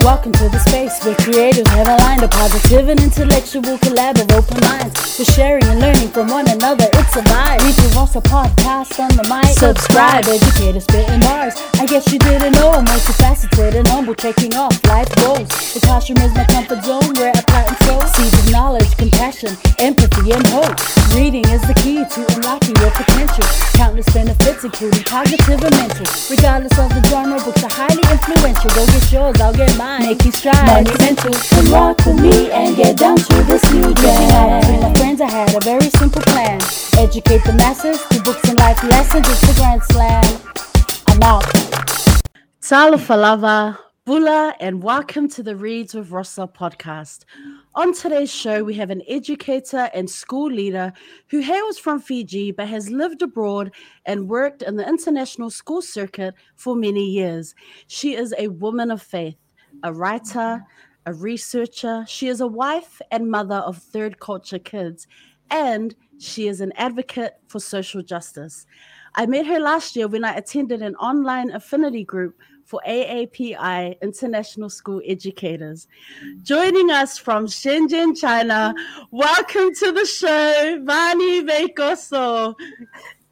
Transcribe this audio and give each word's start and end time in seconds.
Welcome 0.00 0.32
to 0.32 0.48
the 0.48 0.58
space 0.64 0.96
where 1.04 1.14
creators 1.16 1.68
have 1.68 1.84
aligned 1.86 2.22
a 2.22 2.28
positive 2.28 2.88
and 2.88 2.98
intellectual 3.00 3.76
collab 3.84 4.16
of 4.16 4.32
open 4.32 4.56
minds. 4.64 4.96
For 4.96 5.24
sharing 5.28 5.64
and 5.68 5.78
learning 5.78 6.08
from 6.08 6.28
one 6.28 6.48
another, 6.48 6.88
it's 6.96 7.12
a 7.16 7.20
vibe. 7.20 7.60
We 7.60 7.76
do 7.76 7.84
also 7.98 8.20
podcast 8.20 8.96
on 8.96 9.12
the 9.12 9.28
mic. 9.28 9.52
Subscribe, 9.52 10.24
educators 10.24 10.84
spitting 10.84 11.20
bars. 11.20 11.52
I 11.76 11.84
guess 11.84 12.10
you 12.10 12.18
didn't 12.18 12.52
know 12.56 12.72
I'm 12.72 12.86
multifaceted 12.86 13.76
and 13.76 13.86
humble, 13.88 14.14
taking 14.14 14.54
off 14.56 14.72
life 14.88 15.12
goals. 15.20 15.48
The 15.76 15.80
classroom 15.84 16.24
is 16.24 16.32
my 16.32 16.48
comfort 16.48 16.80
zone 16.80 17.12
where 17.20 17.36
I 17.36 17.42
plant 17.44 17.68
and 17.68 17.78
sow 17.84 18.00
seeds 18.16 18.40
of 18.40 18.52
knowledge, 18.56 18.96
compassion, 18.96 19.52
empathy, 19.76 20.32
and 20.32 20.46
hope. 20.48 20.80
Reading 21.12 21.44
is 21.52 21.60
the 21.68 21.76
key 21.76 22.08
to 22.08 22.20
unlocking 22.40 22.72
your 22.80 22.90
potential. 22.96 23.44
Countless 23.76 24.08
benefits, 24.16 24.64
including 24.64 25.04
cognitive 25.04 25.60
and 25.60 25.76
mental. 25.76 26.08
Regardless 26.32 26.72
of 26.80 26.88
the 26.88 27.04
genre, 27.04 27.36
books 27.44 27.60
are 27.68 27.74
highly 27.76 28.00
influential. 28.08 28.72
Go 28.72 28.86
get 28.88 29.12
yours, 29.12 29.36
I'll 29.44 29.52
get 29.52 29.76
mine. 29.76 29.89
Make 29.98 30.24
you 30.24 30.30
strive. 30.30 30.64
Monumental. 30.66 31.32
Come 31.32 31.72
rock 31.72 31.98
with 32.06 32.20
me 32.20 32.50
and 32.52 32.76
get 32.76 32.96
down 32.96 33.16
to 33.16 33.42
this 33.42 33.62
new 33.72 33.92
jam. 33.94 34.60
With 34.70 34.82
my 34.82 34.94
friends, 34.94 35.20
I 35.20 35.28
had 35.28 35.54
a 35.54 35.60
very 35.64 35.90
simple 35.90 36.22
plan. 36.22 36.60
Educate 36.96 37.42
the 37.44 37.54
masses 37.54 38.00
through 38.02 38.22
books 38.22 38.48
and 38.48 38.58
life 38.60 38.82
lessons. 38.84 39.26
It's 39.28 39.50
a 39.50 39.60
grand 39.60 39.82
slam. 39.82 40.24
I'm 41.08 41.22
out. 41.22 41.42
Talofa 42.62 43.20
lava, 43.20 43.78
Bula, 44.04 44.54
and 44.60 44.80
welcome 44.80 45.28
to 45.30 45.42
the 45.42 45.56
Reads 45.56 45.94
with 45.94 46.10
Rosa 46.12 46.46
podcast. 46.46 47.24
On 47.74 47.92
today's 47.92 48.32
show, 48.32 48.62
we 48.62 48.74
have 48.74 48.90
an 48.90 49.02
educator 49.08 49.90
and 49.92 50.08
school 50.08 50.50
leader 50.50 50.92
who 51.30 51.40
hails 51.40 51.78
from 51.78 52.00
Fiji 52.00 52.52
but 52.52 52.68
has 52.68 52.90
lived 52.90 53.22
abroad 53.22 53.72
and 54.06 54.28
worked 54.28 54.62
in 54.62 54.76
the 54.76 54.88
international 54.88 55.50
school 55.50 55.82
circuit 55.82 56.34
for 56.54 56.76
many 56.76 57.04
years. 57.04 57.56
She 57.88 58.14
is 58.14 58.32
a 58.38 58.48
woman 58.48 58.90
of 58.90 59.02
faith, 59.02 59.36
a 59.82 59.92
writer, 59.92 60.64
a 61.06 61.12
researcher. 61.14 62.04
She 62.06 62.28
is 62.28 62.40
a 62.40 62.46
wife 62.46 63.00
and 63.10 63.30
mother 63.30 63.56
of 63.56 63.78
third 63.78 64.20
culture 64.20 64.58
kids, 64.58 65.06
and 65.50 65.94
she 66.18 66.48
is 66.48 66.60
an 66.60 66.72
advocate 66.76 67.38
for 67.48 67.60
social 67.60 68.02
justice. 68.02 68.66
I 69.14 69.26
met 69.26 69.46
her 69.46 69.58
last 69.58 69.96
year 69.96 70.06
when 70.06 70.24
I 70.24 70.34
attended 70.34 70.82
an 70.82 70.94
online 70.96 71.50
affinity 71.50 72.04
group 72.04 72.38
for 72.64 72.80
AAPI 72.86 74.00
International 74.00 74.70
School 74.70 75.02
Educators. 75.04 75.88
Joining 76.44 76.90
us 76.90 77.18
from 77.18 77.46
Shenzhen, 77.46 78.16
China, 78.16 78.72
welcome 79.10 79.74
to 79.74 79.90
the 79.90 80.06
show, 80.06 80.78
Vani 80.84 81.44
Veikoso. 81.48 82.54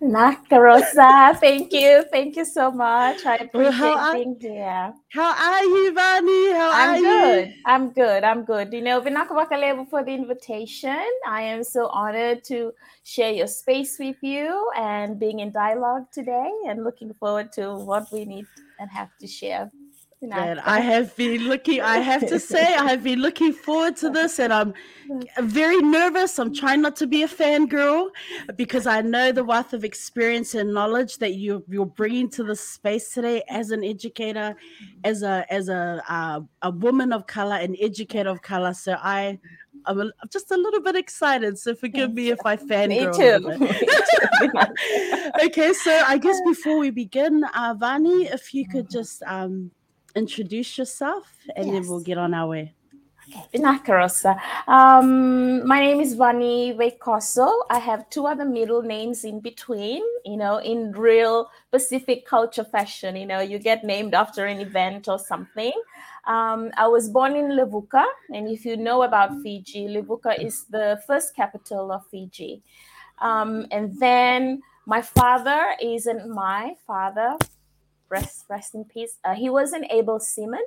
Nakarosa, 0.00 1.36
thank 1.40 1.72
you. 1.72 2.04
Thank 2.12 2.36
you 2.36 2.44
so 2.44 2.70
much. 2.70 3.26
I 3.26 3.34
appreciate 3.36 3.80
Well, 3.80 3.98
are- 3.98 4.14
being 4.14 4.36
here. 4.40 4.94
How 5.10 5.32
are 5.34 5.64
you, 5.64 5.92
Vani? 5.92 6.52
How 6.54 6.70
are 6.70 6.94
I'm 6.94 7.02
you? 7.02 7.02
good. 7.02 7.54
I'm 7.66 7.90
good. 7.90 8.22
I'm 8.24 8.44
good. 8.44 8.72
You 8.72 8.82
know, 8.82 9.00
Vinakawakalebo 9.00 9.90
for 9.90 10.04
the 10.04 10.12
invitation. 10.12 11.04
I 11.26 11.42
am 11.42 11.64
so 11.64 11.88
honored 11.88 12.44
to 12.44 12.72
share 13.02 13.32
your 13.32 13.48
space 13.48 13.96
with 13.98 14.16
you 14.22 14.70
and 14.76 15.18
being 15.18 15.40
in 15.40 15.50
dialogue 15.50 16.06
today 16.12 16.50
and 16.68 16.84
looking 16.84 17.12
forward 17.14 17.52
to 17.54 17.74
what 17.74 18.06
we 18.12 18.24
need 18.24 18.46
and 18.78 18.88
have 18.90 19.08
to 19.20 19.26
share. 19.26 19.72
And 20.20 20.58
I 20.60 20.80
have 20.80 21.14
been 21.14 21.42
looking, 21.42 21.80
I 21.80 21.98
have 21.98 22.26
to 22.28 22.40
say, 22.40 22.74
I 22.74 22.90
have 22.90 23.04
been 23.04 23.20
looking 23.20 23.52
forward 23.52 23.96
to 23.98 24.10
this 24.10 24.40
and 24.40 24.52
I'm 24.52 24.74
very 25.38 25.76
nervous. 25.76 26.40
I'm 26.40 26.52
trying 26.52 26.82
not 26.82 26.96
to 26.96 27.06
be 27.06 27.22
a 27.22 27.28
fangirl 27.28 28.08
because 28.56 28.88
I 28.88 29.00
know 29.00 29.30
the 29.30 29.44
wealth 29.44 29.72
of 29.74 29.84
experience 29.84 30.54
and 30.54 30.74
knowledge 30.74 31.18
that 31.18 31.34
you, 31.34 31.64
you're 31.68 31.86
bringing 31.86 32.28
to 32.30 32.42
this 32.42 32.60
space 32.60 33.14
today 33.14 33.44
as 33.48 33.70
an 33.70 33.84
educator, 33.84 34.56
as 35.04 35.22
a 35.22 35.46
as 35.50 35.68
a 35.68 36.02
uh, 36.08 36.40
a 36.62 36.70
woman 36.70 37.12
of 37.12 37.28
color, 37.28 37.54
an 37.54 37.76
educator 37.80 38.28
of 38.28 38.42
color. 38.42 38.74
So 38.74 38.96
I, 39.00 39.38
I'm, 39.86 40.00
a, 40.00 40.04
I'm 40.04 40.28
just 40.30 40.50
a 40.50 40.56
little 40.56 40.80
bit 40.80 40.96
excited. 40.96 41.58
So 41.58 41.76
forgive 41.76 42.12
me 42.12 42.30
if 42.30 42.40
I 42.44 42.56
too. 43.12 43.38
Me 43.60 43.68
too. 44.48 44.58
okay, 45.44 45.72
so 45.72 46.02
I 46.06 46.18
guess 46.18 46.40
before 46.46 46.78
we 46.78 46.90
begin, 46.90 47.44
uh, 47.54 47.74
Vani, 47.74 48.32
if 48.32 48.52
you 48.52 48.66
could 48.66 48.90
just 48.90 49.22
um, 49.22 49.70
introduce 50.14 50.78
yourself 50.78 51.36
and 51.56 51.72
then 51.72 51.86
we'll 51.86 52.00
get 52.00 52.18
on 52.18 52.34
our 52.34 52.48
way. 52.48 52.74
Vinakarosa. 53.52 54.40
Um, 54.66 55.66
my 55.66 55.80
name 55.80 56.00
is 56.00 56.16
Vani 56.16 56.76
Veikoso. 56.76 57.62
I 57.70 57.78
have 57.78 58.08
two 58.10 58.26
other 58.26 58.44
middle 58.44 58.82
names 58.82 59.24
in 59.24 59.40
between, 59.40 60.02
you 60.24 60.36
know, 60.36 60.58
in 60.58 60.92
real 60.92 61.50
Pacific 61.70 62.26
culture 62.26 62.64
fashion. 62.64 63.16
You 63.16 63.26
know, 63.26 63.40
you 63.40 63.58
get 63.58 63.84
named 63.84 64.14
after 64.14 64.46
an 64.46 64.60
event 64.60 65.08
or 65.08 65.18
something. 65.18 65.72
Um, 66.26 66.70
I 66.76 66.86
was 66.86 67.08
born 67.08 67.36
in 67.36 67.50
Levuka, 67.50 68.04
and 68.34 68.48
if 68.48 68.64
you 68.64 68.76
know 68.76 69.02
about 69.02 69.42
Fiji, 69.42 69.88
Levuka 69.88 70.42
is 70.42 70.64
the 70.64 71.00
first 71.06 71.34
capital 71.34 71.90
of 71.92 72.06
Fiji. 72.06 72.62
Um, 73.20 73.66
and 73.70 73.98
then 73.98 74.62
my 74.86 75.02
father 75.02 75.74
isn't 75.82 76.28
my 76.28 76.74
father, 76.86 77.36
rest, 78.08 78.44
rest 78.48 78.74
in 78.74 78.84
peace. 78.84 79.18
Uh, 79.24 79.34
he 79.34 79.50
was 79.50 79.72
an 79.72 79.84
able 79.90 80.20
seaman 80.20 80.64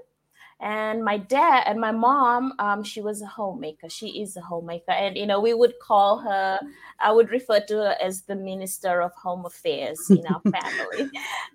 and 0.62 1.04
my 1.04 1.18
dad 1.18 1.64
and 1.66 1.80
my 1.80 1.92
mom 1.92 2.54
um, 2.60 2.84
she 2.84 3.02
was 3.02 3.22
a 3.22 3.26
homemaker. 3.26 3.90
She 3.90 4.22
is 4.22 4.38
a 4.38 4.42
homemaker. 4.42 4.92
And 4.92 5.18
you 5.18 5.26
know 5.26 5.40
we 5.42 5.54
would 5.54 5.74
call 5.80 6.20
her 6.20 6.60
i 7.00 7.12
would 7.12 7.32
refer 7.32 7.60
to 7.60 7.76
her 7.78 7.96
as 8.02 8.22
the 8.22 8.36
minister 8.36 9.02
of 9.02 9.12
home 9.16 9.46
affairs 9.46 10.10
in 10.12 10.24
our 10.28 10.42
family. 10.56 11.10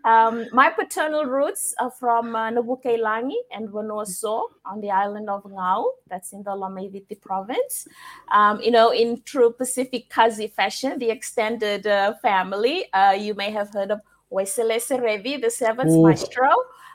Um, 0.04 0.46
my 0.52 0.70
paternal 0.70 1.24
roots 1.24 1.74
are 1.78 1.90
from 1.90 2.34
uh, 2.34 2.50
Nabukelangi 2.50 3.36
and 3.52 3.68
Wonoso 3.68 4.48
on 4.64 4.80
the 4.80 4.90
island 4.90 5.30
of 5.30 5.44
Ngau. 5.44 5.84
That's 6.08 6.32
in 6.32 6.42
the 6.42 6.50
Lomaiviti 6.50 7.20
province. 7.20 7.86
Um, 8.32 8.60
you 8.60 8.72
know 8.72 8.90
in 8.90 9.22
true 9.22 9.52
pacific 9.52 10.10
kazi 10.10 10.48
fashion 10.48 10.98
the 10.98 11.10
extended 11.10 11.86
uh, 11.86 12.14
family 12.14 12.92
uh, 12.92 13.12
you 13.12 13.34
may 13.34 13.52
have 13.52 13.72
heard 13.72 13.92
of 13.92 14.00
Waisale 14.32 14.76
Serevi, 14.76 15.40
the 15.40 15.50
seventh 15.50 15.90
Ooh. 15.90 16.02
maestro. 16.02 16.48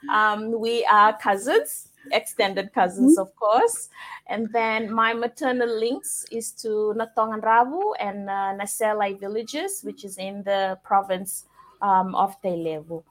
Um, 0.09 0.59
we 0.59 0.83
are 0.85 1.17
cousins 1.17 1.89
extended 2.11 2.73
cousins 2.73 3.17
of 3.17 3.35
course. 3.35 3.89
And 4.27 4.51
then 4.53 4.91
my 4.91 5.13
maternal 5.13 5.69
links 5.79 6.25
is 6.31 6.51
to 6.63 6.93
Natongan 6.97 7.41
Rabu 7.41 7.93
and 7.99 8.29
uh, 8.29 8.55
Naselai 8.57 9.19
villages 9.19 9.81
which 9.83 10.03
is 10.03 10.17
in 10.17 10.43
the 10.43 10.79
province 10.83 11.45
um, 11.81 12.15
of 12.15 12.41
Tailevu. 12.41 13.03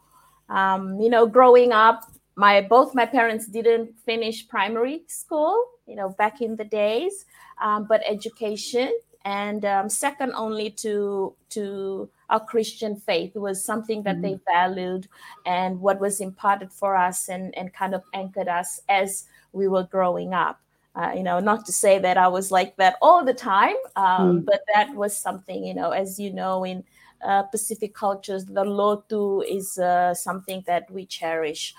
Um, 0.48 1.00
you 1.00 1.08
know 1.08 1.26
growing 1.26 1.72
up 1.72 2.10
my 2.34 2.60
both 2.60 2.94
my 2.94 3.06
parents 3.06 3.46
didn't 3.46 3.94
finish 4.04 4.48
primary 4.48 5.04
school 5.06 5.54
you 5.86 5.94
know 5.94 6.08
back 6.10 6.40
in 6.40 6.56
the 6.56 6.64
days 6.64 7.26
um, 7.62 7.86
but 7.88 8.02
education 8.08 8.90
and 9.24 9.64
um, 9.64 9.88
second 9.88 10.32
only 10.34 10.70
to 10.70 11.34
to 11.50 12.08
our 12.30 12.40
christian 12.40 12.96
faith. 12.96 13.32
It 13.34 13.40
was 13.40 13.62
something 13.62 14.02
that 14.04 14.22
they 14.22 14.38
valued 14.46 15.08
and 15.46 15.80
what 15.80 16.00
was 16.00 16.20
imparted 16.20 16.72
for 16.72 16.96
us 16.96 17.28
and, 17.28 17.56
and 17.58 17.72
kind 17.72 17.94
of 17.94 18.02
anchored 18.14 18.48
us 18.48 18.80
as 18.88 19.26
we 19.52 19.68
were 19.68 19.84
growing 19.84 20.32
up 20.32 20.60
uh, 20.96 21.12
you 21.14 21.22
know 21.22 21.38
not 21.40 21.66
to 21.66 21.72
say 21.72 21.98
that 21.98 22.16
i 22.16 22.28
was 22.28 22.50
like 22.50 22.76
that 22.76 22.96
all 23.02 23.24
the 23.24 23.34
time 23.34 23.76
um, 23.96 24.20
Mm. 24.20 24.44
but 24.44 24.60
that 24.74 24.94
was 24.94 25.16
something 25.16 25.64
you 25.64 25.74
know 25.74 25.90
as 25.90 26.18
you 26.18 26.32
know 26.32 26.64
in 26.64 26.84
uh, 27.24 27.42
pacific 27.44 27.94
cultures 27.94 28.44
the 28.46 28.64
lotu 28.64 29.42
is 29.48 29.78
uh, 29.78 30.14
something 30.14 30.62
that 30.66 30.90
we 30.90 31.06
cherish 31.06 31.74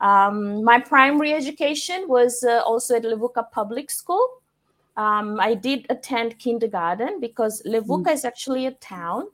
um, 0.00 0.62
my 0.64 0.78
primary 0.78 1.32
education 1.32 2.06
was 2.08 2.42
uh, 2.44 2.60
also 2.66 2.96
at 2.96 3.02
levuka 3.04 3.44
public 3.50 3.90
school 3.90 4.26
um, 4.96 5.38
I 5.38 5.54
did 5.54 5.86
attend 5.90 6.38
kindergarten 6.38 7.20
because 7.20 7.62
Levuka 7.66 8.12
is 8.12 8.24
actually 8.24 8.64
a 8.66 8.70
town. 8.72 9.24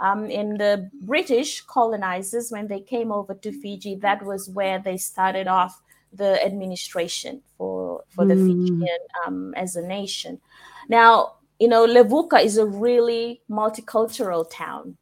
Um, 0.00 0.30
and 0.30 0.58
the 0.60 0.90
British 1.02 1.62
colonizers, 1.62 2.50
when 2.50 2.66
they 2.68 2.80
came 2.80 3.10
over 3.10 3.34
to 3.34 3.52
Fiji, 3.52 3.94
that 3.96 4.22
was 4.24 4.48
where 4.50 4.78
they 4.78 4.96
started 4.96 5.48
off 5.48 5.80
the 6.12 6.44
administration 6.44 7.42
for 7.56 8.04
for 8.08 8.24
the 8.24 8.34
Mm. 8.34 8.46
Fijian 8.46 8.98
um, 9.26 9.54
as 9.54 9.76
a 9.76 9.82
nation. 9.82 10.40
Now, 10.88 11.34
you 11.58 11.68
know, 11.68 11.86
Levuka 11.86 12.42
is 12.44 12.58
a 12.58 12.66
really 12.66 13.40
multicultural 13.50 14.44
town. 14.50 14.96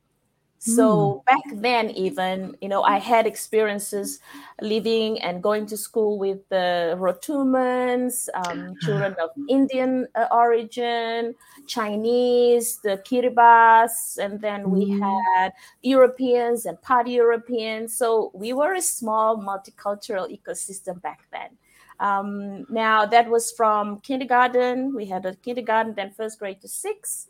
So 0.66 1.22
back 1.26 1.42
then, 1.52 1.90
even 1.90 2.56
you 2.62 2.68
know, 2.70 2.82
I 2.82 2.98
had 2.98 3.26
experiences 3.26 4.18
living 4.62 5.20
and 5.20 5.42
going 5.42 5.66
to 5.66 5.76
school 5.76 6.18
with 6.18 6.48
the 6.48 6.96
Rotumans, 6.98 8.28
um, 8.34 8.76
children 8.80 9.14
of 9.22 9.30
Indian 9.46 10.06
uh, 10.14 10.26
origin, 10.32 11.34
Chinese, 11.66 12.78
the 12.78 12.96
Kiribati, 13.04 14.18
and 14.18 14.40
then 14.40 14.70
we 14.70 14.86
Mm. 14.86 14.98
had 15.02 15.52
Europeans 15.82 16.64
and 16.64 16.80
part 16.80 17.08
Europeans. 17.08 17.94
So 17.96 18.30
we 18.34 18.52
were 18.54 18.72
a 18.74 18.80
small 18.80 19.36
multicultural 19.36 20.26
ecosystem 20.32 21.00
back 21.02 21.26
then. 21.30 21.58
Um, 22.00 22.66
now 22.70 23.06
that 23.06 23.28
was 23.28 23.52
from 23.52 24.00
kindergarten. 24.00 24.94
We 24.94 25.06
had 25.06 25.26
a 25.26 25.34
kindergarten, 25.36 25.94
then 25.94 26.10
first 26.12 26.38
grade 26.38 26.60
to 26.62 26.68
six. 26.68 27.28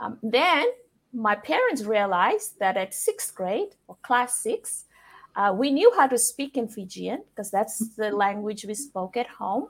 Um, 0.00 0.18
then 0.22 0.66
my 1.12 1.34
parents 1.34 1.84
realized 1.84 2.58
that 2.58 2.76
at 2.76 2.94
sixth 2.94 3.34
grade 3.34 3.74
or 3.88 3.96
class 4.02 4.38
six, 4.38 4.86
Uh, 5.34 5.52
we 5.56 5.70
knew 5.70 5.90
how 5.96 6.06
to 6.06 6.18
speak 6.18 6.56
in 6.56 6.68
Fijian 6.68 7.24
because 7.30 7.50
that's 7.50 7.96
the 7.96 8.10
language 8.24 8.64
we 8.66 8.74
spoke 8.74 9.16
at 9.16 9.26
home. 9.26 9.68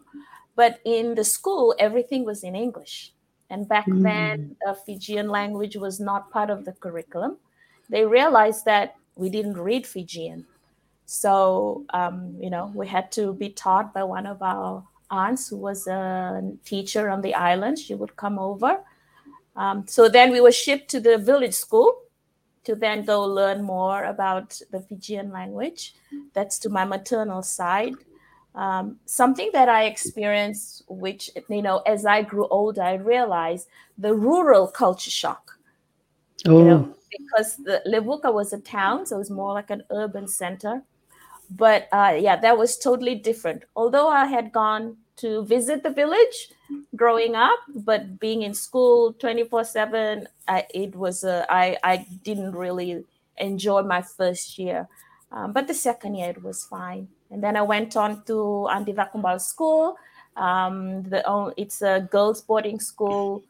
But 0.56 0.80
in 0.84 1.14
the 1.14 1.24
school, 1.24 1.74
everything 1.78 2.24
was 2.24 2.42
in 2.42 2.54
English. 2.54 3.14
And 3.48 3.68
back 3.68 3.86
mm. 3.86 4.02
then, 4.02 4.56
uh, 4.66 4.74
Fijian 4.74 5.28
language 5.28 5.76
was 5.76 6.00
not 6.00 6.30
part 6.30 6.50
of 6.50 6.64
the 6.64 6.72
curriculum. 6.72 7.38
They 7.88 8.04
realized 8.04 8.64
that 8.64 8.96
we 9.14 9.30
didn't 9.30 9.56
read 9.56 9.86
Fijian. 9.86 10.46
So, 11.06 11.84
um, 11.92 12.34
you 12.40 12.50
know, 12.50 12.72
we 12.74 12.86
had 12.88 13.12
to 13.12 13.34
be 13.34 13.50
taught 13.50 13.92
by 13.94 14.02
one 14.02 14.26
of 14.26 14.42
our 14.42 14.82
aunts 15.10 15.48
who 15.48 15.58
was 15.58 15.86
a 15.86 16.42
teacher 16.64 17.08
on 17.08 17.20
the 17.20 17.34
island. 17.34 17.78
She 17.78 17.94
would 17.94 18.16
come 18.16 18.38
over. 18.38 18.82
Um, 19.56 19.86
so 19.86 20.08
then 20.08 20.32
we 20.32 20.40
were 20.40 20.52
shipped 20.52 20.90
to 20.90 21.00
the 21.00 21.18
village 21.18 21.54
school 21.54 21.98
to 22.64 22.74
then 22.74 23.04
go 23.04 23.24
learn 23.24 23.62
more 23.62 24.04
about 24.04 24.60
the 24.70 24.80
Fijian 24.80 25.30
language. 25.30 25.94
That's 26.32 26.58
to 26.60 26.68
my 26.68 26.84
maternal 26.84 27.42
side. 27.42 27.94
Um, 28.54 28.98
something 29.06 29.50
that 29.52 29.68
I 29.68 29.84
experienced, 29.84 30.84
which, 30.88 31.30
you 31.48 31.62
know, 31.62 31.78
as 31.86 32.04
I 32.04 32.22
grew 32.22 32.46
older, 32.48 32.82
I 32.82 32.94
realized 32.94 33.68
the 33.98 34.14
rural 34.14 34.66
culture 34.68 35.10
shock. 35.10 35.58
Oh. 36.46 36.58
You 36.58 36.64
know, 36.64 36.94
because 37.10 37.56
the 37.56 37.82
Levuka 37.86 38.32
was 38.32 38.52
a 38.52 38.60
town, 38.60 39.06
so 39.06 39.16
it 39.16 39.18
was 39.18 39.30
more 39.30 39.52
like 39.52 39.70
an 39.70 39.82
urban 39.90 40.28
center. 40.28 40.82
But 41.50 41.88
uh, 41.92 42.16
yeah, 42.18 42.36
that 42.36 42.56
was 42.56 42.78
totally 42.78 43.14
different. 43.14 43.64
Although 43.76 44.08
I 44.08 44.26
had 44.26 44.52
gone 44.52 44.96
to 45.16 45.44
visit 45.44 45.82
the 45.82 45.90
village 45.90 46.48
growing 46.96 47.34
up, 47.34 47.58
but 47.74 48.18
being 48.20 48.42
in 48.42 48.54
school 48.54 49.12
24 49.14 49.64
7, 49.64 50.28
it 50.74 50.94
was, 50.94 51.24
uh, 51.24 51.44
I, 51.48 51.76
I 51.82 52.06
didn't 52.24 52.52
really 52.52 53.04
enjoy 53.38 53.82
my 53.82 54.02
first 54.02 54.58
year. 54.58 54.88
Um, 55.30 55.52
but 55.52 55.66
the 55.66 55.74
second 55.74 56.16
year, 56.16 56.30
it 56.30 56.42
was 56.42 56.64
fine. 56.64 57.08
And 57.30 57.42
then 57.42 57.56
I 57.56 57.62
went 57.62 57.96
on 57.96 58.22
to 58.24 58.68
Adi 58.68 58.92
Cakobau 58.92 59.40
School. 59.40 59.96
Um, 60.36 61.02
the, 61.04 61.22
it's 61.56 61.82
a 61.82 62.06
girls' 62.10 62.42
boarding 62.42 62.80
school 62.80 63.42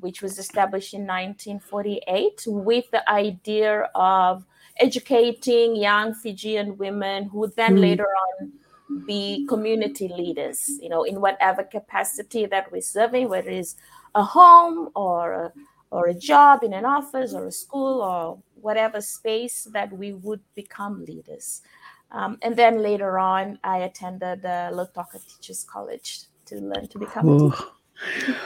which 0.00 0.22
was 0.22 0.38
established 0.38 0.94
in 0.94 1.02
1948 1.02 2.44
with 2.46 2.90
the 2.90 3.08
idea 3.10 3.90
of 3.94 4.44
educating 4.78 5.76
young 5.76 6.14
Fijian 6.14 6.78
women 6.78 7.24
who 7.24 7.46
then 7.56 7.76
mm. 7.76 7.80
later 7.80 8.06
on 8.06 8.52
be 9.06 9.46
community 9.48 10.08
leaders, 10.08 10.70
you 10.80 10.88
know, 10.88 11.04
in 11.04 11.20
whatever 11.20 11.62
capacity 11.64 12.46
that 12.46 12.70
we're 12.70 12.80
serving, 12.80 13.28
whether 13.28 13.50
it's 13.50 13.76
a 14.14 14.22
home 14.22 14.90
or 14.94 15.32
a, 15.32 15.52
or 15.90 16.06
a 16.06 16.14
job 16.14 16.62
in 16.62 16.72
an 16.72 16.84
office 16.84 17.34
or 17.34 17.46
a 17.46 17.52
school 17.52 18.00
or 18.00 18.38
whatever 18.60 19.00
space 19.00 19.68
that 19.72 19.92
we 19.92 20.12
would 20.12 20.40
become 20.54 21.04
leaders. 21.04 21.62
Um, 22.10 22.38
and 22.42 22.56
then 22.56 22.82
later 22.82 23.18
on, 23.18 23.58
I 23.64 23.78
attended 23.78 24.42
the 24.42 24.70
Lautoka 24.72 25.20
Teachers 25.26 25.64
College 25.64 26.20
to 26.46 26.56
learn 26.56 26.88
to 26.88 26.98
become 26.98 27.28
Ooh. 27.28 27.48
a 27.48 27.50
teacher. 27.50 28.36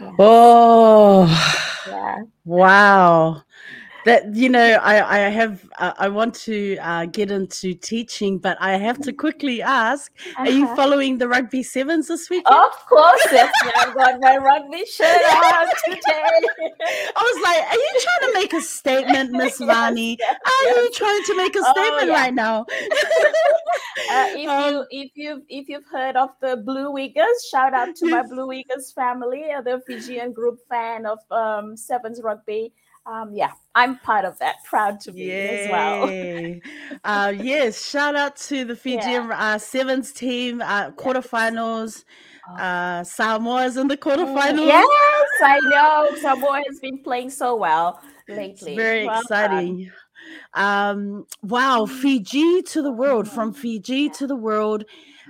Yeah. 0.00 0.12
Oh, 0.18 1.84
yeah. 1.88 2.22
Wow 2.44 3.42
that 4.04 4.34
you 4.34 4.48
know 4.48 4.78
i 4.82 5.16
i 5.16 5.28
have 5.28 5.68
uh, 5.78 5.92
i 5.98 6.08
want 6.08 6.34
to 6.34 6.76
uh, 6.78 7.06
get 7.06 7.30
into 7.30 7.74
teaching 7.74 8.38
but 8.38 8.56
i 8.60 8.76
have 8.76 8.98
to 8.98 9.12
quickly 9.12 9.62
ask 9.62 10.12
uh-huh. 10.18 10.42
are 10.42 10.50
you 10.50 10.64
uh-huh. 10.64 10.76
following 10.76 11.18
the 11.18 11.28
rugby 11.28 11.62
sevens 11.62 12.08
this 12.08 12.28
week 12.30 12.44
of 12.46 12.72
course 12.88 13.26
yes 13.30 13.52
i've 13.76 13.94
got 13.94 14.20
my 14.20 14.36
rugby 14.36 14.84
shirt 14.86 15.06
on 15.08 15.66
today. 15.84 16.00
I 17.16 17.22
was 17.30 17.38
like 17.42 17.62
are 17.72 17.76
you 17.76 18.00
trying 18.00 18.32
to 18.32 18.38
make 18.38 18.52
a 18.52 18.60
statement 18.60 19.30
miss 19.42 19.60
yes, 19.60 19.68
vani? 19.68 20.16
yes, 20.18 20.36
are 20.46 20.82
you 20.82 20.90
trying 20.92 21.22
to 21.24 21.36
make 21.36 21.56
a 21.56 21.60
oh, 21.62 21.72
statement 21.72 22.10
oh, 22.10 22.12
yeah. 22.12 22.20
right 22.20 22.34
now? 22.34 22.66
Uh, 24.10 24.26
if 24.30 24.48
um, 24.48 24.72
you 24.72 24.86
if 24.90 25.10
you 25.14 25.42
if 25.48 25.68
you've 25.68 25.86
heard 25.90 26.16
of 26.16 26.30
the 26.40 26.56
blue 26.56 26.90
wiggers 26.90 27.38
shout 27.50 27.74
out 27.74 27.94
to 27.94 28.08
my 28.08 28.22
blue 28.22 28.46
wiggers 28.48 28.92
family. 28.94 29.44
The 29.64 29.82
fijian 29.86 30.32
group 30.32 30.58
fan 30.68 31.06
of 31.06 31.18
um, 31.30 31.76
sevens 31.76 32.20
rugby 32.22 32.72
um, 33.06 33.34
yeah, 33.34 33.52
I'm 33.74 33.98
part 33.98 34.24
of 34.24 34.38
that. 34.38 34.56
Proud 34.64 35.00
to 35.00 35.12
be 35.12 35.22
Yay. 35.22 35.64
as 35.64 35.70
well. 35.70 36.60
uh, 37.04 37.30
yes, 37.30 37.88
shout 37.88 38.14
out 38.14 38.36
to 38.36 38.64
the 38.64 38.76
Fijian 38.84 39.28
yeah. 39.28 39.54
uh, 39.54 39.58
sevens 39.58 40.12
team, 40.12 40.60
uh, 40.62 40.90
quarterfinals. 40.92 42.04
Oh. 42.48 42.54
Uh, 42.54 43.04
Samoa's 43.04 43.76
in 43.76 43.88
the 43.88 43.96
quarterfinals. 43.96 44.66
Yes, 44.66 44.88
I 45.42 45.60
know. 45.64 46.16
Samoa 46.20 46.62
has 46.68 46.80
been 46.80 46.98
playing 47.02 47.30
so 47.30 47.56
well 47.56 48.00
lately. 48.28 48.50
It's 48.50 48.64
very 48.64 49.06
well 49.06 49.20
exciting. 49.20 49.90
Um, 50.54 51.26
wow, 51.42 51.86
Fiji 51.86 52.62
to 52.62 52.82
the 52.82 52.92
world, 52.92 53.28
from 53.28 53.52
Fiji 53.52 54.08
to 54.10 54.26
the 54.26 54.36
world. 54.36 54.84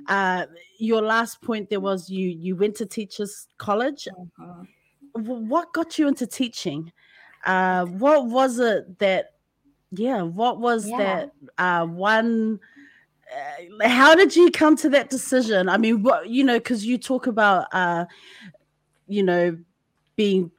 Uh, 0.08 0.46
your 0.78 1.00
last 1.00 1.40
point 1.42 1.70
there 1.70 1.80
was 1.80 2.10
you 2.10 2.28
you 2.28 2.56
went 2.56 2.76
to 2.76 2.86
teachers 2.86 3.46
college. 3.58 4.08
Mm-hmm. 4.38 5.48
What 5.48 5.72
got 5.72 5.98
you 5.98 6.08
into 6.08 6.26
teaching? 6.26 6.92
Uh, 7.44 7.84
what 7.86 8.26
was 8.26 8.58
it 8.58 8.98
that, 8.98 9.34
yeah, 9.90 10.22
what 10.22 10.58
was 10.58 10.88
yeah. 10.88 10.96
that 10.98 11.32
uh, 11.58 11.86
one? 11.86 12.60
Uh, 13.30 13.88
how 13.88 14.14
did 14.14 14.34
you 14.34 14.50
come 14.50 14.76
to 14.76 14.88
that 14.90 15.10
decision? 15.10 15.68
I 15.68 15.76
mean, 15.76 16.02
what 16.02 16.28
you 16.28 16.44
know, 16.44 16.58
because 16.58 16.84
you 16.84 16.98
talk 16.98 17.26
about, 17.26 17.66
uh, 17.72 18.04
you 19.06 19.22
know, 19.22 19.56
being, 20.16 20.50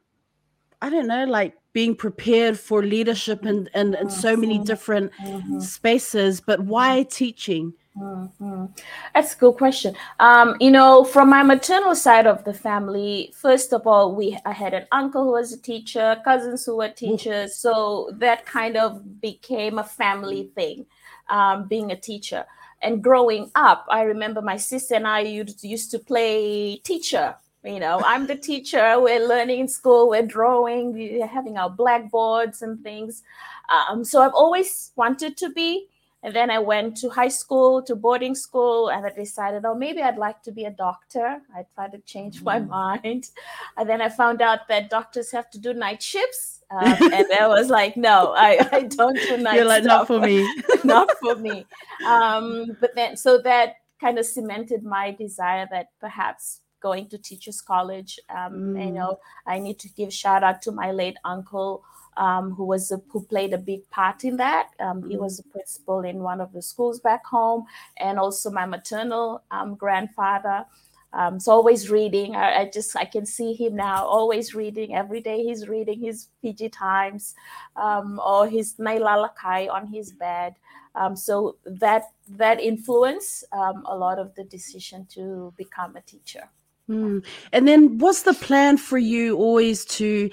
I 0.81 0.89
don't 0.89 1.07
know, 1.07 1.25
like 1.25 1.56
being 1.74 1.95
prepared 1.95 2.59
for 2.59 2.83
leadership 2.83 3.45
and 3.45 3.69
and, 3.74 3.95
and 3.95 4.12
so 4.12 4.36
many 4.36 4.59
different 4.59 5.12
mm-hmm. 5.13 5.59
spaces, 5.59 6.41
but 6.41 6.59
why 6.62 7.03
teaching? 7.03 7.74
Mm-hmm. 7.97 8.65
That's 9.13 9.35
a 9.35 9.37
good 9.37 9.53
question. 9.53 9.95
Um, 10.19 10.55
you 10.59 10.71
know, 10.71 11.03
from 11.03 11.29
my 11.29 11.43
maternal 11.43 11.95
side 11.95 12.25
of 12.25 12.43
the 12.43 12.53
family, 12.53 13.31
first 13.35 13.71
of 13.71 13.85
all, 13.85 14.15
we 14.15 14.37
I 14.45 14.51
had 14.51 14.73
an 14.73 14.87
uncle 14.91 15.25
who 15.25 15.31
was 15.33 15.53
a 15.53 15.61
teacher, 15.61 16.19
cousins 16.23 16.65
who 16.65 16.77
were 16.77 16.89
teachers, 16.89 17.55
so 17.55 18.09
that 18.13 18.47
kind 18.47 18.77
of 18.77 19.21
became 19.21 19.77
a 19.77 19.83
family 19.83 20.49
thing, 20.55 20.87
um, 21.29 21.67
being 21.67 21.91
a 21.91 21.95
teacher. 21.95 22.45
And 22.81 23.03
growing 23.03 23.51
up, 23.53 23.85
I 23.89 24.01
remember 24.01 24.41
my 24.41 24.57
sister 24.57 24.95
and 24.95 25.07
I 25.07 25.19
used, 25.21 25.63
used 25.63 25.91
to 25.91 25.99
play 25.99 26.77
teacher. 26.77 27.35
You 27.63 27.79
know, 27.79 28.01
I'm 28.03 28.27
the 28.27 28.35
teacher. 28.35 28.99
We're 28.99 29.25
learning 29.25 29.59
in 29.61 29.67
school. 29.69 30.09
We're 30.09 30.25
drawing. 30.25 30.93
We're 30.93 31.27
having 31.27 31.57
our 31.57 31.69
blackboards 31.69 32.61
and 32.61 32.83
things. 32.83 33.23
Um, 33.69 34.03
so 34.03 34.21
I've 34.21 34.33
always 34.33 34.91
wanted 34.97 35.37
to 35.37 35.49
be 35.51 35.87
and 36.23 36.33
then 36.33 36.49
I 36.49 36.57
went 36.59 36.95
to 36.97 37.09
high 37.09 37.27
school, 37.27 37.83
to 37.83 37.95
boarding 37.98 38.33
school, 38.33 38.89
and 38.89 39.05
I 39.05 39.09
decided, 39.09 39.65
oh, 39.65 39.75
maybe 39.75 40.01
I'd 40.01 40.17
like 40.17 40.41
to 40.43 40.53
be 40.53 40.63
a 40.63 40.71
doctor. 40.71 41.41
I 41.53 41.65
tried 41.75 41.91
to 41.91 42.00
change 42.00 42.41
my 42.41 42.62
mm. 42.62 42.69
mind. 42.69 43.29
And 43.77 43.89
then 43.89 44.01
I 44.01 44.07
found 44.07 44.41
out 44.41 44.69
that 44.69 44.89
doctors 44.89 45.31
have 45.31 45.50
to 45.51 45.59
do 45.59 45.74
night 45.74 46.01
shifts. 46.01 46.63
Um, 46.71 47.13
and 47.13 47.27
I 47.33 47.48
was 47.48 47.69
like, 47.69 47.98
no, 47.98 48.33
I, 48.38 48.67
I 48.71 48.83
don't 48.83 49.15
do 49.15 49.38
night 49.38 49.55
You're 49.55 49.65
like, 49.65 49.83
not 49.83 50.07
for 50.07 50.19
me. 50.21 50.48
not 50.86 51.09
for 51.19 51.36
me. 51.36 51.65
Um, 52.07 52.77
but 52.79 52.95
then, 52.95 53.17
so 53.17 53.39
that 53.39 53.75
kind 54.00 54.17
of 54.17 54.25
cemented 54.25 54.83
my 54.83 55.12
desire 55.12 55.67
that 55.71 55.88
perhaps 56.00 56.62
going 56.81 57.07
to 57.07 57.17
teachers 57.17 57.62
college 57.62 58.19
um, 58.29 58.75
mm. 58.75 58.86
you 58.86 58.91
know 58.91 59.17
i 59.48 59.57
need 59.57 59.79
to 59.79 59.88
give 59.95 60.12
shout 60.12 60.43
out 60.43 60.62
to 60.62 60.69
my 60.69 60.91
late 60.91 61.15
uncle 61.24 61.81
um, 62.17 62.51
who 62.51 62.65
was 62.65 62.91
a, 62.91 63.01
who 63.10 63.24
played 63.24 63.53
a 63.53 63.58
big 63.58 63.89
part 63.89 64.24
in 64.24 64.38
that. 64.38 64.70
Um, 64.79 65.03
he 65.03 65.13
mm-hmm. 65.15 65.24
was 65.24 65.39
a 65.39 65.43
principal 65.43 66.01
in 66.01 66.20
one 66.20 66.41
of 66.41 66.53
the 66.53 66.62
schools 66.62 67.00
back 67.00 67.25
home, 67.25 67.65
and 67.98 68.20
also 68.20 68.50
my 68.51 68.65
maternal 68.65 69.43
um, 69.51 69.75
grandfather. 69.75 70.65
Um, 71.13 71.39
so 71.39 71.51
always 71.51 71.91
reading. 71.91 72.36
I, 72.36 72.62
I, 72.62 72.70
just 72.74 72.96
I 72.96 73.05
can 73.05 73.25
see 73.25 73.53
him 73.53 73.75
now, 73.75 74.03
always 74.03 74.55
reading. 74.55 74.96
Every 74.96 75.22
day 75.22 75.43
he's 75.43 75.67
reading 75.67 76.00
his 76.00 76.29
Fiji 76.41 76.70
Times 76.70 77.36
um, 77.75 78.20
or 78.24 78.48
his 78.48 78.79
Nai 78.79 78.98
Lalakai 78.98 79.72
on 79.72 79.86
his 79.86 80.12
bed. 80.12 80.55
Um, 80.96 81.15
so 81.15 81.58
that 81.65 82.03
that 82.29 82.60
influenced 82.60 83.46
a 83.51 83.96
lot 83.96 84.20
of 84.20 84.34
the 84.36 84.43
decision 84.43 85.08
to 85.12 85.53
become 85.58 85.96
a 85.96 86.01
teacher. 86.01 86.50
Mm. 86.89 87.25
And 87.53 87.67
then, 87.67 87.97
what's 87.97 88.23
the 88.23 88.33
plan 88.33 88.77
for 88.77 88.97
you 88.97 89.37
always 89.37 89.85
to 89.85 90.29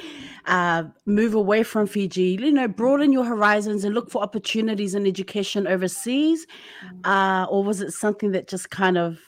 uh, 0.46 0.84
move 1.06 1.34
away 1.34 1.62
from 1.62 1.86
Fiji? 1.86 2.38
You 2.40 2.50
know, 2.50 2.66
broaden 2.66 3.12
your 3.12 3.24
horizons 3.24 3.84
and 3.84 3.94
look 3.94 4.10
for 4.10 4.20
opportunities 4.22 4.94
in 4.96 5.06
education 5.06 5.68
overseas, 5.68 6.46
mm. 6.84 7.06
uh, 7.06 7.46
or 7.46 7.62
was 7.62 7.80
it 7.80 7.92
something 7.92 8.32
that 8.32 8.48
just 8.48 8.70
kind 8.70 8.98
of 8.98 9.18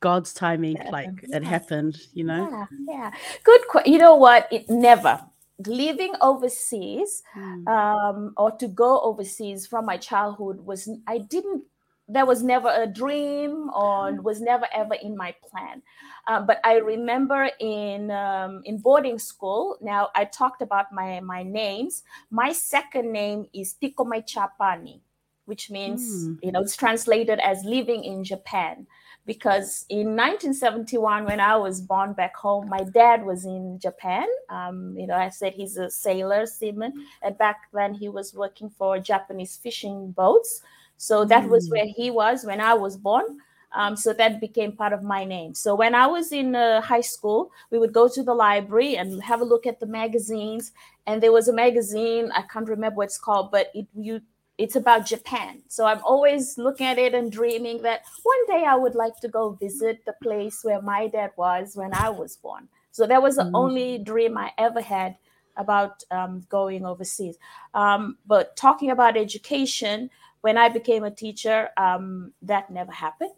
God's 0.00 0.32
timing, 0.32 0.78
like 0.90 1.10
it 1.22 1.44
happened? 1.44 1.98
You 2.14 2.24
know? 2.24 2.48
Yeah, 2.50 2.66
yeah. 2.88 3.10
Good. 3.44 3.60
Qu- 3.68 3.90
you 3.90 3.98
know 3.98 4.16
what? 4.16 4.48
It 4.50 4.70
never 4.70 5.20
living 5.66 6.12
overseas 6.20 7.22
mm. 7.36 7.66
um, 7.66 8.32
or 8.36 8.50
to 8.52 8.68
go 8.68 9.00
overseas 9.00 9.66
from 9.66 9.86
my 9.86 9.96
childhood 9.96 10.60
was 10.60 10.88
I 11.06 11.18
didn't 11.18 11.64
that 12.08 12.26
was 12.26 12.42
never 12.42 12.68
a 12.68 12.86
dream 12.86 13.70
or 13.74 14.12
mm. 14.12 14.22
was 14.22 14.40
never 14.40 14.66
ever 14.72 14.94
in 14.94 15.16
my 15.16 15.34
plan. 15.48 15.82
Um, 16.28 16.46
but 16.46 16.60
I 16.64 16.76
remember 16.76 17.50
in 17.60 18.10
um, 18.10 18.62
in 18.64 18.78
boarding 18.78 19.18
school. 19.18 19.76
Now 19.80 20.10
I 20.14 20.24
talked 20.24 20.62
about 20.62 20.92
my 20.92 21.20
my 21.20 21.42
names. 21.42 22.02
My 22.30 22.52
second 22.52 23.12
name 23.12 23.46
is 23.52 23.74
Tikomai 23.80 24.24
Chapani. 24.26 25.00
which 25.46 25.70
means 25.70 26.02
mm. 26.02 26.38
you 26.42 26.50
know 26.52 26.60
it's 26.60 26.76
translated 26.76 27.38
as 27.40 27.62
living 27.64 28.04
in 28.04 28.24
Japan 28.24 28.86
because 29.26 29.84
in 29.88 30.14
1971 30.14 31.24
when 31.24 31.40
i 31.40 31.56
was 31.56 31.80
born 31.80 32.12
back 32.12 32.34
home 32.36 32.68
my 32.68 32.84
dad 32.94 33.24
was 33.24 33.44
in 33.44 33.78
japan 33.78 34.26
um, 34.48 34.94
you 34.96 35.06
know 35.06 35.14
i 35.14 35.28
said 35.28 35.52
he's 35.52 35.76
a 35.76 35.90
sailor 35.90 36.46
seaman 36.46 36.92
and 37.22 37.36
back 37.36 37.62
then 37.72 37.92
he 37.92 38.08
was 38.08 38.32
working 38.34 38.70
for 38.70 38.98
japanese 38.98 39.56
fishing 39.56 40.12
boats 40.12 40.62
so 40.96 41.24
that 41.24 41.44
mm. 41.44 41.48
was 41.48 41.68
where 41.70 41.86
he 41.86 42.10
was 42.10 42.44
when 42.44 42.60
i 42.60 42.74
was 42.74 42.96
born 42.96 43.24
um, 43.72 43.94
so 43.96 44.12
that 44.12 44.40
became 44.40 44.72
part 44.72 44.92
of 44.92 45.02
my 45.02 45.24
name 45.24 45.54
so 45.54 45.74
when 45.74 45.94
i 45.94 46.06
was 46.06 46.32
in 46.32 46.54
uh, 46.54 46.80
high 46.80 47.00
school 47.00 47.50
we 47.70 47.78
would 47.78 47.92
go 47.92 48.08
to 48.08 48.22
the 48.22 48.34
library 48.34 48.96
and 48.96 49.22
have 49.22 49.40
a 49.40 49.44
look 49.44 49.66
at 49.66 49.80
the 49.80 49.86
magazines 49.86 50.72
and 51.06 51.22
there 51.22 51.32
was 51.32 51.48
a 51.48 51.52
magazine 51.52 52.30
i 52.34 52.42
can't 52.42 52.68
remember 52.68 52.96
what 52.96 53.04
it's 53.04 53.18
called 53.18 53.50
but 53.50 53.70
it 53.74 53.86
you 53.94 54.20
it's 54.58 54.76
about 54.76 55.06
Japan. 55.06 55.62
So 55.68 55.84
I'm 55.84 56.02
always 56.02 56.56
looking 56.56 56.86
at 56.86 56.98
it 56.98 57.14
and 57.14 57.30
dreaming 57.30 57.82
that 57.82 58.02
one 58.22 58.46
day 58.46 58.64
I 58.66 58.74
would 58.74 58.94
like 58.94 59.16
to 59.20 59.28
go 59.28 59.50
visit 59.50 60.04
the 60.06 60.14
place 60.22 60.60
where 60.62 60.80
my 60.80 61.08
dad 61.08 61.32
was 61.36 61.76
when 61.76 61.92
I 61.92 62.08
was 62.08 62.36
born. 62.36 62.68
So 62.90 63.06
that 63.06 63.22
was 63.22 63.36
the 63.36 63.42
mm. 63.42 63.50
only 63.54 63.98
dream 63.98 64.38
I 64.38 64.52
ever 64.56 64.80
had 64.80 65.16
about 65.56 66.02
um, 66.10 66.46
going 66.48 66.84
overseas. 66.84 67.36
Um, 67.74 68.16
but 68.26 68.56
talking 68.56 68.90
about 68.90 69.16
education, 69.16 70.10
when 70.46 70.56
I 70.56 70.68
became 70.68 71.02
a 71.02 71.10
teacher, 71.10 71.70
um, 71.76 72.32
that 72.42 72.70
never 72.70 72.92
happened. 72.92 73.34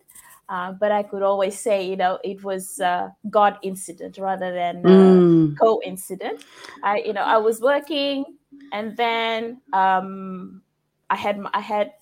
Uh, 0.47 0.73
but 0.73 0.93
I 0.93 1.03
could 1.03 1.23
always 1.23 1.59
say, 1.59 1.89
you 1.89 1.97
know, 1.97 2.19
it 2.23 2.45
was 2.45 2.81
uh, 2.81 3.09
God 3.31 3.57
incident 3.63 4.19
rather 4.19 4.53
than 4.53 4.85
uh, 4.85 4.89
mm. 4.89 5.59
coincident. 5.59 6.45
I, 6.83 6.99
you 6.99 7.15
know, 7.15 7.23
I 7.23 7.39
was 7.39 7.63
working, 7.63 8.27
and 8.73 8.95
then 8.95 9.63
um, 9.73 10.61
I 11.09 11.17
had 11.17 11.41
I 11.55 11.61
had 11.61 11.93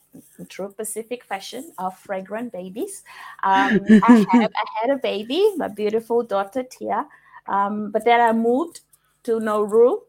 true 0.48 0.74
Pacific 0.76 1.22
fashion 1.24 1.70
of 1.78 1.96
fragrant 1.96 2.50
babies. 2.52 3.04
Um, 3.44 3.78
I, 4.10 4.26
had, 4.32 4.50
I 4.62 4.66
had 4.80 4.90
a 4.90 4.98
baby, 4.98 5.52
my 5.56 5.68
beautiful 5.68 6.24
daughter 6.24 6.64
Tia. 6.64 7.06
Um, 7.46 7.92
but 7.92 8.04
then 8.04 8.20
I 8.20 8.32
moved 8.32 8.80
to 9.22 9.38
Nauru, 9.38 10.00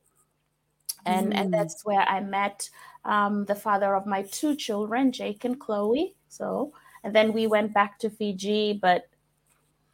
and 1.06 1.34
mm. 1.34 1.38
and 1.39 1.54
that's 1.54 1.86
where 1.86 2.01
I 2.01 2.20
met 2.20 2.70
um, 3.08 3.46
the 3.46 3.56
father 3.56 3.96
of 3.96 4.06
my 4.06 4.22
two 4.22 4.56
children, 4.56 5.12
Jake 5.12 5.44
and 5.46 5.60
Chloe. 5.60 6.14
So 6.30 6.72
and 7.04 7.16
then 7.16 7.34
we 7.34 7.48
went 7.48 7.74
back 7.74 7.98
to 8.00 8.10
Fiji, 8.10 8.74
but 8.74 9.08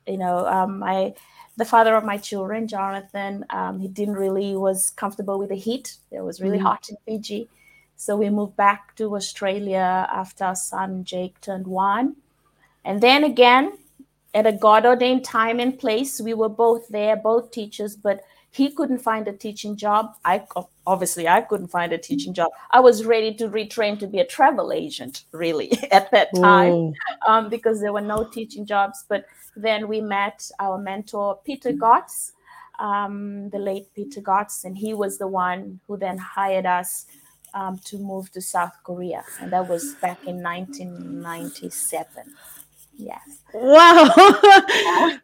you 0.08 0.18
know, 0.18 0.46
um, 0.48 0.80
my 0.80 1.14
the 1.56 1.66
father 1.66 1.96
of 1.96 2.04
my 2.04 2.18
children, 2.18 2.68
Jonathan, 2.68 3.46
um, 3.52 3.80
he 3.80 3.88
didn't 3.88 4.16
really 4.16 4.58
was 4.58 4.90
comfortable 4.90 5.38
with 5.38 5.50
the 5.50 5.56
heat. 5.56 5.98
It 6.10 6.22
was 6.22 6.42
really 6.42 6.58
mm. 6.58 6.64
hot 6.64 6.90
in 6.90 6.98
Fiji. 7.06 7.48
So 7.96 8.18
we 8.18 8.30
moved 8.32 8.56
back 8.56 8.96
to 8.96 9.16
Australia 9.16 10.08
after 10.12 10.46
our 10.46 10.56
son 10.56 11.04
Jake 11.04 11.40
turned 11.42 11.68
one. 11.68 12.16
And 12.84 13.00
then 13.00 13.24
again, 13.24 13.78
at 14.34 14.48
a 14.48 14.52
God 14.52 14.86
ordained 14.86 15.24
time 15.24 15.60
and 15.60 15.78
place, 15.78 16.20
we 16.20 16.34
were 16.34 16.50
both 16.50 16.88
there, 16.88 17.16
both 17.16 17.52
teachers, 17.52 17.96
but 17.96 18.24
he 18.54 18.70
couldn't 18.72 19.00
find 19.00 19.28
a 19.28 19.34
teaching 19.34 19.76
job. 19.76 20.16
I 20.24 20.46
obviously 20.86 21.28
I 21.28 21.42
couldn't 21.42 21.70
find 21.70 21.92
a 21.92 21.98
teaching 21.98 22.36
job. 22.36 22.52
I 22.70 22.82
was 22.82 23.04
ready 23.04 23.34
to 23.36 23.50
retrain 23.50 23.98
to 24.00 24.06
be 24.06 24.20
a 24.20 24.26
travel 24.26 24.72
agent, 24.72 25.24
really, 25.32 25.72
at 25.92 26.12
that 26.12 26.30
time, 26.36 26.94
um, 27.28 27.50
because 27.50 27.82
there 27.82 27.92
were 27.92 28.08
no 28.16 28.24
teaching 28.26 28.68
jobs. 28.68 29.06
But 29.10 29.26
then 29.56 29.88
we 29.88 30.02
met 30.02 30.52
our 30.60 30.78
mentor 30.78 31.40
Peter 31.44 31.74
Gotts, 31.74 32.34
um, 32.78 33.50
the 33.50 33.58
late 33.58 33.88
Peter 33.96 34.22
Gotts, 34.22 34.66
and 34.66 34.78
he 34.78 34.94
was 34.94 35.18
the 35.18 35.28
one 35.28 35.80
who 35.88 35.98
then 35.98 36.20
hired 36.20 36.68
us 36.68 37.08
um, 37.56 37.80
to 37.86 37.98
move 37.98 38.32
to 38.34 38.42
South 38.42 38.78
Korea, 38.84 39.24
and 39.42 39.52
that 39.52 39.68
was 39.68 39.96
back 39.96 40.20
in 40.28 40.44
1997. 40.44 42.36
Yes. 42.96 43.44
Wow. 43.54 44.10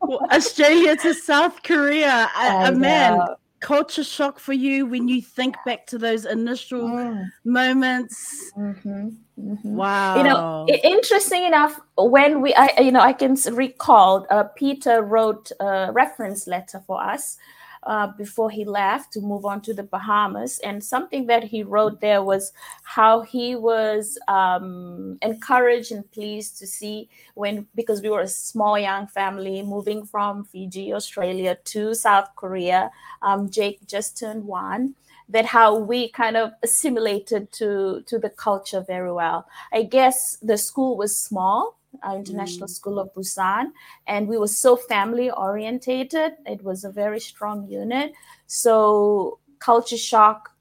Australia 0.31 0.95
to 0.97 1.13
South 1.13 1.61
Korea. 1.63 2.29
A, 2.37 2.71
man, 2.71 3.19
culture 3.59 4.03
shock 4.03 4.39
for 4.39 4.53
you 4.53 4.85
when 4.85 5.07
you 5.07 5.21
think 5.21 5.55
back 5.65 5.85
to 5.87 5.97
those 5.97 6.25
initial 6.25 6.81
mm. 6.81 7.25
moments. 7.45 8.51
Mm-hmm. 8.57 9.09
Mm-hmm. 9.39 9.75
Wow. 9.75 10.17
You 10.17 10.23
know, 10.23 10.67
interesting 10.83 11.45
enough, 11.45 11.79
when 11.97 12.41
we, 12.41 12.53
I, 12.53 12.79
you 12.79 12.91
know, 12.91 13.01
I 13.01 13.13
can 13.13 13.35
recall 13.51 14.25
uh, 14.29 14.43
Peter 14.43 15.01
wrote 15.01 15.51
a 15.59 15.91
reference 15.91 16.47
letter 16.47 16.81
for 16.85 17.01
us 17.01 17.37
uh, 17.83 18.07
before 18.17 18.49
he 18.49 18.65
left 18.65 19.13
to 19.13 19.21
move 19.21 19.45
on 19.45 19.61
to 19.61 19.73
the 19.73 19.83
Bahamas. 19.83 20.59
And 20.59 20.83
something 20.83 21.27
that 21.27 21.43
he 21.43 21.63
wrote 21.63 22.01
there 22.01 22.23
was 22.23 22.53
how 22.83 23.21
he 23.21 23.55
was 23.55 24.17
um, 24.27 25.17
encouraged 25.21 25.91
and 25.91 26.09
pleased 26.11 26.59
to 26.59 26.67
see 26.67 27.09
when, 27.35 27.67
because 27.75 28.01
we 28.01 28.09
were 28.09 28.21
a 28.21 28.27
small 28.27 28.77
young 28.77 29.07
family 29.07 29.61
moving 29.61 30.05
from 30.05 30.43
Fiji, 30.43 30.93
Australia 30.93 31.57
to 31.65 31.93
South 31.93 32.29
Korea. 32.35 32.91
Um, 33.21 33.49
Jake 33.49 33.85
just 33.87 34.17
turned 34.17 34.45
one 34.45 34.95
that 35.29 35.45
how 35.45 35.75
we 35.75 36.09
kind 36.09 36.35
of 36.35 36.51
assimilated 36.63 37.51
to 37.51 38.01
to 38.07 38.17
the 38.17 38.29
culture 38.29 38.81
very 38.81 39.11
well. 39.11 39.47
I 39.71 39.83
guess 39.83 40.37
the 40.41 40.57
school 40.57 40.97
was 40.97 41.15
small, 41.15 41.78
our 42.03 42.15
International 42.17 42.67
mm. 42.67 42.71
School 42.71 42.99
of 42.99 43.13
Busan, 43.13 43.71
and 44.07 44.27
we 44.27 44.37
were 44.37 44.47
so 44.47 44.75
family 44.75 45.31
orientated. 45.31 46.33
It 46.45 46.63
was 46.63 46.83
a 46.83 46.91
very 46.91 47.19
strong 47.19 47.67
unit. 47.67 48.13
So 48.47 49.39
culture 49.59 49.97
shock, 49.97 50.51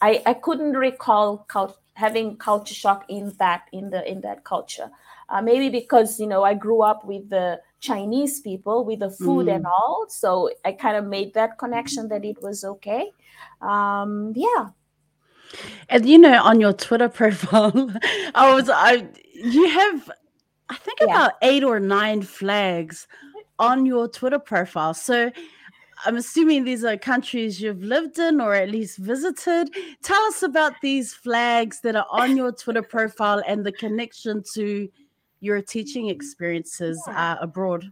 I, 0.00 0.22
I 0.26 0.34
couldn't 0.34 0.74
recall 0.74 1.38
cult, 1.48 1.78
having 1.94 2.36
culture 2.36 2.74
shock 2.74 3.04
in 3.08 3.32
that 3.38 3.68
in 3.72 3.90
the 3.90 4.08
in 4.10 4.20
that 4.22 4.44
culture. 4.44 4.90
Uh, 5.28 5.40
maybe 5.40 5.68
because 5.68 6.20
you 6.20 6.26
know 6.26 6.42
I 6.42 6.54
grew 6.54 6.82
up 6.82 7.04
with 7.04 7.30
the 7.30 7.60
Chinese 7.80 8.40
people 8.40 8.84
with 8.84 9.00
the 9.00 9.10
food 9.10 9.46
mm. 9.46 9.56
and 9.56 9.66
all, 9.66 10.06
so 10.08 10.50
I 10.64 10.72
kind 10.72 10.96
of 10.96 11.06
made 11.06 11.34
that 11.34 11.58
connection 11.58 12.08
that 12.08 12.24
it 12.24 12.42
was 12.42 12.64
okay. 12.64 13.10
Um, 13.60 14.32
yeah. 14.36 14.68
And 15.88 16.08
you 16.08 16.18
know, 16.18 16.42
on 16.42 16.60
your 16.60 16.72
Twitter 16.72 17.08
profile, 17.20 17.90
I 18.34 18.54
was 18.54 18.68
I 18.68 19.08
you 19.34 19.68
have, 19.68 20.10
I 20.68 20.76
think, 20.76 21.00
yeah. 21.00 21.06
about 21.06 21.32
eight 21.42 21.64
or 21.64 21.80
nine 21.80 22.22
flags 22.22 23.06
on 23.58 23.86
your 23.86 24.08
Twitter 24.08 24.38
profile. 24.38 24.94
So 24.94 25.30
I'm 26.06 26.16
assuming 26.16 26.64
these 26.64 26.84
are 26.84 26.96
countries 26.96 27.60
you've 27.60 27.82
lived 27.82 28.18
in 28.18 28.40
or 28.40 28.54
at 28.54 28.70
least 28.70 28.98
visited. 28.98 29.70
Tell 30.02 30.22
us 30.24 30.42
about 30.42 30.74
these 30.82 31.14
flags 31.14 31.80
that 31.80 31.96
are 31.96 32.06
on 32.10 32.36
your 32.36 32.52
Twitter 32.52 32.82
profile 32.82 33.42
and 33.46 33.64
the 33.64 33.72
connection 33.72 34.42
to 34.54 34.88
your 35.40 35.62
teaching 35.62 36.08
experiences 36.08 37.00
uh, 37.08 37.36
abroad. 37.40 37.90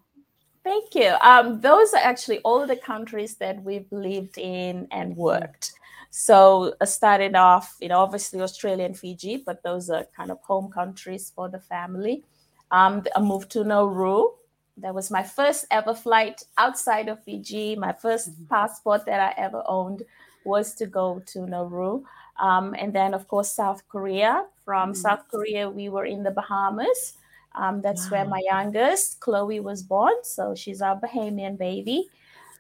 Thank 0.64 0.94
you. 0.94 1.14
Um, 1.22 1.60
those 1.60 1.92
are 1.92 2.00
actually 2.02 2.38
all 2.40 2.66
the 2.66 2.76
countries 2.76 3.34
that 3.36 3.62
we've 3.62 3.90
lived 3.90 4.38
in 4.38 4.86
and 4.90 5.16
worked. 5.16 5.72
So 6.14 6.74
I 6.78 6.84
started 6.84 7.34
off, 7.34 7.74
you 7.80 7.88
know, 7.88 8.00
obviously 8.00 8.42
Australia 8.42 8.84
and 8.84 8.96
Fiji, 8.96 9.38
but 9.38 9.62
those 9.62 9.88
are 9.88 10.04
kind 10.14 10.30
of 10.30 10.38
home 10.42 10.70
countries 10.70 11.32
for 11.34 11.48
the 11.48 11.58
family. 11.58 12.22
Um, 12.70 13.02
I 13.16 13.20
moved 13.20 13.50
to 13.52 13.64
Nauru. 13.64 14.32
That 14.76 14.94
was 14.94 15.10
my 15.10 15.22
first 15.22 15.64
ever 15.70 15.94
flight 15.94 16.42
outside 16.58 17.08
of 17.08 17.24
Fiji. 17.24 17.76
My 17.76 17.92
1st 17.92 18.28
mm-hmm. 18.28 18.44
passport 18.44 19.06
that 19.06 19.20
I 19.20 19.40
ever 19.40 19.62
owned 19.66 20.02
was 20.44 20.74
to 20.74 20.86
go 20.86 21.22
to 21.28 21.46
Nauru. 21.46 22.02
Um, 22.38 22.74
and 22.78 22.92
then, 22.92 23.14
of 23.14 23.26
course, 23.26 23.50
South 23.50 23.82
Korea. 23.88 24.44
From 24.66 24.90
mm-hmm. 24.90 25.00
South 25.00 25.26
Korea, 25.30 25.70
we 25.70 25.88
were 25.88 26.04
in 26.04 26.22
the 26.22 26.30
Bahamas. 26.30 27.14
Um, 27.54 27.80
that's 27.80 28.10
wow. 28.10 28.18
where 28.18 28.24
my 28.26 28.42
youngest, 28.44 29.20
Chloe, 29.20 29.60
was 29.60 29.82
born. 29.82 30.12
So 30.24 30.54
she's 30.54 30.82
our 30.82 31.00
Bahamian 31.00 31.56
baby. 31.56 32.10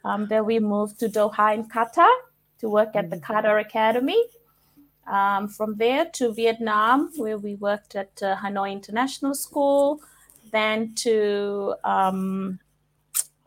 Um, 0.06 0.26
then 0.26 0.46
we 0.46 0.58
moved 0.58 0.98
to 1.00 1.10
Doha 1.10 1.54
in 1.54 1.68
Qatar 1.68 2.08
to 2.62 2.70
work 2.70 2.94
at 2.94 3.10
the. 3.10 3.18
Qatar 3.18 3.60
Academy. 3.60 4.22
Um, 5.06 5.48
from 5.48 5.76
there 5.76 6.06
to 6.14 6.32
Vietnam, 6.32 7.10
where 7.16 7.36
we 7.36 7.56
worked 7.56 7.96
at 7.96 8.22
uh, 8.22 8.36
Hanoi 8.36 8.70
International 8.70 9.34
School, 9.34 10.00
then 10.52 10.94
to 10.94 11.74
um, 11.82 12.60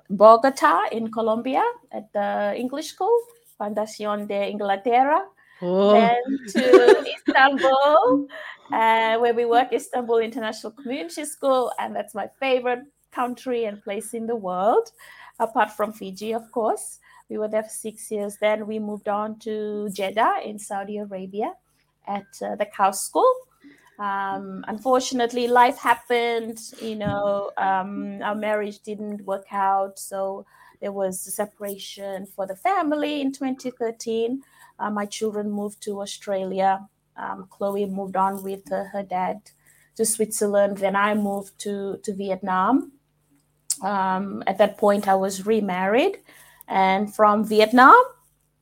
Bogota 0.09 0.83
in 0.91 1.11
Colombia 1.11 1.63
at 1.93 2.11
the 2.11 2.53
English 2.57 2.87
School, 2.87 3.17
Fundación 3.57 4.27
de 4.27 4.51
Inglaterra, 4.51 5.23
oh. 5.61 5.93
then 5.93 6.21
to 6.49 7.05
Istanbul, 7.15 8.27
uh, 8.73 9.17
where 9.19 9.33
we 9.33 9.45
work 9.45 9.71
Istanbul 9.71 10.19
International 10.19 10.73
Community 10.73 11.23
School, 11.23 11.71
and 11.79 11.95
that's 11.95 12.13
my 12.13 12.27
favorite 12.37 12.83
country 13.11 13.63
and 13.63 13.81
place 13.81 14.13
in 14.13 14.27
the 14.27 14.35
world, 14.35 14.91
apart 15.39 15.71
from 15.71 15.93
Fiji, 15.93 16.33
of 16.33 16.51
course. 16.51 16.99
We 17.29 17.37
were 17.37 17.47
there 17.47 17.63
for 17.63 17.69
six 17.69 18.11
years. 18.11 18.37
Then 18.37 18.67
we 18.67 18.79
moved 18.79 19.07
on 19.07 19.39
to 19.39 19.89
Jeddah 19.91 20.41
in 20.43 20.59
Saudi 20.59 20.97
Arabia 20.97 21.53
at 22.07 22.27
uh, 22.41 22.55
the 22.55 22.65
KAUST 22.65 23.05
School. 23.05 23.33
Um, 23.97 24.65
unfortunately, 24.67 25.47
life 25.47 25.77
happened. 25.77 26.59
You 26.81 26.95
know, 26.97 27.51
um, 27.57 28.21
our 28.21 28.35
marriage 28.35 28.79
didn't 28.79 29.21
work 29.25 29.45
out, 29.51 29.97
so 29.99 30.45
there 30.81 30.91
was 30.91 31.25
a 31.27 31.31
separation 31.31 32.25
for 32.25 32.45
the 32.45 32.55
family 32.55 33.21
in 33.21 33.31
2013. 33.31 34.43
Uh, 34.77 34.89
my 34.91 35.05
children 35.05 35.49
moved 35.51 35.81
to 35.83 36.01
Australia, 36.01 36.89
Um, 37.17 37.47
Chloe 37.49 37.85
moved 37.85 38.17
on 38.17 38.43
with 38.43 38.69
uh, 38.71 38.83
her 38.93 39.01
dad 39.03 39.37
to 39.95 40.03
Switzerland. 40.05 40.77
Then 40.79 40.95
I 40.97 41.13
moved 41.15 41.57
to 41.65 41.97
to 42.03 42.13
Vietnam. 42.13 42.91
Um, 43.81 44.43
at 44.47 44.57
that 44.57 44.77
point, 44.77 45.07
I 45.07 45.15
was 45.15 45.45
remarried, 45.45 46.19
and 46.67 47.13
from 47.13 47.45
Vietnam, 47.45 48.01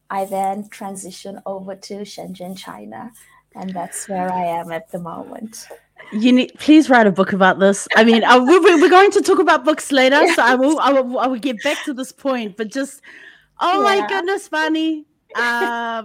I 0.10 0.26
then 0.26 0.70
transitioned 0.70 1.42
over 1.46 1.76
to 1.76 1.94
Shenzhen, 2.02 2.58
China, 2.58 3.12
and 3.56 3.74
that's 3.74 4.08
where 4.08 4.32
I 4.32 4.46
am 4.46 4.72
at 4.72 4.92
the 4.92 5.00
moment. 5.00 5.68
You 6.12 6.32
need 6.32 6.54
please 6.60 6.90
write 6.90 7.08
a 7.08 7.12
book 7.12 7.34
about 7.34 7.60
this. 7.60 7.88
I 7.96 8.04
mean, 8.04 8.24
I, 8.24 8.38
we're, 8.38 8.62
we're 8.62 8.90
going 8.90 9.12
to 9.12 9.22
talk 9.22 9.40
about 9.40 9.64
books 9.64 9.92
later, 9.92 10.22
so 10.34 10.44
I 10.44 10.56
will, 10.56 10.80
I 10.80 10.92
will 10.92 11.20
I 11.20 11.28
will 11.28 11.40
get 11.40 11.64
back 11.64 11.84
to 11.86 11.94
this 11.94 12.12
point. 12.12 12.58
But 12.58 12.72
just, 12.72 13.02
oh 13.60 13.78
yeah. 13.78 14.02
my 14.02 14.08
goodness, 14.08 14.50
Vani, 14.50 15.06
uh, 15.36 16.04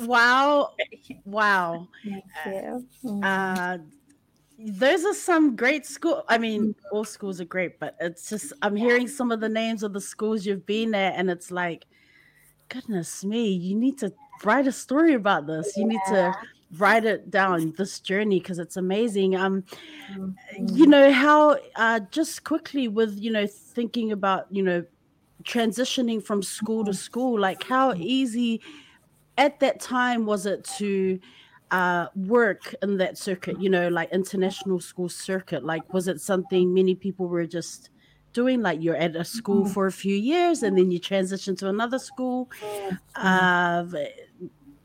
wow, 0.00 0.72
wow. 1.24 1.88
Thank 2.04 2.24
you. 2.46 3.22
Uh, 3.22 3.78
those 4.58 5.04
are 5.04 5.14
some 5.14 5.54
great 5.54 5.86
school. 5.86 6.24
I 6.28 6.38
mean, 6.38 6.74
all 6.90 7.04
schools 7.04 7.40
are 7.40 7.44
great, 7.44 7.78
but 7.78 7.96
it's 8.00 8.28
just 8.28 8.52
I'm 8.62 8.74
hearing 8.76 9.06
some 9.06 9.30
of 9.30 9.40
the 9.40 9.48
names 9.48 9.82
of 9.82 9.92
the 9.92 10.00
schools 10.00 10.44
you've 10.44 10.66
been 10.66 10.94
at, 10.94 11.14
and 11.14 11.30
it's 11.30 11.50
like, 11.50 11.86
goodness 12.68 13.24
me, 13.24 13.48
you 13.50 13.76
need 13.76 13.98
to 13.98 14.12
write 14.44 14.66
a 14.66 14.72
story 14.72 15.14
about 15.14 15.46
this. 15.46 15.76
You 15.76 15.86
need 15.86 16.00
to 16.08 16.34
write 16.76 17.04
it 17.04 17.30
down 17.30 17.72
this 17.78 17.98
journey 17.98 18.38
because 18.40 18.58
it's 18.58 18.76
amazing 18.76 19.34
um 19.34 19.64
you 20.58 20.86
know 20.86 21.10
how 21.10 21.56
uh 21.76 21.98
just 22.10 22.44
quickly 22.44 22.88
with 22.88 23.18
you 23.18 23.30
know 23.30 23.46
thinking 23.46 24.12
about 24.12 24.46
you 24.50 24.62
know 24.62 24.84
transitioning 25.44 26.22
from 26.22 26.42
school 26.42 26.84
to 26.84 26.92
school 26.92 27.40
like 27.40 27.62
how 27.62 27.94
easy 27.94 28.60
at 29.38 29.58
that 29.60 29.80
time 29.80 30.26
was 30.26 30.44
it 30.44 30.62
to 30.64 31.18
uh 31.70 32.06
work 32.16 32.74
in 32.82 32.96
that 32.96 33.18
circuit 33.18 33.60
you 33.60 33.68
know 33.68 33.88
like 33.88 34.10
international 34.10 34.80
school 34.80 35.08
circuit 35.08 35.64
like 35.64 35.92
was 35.92 36.08
it 36.08 36.20
something 36.20 36.72
many 36.72 36.94
people 36.94 37.28
were 37.28 37.46
just 37.46 37.90
doing? 38.32 38.62
Like 38.62 38.82
you're 38.82 38.96
at 38.96 39.16
a 39.16 39.24
school 39.24 39.66
for 39.66 39.86
a 39.86 39.92
few 39.92 40.14
years 40.14 40.62
and 40.62 40.76
then 40.76 40.90
you 40.90 40.98
transition 40.98 41.56
to 41.56 41.68
another 41.68 41.98
school? 41.98 42.50
Uh 43.16 43.84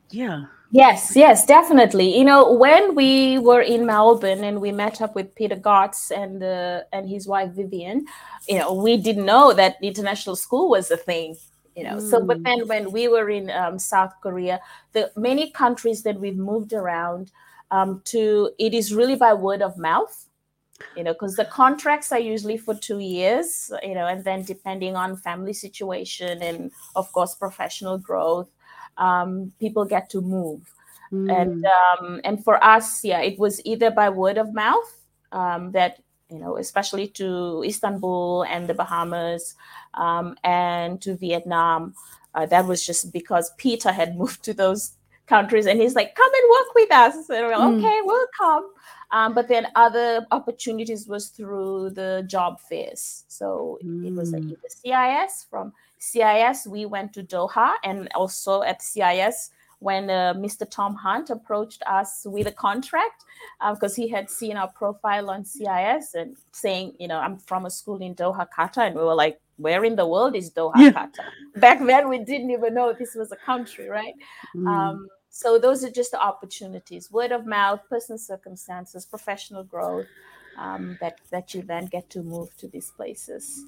yeah. 0.09 0.45
Yes, 0.71 1.15
yes, 1.15 1.45
definitely. 1.45 2.17
You 2.17 2.23
know, 2.23 2.51
when 2.51 2.95
we 2.95 3.37
were 3.37 3.61
in 3.61 3.85
Melbourne 3.85 4.43
and 4.43 4.59
we 4.59 4.71
met 4.71 5.01
up 5.01 5.13
with 5.13 5.35
Peter 5.35 5.55
Gotts 5.55 6.09
and 6.09 6.41
uh, 6.41 6.81
and 6.91 7.07
his 7.07 7.27
wife 7.27 7.51
Vivian, 7.51 8.05
you 8.49 8.57
know, 8.57 8.73
we 8.73 8.97
didn't 8.97 9.25
know 9.25 9.53
that 9.53 9.75
international 9.83 10.35
school 10.35 10.69
was 10.69 10.89
a 10.89 10.97
thing. 10.97 11.37
You 11.75 11.83
know, 11.83 11.95
mm. 11.95 12.09
so 12.09 12.23
but 12.23 12.43
then 12.43 12.67
when 12.67 12.91
we 12.91 13.07
were 13.07 13.29
in 13.29 13.49
um, 13.49 13.79
South 13.79 14.13
Korea, 14.21 14.59
the 14.91 15.11
many 15.15 15.49
countries 15.51 16.03
that 16.03 16.19
we've 16.19 16.37
moved 16.37 16.73
around 16.73 17.31
um, 17.71 18.01
to, 18.05 18.51
it 18.59 18.73
is 18.73 18.93
really 18.93 19.15
by 19.15 19.33
word 19.33 19.61
of 19.61 19.77
mouth. 19.77 20.27
You 20.97 21.03
know, 21.03 21.13
because 21.13 21.35
the 21.35 21.45
contracts 21.45 22.11
are 22.11 22.19
usually 22.19 22.57
for 22.57 22.75
two 22.75 22.99
years. 22.99 23.71
You 23.81 23.95
know, 23.95 24.05
and 24.05 24.23
then 24.23 24.43
depending 24.43 24.95
on 24.95 25.17
family 25.17 25.53
situation 25.53 26.41
and 26.41 26.71
of 26.95 27.11
course 27.11 27.35
professional 27.35 27.97
growth 27.97 28.49
um, 28.97 29.51
people 29.59 29.85
get 29.85 30.09
to 30.11 30.21
move. 30.21 30.61
Mm. 31.11 31.41
And 31.41 31.65
um, 31.65 32.21
and 32.23 32.43
for 32.43 32.63
us, 32.63 33.03
yeah, 33.03 33.21
it 33.21 33.37
was 33.37 33.61
either 33.65 33.91
by 33.91 34.09
word 34.09 34.37
of 34.37 34.53
mouth 34.53 35.01
um, 35.31 35.71
that 35.71 36.01
you 36.33 36.39
know, 36.39 36.57
especially 36.57 37.07
to 37.07 37.63
Istanbul 37.63 38.43
and 38.49 38.67
the 38.67 38.73
Bahamas 38.73 39.55
um, 39.93 40.35
and 40.43 40.99
to 41.01 41.15
Vietnam. 41.15 41.93
Uh, 42.33 42.47
that 42.47 42.65
was 42.65 42.83
just 42.83 43.13
because 43.13 43.51
Peter 43.57 43.91
had 43.91 44.17
moved 44.21 44.43
to 44.43 44.53
those 44.53 44.93
countries, 45.27 45.67
and 45.67 45.79
he's 45.79 45.95
like, 45.95 46.15
"Come 46.15 46.31
and 46.33 46.49
work 46.49 46.75
with 46.75 46.91
us." 46.91 47.29
And 47.29 47.47
we're 47.47 47.57
like, 47.57 47.75
mm. 47.75 47.77
"Okay, 47.77 47.99
we'll 48.03 48.27
come." 48.35 48.71
Um, 49.11 49.35
but 49.35 49.47
then 49.47 49.67
other 49.75 50.25
opportunities 50.31 51.07
was 51.07 51.27
through 51.27 51.91
the 51.91 52.25
job 52.25 52.59
fairs. 52.59 53.25
So 53.27 53.77
mm. 53.85 54.07
it 54.07 54.13
was 54.13 54.31
like 54.31 54.43
the 54.43 54.57
CIS 54.67 55.45
from 55.51 55.71
CIS, 55.99 56.67
we 56.67 56.85
went 56.85 57.13
to 57.13 57.23
Doha, 57.23 57.75
and 57.83 58.09
also 58.15 58.63
at 58.63 58.81
CIS, 58.81 59.51
when 59.83 60.09
uh, 60.09 60.33
Mr. 60.33 60.65
Tom 60.69 60.95
Hunt 60.95 61.29
approached 61.29 61.83
us 61.85 62.25
with 62.25 62.47
a 62.47 62.51
contract, 62.51 63.25
because 63.73 63.93
uh, 63.97 64.01
he 64.01 64.07
had 64.07 64.29
seen 64.29 64.55
our 64.55 64.69
profile 64.69 65.29
on 65.29 65.43
CIS 65.43 66.15
and 66.15 66.37
saying, 66.51 66.93
you 66.99 67.07
know, 67.09 67.19
I'm 67.19 67.37
from 67.37 67.65
a 67.65 67.69
school 67.69 68.01
in 68.01 68.15
Doha, 68.15 68.47
Qatar, 68.57 68.87
and 68.87 68.95
we 68.95 69.03
were 69.03 69.13
like, 69.13 69.39
where 69.57 69.83
in 69.83 69.95
the 69.95 70.07
world 70.07 70.35
is 70.35 70.49
Doha, 70.49 70.73
yeah. 70.77 70.91
Qatar? 70.91 71.27
Back 71.57 71.85
then, 71.85 72.07
we 72.07 72.19
didn't 72.19 72.51
even 72.51 72.73
know 72.73 72.93
this 72.93 73.13
was 73.13 73.31
a 73.33 73.35
country, 73.35 73.89
right? 73.89 74.15
Mm. 74.55 74.67
Um, 74.67 75.07
so 75.29 75.59
those 75.59 75.83
are 75.83 75.91
just 75.91 76.11
the 76.11 76.21
opportunities: 76.21 77.11
word 77.11 77.31
of 77.31 77.45
mouth, 77.45 77.81
personal 77.89 78.19
circumstances, 78.19 79.05
professional 79.05 79.63
growth. 79.63 80.07
Um, 80.55 80.99
that 81.01 81.17
that 81.31 81.55
you 81.55 81.63
then 81.63 81.87
get 81.87 82.11
to 82.11 82.21
move 82.21 82.55
to 82.57 82.67
these 82.67 82.91
places 82.91 83.65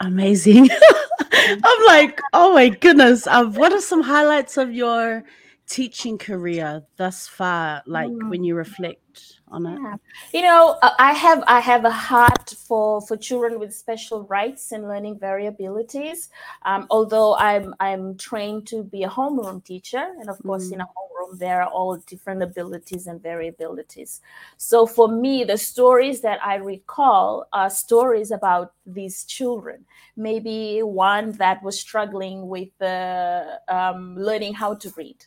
amazing. 0.00 0.68
I'm 1.32 1.86
like, 1.86 2.20
oh 2.32 2.54
my 2.54 2.68
goodness. 2.68 3.26
Um, 3.26 3.54
what 3.54 3.72
are 3.72 3.80
some 3.80 4.02
highlights 4.02 4.56
of 4.56 4.72
your 4.72 5.24
teaching 5.66 6.18
career 6.18 6.82
thus 6.96 7.26
far? 7.26 7.82
Like 7.86 8.10
mm. 8.10 8.30
when 8.30 8.44
you 8.44 8.54
reflect 8.54 9.37
on 9.50 9.66
it. 9.66 9.78
Yeah. 9.82 9.96
you 10.32 10.42
know 10.42 10.76
uh, 10.82 10.94
i 10.98 11.12
have 11.12 11.42
i 11.46 11.60
have 11.60 11.84
a 11.84 11.90
heart 11.90 12.54
for 12.66 13.00
for 13.00 13.16
children 13.16 13.58
with 13.58 13.74
special 13.74 14.24
rights 14.24 14.72
and 14.72 14.88
learning 14.88 15.18
variabilities. 15.18 16.28
Um, 16.62 16.86
although 16.90 17.36
i'm 17.36 17.74
i'm 17.80 18.16
trained 18.16 18.66
to 18.68 18.82
be 18.82 19.02
a 19.04 19.08
homeroom 19.08 19.64
teacher 19.64 20.04
and 20.20 20.28
of 20.28 20.38
course 20.42 20.68
mm. 20.68 20.74
in 20.74 20.80
a 20.80 20.84
homeroom 20.84 21.38
there 21.38 21.62
are 21.62 21.68
all 21.68 21.96
different 21.96 22.42
abilities 22.42 23.06
and 23.06 23.22
variabilities. 23.22 24.20
So 24.56 24.86
for 24.86 25.08
me 25.08 25.44
the 25.44 25.58
stories 25.58 26.20
that 26.22 26.38
i 26.44 26.56
recall 26.56 27.46
are 27.52 27.70
stories 27.70 28.30
about 28.30 28.72
these 28.86 29.24
children. 29.24 29.84
Maybe 30.16 30.82
one 30.82 31.32
that 31.32 31.62
was 31.62 31.78
struggling 31.78 32.48
with 32.48 32.70
uh, 32.80 33.58
um, 33.68 34.16
learning 34.16 34.54
how 34.54 34.74
to 34.74 34.92
read 34.96 35.24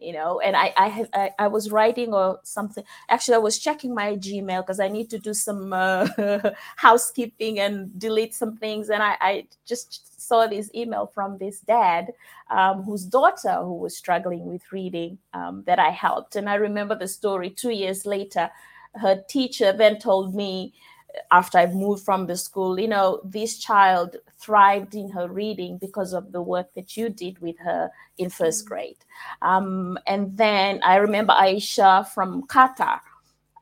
you 0.00 0.12
know 0.12 0.40
and 0.40 0.56
i 0.56 0.72
i 0.76 0.88
have 0.88 1.08
I, 1.12 1.30
I, 1.38 1.48
was 1.48 1.70
writing 1.70 2.14
or 2.14 2.40
something. 2.42 2.84
Actually 3.08 3.34
i 3.34 3.38
was 3.38 3.58
checking 3.58 3.94
my 3.94 4.16
gmail 4.16 4.62
because 4.62 4.80
i 4.80 4.88
need 4.88 5.10
to 5.10 5.18
do 5.18 5.34
some 5.34 5.72
uh, 5.72 6.08
housekeeping 6.76 7.60
and 7.60 7.98
delete 7.98 8.34
some 8.34 8.56
things. 8.56 8.90
And 8.90 9.02
I, 9.02 9.16
I 9.20 9.46
just 9.66 10.20
saw 10.20 10.46
this 10.46 10.70
email 10.74 11.06
from 11.06 11.38
this 11.38 11.60
dad 11.60 12.12
um, 12.50 12.82
whose 12.82 13.04
daughter 13.04 13.56
who 13.60 13.74
was 13.74 13.96
struggling 13.96 14.46
with 14.46 14.72
reading 14.72 15.18
um, 15.34 15.62
that 15.66 15.78
i 15.78 15.90
helped. 15.90 16.36
And 16.36 16.48
i 16.48 16.54
remember 16.54 16.94
the 16.94 17.08
story 17.08 17.50
two 17.50 17.70
years 17.70 18.06
later 18.06 18.50
her 18.94 19.22
teacher 19.28 19.72
then 19.72 19.98
told 19.98 20.34
me 20.34 20.74
after 21.30 21.58
I 21.58 21.66
moved 21.66 22.04
from 22.04 22.26
the 22.26 22.36
school, 22.36 22.78
you 22.78 22.88
know, 22.88 23.20
this 23.24 23.58
child 23.58 24.16
thrived 24.38 24.94
in 24.94 25.10
her 25.10 25.28
reading 25.28 25.78
because 25.78 26.12
of 26.12 26.32
the 26.32 26.42
work 26.42 26.72
that 26.74 26.96
you 26.96 27.08
did 27.08 27.38
with 27.40 27.58
her 27.58 27.90
in 28.18 28.30
first 28.30 28.64
mm. 28.64 28.68
grade. 28.68 29.04
Um, 29.42 29.98
and 30.06 30.36
then 30.36 30.80
I 30.82 30.96
remember 30.96 31.32
Aisha 31.32 32.08
from 32.08 32.42
Qatar. 32.46 33.00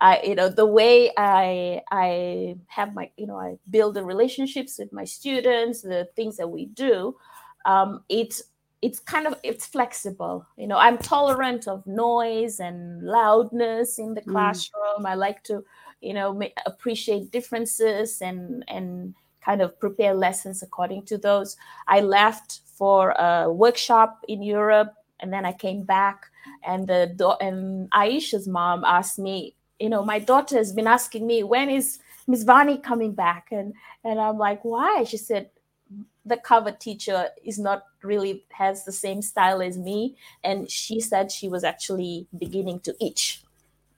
I, 0.00 0.22
you 0.22 0.36
know, 0.36 0.48
the 0.48 0.66
way 0.66 1.10
I 1.16 1.82
I 1.90 2.56
have 2.68 2.94
my, 2.94 3.10
you 3.16 3.26
know, 3.26 3.36
I 3.36 3.58
build 3.68 3.94
the 3.94 4.04
relationships 4.04 4.78
with 4.78 4.92
my 4.92 5.04
students, 5.04 5.82
the 5.82 6.08
things 6.14 6.36
that 6.36 6.48
we 6.48 6.66
do. 6.66 7.16
Um, 7.64 8.04
it's 8.08 8.42
it's 8.80 9.00
kind 9.00 9.26
of 9.26 9.34
it's 9.42 9.66
flexible 9.66 10.46
you 10.56 10.66
know 10.66 10.78
i'm 10.78 10.96
tolerant 10.98 11.66
of 11.66 11.84
noise 11.86 12.60
and 12.60 13.02
loudness 13.02 13.98
in 13.98 14.14
the 14.14 14.20
mm. 14.20 14.30
classroom 14.30 15.00
mm. 15.00 15.06
i 15.06 15.14
like 15.14 15.42
to 15.42 15.64
you 16.00 16.14
know 16.14 16.40
appreciate 16.66 17.30
differences 17.30 18.20
and 18.20 18.64
and 18.68 19.14
kind 19.44 19.62
of 19.62 19.78
prepare 19.80 20.14
lessons 20.14 20.62
according 20.62 21.02
to 21.04 21.16
those. 21.16 21.56
I 21.86 22.00
left 22.00 22.60
for 22.76 23.10
a 23.12 23.50
workshop 23.52 24.20
in 24.28 24.40
europe 24.40 24.94
and 25.18 25.32
then 25.32 25.44
i 25.44 25.52
came 25.52 25.82
back 25.82 26.26
and 26.64 26.86
the 26.86 27.36
and 27.40 27.90
aisha's 27.90 28.46
mom 28.46 28.84
asked 28.84 29.18
me 29.18 29.52
you 29.80 29.88
know 29.88 30.04
my 30.04 30.20
daughter 30.20 30.56
has 30.56 30.72
been 30.72 30.86
asking 30.86 31.26
me 31.26 31.42
when 31.42 31.68
is 31.68 31.98
miss 32.28 32.44
vani 32.44 32.80
coming 32.80 33.12
back? 33.12 33.48
And 33.50 33.74
and 34.04 34.20
i'm 34.20 34.38
like 34.38 34.64
why? 34.64 35.04
She 35.04 35.16
said 35.16 35.50
the 36.24 36.36
cover 36.36 36.70
teacher 36.70 37.30
is 37.42 37.58
not 37.58 37.84
really 38.02 38.44
has 38.52 38.84
the 38.84 38.92
same 38.92 39.22
style 39.22 39.62
as 39.62 39.78
me. 39.78 40.14
And 40.44 40.70
she 40.70 41.00
said 41.00 41.32
she 41.32 41.48
was 41.48 41.64
actually 41.64 42.26
beginning 42.38 42.80
to 42.80 42.94
itch 43.02 43.42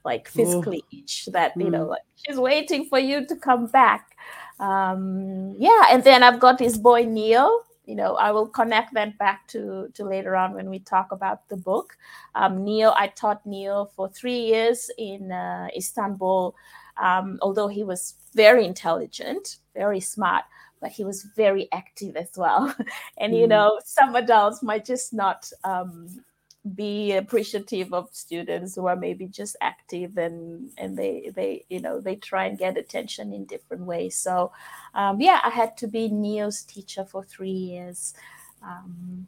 like 0.03 0.27
physically 0.27 0.83
oh. 0.85 0.97
itch 0.97 1.27
that 1.31 1.55
you 1.57 1.69
know 1.69 1.85
mm. 1.85 1.89
like 1.89 2.01
she's 2.15 2.37
waiting 2.37 2.85
for 2.85 2.99
you 2.99 3.25
to 3.25 3.35
come 3.35 3.67
back 3.67 4.15
um 4.59 5.55
yeah 5.57 5.85
and 5.89 6.03
then 6.03 6.23
i've 6.23 6.39
got 6.39 6.57
this 6.57 6.77
boy 6.77 7.03
neil 7.03 7.61
you 7.85 7.95
know 7.95 8.15
i 8.15 8.31
will 8.31 8.47
connect 8.47 8.93
that 8.93 9.17
back 9.17 9.47
to 9.47 9.89
to 9.93 10.03
later 10.03 10.35
on 10.35 10.53
when 10.53 10.69
we 10.69 10.79
talk 10.79 11.11
about 11.11 11.47
the 11.49 11.57
book 11.57 11.97
um, 12.35 12.63
neil 12.63 12.93
i 12.97 13.07
taught 13.07 13.45
neil 13.45 13.91
for 13.95 14.07
three 14.09 14.39
years 14.39 14.89
in 14.97 15.31
uh, 15.31 15.67
istanbul 15.75 16.55
um, 17.01 17.39
although 17.41 17.67
he 17.67 17.83
was 17.83 18.15
very 18.33 18.65
intelligent 18.65 19.57
very 19.73 19.99
smart 19.99 20.43
but 20.79 20.91
he 20.91 21.03
was 21.03 21.23
very 21.35 21.67
active 21.71 22.15
as 22.15 22.31
well 22.35 22.73
and 23.17 23.35
you 23.35 23.45
mm. 23.45 23.49
know 23.49 23.79
some 23.85 24.15
adults 24.15 24.61
might 24.61 24.85
just 24.85 25.13
not 25.13 25.51
um, 25.63 26.07
be 26.75 27.13
appreciative 27.13 27.91
of 27.91 28.07
students 28.11 28.75
who 28.75 28.85
are 28.85 28.95
maybe 28.95 29.25
just 29.27 29.55
active 29.61 30.17
and 30.17 30.69
and 30.77 30.95
they 30.95 31.31
they 31.33 31.65
you 31.69 31.79
know 31.79 31.99
they 31.99 32.15
try 32.15 32.45
and 32.45 32.59
get 32.59 32.77
attention 32.77 33.33
in 33.33 33.45
different 33.45 33.83
ways. 33.83 34.15
So 34.15 34.51
um, 34.93 35.19
yeah 35.19 35.39
i 35.43 35.49
had 35.49 35.75
to 35.77 35.87
be 35.87 36.07
neil's 36.07 36.61
teacher 36.63 37.03
for 37.03 37.23
three 37.23 37.49
years. 37.49 38.13
Um, 38.61 39.27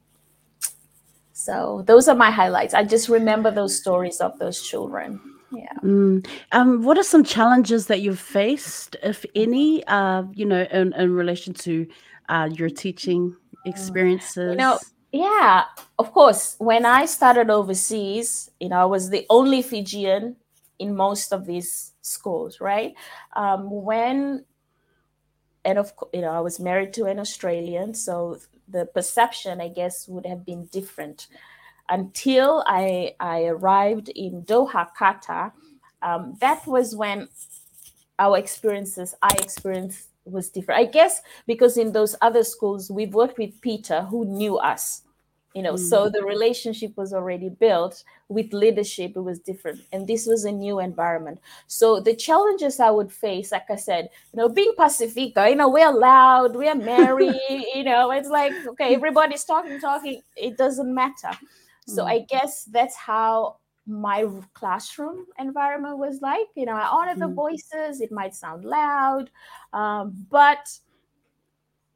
so 1.31 1.83
those 1.87 2.07
are 2.07 2.15
my 2.15 2.29
highlights. 2.29 2.75
I 2.75 2.83
just 2.83 3.09
remember 3.09 3.49
those 3.49 3.75
stories 3.75 4.21
of 4.21 4.37
those 4.37 4.61
children. 4.61 5.19
Yeah. 5.51 5.73
Mm. 5.83 6.25
um 6.51 6.81
what 6.83 6.97
are 6.97 7.03
some 7.03 7.23
challenges 7.23 7.85
that 7.85 8.01
you've 8.01 8.19
faced 8.19 8.95
if 9.03 9.23
any 9.35 9.85
uh 9.85 10.23
you 10.33 10.47
know 10.47 10.63
in, 10.71 10.93
in 10.93 11.13
relation 11.13 11.53
to 11.65 11.85
uh 12.27 12.49
your 12.51 12.71
teaching 12.71 13.35
experiences 13.63 14.49
you 14.49 14.57
know 14.57 14.79
yeah, 15.13 15.65
of 15.99 16.11
course. 16.11 16.55
When 16.57 16.85
I 16.87 17.05
started 17.05 17.51
overseas, 17.51 18.49
you 18.59 18.69
know, 18.69 18.81
I 18.81 18.85
was 18.85 19.11
the 19.11 19.27
only 19.29 19.61
Fijian 19.61 20.37
in 20.79 20.95
most 20.95 21.31
of 21.31 21.45
these 21.45 21.93
schools, 22.01 22.59
right? 22.59 22.95
Um, 23.35 23.69
when, 23.69 24.45
and 25.63 25.77
of 25.77 25.93
you 26.13 26.21
know, 26.21 26.31
I 26.31 26.39
was 26.39 26.59
married 26.59 26.93
to 26.93 27.05
an 27.05 27.19
Australian, 27.19 27.93
so 27.93 28.39
the 28.67 28.87
perception, 28.87 29.61
I 29.61 29.69
guess, 29.69 30.07
would 30.07 30.25
have 30.25 30.45
been 30.45 30.65
different. 30.65 31.27
Until 31.89 32.63
I 32.65 33.15
I 33.19 33.43
arrived 33.45 34.09
in 34.09 34.43
Doha, 34.43 34.89
Qatar, 34.99 35.51
um, 36.01 36.35
that 36.41 36.65
was 36.67 36.95
when 36.95 37.29
our 38.19 38.37
experiences, 38.37 39.15
I 39.21 39.29
experienced 39.39 40.09
was 40.25 40.49
different. 40.49 40.81
I 40.81 40.85
guess 40.85 41.21
because 41.47 41.77
in 41.77 41.91
those 41.91 42.15
other 42.21 42.43
schools 42.43 42.89
we've 42.89 43.13
worked 43.13 43.37
with 43.37 43.59
Peter 43.61 44.03
who 44.03 44.25
knew 44.25 44.57
us. 44.57 45.02
You 45.53 45.61
know, 45.61 45.73
mm. 45.73 45.79
so 45.79 46.09
the 46.09 46.23
relationship 46.23 46.97
was 46.97 47.13
already 47.13 47.49
built 47.49 48.03
with 48.27 48.53
leadership, 48.53 49.13
it 49.15 49.21
was 49.21 49.39
different. 49.39 49.81
And 49.91 50.07
this 50.07 50.25
was 50.25 50.45
a 50.45 50.51
new 50.51 50.79
environment. 50.79 51.39
So 51.67 51.99
the 51.99 52.15
challenges 52.15 52.79
I 52.79 52.89
would 52.89 53.11
face, 53.11 53.51
like 53.51 53.69
I 53.69 53.75
said, 53.75 54.09
you 54.33 54.37
know, 54.37 54.49
being 54.49 54.73
Pacifica, 54.75 55.47
you 55.47 55.55
know, 55.55 55.69
we're 55.69 55.93
loud, 55.93 56.55
we're 56.55 56.73
merry, 56.73 57.39
you 57.75 57.83
know, 57.83 58.11
it's 58.11 58.29
like, 58.29 58.51
okay, 58.69 58.95
everybody's 58.95 59.43
talking, 59.43 59.79
talking, 59.79 60.21
it 60.35 60.57
doesn't 60.57 60.91
matter. 60.91 61.37
So 61.87 62.03
mm. 62.03 62.09
I 62.09 62.19
guess 62.27 62.63
that's 62.65 62.95
how 62.95 63.57
my 63.85 64.25
classroom 64.53 65.25
environment 65.37 65.97
was 65.97 66.21
like. 66.21 66.47
You 66.55 66.65
know, 66.65 66.73
I 66.73 66.87
honor 66.87 67.15
the 67.15 67.27
mm. 67.27 67.35
voices, 67.35 68.01
it 68.01 68.11
might 68.11 68.33
sound 68.33 68.65
loud, 68.65 69.29
um, 69.71 70.25
but 70.29 70.67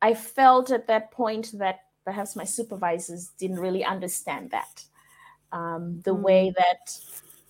I 0.01 0.13
felt 0.13 0.71
at 0.71 0.87
that 0.87 1.11
point 1.11 1.53
that 1.57 1.79
perhaps 2.07 2.37
my 2.37 2.45
supervisors 2.45 3.31
didn't 3.37 3.59
really 3.59 3.83
understand 3.83 4.49
that. 4.51 4.81
Um, 5.51 5.99
the 6.05 6.15
mm. 6.15 6.21
way 6.21 6.53
that, 6.57 6.97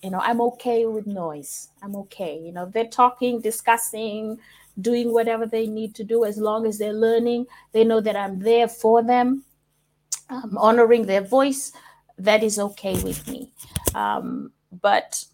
you 0.02 0.10
know, 0.10 0.18
I'm 0.18 0.40
okay 0.40 0.84
with 0.84 1.06
noise. 1.06 1.68
I'm 1.80 1.94
okay. 1.94 2.36
You 2.36 2.50
know, 2.50 2.66
they're 2.66 2.88
talking, 2.88 3.40
discussing, 3.40 4.36
doing 4.80 5.12
whatever 5.12 5.46
they 5.46 5.68
need 5.68 5.94
to 5.94 6.02
do 6.02 6.24
as 6.24 6.38
long 6.38 6.66
as 6.66 6.76
they're 6.76 6.92
learning. 6.92 7.46
They 7.70 7.84
know 7.84 8.00
that 8.00 8.16
I'm 8.16 8.40
there 8.40 8.66
for 8.66 9.00
them, 9.00 9.44
um, 10.28 10.58
honoring 10.58 11.06
their 11.06 11.22
voice 11.22 11.70
that 12.18 12.42
is 12.42 12.58
okay 12.58 13.00
with 13.04 13.28
me. 13.28 13.52
Um, 13.94 14.50
but, 14.82 15.24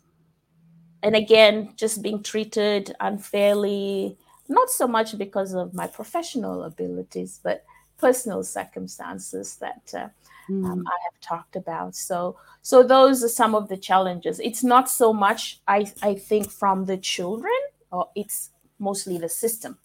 and 1.02 1.16
again, 1.16 1.72
just 1.76 2.02
being 2.02 2.22
treated 2.22 2.94
unfairly, 3.00 4.18
not 4.50 4.68
so 4.68 4.86
much 4.86 5.16
because 5.16 5.54
of 5.54 5.72
my 5.72 5.86
professional 5.86 6.64
abilities, 6.64 7.40
but 7.42 7.64
personal 7.98 8.42
circumstances 8.42 9.56
that 9.56 9.92
uh, 9.94 10.08
mm. 10.50 10.64
um, 10.64 10.84
I 10.86 10.96
have 11.04 11.20
talked 11.20 11.56
about. 11.56 11.94
So, 11.94 12.36
so 12.62 12.82
those 12.82 13.22
are 13.22 13.28
some 13.28 13.54
of 13.54 13.68
the 13.68 13.76
challenges. 13.76 14.40
It's 14.40 14.64
not 14.64 14.90
so 14.90 15.12
much, 15.12 15.60
I, 15.68 15.92
I 16.02 16.14
think, 16.14 16.50
from 16.50 16.86
the 16.86 16.96
children, 16.96 17.52
or 17.90 18.08
it's 18.14 18.50
mostly 18.78 19.18
the 19.18 19.28
system. 19.28 19.78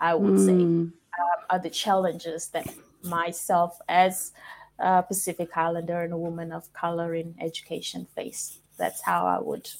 I 0.00 0.14
would 0.14 0.34
mm. 0.34 0.46
say 0.46 0.52
um, 0.52 0.92
are 1.50 1.58
the 1.58 1.70
challenges 1.70 2.48
that 2.48 2.66
myself 3.02 3.78
as 3.88 4.32
uh, 4.78 5.02
Pacific 5.02 5.50
Islander 5.56 6.02
and 6.02 6.12
a 6.12 6.18
woman 6.18 6.52
of 6.52 6.72
color 6.72 7.14
in 7.14 7.34
education 7.40 8.06
face. 8.14 8.58
That's 8.76 9.00
how 9.00 9.26
I 9.26 9.40
would 9.40 9.70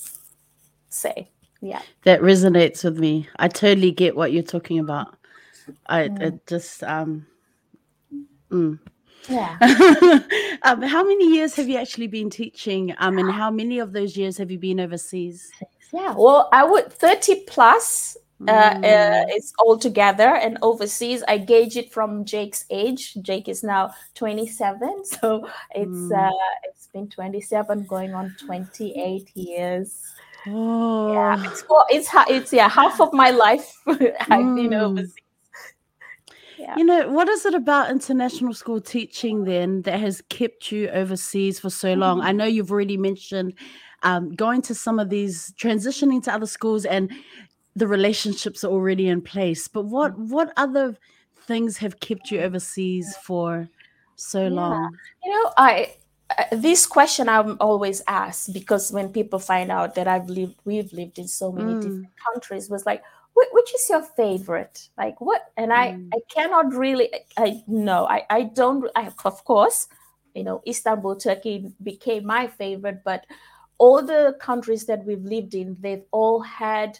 say. 0.88 1.30
Yeah. 1.60 1.82
That 2.04 2.20
resonates 2.20 2.84
with 2.84 2.98
me. 2.98 3.28
I 3.36 3.48
totally 3.48 3.90
get 3.90 4.16
what 4.16 4.32
you're 4.32 4.42
talking 4.42 4.78
about. 4.78 5.16
I 5.86 6.08
mm. 6.08 6.20
it 6.20 6.46
just 6.46 6.84
um 6.84 7.26
mm. 8.54 8.78
yeah. 9.28 9.58
um, 10.62 10.82
how 10.82 11.04
many 11.04 11.34
years 11.34 11.54
have 11.56 11.68
you 11.68 11.78
actually 11.78 12.06
been 12.06 12.30
teaching? 12.30 12.94
Um, 12.98 13.18
and 13.18 13.30
how 13.30 13.50
many 13.50 13.78
of 13.78 13.92
those 13.92 14.16
years 14.16 14.38
have 14.38 14.50
you 14.50 14.58
been 14.58 14.80
overseas? 14.80 15.50
Yeah, 15.92 16.14
well, 16.16 16.48
I 16.52 16.64
would 16.64 16.92
30 16.92 17.44
plus 17.46 18.16
uh, 18.48 18.50
uh, 18.50 18.80
mm. 18.82 19.24
it's 19.28 19.52
all 19.58 19.78
together 19.78 20.34
and 20.34 20.58
overseas 20.60 21.22
i 21.28 21.38
gauge 21.38 21.76
it 21.76 21.92
from 21.92 22.24
jake's 22.24 22.64
age 22.68 23.14
jake 23.22 23.48
is 23.48 23.62
now 23.62 23.94
27 24.16 25.04
so 25.04 25.48
it's 25.70 25.88
mm. 25.88 26.28
uh, 26.28 26.30
it's 26.64 26.88
been 26.88 27.08
27 27.08 27.84
going 27.84 28.12
on 28.12 28.34
28 28.44 29.30
years 29.36 30.02
oh. 30.48 31.12
yeah 31.12 31.50
it's, 31.50 31.64
well, 31.70 31.86
it's 31.88 32.08
it's 32.28 32.52
yeah 32.52 32.68
half 32.68 33.00
of 33.00 33.12
my 33.12 33.30
life 33.30 33.72
i've 33.86 33.98
mm. 33.98 34.56
been 34.56 34.74
overseas 34.74 35.23
yeah. 36.58 36.74
You 36.76 36.84
know, 36.84 37.08
what 37.08 37.28
is 37.28 37.44
it 37.44 37.54
about 37.54 37.90
international 37.90 38.54
school 38.54 38.80
teaching 38.80 39.44
then 39.44 39.82
that 39.82 40.00
has 40.00 40.22
kept 40.28 40.70
you 40.70 40.88
overseas 40.90 41.58
for 41.60 41.70
so 41.70 41.94
long? 41.94 42.18
Mm-hmm. 42.18 42.26
I 42.26 42.32
know 42.32 42.44
you've 42.44 42.70
already 42.70 42.96
mentioned 42.96 43.54
um, 44.02 44.34
going 44.34 44.62
to 44.62 44.74
some 44.74 44.98
of 44.98 45.08
these, 45.08 45.52
transitioning 45.58 46.22
to 46.24 46.32
other 46.32 46.46
schools, 46.46 46.84
and 46.84 47.10
the 47.74 47.86
relationships 47.86 48.62
are 48.62 48.70
already 48.70 49.08
in 49.08 49.20
place. 49.20 49.66
But 49.66 49.86
what 49.86 50.12
mm. 50.16 50.28
what 50.28 50.52
other 50.56 50.96
things 51.46 51.76
have 51.78 52.00
kept 52.00 52.30
you 52.30 52.40
overseas 52.40 53.16
for 53.16 53.68
so 54.16 54.42
yeah. 54.42 54.48
long? 54.48 54.98
You 55.24 55.30
know, 55.32 55.52
I 55.56 55.94
uh, 56.38 56.44
this 56.52 56.86
question 56.86 57.28
I'm 57.28 57.56
always 57.60 58.02
asked 58.06 58.52
because 58.52 58.92
when 58.92 59.08
people 59.08 59.38
find 59.38 59.70
out 59.70 59.94
that 59.96 60.06
I've 60.06 60.28
lived, 60.28 60.56
we've 60.64 60.92
lived 60.92 61.18
in 61.18 61.28
so 61.28 61.50
many 61.50 61.74
mm. 61.74 61.82
different 61.82 62.10
countries, 62.32 62.70
was 62.70 62.86
like, 62.86 63.02
which 63.34 63.74
is 63.74 63.88
your 63.90 64.02
favorite? 64.02 64.88
Like 64.96 65.20
what? 65.20 65.42
And 65.56 65.72
I, 65.72 65.92
mm. 65.92 66.08
I 66.14 66.18
cannot 66.32 66.72
really, 66.72 67.10
I 67.36 67.62
no, 67.66 68.06
I, 68.06 68.22
I 68.30 68.42
don't. 68.42 68.88
I 68.94 69.10
of 69.24 69.44
course, 69.44 69.88
you 70.34 70.44
know, 70.44 70.62
Istanbul, 70.66 71.16
Turkey 71.16 71.72
became 71.82 72.26
my 72.26 72.46
favorite, 72.46 73.02
but 73.04 73.26
all 73.78 74.02
the 74.02 74.36
countries 74.40 74.86
that 74.86 75.04
we've 75.04 75.24
lived 75.24 75.54
in, 75.54 75.76
they've 75.80 76.04
all 76.12 76.40
had 76.40 76.98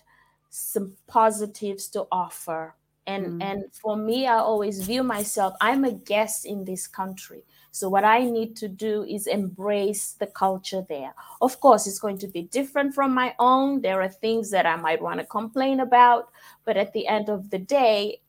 some 0.50 0.92
positives 1.06 1.88
to 1.88 2.06
offer 2.12 2.74
and 3.06 3.26
mm. 3.26 3.42
and 3.42 3.64
for 3.72 3.96
me 3.96 4.26
i 4.26 4.36
always 4.36 4.84
view 4.84 5.02
myself 5.02 5.54
i'm 5.60 5.84
a 5.84 5.92
guest 5.92 6.46
in 6.46 6.64
this 6.64 6.86
country 6.86 7.42
so 7.74 7.88
what 7.88 8.04
i 8.04 8.22
need 8.22 8.54
to 8.54 8.68
do 8.68 9.02
is 9.02 9.26
embrace 9.26 10.12
the 10.20 10.28
culture 10.28 10.84
there. 10.88 11.12
Of 11.40 11.58
course 11.58 11.88
it's 11.88 11.98
going 11.98 12.18
to 12.18 12.28
be 12.28 12.42
different 12.42 12.94
from 12.94 13.12
my 13.12 13.34
own. 13.40 13.80
There 13.80 14.00
are 14.00 14.08
things 14.08 14.52
that 14.52 14.64
i 14.64 14.76
might 14.76 15.02
want 15.02 15.18
to 15.18 15.26
complain 15.26 15.80
about 15.80 16.28
but 16.64 16.76
at 16.76 16.92
the 16.92 17.08
end 17.08 17.28
of 17.28 17.50
the 17.50 17.58
day 17.58 18.20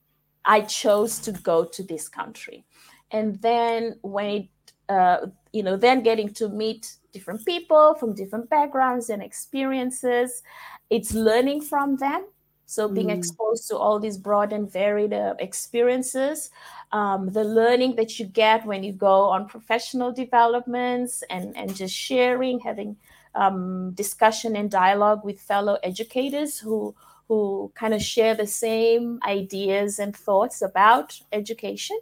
i 0.46 0.62
chose 0.62 1.20
to 1.20 1.32
go 1.32 1.64
to 1.64 1.84
this 1.84 2.10
country. 2.10 2.66
And 3.12 3.40
then 3.42 4.00
when 4.02 4.26
it 4.26 4.48
uh, 4.90 5.28
you 5.54 5.62
know 5.62 5.78
then 5.78 6.02
getting 6.02 6.34
to 6.40 6.50
meet 6.50 6.96
different 7.14 7.46
people 7.46 7.94
from 8.00 8.16
different 8.16 8.50
backgrounds 8.50 9.10
and 9.12 9.22
experiences 9.22 10.42
it's 10.90 11.14
learning 11.14 11.62
from 11.62 11.98
them 11.98 12.26
so 12.66 12.88
being 12.88 13.08
mm. 13.08 13.18
exposed 13.18 13.68
to 13.68 13.78
all 13.78 14.00
these 14.00 14.18
broad 14.18 14.52
and 14.52 14.72
varied 14.72 15.14
uh, 15.14 15.36
experiences 15.40 16.50
um, 16.92 17.30
the 17.32 17.44
learning 17.44 17.96
that 17.96 18.20
you 18.20 18.26
get 18.26 18.66
when 18.66 18.84
you 18.84 18.94
go 18.94 19.24
on 19.24 19.48
professional 19.48 20.12
developments 20.12 21.24
and 21.30 21.56
and 21.56 21.76
just 21.76 21.94
sharing 21.94 22.60
having 22.60 22.96
um, 23.36 23.92
discussion 23.92 24.56
and 24.56 24.72
dialogue 24.72 25.24
with 25.24 25.40
fellow 25.40 25.78
educators 25.84 26.60
who 26.60 26.96
who 27.28 27.72
kind 27.76 27.94
of 27.94 28.02
share 28.02 28.36
the 28.36 28.48
same 28.48 29.20
ideas 29.26 30.00
and 30.00 30.16
thoughts 30.16 30.62
about 30.62 31.20
education 31.32 32.00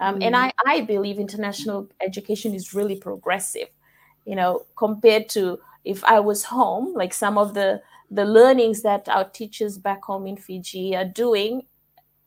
um, 0.00 0.18
mm. 0.18 0.24
and 0.24 0.36
I, 0.36 0.52
I 0.66 0.82
believe 0.82 1.18
international 1.18 1.88
education 2.00 2.54
is 2.54 2.74
really 2.74 2.96
progressive 2.96 3.68
you 4.24 4.36
know 4.36 4.66
compared 4.76 5.28
to 5.30 5.58
if 5.84 6.02
i 6.04 6.18
was 6.20 6.44
home 6.44 6.92
like 6.94 7.14
some 7.14 7.38
of 7.38 7.54
the 7.54 7.80
the 8.14 8.24
learnings 8.24 8.82
that 8.82 9.08
our 9.08 9.28
teachers 9.28 9.76
back 9.76 10.04
home 10.04 10.26
in 10.26 10.36
Fiji 10.36 10.94
are 10.96 11.04
doing, 11.04 11.62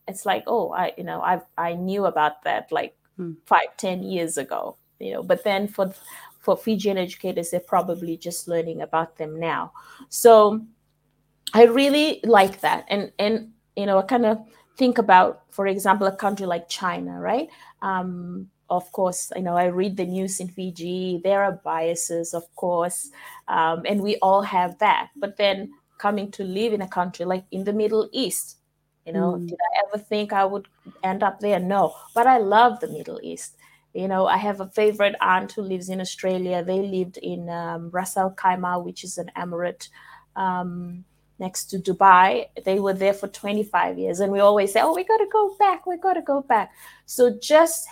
it's 0.07 0.25
like, 0.25 0.43
oh, 0.47 0.71
I, 0.71 0.93
you 0.97 1.03
know, 1.03 1.21
I 1.21 1.41
I 1.57 1.73
knew 1.73 2.05
about 2.05 2.43
that 2.43 2.71
like 2.71 2.95
hmm. 3.15 3.33
five, 3.45 3.75
ten 3.77 4.03
years 4.03 4.37
ago, 4.37 4.77
you 4.99 5.13
know. 5.13 5.23
But 5.23 5.43
then 5.43 5.67
for 5.67 5.93
for 6.39 6.57
Fijian 6.57 6.97
educators, 6.97 7.51
they're 7.51 7.59
probably 7.59 8.17
just 8.17 8.47
learning 8.47 8.81
about 8.81 9.17
them 9.17 9.39
now. 9.39 9.71
So 10.09 10.61
I 11.53 11.65
really 11.65 12.19
like 12.23 12.59
that, 12.61 12.85
and 12.89 13.11
and 13.17 13.53
you 13.75 13.85
know, 13.85 13.99
I 13.99 14.03
kind 14.03 14.25
of 14.25 14.39
think 14.77 14.97
about, 14.97 15.43
for 15.49 15.67
example, 15.67 16.07
a 16.07 16.15
country 16.15 16.45
like 16.45 16.69
China, 16.69 17.19
right? 17.19 17.47
Um, 17.81 18.49
of 18.69 18.91
course, 18.91 19.31
you 19.35 19.41
know, 19.41 19.55
I 19.55 19.65
read 19.65 19.97
the 19.97 20.05
news 20.05 20.39
in 20.39 20.49
Fiji. 20.49 21.21
There 21.23 21.43
are 21.43 21.61
biases, 21.63 22.33
of 22.33 22.43
course, 22.55 23.09
um, 23.47 23.83
and 23.87 24.01
we 24.01 24.17
all 24.17 24.41
have 24.41 24.77
that. 24.79 25.09
But 25.15 25.37
then 25.37 25.71
coming 25.97 26.31
to 26.31 26.43
live 26.43 26.73
in 26.73 26.81
a 26.81 26.87
country 26.87 27.25
like 27.25 27.45
in 27.51 27.63
the 27.63 27.73
Middle 27.73 28.09
East, 28.11 28.57
you 29.05 29.13
know, 29.13 29.33
mm. 29.33 29.47
did 29.47 29.57
I 29.57 29.87
ever 29.87 30.03
think 30.03 30.33
I 30.33 30.43
would 30.43 30.67
end 31.03 31.23
up 31.23 31.39
there? 31.39 31.59
No, 31.59 31.95
but 32.13 32.27
I 32.27 32.39
love 32.39 32.79
the 32.81 32.89
Middle 32.89 33.19
East. 33.23 33.55
You 33.93 34.07
know, 34.07 34.27
I 34.27 34.37
have 34.37 34.59
a 34.59 34.67
favorite 34.67 35.15
aunt 35.21 35.53
who 35.53 35.61
lives 35.61 35.89
in 35.89 36.01
Australia. 36.01 36.63
They 36.63 36.81
lived 36.81 37.17
in 37.17 37.49
um, 37.49 37.89
Ras 37.89 38.17
Al 38.17 38.31
Khaimah, 38.31 38.83
which 38.83 39.03
is 39.03 39.17
an 39.17 39.31
emirate 39.37 39.87
um, 40.35 41.05
next 41.39 41.65
to 41.67 41.79
Dubai. 41.79 42.47
They 42.65 42.79
were 42.79 42.93
there 42.93 43.13
for 43.13 43.27
25 43.29 43.97
years, 43.97 44.19
and 44.19 44.31
we 44.31 44.41
always 44.41 44.73
say, 44.73 44.81
"Oh, 44.81 44.93
we 44.93 45.05
got 45.05 45.17
to 45.17 45.27
go 45.31 45.55
back. 45.57 45.87
We 45.87 45.97
got 45.97 46.13
to 46.13 46.21
go 46.21 46.41
back." 46.41 46.73
So 47.05 47.37
just 47.41 47.87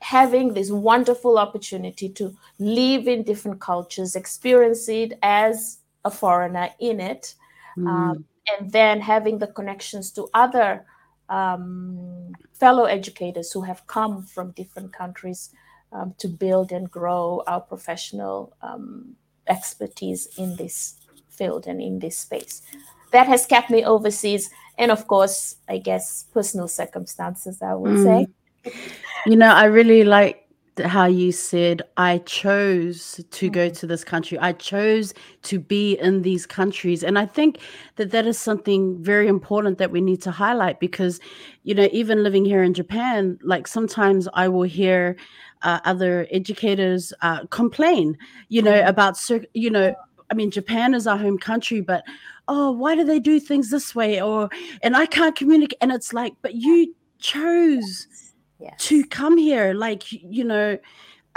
having 0.00 0.54
this 0.54 0.70
wonderful 0.70 1.38
opportunity 1.38 2.08
to 2.08 2.36
live 2.58 3.06
in 3.06 3.22
different 3.22 3.60
cultures, 3.60 4.16
experience 4.16 4.88
it 4.88 5.18
as 5.22 5.78
a 6.04 6.10
foreigner 6.10 6.70
in 6.80 7.00
it, 7.00 7.34
mm. 7.76 7.86
um, 7.86 8.24
and 8.58 8.72
then 8.72 9.00
having 9.00 9.38
the 9.38 9.46
connections 9.46 10.10
to 10.12 10.28
other 10.34 10.84
um, 11.28 12.32
fellow 12.54 12.84
educators 12.84 13.52
who 13.52 13.62
have 13.62 13.86
come 13.86 14.22
from 14.22 14.50
different 14.52 14.92
countries 14.92 15.50
um, 15.92 16.14
to 16.18 16.28
build 16.28 16.72
and 16.72 16.90
grow 16.90 17.42
our 17.46 17.60
professional 17.60 18.52
um, 18.62 19.14
expertise 19.46 20.28
in 20.38 20.56
this 20.56 20.96
field 21.28 21.66
and 21.66 21.80
in 21.80 21.98
this 21.98 22.18
space. 22.18 22.62
That 23.12 23.26
has 23.26 23.44
kept 23.44 23.70
me 23.70 23.84
overseas, 23.84 24.50
and 24.78 24.90
of 24.90 25.06
course, 25.06 25.56
I 25.68 25.78
guess 25.78 26.24
personal 26.32 26.68
circumstances, 26.68 27.60
I 27.60 27.74
would 27.74 27.98
mm. 27.98 28.04
say. 28.04 28.26
You 29.26 29.36
know, 29.36 29.52
I 29.52 29.64
really 29.64 30.04
like 30.04 30.40
how 30.84 31.06
you 31.06 31.32
said 31.32 31.82
I 31.96 32.18
chose 32.18 33.20
to 33.30 33.50
go 33.50 33.66
mm-hmm. 33.66 33.74
to 33.74 33.86
this 33.86 34.04
country. 34.04 34.38
I 34.38 34.52
chose 34.52 35.12
to 35.42 35.58
be 35.58 35.94
in 35.94 36.22
these 36.22 36.46
countries. 36.46 37.02
And 37.02 37.18
I 37.18 37.26
think 37.26 37.58
that 37.96 38.10
that 38.12 38.26
is 38.26 38.38
something 38.38 39.02
very 39.02 39.28
important 39.28 39.78
that 39.78 39.90
we 39.90 40.00
need 40.00 40.22
to 40.22 40.30
highlight 40.30 40.80
because, 40.80 41.20
you 41.64 41.74
know, 41.74 41.88
even 41.92 42.22
living 42.22 42.44
here 42.44 42.62
in 42.62 42.74
Japan, 42.74 43.38
like 43.42 43.66
sometimes 43.66 44.28
I 44.34 44.48
will 44.48 44.62
hear 44.62 45.16
uh, 45.62 45.80
other 45.84 46.26
educators 46.30 47.12
uh, 47.20 47.44
complain, 47.46 48.16
you 48.48 48.62
know, 48.62 48.72
mm-hmm. 48.72 48.88
about, 48.88 49.18
you 49.54 49.70
know, 49.70 49.94
I 50.30 50.34
mean, 50.34 50.50
Japan 50.50 50.94
is 50.94 51.06
our 51.06 51.18
home 51.18 51.38
country, 51.38 51.80
but 51.80 52.04
oh, 52.48 52.70
why 52.70 52.94
do 52.94 53.04
they 53.04 53.20
do 53.20 53.38
things 53.38 53.70
this 53.70 53.94
way? 53.94 54.20
Or, 54.20 54.48
and 54.82 54.96
I 54.96 55.06
can't 55.06 55.36
communicate. 55.36 55.78
And 55.80 55.92
it's 55.92 56.12
like, 56.12 56.34
but 56.42 56.54
you 56.54 56.94
chose 57.18 58.06
yes. 58.60 58.74
to 58.78 59.04
come 59.04 59.36
here 59.38 59.72
like 59.74 60.10
you 60.12 60.44
know 60.44 60.78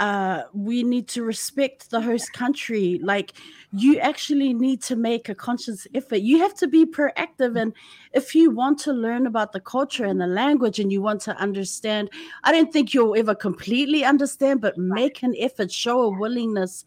uh 0.00 0.42
we 0.52 0.82
need 0.82 1.06
to 1.06 1.22
respect 1.22 1.90
the 1.90 2.00
host 2.00 2.32
country. 2.32 2.98
Like 3.02 3.32
you 3.72 4.00
actually 4.00 4.52
need 4.52 4.82
to 4.82 4.96
make 4.96 5.28
a 5.28 5.36
conscious 5.36 5.86
effort. 5.94 6.16
You 6.16 6.38
have 6.38 6.54
to 6.54 6.66
be 6.66 6.84
proactive 6.84 7.56
and 7.56 7.72
if 8.12 8.34
you 8.34 8.50
want 8.50 8.80
to 8.80 8.92
learn 8.92 9.26
about 9.26 9.52
the 9.52 9.60
culture 9.60 10.04
and 10.04 10.20
the 10.20 10.26
language 10.26 10.80
and 10.80 10.92
you 10.92 11.00
want 11.00 11.20
to 11.22 11.36
understand 11.36 12.10
i 12.44 12.52
don't 12.52 12.72
think 12.72 12.94
you'll 12.94 13.16
ever 13.16 13.34
completely 13.34 14.04
understand 14.04 14.60
but 14.60 14.78
make 14.78 15.22
an 15.22 15.34
effort 15.38 15.70
show 15.70 16.02
a 16.02 16.10
willingness 16.10 16.84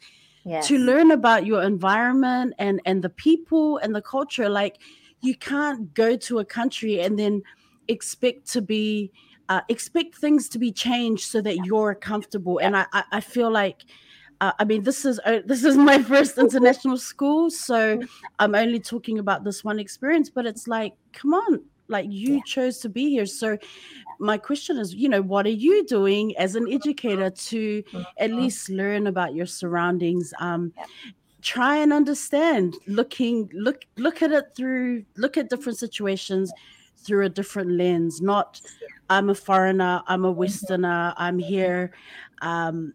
yes. 0.47 0.67
to 0.67 0.77
learn 0.77 1.11
about 1.11 1.45
your 1.45 1.61
environment 1.63 2.53
and 2.57 2.81
and 2.85 3.03
the 3.03 3.09
people 3.09 3.77
and 3.77 3.93
the 3.93 4.01
culture. 4.01 4.49
Like 4.49 4.79
you 5.21 5.35
can't 5.35 5.93
go 5.93 6.15
to 6.15 6.39
a 6.39 6.45
country 6.45 7.01
and 7.01 7.19
then 7.19 7.43
expect 7.87 8.51
to 8.53 8.61
be 8.61 9.11
uh, 9.49 9.61
expect 9.69 10.15
things 10.15 10.49
to 10.49 10.59
be 10.59 10.71
changed 10.71 11.25
so 11.25 11.41
that 11.41 11.57
you're 11.65 11.95
comfortable. 11.95 12.59
And 12.59 12.75
I, 12.75 12.85
I, 12.93 13.03
I 13.13 13.19
feel 13.21 13.51
like, 13.51 13.85
uh, 14.41 14.51
I 14.59 14.65
mean, 14.65 14.83
this 14.83 15.05
is 15.05 15.19
uh, 15.25 15.41
this 15.45 15.63
is 15.63 15.77
my 15.77 16.01
first 16.11 16.37
international 16.45 16.97
school, 16.97 17.49
so 17.49 17.97
mm. 17.97 18.09
I'm 18.39 18.55
only 18.55 18.79
talking 18.79 19.19
about 19.19 19.43
this 19.43 19.63
one 19.63 19.79
experience. 19.79 20.29
But 20.29 20.45
it's 20.45 20.67
like, 20.67 20.93
come 21.13 21.33
on, 21.33 21.63
like 21.87 22.05
you 22.09 22.35
yeah. 22.35 22.41
chose 22.45 22.79
to 22.79 22.89
be 22.89 23.09
here. 23.09 23.25
So 23.25 23.57
my 24.19 24.37
question 24.37 24.77
is, 24.77 24.93
you 24.93 25.09
know, 25.09 25.21
what 25.21 25.45
are 25.45 25.49
you 25.49 25.85
doing 25.85 26.37
as 26.37 26.55
an 26.55 26.71
educator 26.71 27.29
to 27.29 27.83
at 28.17 28.29
mm-hmm. 28.29 28.39
least 28.39 28.69
learn 28.69 29.07
about 29.07 29.33
your 29.33 29.45
surroundings? 29.45 30.33
Um, 30.39 30.73
yeah 30.77 30.85
try 31.41 31.77
and 31.77 31.93
understand 31.93 32.75
looking 32.87 33.49
look 33.53 33.85
look 33.97 34.21
at 34.21 34.31
it 34.31 34.45
through 34.55 35.03
look 35.15 35.37
at 35.37 35.49
different 35.49 35.77
situations 35.77 36.51
through 36.97 37.25
a 37.25 37.29
different 37.29 37.71
lens 37.71 38.21
not 38.21 38.59
I'm 39.09 39.29
a 39.29 39.35
foreigner, 39.35 40.03
I'm 40.07 40.25
a 40.25 40.31
Westerner, 40.31 41.13
I'm 41.17 41.39
here. 41.39 41.91
Um, 42.41 42.93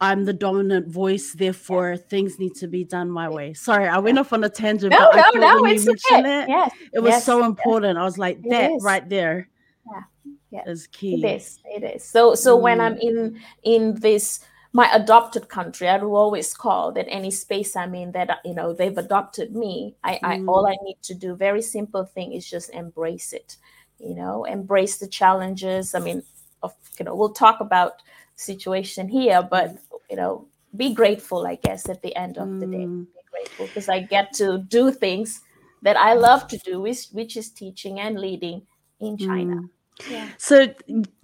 I'm 0.00 0.26
the 0.26 0.32
dominant 0.32 0.88
voice, 0.88 1.32
therefore 1.32 1.96
things 1.96 2.38
need 2.38 2.54
to 2.56 2.66
be 2.66 2.84
done 2.84 3.10
my 3.10 3.30
way. 3.30 3.54
Sorry, 3.54 3.88
I 3.88 3.98
went 3.98 4.18
off 4.18 4.32
on 4.32 4.44
a 4.44 4.48
tangent, 4.48 4.92
no, 4.92 5.08
but 5.10 5.34
no, 5.34 5.40
no, 5.40 5.56
you 5.56 5.62
mentioned 5.62 6.26
it, 6.26 6.48
yes, 6.48 6.70
it 6.92 7.00
was 7.00 7.12
yes, 7.12 7.24
so 7.24 7.44
important. 7.44 7.96
Yes. 7.96 8.02
I 8.02 8.04
was 8.04 8.18
like, 8.18 8.42
that 8.50 8.72
right 8.82 9.08
there 9.08 9.48
yeah, 9.86 10.02
yeah. 10.50 10.70
is 10.70 10.86
key. 10.88 11.22
It 11.22 11.36
is, 11.36 11.60
it 11.64 11.82
is. 11.96 12.04
So 12.04 12.34
so 12.34 12.58
mm. 12.58 12.62
when 12.62 12.80
I'm 12.80 12.98
in 12.98 13.40
in 13.62 13.94
this 13.94 14.40
my 14.72 14.90
adopted 14.92 15.48
country, 15.48 15.88
I 15.88 15.96
do 15.96 16.14
always 16.14 16.52
call 16.52 16.92
that 16.92 17.06
any 17.08 17.30
space 17.30 17.74
I'm 17.74 17.94
in 17.94 18.12
that 18.12 18.40
you 18.44 18.54
know 18.54 18.74
they've 18.74 18.98
adopted 18.98 19.56
me. 19.56 19.96
I, 20.04 20.14
mm. 20.16 20.18
I 20.22 20.44
all 20.46 20.66
I 20.66 20.76
need 20.82 20.98
to 21.04 21.14
do, 21.14 21.34
very 21.36 21.62
simple 21.62 22.04
thing, 22.04 22.32
is 22.32 22.48
just 22.48 22.68
embrace 22.70 23.32
it 23.32 23.56
you 23.98 24.14
know 24.14 24.44
embrace 24.44 24.98
the 24.98 25.06
challenges 25.06 25.94
i 25.94 25.98
mean 25.98 26.22
of 26.62 26.74
you 26.98 27.04
know 27.04 27.14
we'll 27.14 27.32
talk 27.32 27.60
about 27.60 28.02
situation 28.34 29.08
here 29.08 29.42
but 29.42 29.76
you 30.10 30.16
know 30.16 30.46
be 30.76 30.92
grateful 30.92 31.46
i 31.46 31.54
guess 31.56 31.88
at 31.88 32.02
the 32.02 32.14
end 32.16 32.36
of 32.36 32.60
the 32.60 32.66
day 32.66 32.84
mm. 32.84 33.06
be 33.06 33.20
grateful 33.30 33.66
because 33.66 33.88
i 33.88 34.00
get 34.00 34.32
to 34.32 34.58
do 34.68 34.90
things 34.90 35.40
that 35.82 35.96
i 35.96 36.14
love 36.14 36.46
to 36.48 36.58
do 36.58 36.80
which, 36.80 37.06
which 37.12 37.36
is 37.36 37.50
teaching 37.50 38.00
and 38.00 38.18
leading 38.18 38.62
in 39.00 39.16
china 39.16 39.56
mm. 39.56 39.68
yeah. 40.10 40.28
so 40.36 40.72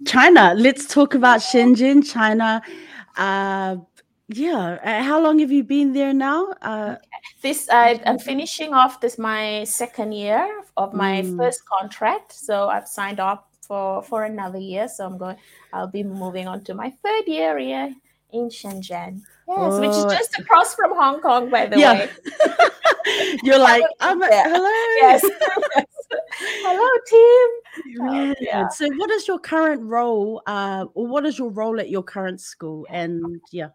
china 0.07 0.53
let's 0.57 0.87
talk 0.87 1.13
about 1.13 1.39
shenzhen 1.39 2.03
china 2.03 2.61
uh, 3.17 3.75
yeah 4.37 4.79
uh, 4.83 5.03
how 5.03 5.21
long 5.21 5.39
have 5.39 5.51
you 5.51 5.63
been 5.63 5.93
there 5.93 6.13
now 6.13 6.53
uh, 6.61 6.95
this 7.41 7.69
I, 7.69 8.01
am 8.05 8.19
finishing 8.19 8.73
off 8.73 8.99
this 9.01 9.17
my 9.17 9.63
second 9.63 10.13
year 10.13 10.63
of 10.77 10.93
my 10.93 11.21
mm. 11.21 11.37
first 11.37 11.65
contract 11.65 12.31
so 12.33 12.67
i've 12.69 12.87
signed 12.87 13.19
off 13.19 13.43
for 13.61 14.01
for 14.03 14.23
another 14.23 14.59
year 14.59 14.87
so 14.87 15.05
i'm 15.05 15.17
going 15.17 15.37
i'll 15.71 15.87
be 15.87 16.03
moving 16.03 16.47
on 16.47 16.63
to 16.65 16.73
my 16.73 16.91
third 17.03 17.27
year 17.27 17.57
here 17.57 17.93
in 18.31 18.49
shenzhen 18.49 19.21
yes 19.47 19.73
oh. 19.73 19.79
which 19.79 19.89
is 19.89 20.05
oh. 20.05 20.09
just 20.09 20.37
across 20.39 20.73
from 20.73 20.95
hong 20.95 21.21
kong 21.21 21.49
by 21.49 21.65
the 21.65 21.79
yeah. 21.79 21.93
way 21.93 22.09
you're 23.43 23.59
like 23.71 23.83
i'm 23.99 24.21
hello 24.21 24.69
yes 25.01 25.23
hello 26.39 26.89
team 27.07 28.09
oh, 28.09 28.35
yeah. 28.39 28.67
so 28.69 28.89
what 28.95 29.11
is 29.11 29.27
your 29.27 29.39
current 29.39 29.81
role 29.81 30.41
uh 30.47 30.85
or 30.93 31.07
what 31.07 31.25
is 31.25 31.37
your 31.37 31.49
role 31.49 31.79
at 31.79 31.89
your 31.89 32.03
current 32.03 32.41
school 32.41 32.87
and 32.89 33.41
yeah 33.51 33.67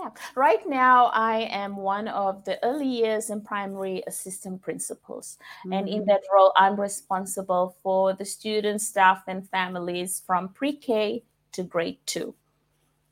yeah, 0.00 0.10
right 0.34 0.66
now 0.66 1.06
I 1.06 1.40
am 1.50 1.76
one 1.76 2.08
of 2.08 2.44
the 2.44 2.62
early 2.64 2.86
years 2.86 3.30
and 3.30 3.44
primary 3.44 4.02
assistant 4.06 4.62
principals. 4.62 5.36
Mm-hmm. 5.60 5.72
And 5.72 5.88
in 5.88 6.02
mm. 6.02 6.06
that 6.06 6.22
role, 6.32 6.52
I'm 6.56 6.80
responsible 6.80 7.76
for 7.82 8.14
the 8.14 8.24
students, 8.24 8.86
staff, 8.86 9.22
and 9.28 9.48
families 9.50 10.22
from 10.26 10.48
pre 10.48 10.72
K 10.76 11.22
to 11.52 11.62
grade 11.62 11.98
two. 12.06 12.34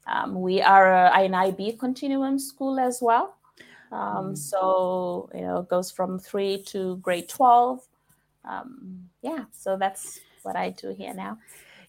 Um, 0.06 0.40
we 0.40 0.62
are 0.62 1.12
an 1.14 1.34
IB 1.34 1.72
continuum 1.72 2.38
school 2.38 2.80
as 2.80 3.00
well. 3.02 3.36
Um, 3.92 3.98
mm-hmm. 3.98 4.34
So, 4.34 5.28
you 5.34 5.42
know, 5.42 5.58
it 5.58 5.68
goes 5.68 5.90
from 5.90 6.18
three 6.18 6.62
to 6.68 6.96
grade 6.96 7.28
12. 7.28 7.80
Um, 8.44 9.10
yeah, 9.20 9.44
so 9.52 9.76
that's 9.76 10.20
what 10.42 10.56
I 10.56 10.70
do 10.70 10.94
here 10.94 11.12
now. 11.12 11.38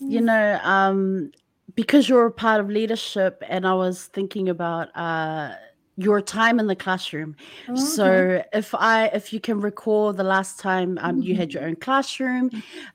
You 0.01 0.21
know, 0.21 0.59
um, 0.63 1.31
because 1.79 2.09
you're 2.09 2.25
a 2.25 2.31
part 2.45 2.59
of 2.59 2.69
leadership 2.69 3.41
and 3.47 3.65
i 3.65 3.73
was 3.73 4.07
thinking 4.07 4.49
about 4.49 4.89
uh, 4.97 5.53
your 5.95 6.21
time 6.21 6.59
in 6.59 6.67
the 6.67 6.75
classroom. 6.75 7.37
Mm-hmm. 7.67 7.77
so 7.77 8.43
if 8.51 8.75
i 8.75 9.05
if 9.19 9.31
you 9.31 9.39
can 9.39 9.61
recall 9.61 10.11
the 10.11 10.27
last 10.35 10.59
time 10.59 10.97
um, 10.97 11.15
mm-hmm. 11.15 11.21
you 11.27 11.35
had 11.37 11.53
your 11.53 11.63
own 11.63 11.77
classroom 11.77 12.49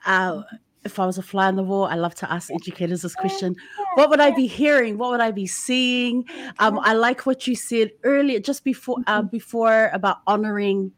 uh, 0.05 0.43
if 0.85 0.99
i 0.99 1.07
was 1.07 1.17
a 1.17 1.23
fly 1.23 1.47
on 1.47 1.57
the 1.57 1.63
wall 1.63 1.87
i 1.87 1.95
love 1.95 2.15
to 2.15 2.31
ask 2.31 2.51
educators 2.53 3.01
this 3.01 3.15
question. 3.15 3.57
what 3.95 4.11
would 4.11 4.21
i 4.21 4.31
be 4.31 4.47
hearing? 4.47 4.99
What 4.99 5.11
would 5.13 5.25
i 5.29 5.31
be 5.31 5.47
seeing? 5.47 6.25
Um, 6.59 6.79
i 6.91 6.93
like 6.93 7.25
what 7.25 7.47
you 7.47 7.57
said 7.57 7.91
earlier 8.03 8.39
just 8.39 8.65
before 8.65 8.99
uh, 9.07 9.21
mm-hmm. 9.21 9.29
before 9.29 9.91
about 9.95 10.19
honoring 10.27 10.93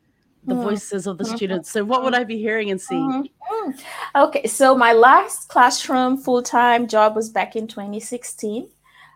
the 0.47 0.55
mm-hmm. 0.55 0.63
voices 0.63 1.07
of 1.07 1.19
the 1.19 1.25
mm-hmm. 1.25 1.37
students. 1.37 1.71
So, 1.71 1.85
what 1.85 2.03
would 2.05 2.15
I 2.15 2.25
be 2.25 2.39
hearing 2.39 2.71
and 2.71 2.81
seeing? 2.81 3.29
Mm-hmm. 3.51 3.71
Okay, 4.15 4.47
so 4.47 4.77
my 4.77 4.93
last 4.93 5.49
classroom 5.49 6.17
full 6.17 6.43
time 6.43 6.87
job 6.87 7.17
was 7.17 7.31
back 7.31 7.57
in 7.57 7.67
2016. 7.67 8.69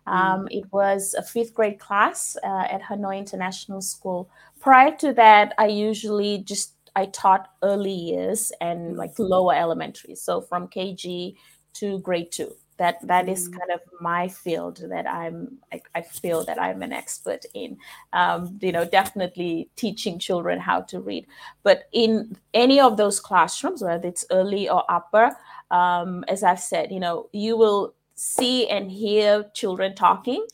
Um, 0.06 0.48
it 0.50 0.64
was 0.72 1.14
a 1.14 1.22
fifth 1.22 1.54
grade 1.54 1.78
class 1.78 2.36
uh, 2.42 2.66
at 2.68 2.82
Hanoi 2.82 3.18
International 3.18 3.80
School. 3.80 4.28
Prior 4.60 4.94
to 4.96 5.12
that, 5.14 5.54
I 5.58 5.66
usually 5.66 6.38
just 6.38 6.74
I 6.96 7.06
taught 7.06 7.48
early 7.62 7.92
years 7.92 8.52
and 8.60 8.96
like 8.96 9.18
lower 9.18 9.54
elementary, 9.54 10.16
so 10.16 10.40
from 10.40 10.68
KG 10.68 11.36
to 11.74 12.00
grade 12.00 12.32
two 12.32 12.52
that 12.80 12.96
that 13.06 13.28
is 13.28 13.48
Mm. 13.48 13.58
kind 13.58 13.70
of 13.76 13.80
my 14.00 14.28
field 14.28 14.78
that 14.90 15.06
i'm 15.06 15.58
i, 15.72 15.80
I 15.94 16.02
feel 16.02 16.44
that 16.46 16.60
i'm 16.60 16.82
an 16.82 16.92
expert 16.92 17.44
in 17.54 17.78
um, 18.12 18.58
you 18.62 18.72
know 18.72 18.84
definitely 18.84 19.70
teaching 19.76 20.18
children 20.18 20.60
how 20.60 20.80
to 20.92 21.00
read 21.00 21.26
but 21.62 21.84
in 21.92 22.36
any 22.54 22.80
of 22.80 22.96
those 22.96 23.20
classrooms 23.20 23.82
whether 23.82 24.08
it's 24.08 24.24
early 24.30 24.68
or 24.68 24.84
upper 24.90 25.36
um, 25.70 26.24
as 26.28 26.42
i've 26.42 26.60
said 26.60 26.90
you 26.92 27.00
know 27.00 27.28
you 27.32 27.56
will 27.56 27.94
see 28.16 28.68
and 28.68 28.90
hear 28.90 29.44
children 29.54 29.94
talking 29.94 30.44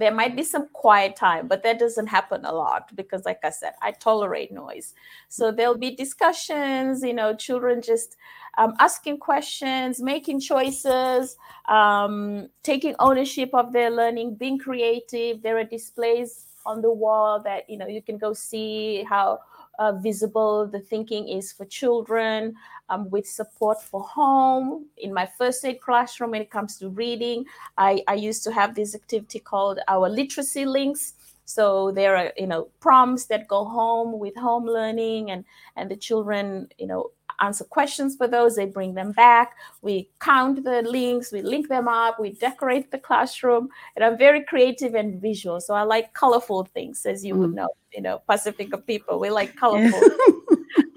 there 0.00 0.14
might 0.14 0.34
be 0.34 0.42
some 0.42 0.66
quiet 0.72 1.14
time 1.14 1.46
but 1.46 1.62
that 1.62 1.78
doesn't 1.78 2.08
happen 2.08 2.44
a 2.44 2.52
lot 2.52 2.90
because 2.96 3.24
like 3.24 3.38
i 3.44 3.50
said 3.50 3.72
i 3.82 3.90
tolerate 3.92 4.50
noise. 4.52 4.94
So 5.28 5.52
there'll 5.52 5.78
be 5.78 5.94
discussions 5.94 7.02
you 7.02 7.14
know 7.14 7.34
children 7.34 7.82
just 7.82 8.16
um, 8.58 8.74
asking 8.80 9.18
questions 9.18 10.02
making 10.02 10.40
choices 10.40 11.36
um, 11.70 12.48
taking 12.62 12.94
ownership 12.98 13.50
of 13.54 13.72
their 13.72 13.90
learning 13.90 14.34
being 14.34 14.58
creative. 14.58 15.40
There 15.42 15.56
are 15.58 15.64
displays 15.64 16.46
on 16.66 16.82
the 16.82 16.90
wall 16.92 17.40
that 17.42 17.70
you 17.70 17.78
know 17.78 17.86
you 17.86 18.02
can 18.02 18.18
go 18.18 18.32
see 18.32 19.04
how 19.08 19.38
uh, 19.80 19.92
visible. 19.92 20.66
The 20.66 20.78
thinking 20.78 21.28
is 21.28 21.52
for 21.52 21.64
children 21.64 22.54
um, 22.88 23.10
with 23.10 23.26
support 23.26 23.82
for 23.82 24.02
home. 24.02 24.86
In 24.98 25.12
my 25.12 25.26
first 25.38 25.64
aid 25.64 25.80
classroom 25.80 26.32
when 26.32 26.42
it 26.42 26.50
comes 26.50 26.76
to 26.78 26.88
reading 26.90 27.46
I, 27.78 28.02
I 28.06 28.14
used 28.14 28.44
to 28.44 28.52
have 28.52 28.74
this 28.74 28.94
activity 28.94 29.40
called 29.40 29.80
our 29.88 30.08
literacy 30.08 30.66
links. 30.66 31.14
So 31.44 31.90
there 31.90 32.16
are 32.16 32.32
you 32.36 32.46
know 32.46 32.68
prompts 32.78 33.24
that 33.26 33.48
go 33.48 33.64
home 33.64 34.18
with 34.18 34.36
home 34.36 34.66
learning 34.66 35.30
and 35.30 35.44
and 35.76 35.90
the 35.90 35.96
children 35.96 36.68
you 36.78 36.86
know 36.86 37.10
answer 37.40 37.64
questions 37.64 38.16
for 38.16 38.28
those. 38.28 38.56
They 38.56 38.66
bring 38.66 38.94
them 38.94 39.12
back. 39.12 39.56
We 39.82 40.08
count 40.20 40.62
the 40.64 40.82
links. 40.82 41.32
We 41.32 41.42
link 41.42 41.68
them 41.68 41.88
up. 41.88 42.20
We 42.20 42.32
decorate 42.32 42.90
the 42.90 42.98
classroom. 42.98 43.68
And 43.96 44.04
i'm 44.04 44.18
very 44.18 44.42
creative 44.44 44.94
and 44.94 45.20
visual 45.20 45.60
so 45.60 45.74
i 45.74 45.82
like 45.82 46.12
colorful 46.14 46.64
things 46.64 47.06
as 47.06 47.24
you 47.24 47.34
would 47.36 47.50
Mm. 47.50 47.54
know 47.54 47.68
you 47.92 48.02
know 48.02 48.22
pacifica 48.28 48.78
people 48.78 49.18
we 49.20 49.30
like 49.30 49.56
colorful. 49.56 50.00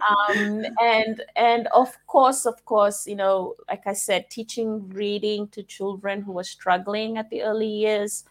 Um, 0.09 0.65
and 0.81 1.23
and 1.37 1.67
of 1.73 1.89
course 2.07 2.45
of 2.45 2.63
course 2.65 3.07
you 3.07 3.15
know 3.15 3.55
like 3.69 3.87
i 3.87 3.93
said 3.93 4.29
teaching 4.29 4.89
reading 4.89 5.47
to 5.49 5.63
children 5.63 6.21
who 6.21 6.37
are 6.37 6.43
struggling 6.43 7.17
at 7.17 7.29
the 7.29 7.41
early 7.41 7.67
years 7.67 8.25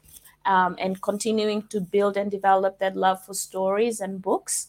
um, 0.44 0.76
and 0.78 1.00
continuing 1.00 1.62
to 1.68 1.80
build 1.80 2.16
and 2.18 2.30
develop 2.30 2.78
that 2.78 2.94
love 2.96 3.24
for 3.24 3.32
stories 3.34 4.00
and 4.00 4.20
books. 4.20 4.68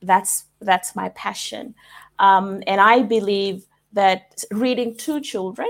That's 0.00 0.44
that's 0.60 0.96
my 0.96 1.10
passion 1.10 1.74
um, 2.18 2.62
and 2.66 2.80
i 2.80 3.02
believe 3.02 3.64
that 3.92 4.42
reading 4.50 4.96
to 4.96 5.20
children 5.20 5.68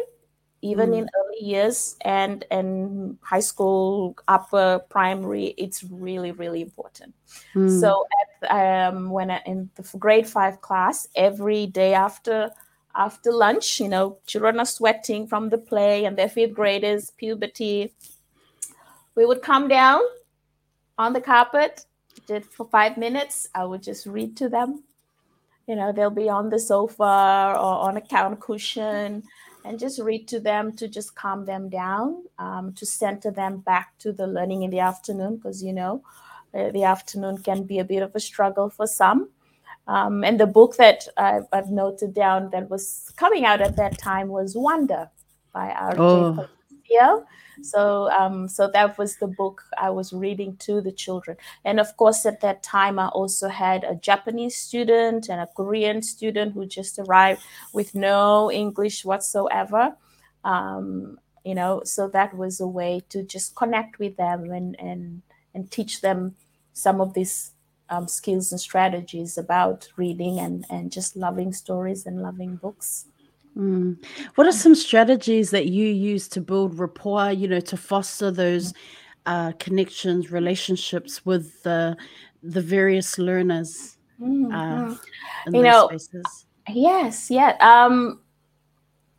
even 0.64 0.90
Mm. 0.90 0.98
in 0.98 1.08
early 1.18 1.44
years 1.44 1.96
and 2.02 2.44
and 2.50 3.18
high 3.22 3.40
school 3.40 4.14
upper 4.28 4.80
primary 4.90 5.46
it's 5.58 5.82
really 5.84 6.32
really 6.32 6.60
important 6.62 7.14
Mm. 7.54 7.80
so 7.80 8.06
at, 8.20 8.88
um, 8.88 9.10
when 9.10 9.30
I, 9.30 9.40
in 9.46 9.70
the 9.76 9.98
grade 9.98 10.26
five 10.26 10.60
class, 10.60 11.06
every 11.14 11.66
day 11.66 11.94
after 11.94 12.50
after 12.94 13.32
lunch, 13.32 13.80
you 13.80 13.88
know, 13.88 14.18
children 14.26 14.58
are 14.58 14.66
sweating 14.66 15.26
from 15.26 15.48
the 15.48 15.58
play 15.58 16.04
and 16.04 16.16
their 16.16 16.28
fifth 16.28 16.52
graders, 16.54 17.10
puberty. 17.16 17.94
We 19.14 19.24
would 19.26 19.42
come 19.42 19.68
down 19.68 20.00
on 20.98 21.12
the 21.12 21.20
carpet, 21.20 21.86
did 22.26 22.44
for 22.44 22.66
five 22.70 22.98
minutes. 22.98 23.48
I 23.54 23.64
would 23.64 23.82
just 23.82 24.06
read 24.06 24.36
to 24.38 24.48
them. 24.48 24.84
You 25.72 25.78
know, 25.78 25.90
they'll 25.90 26.10
be 26.10 26.28
on 26.28 26.50
the 26.50 26.58
sofa 26.58 27.54
or 27.56 27.74
on 27.88 27.96
a 27.96 28.02
couch 28.02 28.38
cushion 28.40 29.22
and 29.64 29.78
just 29.78 29.98
read 29.98 30.28
to 30.28 30.38
them 30.38 30.76
to 30.76 30.86
just 30.86 31.14
calm 31.14 31.46
them 31.46 31.70
down, 31.70 32.24
um, 32.38 32.74
to 32.74 32.84
center 32.84 33.30
them 33.30 33.60
back 33.60 33.96
to 34.00 34.12
the 34.12 34.26
learning 34.26 34.64
in 34.64 34.70
the 34.70 34.80
afternoon, 34.80 35.36
because 35.36 35.62
you 35.62 35.72
know, 35.72 36.02
uh, 36.52 36.70
the 36.72 36.84
afternoon 36.84 37.38
can 37.38 37.62
be 37.62 37.78
a 37.78 37.84
bit 37.84 38.02
of 38.02 38.14
a 38.14 38.20
struggle 38.20 38.68
for 38.68 38.86
some. 38.86 39.30
Um, 39.86 40.22
and 40.24 40.38
the 40.38 40.46
book 40.46 40.76
that 40.76 41.08
I've, 41.16 41.46
I've 41.54 41.70
noted 41.70 42.12
down 42.12 42.50
that 42.50 42.68
was 42.68 43.10
coming 43.16 43.46
out 43.46 43.62
at 43.62 43.76
that 43.76 43.96
time 43.96 44.28
was 44.28 44.54
Wonder 44.54 45.08
by 45.54 45.70
R.J. 45.70 46.02
Oh. 46.02 46.48
Palacio. 46.92 47.26
So, 47.60 48.10
um, 48.10 48.48
so 48.48 48.68
that 48.72 48.98
was 48.98 49.16
the 49.16 49.26
book 49.26 49.62
I 49.78 49.90
was 49.90 50.12
reading 50.12 50.56
to 50.58 50.80
the 50.80 50.90
children. 50.92 51.36
And 51.64 51.78
of 51.78 51.96
course, 51.96 52.26
at 52.26 52.40
that 52.40 52.62
time, 52.62 52.98
I 52.98 53.08
also 53.08 53.48
had 53.48 53.84
a 53.84 53.94
Japanese 53.94 54.56
student 54.56 55.28
and 55.28 55.40
a 55.40 55.46
Korean 55.46 56.02
student 56.02 56.54
who 56.54 56.66
just 56.66 56.98
arrived 56.98 57.42
with 57.72 57.94
no 57.94 58.50
English 58.50 59.04
whatsoever. 59.04 59.96
Um, 60.44 61.18
you 61.44 61.54
know, 61.54 61.82
so 61.84 62.08
that 62.08 62.36
was 62.36 62.60
a 62.60 62.66
way 62.66 63.02
to 63.10 63.22
just 63.22 63.54
connect 63.54 63.98
with 63.98 64.16
them 64.16 64.50
and 64.50 64.78
and 64.80 65.22
and 65.54 65.70
teach 65.70 66.00
them 66.00 66.36
some 66.72 67.00
of 67.00 67.14
these 67.14 67.52
um, 67.90 68.08
skills 68.08 68.52
and 68.52 68.60
strategies 68.60 69.36
about 69.36 69.88
reading 69.96 70.38
and 70.38 70.64
and 70.70 70.90
just 70.90 71.16
loving 71.16 71.52
stories 71.52 72.06
and 72.06 72.22
loving 72.22 72.56
books. 72.56 73.06
Mm. 73.56 74.02
What 74.36 74.46
are 74.46 74.52
some 74.52 74.74
strategies 74.74 75.50
that 75.50 75.66
you 75.66 75.86
use 75.86 76.28
to 76.28 76.40
build 76.40 76.78
rapport, 76.78 77.30
you 77.32 77.48
know, 77.48 77.60
to 77.60 77.76
foster 77.76 78.30
those 78.30 78.72
uh, 79.26 79.52
connections, 79.58 80.30
relationships 80.32 81.24
with 81.26 81.62
the 81.62 81.96
the 82.42 82.60
various 82.60 83.18
learners 83.18 83.98
uh, 84.20 84.24
Mhm. 84.24 84.98
in 85.46 85.54
You 85.54 85.62
know, 85.62 85.86
spaces? 85.86 86.46
Yes, 86.68 87.30
yeah. 87.30 87.56
Um, 87.60 88.20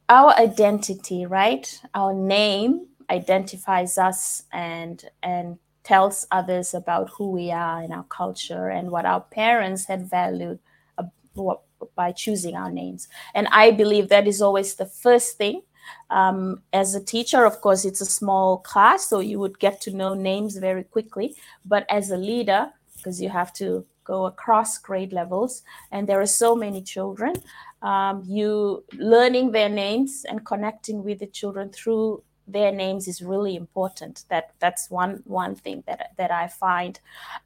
our 0.10 0.32
identity, 0.38 1.26
right? 1.26 1.82
Our 1.94 2.14
name 2.14 2.88
identifies 3.10 3.98
us 3.98 4.44
and 4.52 5.04
and 5.22 5.58
tells 5.84 6.26
others 6.32 6.74
about 6.74 7.10
who 7.18 7.30
we 7.32 7.52
are 7.52 7.82
and 7.82 7.94
our 7.94 8.06
culture 8.06 8.70
and 8.70 8.90
what 8.90 9.06
our 9.06 9.20
parents 9.22 9.86
had 9.86 10.10
valued 10.10 10.60
uh, 10.98 11.04
what- 11.34 11.62
by 11.96 12.12
choosing 12.12 12.56
our 12.56 12.72
names. 12.72 13.08
And 13.34 13.48
I 13.52 13.72
believe 13.72 14.10
that 14.10 14.28
is 14.28 14.42
always 14.42 14.76
the 14.76 14.86
first 14.86 15.38
thing. 15.38 15.62
Um, 16.10 16.62
as 16.72 16.96
a 16.96 17.04
teacher, 17.04 17.46
of 17.46 17.60
course, 17.62 17.86
it's 17.86 18.02
a 18.02 18.06
small 18.06 18.58
class, 18.58 19.10
so 19.10 19.20
you 19.20 19.40
would 19.40 19.60
get 19.60 19.82
to 19.82 19.92
know 19.92 20.14
names 20.14 20.58
very 20.58 20.84
quickly. 20.84 21.36
But 21.66 21.86
as 21.90 22.10
a 22.10 22.18
leader, 22.18 22.72
because 22.96 23.22
you 23.22 23.30
have 23.30 23.52
to 23.54 23.86
go 24.06 24.26
across 24.26 24.78
grade 24.78 25.14
levels, 25.14 25.64
and 25.92 26.08
there 26.08 26.22
are 26.22 26.26
so 26.26 26.56
many 26.56 26.82
children, 26.82 27.34
um, 27.82 28.24
you 28.26 28.84
learning 28.94 29.52
their 29.52 29.70
names 29.70 30.26
and 30.30 30.46
connecting 30.46 31.04
with 31.04 31.20
the 31.20 31.28
children 31.28 31.70
through 31.70 32.24
their 32.48 32.72
names 32.72 33.08
is 33.08 33.22
really 33.22 33.56
important. 33.56 34.24
That 34.30 34.52
that's 34.60 34.90
one 34.90 35.22
one 35.26 35.56
thing 35.56 35.84
that 35.88 36.12
that 36.18 36.32
I 36.32 36.48
find. 36.48 37.00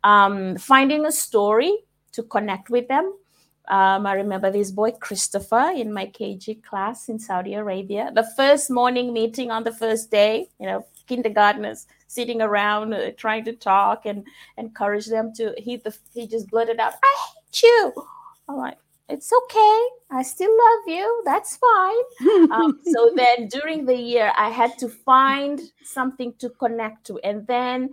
Um, 0.03 0.57
finding 0.57 1.05
a 1.05 1.11
story 1.11 1.77
to 2.13 2.23
connect 2.23 2.69
with 2.69 2.87
them. 2.87 3.13
Um, 3.67 4.05
I 4.05 4.13
remember 4.13 4.49
this 4.49 4.71
boy 4.71 4.91
Christopher 4.91 5.73
in 5.75 5.91
my 5.91 6.07
KG 6.07 6.63
class 6.63 7.09
in 7.09 7.19
Saudi 7.19 7.53
Arabia. 7.53 8.11
The 8.13 8.27
first 8.37 8.69
morning 8.69 9.13
meeting 9.13 9.51
on 9.51 9.63
the 9.63 9.73
first 9.73 10.09
day, 10.09 10.49
you 10.59 10.67
know, 10.67 10.85
kindergartners 11.07 11.85
sitting 12.07 12.41
around 12.41 12.93
uh, 12.93 13.11
trying 13.17 13.43
to 13.45 13.53
talk 13.53 14.05
and 14.05 14.25
encourage 14.57 15.07
them 15.07 15.33
to. 15.35 15.53
He 15.57 15.75
the, 15.77 15.95
he 16.13 16.27
just 16.27 16.49
blurted 16.49 16.79
out, 16.79 16.93
"I 17.03 17.27
hate 17.27 17.63
you." 17.63 17.93
I'm 18.47 18.55
like, 18.55 18.77
"It's 19.09 19.31
okay. 19.33 19.79
I 20.11 20.23
still 20.23 20.51
love 20.51 20.87
you. 20.87 21.21
That's 21.25 21.57
fine." 21.57 22.03
um, 22.51 22.79
so 22.85 23.11
then 23.15 23.47
during 23.47 23.85
the 23.85 23.95
year 23.95 24.31
i 24.37 24.49
had 24.49 24.77
to 24.77 24.89
find 24.89 25.61
something 25.83 26.33
to 26.39 26.49
connect 26.49 27.05
to 27.05 27.19
and 27.19 27.45
then 27.47 27.89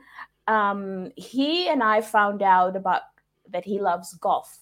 um, 0.49 1.11
he 1.17 1.69
and 1.69 1.83
i 1.83 2.01
found 2.01 2.43
out 2.43 2.77
about 2.77 3.03
that 3.51 3.65
he 3.65 3.81
loves 3.81 4.15
golf 4.15 4.59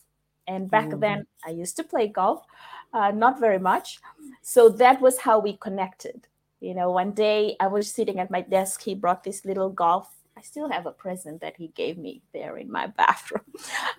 and 0.46 0.70
back 0.70 0.88
Mm. 0.90 1.00
then 1.00 1.26
i 1.46 1.50
used 1.50 1.76
to 1.76 1.84
play 1.84 2.06
golf 2.08 2.44
uh, 2.92 3.10
not 3.10 3.40
very 3.40 3.58
much 3.58 3.98
so 4.42 4.68
that 4.68 5.00
was 5.00 5.18
how 5.18 5.38
we 5.38 5.56
connected 5.56 6.26
you 6.60 6.74
know 6.74 6.90
one 6.90 7.12
day 7.12 7.56
i 7.60 7.66
was 7.66 7.90
sitting 7.90 8.18
at 8.18 8.30
my 8.30 8.40
desk 8.40 8.82
he 8.82 8.94
brought 8.94 9.22
this 9.24 9.44
little 9.44 9.70
golf 9.70 10.08
i 10.36 10.40
still 10.42 10.68
have 10.68 10.86
a 10.86 10.92
present 10.92 11.40
that 11.40 11.56
he 11.56 11.68
gave 11.68 11.98
me 11.98 12.22
there 12.32 12.56
in 12.58 12.70
my 12.70 12.86
bathroom 12.98 13.44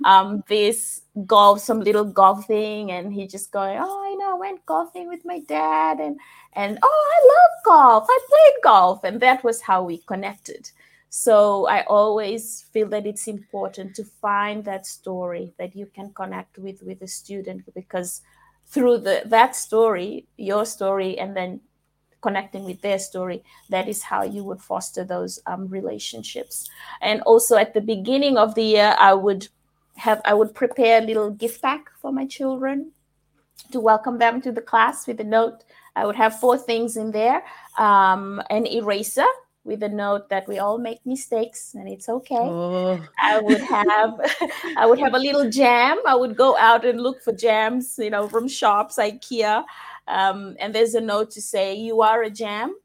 um, 0.06 0.44
this 0.48 1.02
golf, 1.26 1.60
some 1.62 1.80
little 1.80 2.06
golf 2.06 2.48
thing, 2.48 2.92
and 2.92 3.14
he 3.14 3.28
just 3.28 3.52
going, 3.52 3.78
"Oh, 3.80 4.04
I 4.06 4.16
know, 4.16 4.36
I 4.36 4.40
went 4.40 4.66
golfing 4.66 5.08
with 5.08 5.24
my 5.26 5.40
dad, 5.40 6.00
and 6.00 6.20
and 6.54 6.80
oh, 6.82 7.10
I 7.16 7.20
love 7.34 7.64
golf. 7.66 8.08
I 8.10 8.20
played 8.30 8.64
golf," 8.64 9.04
and 9.04 9.20
that 9.22 9.44
was 9.44 9.62
how 9.62 9.84
we 9.84 10.00
connected. 10.00 10.72
So 11.16 11.68
I 11.68 11.84
always 11.84 12.66
feel 12.74 12.88
that 12.90 13.06
it's 13.06 13.28
important 13.28 13.94
to 13.98 14.04
find 14.04 14.66
that 14.66 14.88
story 14.88 15.54
that 15.60 15.76
you 15.76 15.86
can 15.86 16.12
connect 16.12 16.58
with 16.58 16.82
with 16.82 17.04
a 17.04 17.08
student 17.08 17.72
because 17.76 18.24
through 18.66 18.98
the 18.98 19.22
that 19.28 19.56
story, 19.56 20.26
your 20.38 20.66
story, 20.66 21.20
and 21.20 21.38
then 21.38 21.62
connecting 22.22 22.64
with 22.64 22.82
their 22.82 22.98
story 22.98 23.44
that 23.70 23.88
is 23.88 24.02
how 24.02 24.24
you 24.24 24.44
would 24.44 24.60
foster 24.60 25.04
those 25.04 25.38
um, 25.46 25.68
relationships. 25.68 26.68
And 27.00 27.22
also 27.28 27.58
at 27.58 27.76
the 27.76 27.82
beginning 27.82 28.36
of 28.36 28.56
the 28.56 28.64
year 28.64 28.96
i 28.98 29.14
would 29.14 29.50
have 29.98 30.20
i 30.26 30.34
would 30.34 30.56
prepare 30.56 31.00
a 31.00 31.06
little 31.06 31.30
gift 31.30 31.62
pack 31.62 31.92
for 32.02 32.12
my 32.12 32.26
children 32.26 32.92
to 33.72 33.80
welcome 33.80 34.18
them 34.18 34.42
to 34.42 34.52
the 34.52 34.62
class 34.62 35.06
with 35.06 35.20
a 35.20 35.24
note. 35.24 35.64
I 35.96 36.08
would 36.08 36.16
have 36.16 36.40
four 36.40 36.58
things 36.58 36.98
in 36.98 37.12
there 37.12 37.44
um, 37.78 38.42
an 38.50 38.66
eraser 38.66 39.30
with 39.66 39.82
a 39.84 39.90
note 39.90 40.28
that 40.30 40.48
we 40.48 40.60
all 40.60 40.78
make 40.78 41.06
mistakes 41.06 41.74
and 41.74 41.88
it's 41.88 42.10
okay. 42.10 42.36
Oh. 42.36 43.02
I 43.22 43.40
would 43.40 43.62
have 43.62 44.20
I 44.78 44.86
would 44.86 45.00
have 45.00 45.14
a 45.14 45.20
little 45.20 45.50
jam. 45.50 46.00
I 46.06 46.16
would 46.16 46.36
go 46.36 46.58
out 46.58 46.86
and 46.86 47.02
look 47.02 47.22
for 47.22 47.32
jams, 47.34 47.98
you 47.98 48.10
know, 48.10 48.28
from 48.28 48.48
shops, 48.48 48.98
IKEA. 48.98 49.64
Um, 50.08 50.58
and 50.60 50.76
there's 50.76 50.96
a 50.96 51.02
note 51.02 51.32
to 51.32 51.42
say 51.42 51.76
you 51.76 52.02
are 52.02 52.24
a 52.24 52.30
jam. 52.30 52.76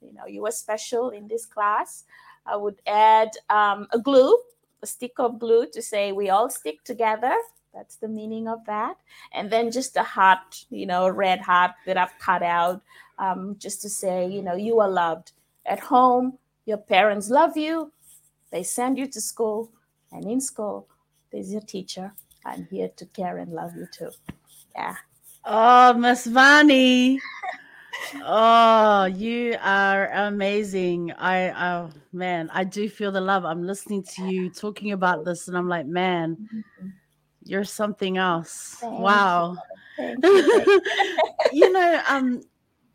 You 0.00 0.12
know, 0.12 0.26
you 0.26 0.46
are 0.46 0.52
special 0.52 1.10
in 1.10 1.26
this 1.26 1.44
class. 1.44 2.04
I 2.46 2.56
would 2.56 2.80
add 2.86 3.30
um, 3.50 3.88
a 3.90 3.98
glue, 3.98 4.38
a 4.80 4.86
stick 4.86 5.14
of 5.18 5.40
glue 5.40 5.66
to 5.72 5.82
say 5.82 6.12
we 6.12 6.30
all 6.30 6.48
stick 6.48 6.84
together. 6.84 7.34
That's 7.74 7.96
the 7.96 8.08
meaning 8.08 8.48
of 8.48 8.64
that. 8.66 8.96
And 9.32 9.50
then 9.50 9.70
just 9.70 9.96
a 9.96 10.02
heart, 10.02 10.64
you 10.70 10.86
know, 10.86 11.06
a 11.06 11.12
red 11.12 11.40
heart 11.40 11.72
that 11.84 11.96
I've 11.96 12.16
cut 12.18 12.42
out 12.42 12.80
um, 13.18 13.56
just 13.58 13.82
to 13.82 13.88
say, 13.88 14.26
you 14.28 14.40
know, 14.40 14.54
you 14.54 14.80
are 14.80 14.88
loved 14.88 15.32
at 15.68 15.80
home, 15.80 16.38
your 16.64 16.78
parents 16.78 17.30
love 17.30 17.56
you. 17.56 17.92
They 18.50 18.62
send 18.62 18.98
you 18.98 19.06
to 19.08 19.20
school, 19.20 19.70
and 20.10 20.24
in 20.24 20.40
school, 20.40 20.88
there's 21.30 21.52
your 21.52 21.60
teacher. 21.62 22.12
I'm 22.44 22.66
here 22.70 22.90
to 22.96 23.06
care 23.06 23.38
and 23.38 23.52
love 23.52 23.76
you 23.76 23.86
too. 23.92 24.10
Yeah. 24.74 24.96
Oh, 25.44 25.92
Miss 25.94 26.26
Vani. 26.26 27.18
oh, 28.24 29.04
you 29.04 29.56
are 29.62 30.10
amazing. 30.12 31.12
I 31.12 31.50
oh 31.50 31.90
man, 32.12 32.50
I 32.52 32.64
do 32.64 32.88
feel 32.88 33.12
the 33.12 33.20
love. 33.20 33.44
I'm 33.44 33.64
listening 33.64 34.02
to 34.14 34.24
you 34.24 34.50
talking 34.50 34.92
about 34.92 35.24
this, 35.24 35.48
and 35.48 35.56
I'm 35.56 35.68
like, 35.68 35.86
man, 35.86 36.36
mm-hmm. 36.40 36.88
you're 37.44 37.64
something 37.64 38.16
else. 38.16 38.76
Thank 38.80 39.00
wow. 39.00 39.56
You. 39.98 40.16
you 41.52 41.72
know, 41.72 42.02
um, 42.08 42.42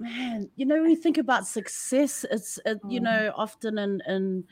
man, 0.04 0.49
you 0.56 0.66
know, 0.66 0.82
when 0.82 0.89
you 0.89 0.95
think 0.95 1.18
about 1.18 1.47
success, 1.47 2.26
it's 2.30 2.60
it, 2.66 2.80
you 2.88 2.99
mm. 2.99 3.04
know 3.04 3.34
often 3.36 3.78
in 3.78 4.01
in 4.08 4.43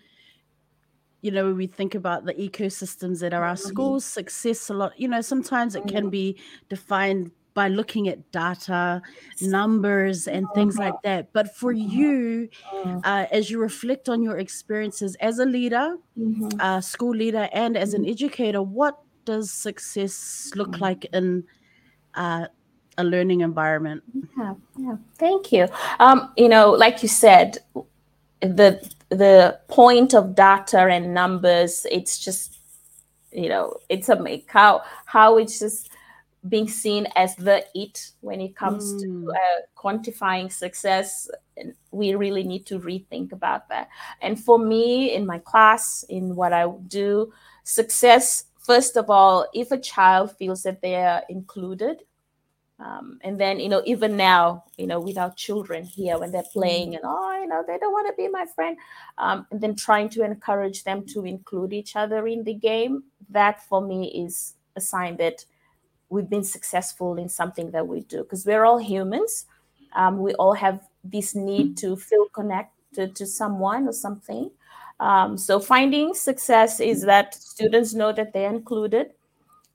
you 1.21 1.31
know 1.31 1.45
when 1.45 1.57
we 1.57 1.67
think 1.67 1.95
about 1.95 2.25
the 2.25 2.33
ecosystems 2.33 3.19
that 3.19 3.33
are 3.33 3.43
our 3.43 3.55
mm-hmm. 3.55 3.69
schools, 3.69 4.05
success 4.05 4.69
a 4.69 4.73
lot. 4.73 4.99
You 4.99 5.07
know, 5.07 5.21
sometimes 5.21 5.75
it 5.75 5.87
can 5.87 6.07
mm. 6.07 6.11
be 6.11 6.39
defined 6.69 7.31
by 7.53 7.67
looking 7.67 8.07
at 8.07 8.31
data, 8.31 9.01
numbers, 9.41 10.27
and 10.27 10.47
things 10.55 10.77
like 10.77 10.95
that. 11.03 11.33
But 11.33 11.53
for 11.55 11.71
you, 11.71 12.47
uh. 12.73 13.01
uh, 13.03 13.25
as 13.31 13.51
you 13.51 13.59
reflect 13.59 14.07
on 14.07 14.23
your 14.23 14.37
experiences 14.37 15.15
as 15.19 15.39
a 15.39 15.45
leader, 15.45 15.97
mm-hmm. 16.17 16.47
uh, 16.59 16.81
school 16.81 17.11
leader, 17.11 17.49
and 17.51 17.75
as 17.75 17.93
an 17.93 18.07
educator, 18.07 18.61
what 18.61 18.99
does 19.25 19.51
success 19.51 20.51
look 20.55 20.79
like 20.79 21.05
in 21.13 21.43
uh, 22.15 22.47
a 23.01 23.03
learning 23.03 23.41
environment. 23.41 24.03
Yeah, 24.37 24.53
yeah. 24.77 24.95
Thank 25.17 25.51
you. 25.51 25.67
Um, 25.99 26.31
you 26.37 26.49
know, 26.49 26.71
like 26.71 27.01
you 27.03 27.09
said, 27.09 27.57
the 28.41 28.81
the 29.09 29.59
point 29.67 30.13
of 30.13 30.35
data 30.35 30.79
and 30.79 31.13
numbers, 31.13 31.85
it's 31.91 32.17
just, 32.17 32.57
you 33.31 33.49
know, 33.49 33.75
it's 33.89 34.09
a 34.09 34.15
make 34.15 34.49
how 34.49 34.83
how 35.05 35.37
it's 35.37 35.59
just 35.59 35.89
being 36.49 36.67
seen 36.67 37.07
as 37.15 37.35
the 37.35 37.63
it 37.75 38.11
when 38.21 38.41
it 38.41 38.55
comes 38.55 38.93
mm. 38.93 39.01
to 39.01 39.31
uh, 39.31 39.59
quantifying 39.77 40.51
success 40.51 41.29
we 41.91 42.15
really 42.15 42.43
need 42.43 42.65
to 42.65 42.79
rethink 42.79 43.31
about 43.31 43.69
that 43.69 43.89
and 44.21 44.43
for 44.43 44.57
me 44.57 45.13
in 45.13 45.23
my 45.25 45.37
class 45.37 46.03
in 46.09 46.35
what 46.35 46.51
i 46.51 46.67
do 46.87 47.31
success 47.63 48.45
first 48.57 48.97
of 48.97 49.09
all 49.09 49.47
if 49.53 49.71
a 49.71 49.77
child 49.77 50.35
feels 50.37 50.63
that 50.63 50.81
they 50.81 50.95
are 50.95 51.21
included 51.29 52.01
um, 52.83 53.19
and 53.21 53.39
then, 53.39 53.59
you 53.59 53.69
know, 53.69 53.83
even 53.85 54.17
now, 54.17 54.63
you 54.75 54.87
know, 54.87 54.99
with 54.99 55.17
our 55.17 55.31
children 55.35 55.83
here 55.83 56.17
when 56.17 56.31
they're 56.31 56.43
playing 56.51 56.95
and, 56.95 57.03
oh, 57.05 57.39
you 57.39 57.47
know, 57.47 57.63
they 57.67 57.77
don't 57.77 57.93
want 57.93 58.07
to 58.07 58.13
be 58.21 58.27
my 58.27 58.45
friend. 58.55 58.75
Um, 59.19 59.45
and 59.51 59.61
then 59.61 59.75
trying 59.75 60.09
to 60.09 60.23
encourage 60.23 60.83
them 60.83 61.05
to 61.07 61.23
include 61.25 61.73
each 61.73 61.95
other 61.95 62.27
in 62.27 62.43
the 62.43 62.55
game. 62.55 63.03
That 63.29 63.63
for 63.67 63.81
me 63.81 64.07
is 64.25 64.55
a 64.75 64.81
sign 64.81 65.17
that 65.17 65.45
we've 66.09 66.29
been 66.29 66.43
successful 66.43 67.17
in 67.17 67.29
something 67.29 67.69
that 67.71 67.87
we 67.87 68.01
do 68.01 68.23
because 68.23 68.45
we're 68.47 68.65
all 68.65 68.79
humans. 68.79 69.45
Um, 69.93 70.19
we 70.19 70.33
all 70.33 70.53
have 70.53 70.81
this 71.03 71.35
need 71.35 71.77
to 71.77 71.95
feel 71.95 72.29
connected 72.29 73.15
to 73.15 73.27
someone 73.27 73.87
or 73.87 73.93
something. 73.93 74.49
Um, 74.99 75.37
so 75.37 75.59
finding 75.59 76.15
success 76.15 76.79
is 76.79 77.03
that 77.03 77.35
students 77.35 77.93
know 77.93 78.11
that 78.11 78.33
they're 78.33 78.53
included. 78.53 79.11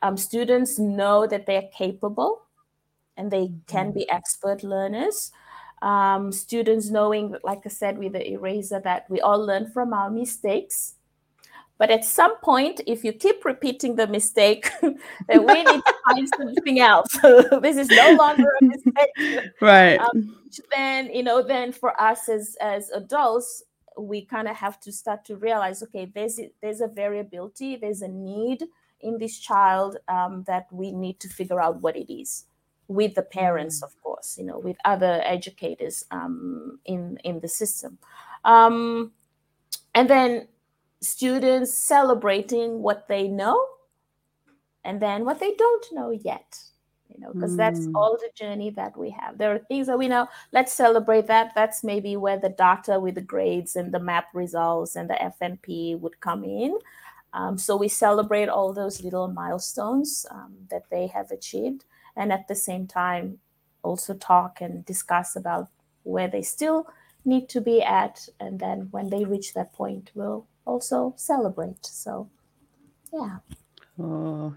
Um, 0.02 0.16
students 0.16 0.78
know 0.78 1.26
that 1.26 1.46
they're 1.46 1.68
capable 1.72 2.45
and 3.16 3.30
they 3.30 3.52
can 3.66 3.92
be 3.92 4.02
mm-hmm. 4.02 4.16
expert 4.16 4.62
learners. 4.62 5.32
Um, 5.82 6.32
students 6.32 6.90
knowing, 6.90 7.36
like 7.44 7.60
I 7.64 7.68
said, 7.68 7.98
with 7.98 8.12
the 8.12 8.30
eraser, 8.30 8.80
that 8.80 9.04
we 9.10 9.20
all 9.20 9.44
learn 9.44 9.70
from 9.70 9.92
our 9.92 10.10
mistakes. 10.10 10.94
But 11.78 11.90
at 11.90 12.06
some 12.06 12.38
point, 12.38 12.80
if 12.86 13.04
you 13.04 13.12
keep 13.12 13.44
repeating 13.44 13.96
the 13.96 14.06
mistake, 14.06 14.70
then 14.80 15.46
we 15.46 15.62
need 15.62 15.82
to 15.84 15.94
find 16.08 16.28
something 16.28 16.80
else. 16.80 17.08
this 17.60 17.76
is 17.76 17.88
no 17.88 18.12
longer 18.12 18.50
a 18.60 18.64
mistake. 18.64 19.50
Right. 19.60 19.98
Um, 19.98 20.38
then, 20.74 21.10
you 21.12 21.22
know, 21.22 21.42
then 21.42 21.72
for 21.72 22.00
us 22.00 22.28
as, 22.30 22.56
as 22.60 22.90
adults, 22.90 23.62
we 23.98 24.24
kind 24.24 24.48
of 24.48 24.56
have 24.56 24.80
to 24.80 24.92
start 24.92 25.24
to 25.26 25.36
realize, 25.36 25.82
okay, 25.82 26.10
there's 26.14 26.38
there's 26.62 26.80
a 26.80 26.88
variability, 26.88 27.76
there's 27.76 28.02
a 28.02 28.08
need 28.08 28.64
in 29.00 29.18
this 29.18 29.38
child 29.38 29.96
um, 30.08 30.44
that 30.46 30.66
we 30.70 30.92
need 30.92 31.20
to 31.20 31.28
figure 31.28 31.60
out 31.60 31.80
what 31.80 31.96
it 31.96 32.12
is 32.12 32.44
with 32.88 33.14
the 33.14 33.22
parents, 33.22 33.80
mm. 33.80 33.84
of 33.84 34.00
course, 34.02 34.36
you 34.38 34.44
know, 34.44 34.58
with 34.58 34.76
other 34.84 35.20
educators 35.24 36.04
um, 36.10 36.78
in 36.84 37.18
in 37.24 37.40
the 37.40 37.48
system, 37.48 37.98
um, 38.44 39.12
and 39.94 40.08
then 40.08 40.48
students 41.00 41.72
celebrating 41.74 42.82
what 42.82 43.08
they 43.08 43.28
know, 43.28 43.58
and 44.84 45.00
then 45.00 45.24
what 45.24 45.40
they 45.40 45.54
don't 45.54 45.86
know 45.92 46.10
yet. 46.10 46.58
You 47.08 47.20
know, 47.20 47.32
because 47.32 47.54
mm. 47.54 47.56
that's 47.56 47.88
all 47.94 48.18
the 48.20 48.30
journey 48.34 48.70
that 48.70 48.96
we 48.96 49.10
have. 49.10 49.38
There 49.38 49.54
are 49.54 49.58
things 49.58 49.86
that 49.86 49.96
we 49.96 50.08
know. 50.08 50.28
Let's 50.52 50.72
celebrate 50.72 51.28
that. 51.28 51.52
That's 51.54 51.82
maybe 51.82 52.16
where 52.16 52.36
the 52.36 52.50
data 52.50 53.00
with 53.00 53.14
the 53.14 53.22
grades 53.22 53.76
and 53.76 53.94
the 53.94 54.00
map 54.00 54.26
results 54.34 54.96
and 54.96 55.08
the 55.08 55.22
F&P 55.22 55.94
would 55.94 56.20
come 56.20 56.44
in. 56.44 56.76
Um, 57.32 57.56
so 57.58 57.76
we 57.76 57.88
celebrate 57.88 58.48
all 58.48 58.72
those 58.72 59.02
little 59.02 59.28
milestones 59.28 60.26
um, 60.30 60.56
that 60.68 60.90
they 60.90 61.06
have 61.06 61.30
achieved 61.30 61.84
and 62.16 62.32
at 62.32 62.48
the 62.48 62.54
same 62.54 62.86
time 62.86 63.38
also 63.82 64.14
talk 64.14 64.60
and 64.60 64.84
discuss 64.84 65.36
about 65.36 65.68
where 66.02 66.28
they 66.28 66.42
still 66.42 66.86
need 67.24 67.48
to 67.48 67.60
be 67.60 67.82
at 67.82 68.28
and 68.40 68.58
then 68.58 68.88
when 68.90 69.10
they 69.10 69.24
reach 69.24 69.54
that 69.54 69.72
point 69.72 70.10
we'll 70.14 70.46
also 70.64 71.14
celebrate 71.16 71.84
so 71.84 72.28
yeah 73.12 73.38
oh. 74.00 74.54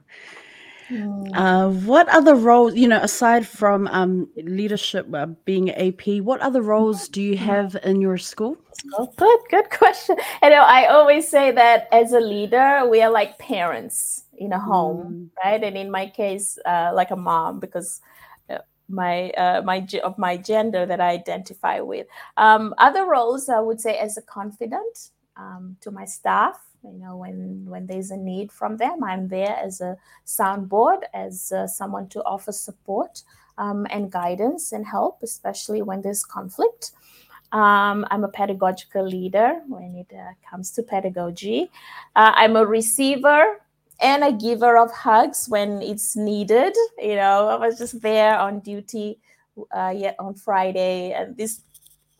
Hmm. 0.89 1.31
Uh, 1.35 1.69
what 1.69 2.09
other 2.09 2.33
roles, 2.33 2.73
you 2.73 2.87
know, 2.87 2.99
aside 2.99 3.47
from 3.47 3.87
um, 3.89 4.27
leadership, 4.35 5.05
uh, 5.13 5.27
being 5.45 5.69
AP, 5.69 6.19
what 6.23 6.41
other 6.41 6.63
roles 6.63 7.07
do 7.07 7.21
you 7.21 7.37
have 7.37 7.77
in 7.83 8.01
your 8.01 8.17
school? 8.17 8.57
Oh, 8.97 9.13
good, 9.15 9.39
good 9.51 9.69
question. 9.69 10.17
You 10.41 10.49
know, 10.49 10.63
I 10.63 10.87
always 10.87 11.29
say 11.29 11.51
that 11.51 11.89
as 11.91 12.11
a 12.13 12.19
leader, 12.19 12.87
we 12.89 13.03
are 13.03 13.11
like 13.11 13.37
parents 13.37 14.23
in 14.39 14.53
a 14.53 14.59
home, 14.59 15.29
mm. 15.35 15.43
right? 15.43 15.63
And 15.63 15.77
in 15.77 15.91
my 15.91 16.07
case, 16.07 16.57
uh, 16.65 16.91
like 16.93 17.11
a 17.11 17.15
mom, 17.15 17.59
because 17.59 18.01
uh, 18.49 18.59
my 18.87 19.29
uh, 19.31 19.61
my 19.61 19.87
of 20.03 20.17
my 20.17 20.37
gender 20.37 20.85
that 20.85 20.99
I 20.99 21.09
identify 21.09 21.79
with. 21.81 22.07
Um, 22.37 22.73
other 22.77 23.05
roles, 23.05 23.49
I 23.49 23.59
would 23.59 23.79
say, 23.79 23.97
as 23.97 24.17
a 24.17 24.21
confidant 24.21 25.11
um, 25.37 25.77
to 25.81 25.91
my 25.91 26.05
staff. 26.05 26.59
You 26.83 26.97
know, 26.97 27.17
when 27.17 27.65
when 27.65 27.85
there's 27.85 28.11
a 28.11 28.17
need 28.17 28.51
from 28.51 28.77
them, 28.77 29.03
I'm 29.03 29.27
there 29.27 29.55
as 29.61 29.81
a 29.81 29.97
soundboard, 30.25 31.01
as 31.13 31.51
uh, 31.51 31.67
someone 31.67 32.07
to 32.09 32.23
offer 32.23 32.53
support 32.53 33.23
um, 33.57 33.85
and 33.91 34.09
guidance 34.09 34.71
and 34.71 34.85
help, 34.87 35.19
especially 35.21 35.81
when 35.81 36.01
there's 36.01 36.23
conflict. 36.23 36.91
Um, 37.51 38.05
I'm 38.11 38.23
a 38.23 38.29
pedagogical 38.29 39.05
leader 39.05 39.59
when 39.67 39.95
it 39.95 40.15
uh, 40.15 40.33
comes 40.49 40.71
to 40.71 40.83
pedagogy. 40.83 41.69
Uh, 42.15 42.31
I'm 42.35 42.55
a 42.55 42.65
receiver 42.65 43.59
and 44.01 44.23
a 44.23 44.31
giver 44.31 44.77
of 44.77 44.91
hugs 44.91 45.47
when 45.47 45.81
it's 45.81 46.15
needed. 46.15 46.73
You 46.97 47.15
know, 47.15 47.47
I 47.47 47.55
was 47.55 47.77
just 47.77 48.01
there 48.01 48.37
on 48.37 48.59
duty 48.59 49.19
uh, 49.75 49.93
yet 49.95 50.15
on 50.19 50.35
Friday, 50.35 51.11
and 51.11 51.35
this 51.35 51.61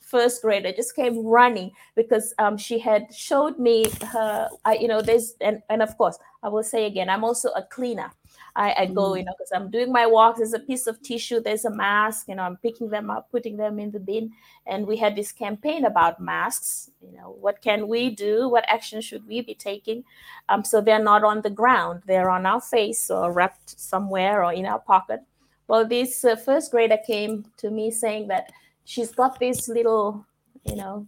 first 0.09 0.41
grader 0.41 0.71
just 0.71 0.95
came 0.95 1.25
running 1.25 1.71
because 1.95 2.33
um, 2.39 2.57
she 2.57 2.79
had 2.79 3.13
showed 3.13 3.59
me 3.59 3.85
her, 4.11 4.49
I, 4.65 4.73
you 4.75 4.87
know, 4.87 5.01
there's, 5.01 5.35
and, 5.39 5.61
and 5.69 5.81
of 5.81 5.95
course, 5.97 6.17
I 6.41 6.49
will 6.49 6.63
say 6.63 6.85
again, 6.85 7.09
I'm 7.09 7.23
also 7.23 7.49
a 7.49 7.63
cleaner. 7.63 8.11
I, 8.59 8.75
I 8.77 8.85
go, 8.85 9.15
you 9.15 9.23
mm. 9.23 9.25
know, 9.25 9.33
because 9.37 9.51
I'm 9.53 9.71
doing 9.71 9.91
my 9.91 10.05
walks. 10.05 10.37
There's 10.39 10.53
a 10.53 10.59
piece 10.59 10.85
of 10.85 11.01
tissue, 11.01 11.39
there's 11.39 11.65
a 11.65 11.71
mask, 11.71 12.27
you 12.27 12.35
know, 12.35 12.43
I'm 12.43 12.57
picking 12.57 12.89
them 12.89 13.09
up, 13.09 13.31
putting 13.31 13.57
them 13.57 13.79
in 13.79 13.91
the 13.91 13.99
bin. 13.99 14.31
And 14.67 14.85
we 14.85 14.97
had 14.97 15.15
this 15.15 15.31
campaign 15.31 15.85
about 15.85 16.19
masks. 16.19 16.91
You 17.01 17.17
know, 17.17 17.37
what 17.39 17.61
can 17.61 17.87
we 17.87 18.09
do? 18.09 18.49
What 18.49 18.65
action 18.67 19.01
should 19.01 19.25
we 19.25 19.41
be 19.41 19.55
taking? 19.55 20.03
Um, 20.49 20.63
so 20.63 20.81
they're 20.81 21.03
not 21.03 21.23
on 21.23 21.41
the 21.41 21.49
ground, 21.49 22.03
they're 22.05 22.29
on 22.29 22.45
our 22.45 22.61
face 22.61 23.09
or 23.09 23.31
wrapped 23.31 23.79
somewhere 23.79 24.43
or 24.43 24.53
in 24.53 24.65
our 24.65 24.79
pocket 24.79 25.21
well, 25.69 25.85
this 25.85 26.25
uh, 26.25 26.35
first 26.35 26.71
grader 26.71 26.97
came 27.05 27.45
to 27.57 27.69
me 27.69 27.91
saying 27.91 28.27
that 28.29 28.51
she's 28.85 29.11
got 29.11 29.39
this 29.39 29.69
little, 29.69 30.25
you 30.65 30.75
know, 30.75 31.05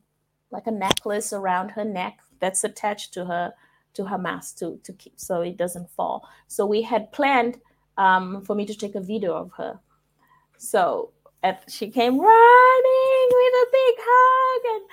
like 0.52 0.68
a 0.68 0.72
necklace 0.72 1.34
around 1.34 1.70
her 1.70 1.84
neck 1.84 2.20
that's 2.40 2.64
attached 2.64 3.12
to 3.16 3.26
her 3.26 3.54
to 3.94 4.06
her 4.06 4.18
mask 4.18 4.58
to 4.58 4.80
to 4.84 4.94
keep 4.94 5.20
so 5.20 5.42
it 5.42 5.58
doesn't 5.58 5.90
fall. 5.92 6.28
So 6.48 6.66
we 6.66 6.82
had 6.82 7.12
planned 7.12 7.60
um, 7.98 8.44
for 8.44 8.56
me 8.56 8.66
to 8.66 8.76
take 8.76 8.96
a 8.96 9.02
video 9.02 9.36
of 9.36 9.52
her. 9.54 9.80
So 10.58 11.12
she 11.68 11.90
came 11.90 12.20
running 12.20 13.30
with 13.40 13.54
a 13.54 13.68
big 13.72 13.96
hug, 14.00 14.84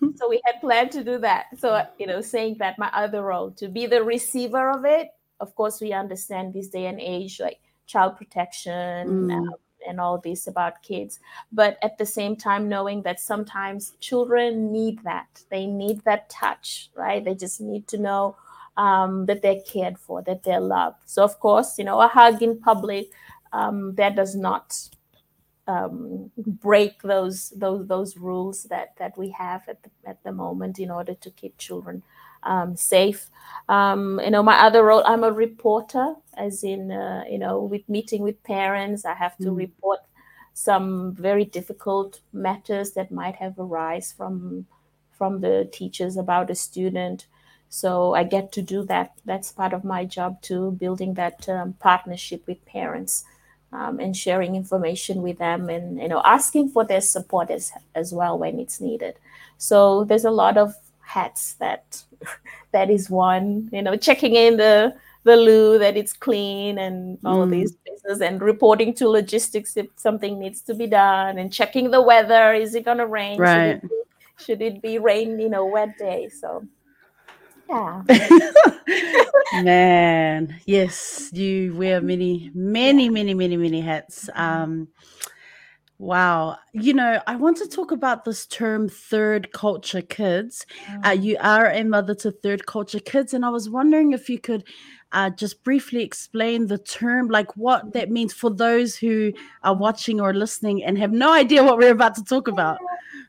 and 0.00 0.16
so 0.18 0.28
we 0.28 0.40
had 0.44 0.60
planned 0.60 0.92
to 0.92 1.02
do 1.02 1.18
that. 1.18 1.46
So 1.58 1.82
you 1.98 2.06
know, 2.06 2.20
saying 2.20 2.56
that 2.58 2.78
my 2.78 2.90
other 2.92 3.22
role 3.22 3.50
to 3.52 3.68
be 3.68 3.86
the 3.86 4.02
receiver 4.02 4.70
of 4.70 4.84
it. 4.84 5.08
Of 5.38 5.54
course, 5.54 5.80
we 5.80 5.92
understand 5.92 6.54
this 6.54 6.68
day 6.68 6.86
and 6.86 7.00
age, 7.00 7.40
like 7.40 7.60
child 7.86 8.16
protection. 8.16 9.28
Mm. 9.28 9.32
Um, 9.32 9.50
and 9.86 10.00
all 10.00 10.18
this 10.18 10.46
about 10.46 10.82
kids. 10.82 11.20
But 11.52 11.78
at 11.82 11.98
the 11.98 12.06
same 12.06 12.36
time 12.36 12.68
knowing 12.68 13.02
that 13.02 13.20
sometimes 13.20 13.92
children 14.00 14.72
need 14.72 15.02
that. 15.04 15.42
They 15.50 15.66
need 15.66 16.02
that 16.04 16.28
touch 16.30 16.90
right? 16.94 17.24
They 17.24 17.34
just 17.34 17.60
need 17.60 17.86
to 17.88 17.98
know 17.98 18.36
um, 18.76 19.26
that 19.26 19.42
they're 19.42 19.60
cared 19.60 19.98
for 19.98 20.22
that 20.22 20.42
they're 20.42 20.60
loved. 20.60 21.02
So 21.06 21.22
of 21.24 21.38
course 21.40 21.78
you 21.78 21.84
know 21.84 22.00
a 22.00 22.08
hug 22.08 22.42
in 22.42 22.58
public 22.60 23.10
um, 23.52 23.94
that 23.94 24.16
does 24.16 24.34
not 24.34 24.74
um, 25.66 26.30
break 26.36 27.02
those 27.02 27.50
those 27.56 27.86
those 27.88 28.16
rules 28.16 28.64
that 28.64 28.94
that 28.98 29.16
we 29.18 29.30
have 29.30 29.62
at 29.68 29.82
the, 29.82 29.90
at 30.06 30.22
the 30.22 30.32
moment 30.32 30.78
in 30.78 30.90
order 30.90 31.14
to 31.14 31.30
keep 31.30 31.58
children 31.58 32.02
um, 32.46 32.76
safe. 32.76 33.28
Um, 33.68 34.20
you 34.24 34.30
know, 34.30 34.42
my 34.42 34.58
other 34.60 34.84
role, 34.84 35.02
I'm 35.04 35.24
a 35.24 35.32
reporter, 35.32 36.14
as 36.36 36.62
in 36.64 36.92
uh, 36.92 37.24
you 37.28 37.38
know, 37.38 37.62
with 37.62 37.88
meeting 37.88 38.22
with 38.22 38.42
parents, 38.44 39.04
I 39.04 39.14
have 39.14 39.36
to 39.38 39.50
mm. 39.50 39.56
report 39.56 40.00
some 40.54 41.14
very 41.14 41.44
difficult 41.44 42.20
matters 42.32 42.92
that 42.92 43.10
might 43.10 43.36
have 43.36 43.58
arise 43.58 44.12
from 44.12 44.66
from 45.10 45.40
the 45.40 45.68
teachers 45.72 46.16
about 46.16 46.50
a 46.50 46.54
student. 46.54 47.26
So 47.68 48.14
I 48.14 48.22
get 48.24 48.52
to 48.52 48.62
do 48.62 48.84
that. 48.84 49.12
That's 49.24 49.50
part 49.52 49.72
of 49.72 49.82
my 49.84 50.04
job 50.04 50.40
too, 50.40 50.72
building 50.72 51.14
that 51.14 51.48
um, 51.48 51.72
partnership 51.74 52.46
with 52.46 52.64
parents 52.64 53.24
um, 53.72 54.00
and 54.00 54.16
sharing 54.16 54.54
information 54.56 55.22
with 55.22 55.38
them 55.38 55.68
and 55.68 55.98
you 55.98 56.08
know 56.08 56.22
asking 56.24 56.68
for 56.70 56.84
their 56.84 57.00
support 57.00 57.50
as, 57.50 57.72
as 57.94 58.12
well 58.12 58.38
when 58.38 58.58
it's 58.58 58.80
needed 58.80 59.16
so 59.58 60.04
there's 60.04 60.24
a 60.24 60.30
lot 60.30 60.56
of 60.56 60.74
hats 61.06 61.54
that 61.54 62.02
that 62.72 62.90
is 62.90 63.08
one 63.08 63.68
you 63.72 63.80
know 63.80 63.96
checking 63.96 64.34
in 64.34 64.56
the 64.56 64.94
the 65.22 65.36
loo 65.36 65.78
that 65.78 65.96
it's 65.96 66.12
clean 66.12 66.78
and 66.78 67.18
all 67.24 67.38
mm. 67.38 67.42
of 67.44 67.50
these 67.50 67.72
business 67.84 68.20
and 68.20 68.40
reporting 68.42 68.92
to 68.92 69.08
logistics 69.08 69.76
if 69.76 69.86
something 69.96 70.38
needs 70.38 70.60
to 70.60 70.74
be 70.74 70.86
done 70.86 71.38
and 71.38 71.52
checking 71.52 71.90
the 71.90 72.02
weather 72.02 72.52
is 72.52 72.74
it 72.74 72.84
going 72.84 72.98
to 72.98 73.06
rain 73.06 73.38
right 73.38 73.80
should 73.80 73.84
it, 73.84 73.90
be, 73.90 74.44
should 74.44 74.62
it 74.62 74.82
be 74.82 74.98
rain 74.98 75.38
you 75.38 75.48
know 75.48 75.64
wet 75.64 75.96
day 75.96 76.28
so 76.28 76.62
yeah. 77.68 78.02
Man, 79.62 80.60
yes, 80.66 81.30
you 81.32 81.74
wear 81.74 82.00
many, 82.00 82.50
many, 82.54 83.08
many, 83.08 83.34
many, 83.34 83.56
many 83.56 83.80
hats. 83.80 84.28
Um, 84.34 84.86
wow. 85.98 86.58
You 86.72 86.94
know, 86.94 87.20
I 87.26 87.36
want 87.36 87.56
to 87.58 87.68
talk 87.68 87.90
about 87.92 88.24
this 88.24 88.46
term 88.46 88.88
third 88.88 89.52
culture 89.52 90.02
kids. 90.02 90.66
Uh, 91.04 91.10
mm. 91.10 91.22
you 91.22 91.36
are 91.40 91.70
a 91.70 91.84
mother 91.84 92.14
to 92.16 92.30
third 92.30 92.66
culture 92.66 93.00
kids, 93.00 93.34
and 93.34 93.44
I 93.44 93.50
was 93.50 93.68
wondering 93.68 94.12
if 94.12 94.28
you 94.28 94.38
could 94.38 94.64
uh, 95.12 95.30
just 95.30 95.62
briefly 95.64 96.02
explain 96.02 96.66
the 96.66 96.78
term, 96.78 97.28
like 97.28 97.56
what 97.56 97.92
that 97.92 98.10
means 98.10 98.32
for 98.32 98.50
those 98.50 98.96
who 98.96 99.32
are 99.62 99.74
watching 99.74 100.20
or 100.20 100.34
listening 100.34 100.84
and 100.84 100.98
have 100.98 101.12
no 101.12 101.32
idea 101.32 101.62
what 101.62 101.78
we're 101.78 101.92
about 101.92 102.14
to 102.16 102.24
talk 102.24 102.48
about. 102.54 102.78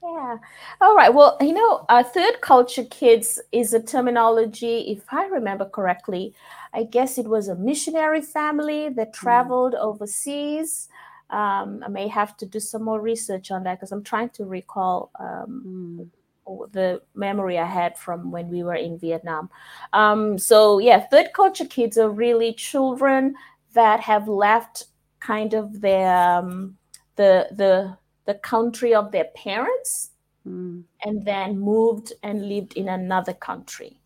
Yeah. 0.04 0.38
All 0.82 0.96
right. 0.96 1.14
Well, 1.14 1.38
you 1.42 1.54
know, 1.54 1.86
uh, 1.90 2.04
third 2.04 2.42
culture 2.42 2.84
kids 2.86 3.40
is 3.52 3.74
a 3.74 3.82
terminology, 3.82 4.92
if 4.92 5.02
I 5.12 5.26
remember 5.28 5.66
correctly, 5.66 6.34
I 6.74 6.84
guess 6.84 7.18
it 7.18 7.28
was 7.28 7.48
a 7.48 7.56
missionary 7.56 8.22
family 8.22 8.90
that 8.90 9.10
mm. 9.12 9.14
traveled 9.14 9.74
mm. 9.74 9.80
overseas. 9.80 10.90
Um, 11.30 11.84
I 11.86 11.90
may 11.90 12.08
have 12.08 12.38
to 12.38 12.46
do 12.46 12.60
some 12.60 12.84
more 12.84 13.02
research 13.02 13.52
on 13.52 13.64
that 13.64 13.76
because 13.76 13.92
I'm 13.92 14.04
trying 14.04 14.30
to 14.30 14.46
recall 14.46 15.12
um, 15.20 16.10
mm. 16.48 16.72
the 16.72 17.02
memory 17.16 17.58
I 17.58 17.66
had 17.66 17.98
from 17.98 18.32
when 18.32 18.50
we 18.50 18.64
were 18.64 18.76
in 18.76 18.98
Vietnam. 18.98 19.50
Um, 19.94 20.38
so, 20.38 20.80
yeah, 20.80 21.02
third 21.08 21.34
culture 21.34 21.66
kids 21.66 21.98
are 21.98 22.10
really 22.10 22.54
children 22.54 23.36
that 23.74 24.00
have 24.00 24.28
left 24.28 24.86
kind 25.20 25.54
of 25.54 25.82
their 25.82 26.16
um, 26.16 26.78
the 27.16 27.48
the 27.52 27.98
the 28.26 28.36
country 28.36 28.94
of 28.94 29.12
their 29.12 29.26
parents 29.36 30.12
mm. 30.48 30.84
and 31.04 31.26
then 31.26 31.60
moved 31.60 32.14
and 32.24 32.48
lived 32.48 32.74
in 32.74 32.90
another 32.90 33.34
country. 33.34 34.00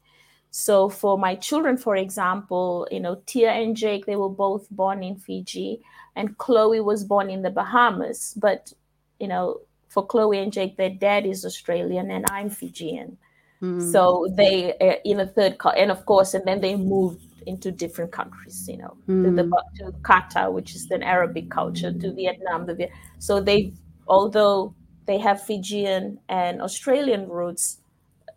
So 0.52 0.90
for 0.90 1.18
my 1.18 1.36
children, 1.36 1.78
for 1.78 1.96
example, 1.96 2.88
you 2.92 3.00
know, 3.00 3.22
Tia 3.26 3.52
and 3.52 3.76
Jake, 3.76 4.06
they 4.06 4.18
were 4.18 4.30
both 4.30 4.70
born 4.70 5.02
in 5.02 5.16
Fiji, 5.16 5.82
and 6.16 6.38
Chloe 6.38 6.82
was 6.82 7.06
born 7.06 7.30
in 7.30 7.42
the 7.42 7.50
Bahamas. 7.50 8.34
But 8.36 8.74
you 9.20 9.28
know, 9.28 9.62
for 9.88 10.06
Chloe 10.06 10.40
and 10.40 10.52
Jake, 10.52 10.76
their 10.76 10.90
dad 10.90 11.26
is 11.26 11.46
Australian 11.46 12.12
and 12.12 12.26
I'm 12.30 12.50
Fijian. 12.50 13.18
Mm. 13.62 13.92
So 13.92 14.28
they 14.36 14.74
uh, 14.80 14.96
in 15.06 15.22
a 15.22 15.28
third, 15.28 15.58
co- 15.58 15.70
and 15.70 15.90
of 15.90 16.06
course, 16.06 16.34
and 16.34 16.46
then 16.46 16.60
they 16.60 16.76
moved 16.76 17.24
into 17.48 17.72
different 17.72 18.12
countries. 18.12 18.68
You 18.68 18.78
know, 18.78 18.98
mm. 19.08 19.24
to, 19.24 19.32
the, 19.32 19.64
to 19.78 19.92
Qatar, 20.02 20.52
which 20.52 20.76
is 20.76 20.92
an 20.92 21.04
Arabic 21.04 21.50
culture, 21.50 21.94
to 21.94 22.14
Vietnam. 22.14 22.66
The 22.66 22.90
so 23.20 23.40
they 23.40 23.74
although 24.08 24.76
they 25.06 25.18
have 25.18 25.42
Fijian 25.42 26.20
and 26.28 26.62
Australian 26.62 27.30
roots, 27.30 27.81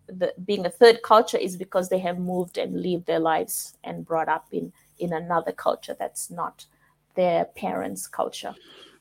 the, 0.07 0.34
being 0.44 0.66
a 0.66 0.70
third 0.70 1.02
culture 1.02 1.38
is 1.38 1.57
because 1.57 1.88
they 1.88 1.98
have 1.98 2.18
moved 2.18 2.59
and 2.59 2.82
lived 2.82 3.07
their 3.07 3.18
lives 3.20 3.76
and 3.84 4.05
brought 4.05 4.28
up 4.28 4.46
in 4.52 4.72
in 4.98 5.12
another 5.12 5.52
culture 5.52 5.96
that's 5.98 6.30
not 6.30 6.66
their 7.16 7.44
parents' 7.44 8.07
culture. 8.07 8.55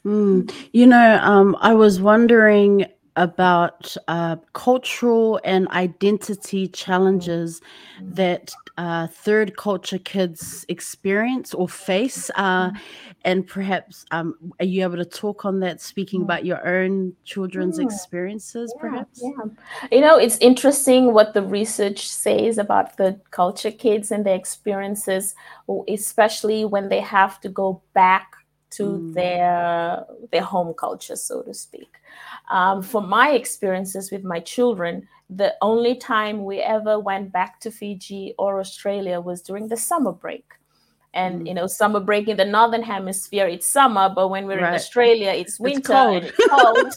Mm. 0.05 0.51
You 0.73 0.87
know, 0.87 1.19
um, 1.21 1.55
I 1.61 1.73
was 1.73 2.01
wondering 2.01 2.85
about 3.15 3.95
uh, 4.07 4.37
cultural 4.53 5.39
and 5.43 5.67
identity 5.69 6.67
challenges 6.67 7.61
mm-hmm. 7.99 8.13
that 8.13 8.53
uh, 8.77 9.07
third 9.07 9.55
culture 9.55 9.99
kids 9.99 10.65
experience 10.67 11.53
or 11.53 11.69
face 11.69 12.31
uh, 12.35 12.69
mm-hmm. 12.69 12.77
and 13.23 13.47
perhaps 13.47 14.05
um, 14.11 14.35
are 14.59 14.65
you 14.65 14.81
able 14.81 14.97
to 14.97 15.05
talk 15.05 15.45
on 15.45 15.59
that 15.59 15.79
speaking 15.79 16.21
mm-hmm. 16.21 16.25
about 16.25 16.45
your 16.45 16.65
own 16.67 17.13
children's 17.23 17.77
experiences 17.77 18.73
yeah, 18.75 18.81
perhaps 18.81 19.21
yeah 19.21 19.45
you 19.91 20.01
know 20.01 20.17
it's 20.17 20.37
interesting 20.37 21.13
what 21.13 21.33
the 21.35 21.41
research 21.43 22.07
says 22.07 22.57
about 22.57 22.97
the 22.97 23.19
culture 23.29 23.71
kids 23.71 24.11
and 24.11 24.25
their 24.25 24.35
experiences 24.35 25.35
especially 25.87 26.65
when 26.65 26.89
they 26.89 26.99
have 26.99 27.39
to 27.39 27.49
go 27.49 27.81
back 27.93 28.33
to 28.71 28.83
mm. 28.83 29.13
their 29.13 30.03
their 30.31 30.41
home 30.41 30.73
culture 30.73 31.15
so 31.15 31.43
to 31.43 31.53
speak 31.53 31.99
um, 32.49 32.81
from 32.81 33.09
my 33.09 33.31
experiences 33.31 34.11
with 34.11 34.23
my 34.23 34.39
children, 34.39 35.07
the 35.35 35.55
only 35.61 35.95
time 35.95 36.45
we 36.45 36.59
ever 36.59 36.99
went 36.99 37.31
back 37.31 37.59
to 37.61 37.71
Fiji 37.71 38.33
or 38.37 38.59
Australia 38.59 39.19
was 39.19 39.41
during 39.41 39.67
the 39.67 39.77
summer 39.77 40.11
break. 40.11 40.45
And 41.15 41.41
mm. 41.41 41.47
you 41.47 41.53
know, 41.53 41.67
summer 41.67 41.99
break 41.99 42.27
in 42.27 42.37
the 42.37 42.45
northern 42.45 42.81
hemisphere, 42.81 43.45
it's 43.47 43.67
summer, 43.67 44.11
but 44.13 44.29
when 44.29 44.45
we're 44.45 44.59
right. 44.59 44.69
in 44.69 44.73
Australia, 44.73 45.29
it's 45.29 45.59
winter 45.59 45.77
it's 45.77 45.87
cold. 45.87 46.15
and 46.15 46.25
it's 46.25 46.47
cold, 46.47 46.93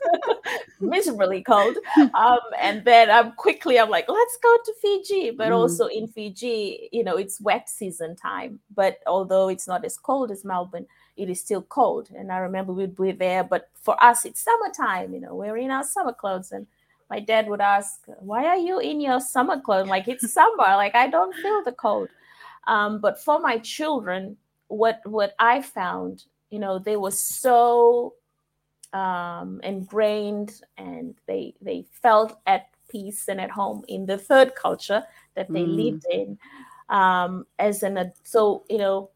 miserably 0.80 1.43
cold. 1.43 1.76
Um, 2.14 2.39
and 2.59 2.84
then 2.84 3.11
I'm 3.11 3.26
um, 3.26 3.32
quickly, 3.37 3.78
I'm 3.78 3.91
like, 3.91 4.07
let's 4.09 4.39
go 4.43 4.57
to 4.64 4.74
Fiji. 4.80 5.30
But 5.32 5.49
mm. 5.49 5.57
also 5.57 5.87
in 5.87 6.09
Fiji, 6.09 6.89
you 6.93 7.05
know, 7.05 7.16
it's 7.16 7.41
wet 7.41 7.68
season 7.68 8.16
time. 8.16 8.61
But 8.74 8.99
although 9.07 9.49
it's 9.49 9.68
not 9.68 9.84
as 9.84 9.99
cold 9.99 10.30
as 10.30 10.45
Melbourne, 10.45 10.87
it 11.16 11.28
is 11.28 11.41
still 11.41 11.62
cold. 11.62 12.09
And 12.16 12.32
I 12.32 12.39
remember 12.39 12.72
we'd 12.72 12.97
be 12.97 13.12
there, 13.12 13.45
but 13.45 13.68
for 13.74 14.03
us, 14.03 14.24
it's 14.24 14.41
summertime, 14.41 15.12
you 15.12 15.20
know, 15.20 15.34
we're 15.34 15.59
in 15.59 15.70
our 15.70 15.84
summer 15.84 16.12
clothes. 16.12 16.53
And 16.53 16.66
my 17.11 17.20
dad 17.20 17.48
would 17.48 17.61
ask, 17.61 18.02
Why 18.18 18.46
are 18.46 18.57
you 18.57 18.78
in 18.78 19.00
your 19.00 19.20
summer 19.20 19.61
clothes? 19.61 19.88
Like, 19.88 20.09
it's 20.09 20.32
summer. 20.32 20.57
Like, 20.59 20.94
I 20.94 21.09
don't 21.09 21.34
feel 21.34 21.62
the 21.62 21.72
cold. 21.72 22.09
Um, 22.66 23.00
but 23.00 23.22
for 23.22 23.38
my 23.38 23.59
children, 23.59 24.36
what 24.68 25.00
what 25.04 25.34
I 25.38 25.62
found, 25.62 26.24
you 26.50 26.59
know, 26.59 26.78
they 26.78 26.96
were 26.96 27.12
so 27.12 28.14
um, 28.92 29.61
ingrained 29.62 30.61
and 30.76 31.14
they 31.26 31.54
they 31.61 31.86
felt 32.02 32.38
at 32.46 32.68
peace 32.88 33.28
and 33.28 33.40
at 33.40 33.50
home 33.50 33.84
in 33.88 34.07
the 34.07 34.18
third 34.18 34.54
culture 34.54 35.02
that 35.34 35.52
they 35.52 35.64
mm. 35.64 35.76
lived 35.76 36.07
in 36.11 36.38
um, 36.88 37.46
as 37.59 37.82
an 37.82 38.12
so 38.22 38.64
you 38.68 38.78
know 38.78 39.11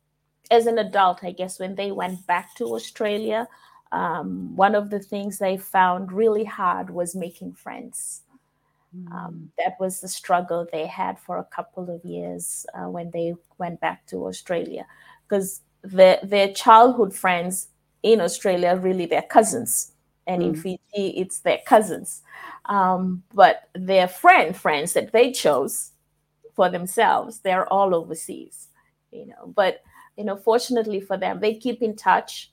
as 0.50 0.66
an 0.66 0.78
adult, 0.78 1.22
I 1.22 1.30
guess, 1.30 1.58
when 1.58 1.76
they 1.76 1.92
went 1.92 2.26
back 2.26 2.54
to 2.56 2.74
Australia, 2.74 3.46
um, 3.92 4.54
one 4.56 4.74
of 4.74 4.90
the 4.90 5.00
things 5.00 5.38
they 5.38 5.56
found 5.56 6.12
really 6.12 6.44
hard 6.44 6.90
was 6.90 7.14
making 7.14 7.54
friends. 7.54 8.22
Mm. 8.96 9.12
Um, 9.12 9.52
that 9.58 9.76
was 9.78 10.00
the 10.00 10.08
struggle 10.08 10.66
they 10.72 10.86
had 10.86 11.18
for 11.18 11.38
a 11.38 11.44
couple 11.44 11.94
of 11.94 12.04
years 12.04 12.66
uh, 12.74 12.88
when 12.88 13.10
they 13.10 13.34
went 13.58 13.80
back 13.80 14.06
to 14.06 14.26
Australia, 14.26 14.86
because 15.28 15.62
their 15.82 16.18
their 16.22 16.52
childhood 16.52 17.14
friends 17.14 17.68
in 18.02 18.20
Australia 18.20 18.76
really 18.76 19.06
their 19.06 19.22
cousins, 19.22 19.92
and 20.26 20.42
mm. 20.42 20.46
in 20.46 20.54
Fiji 20.56 21.08
it's 21.20 21.40
their 21.40 21.60
cousins. 21.66 22.22
Um, 22.66 23.22
but 23.32 23.68
their 23.74 24.08
friend 24.08 24.56
friends 24.56 24.92
that 24.94 25.12
they 25.12 25.32
chose 25.32 25.92
for 26.54 26.68
themselves, 26.68 27.40
they're 27.40 27.72
all 27.72 27.94
overseas, 27.94 28.68
you 29.12 29.26
know. 29.26 29.52
But 29.54 29.82
you 30.16 30.24
know, 30.24 30.36
fortunately 30.36 31.00
for 31.00 31.16
them, 31.16 31.40
they 31.40 31.54
keep 31.54 31.80
in 31.80 31.96
touch, 31.96 32.50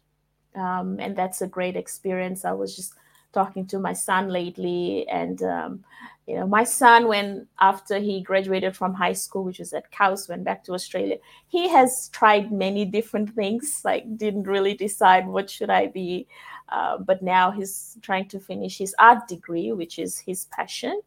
um, 0.58 1.00
and 1.00 1.16
that's 1.16 1.42
a 1.42 1.48
great 1.48 1.76
experience. 1.76 2.44
I 2.44 2.54
was 2.54 2.76
just 2.76 2.94
talking 3.34 3.68
to 3.68 3.80
my 3.80 3.94
son 3.94 4.30
lately, 4.30 5.08
and 5.10 5.42
um, 5.44 5.84
you 6.26 6.36
know, 6.36 6.48
my 6.48 6.64
son, 6.64 7.08
when 7.08 7.48
after 7.60 8.00
he 8.00 8.22
graduated 8.22 8.76
from 8.76 8.94
high 8.94 9.14
school, 9.14 9.44
which 9.44 9.60
was 9.60 9.74
at 9.74 9.92
KAUST, 9.92 10.30
went 10.30 10.44
back 10.44 10.64
to 10.66 10.74
Australia, 10.74 11.18
he 11.48 11.70
has 11.70 12.10
tried 12.12 12.52
many 12.52 12.84
different 12.86 13.34
things, 13.36 13.82
like 13.86 14.18
didn't 14.18 14.44
really 14.44 14.74
decide 14.74 15.28
what 15.28 15.50
should 15.50 15.70
I 15.70 15.88
be. 15.88 16.28
Uh, 16.70 16.98
but 16.98 17.22
now 17.22 17.50
he's 17.52 17.98
trying 18.02 18.28
to 18.28 18.40
finish 18.40 18.78
his 18.78 18.94
art 19.00 19.28
degree, 19.28 19.72
which 19.72 20.00
is 20.00 20.20
his 20.20 20.46
passion. 20.46 21.00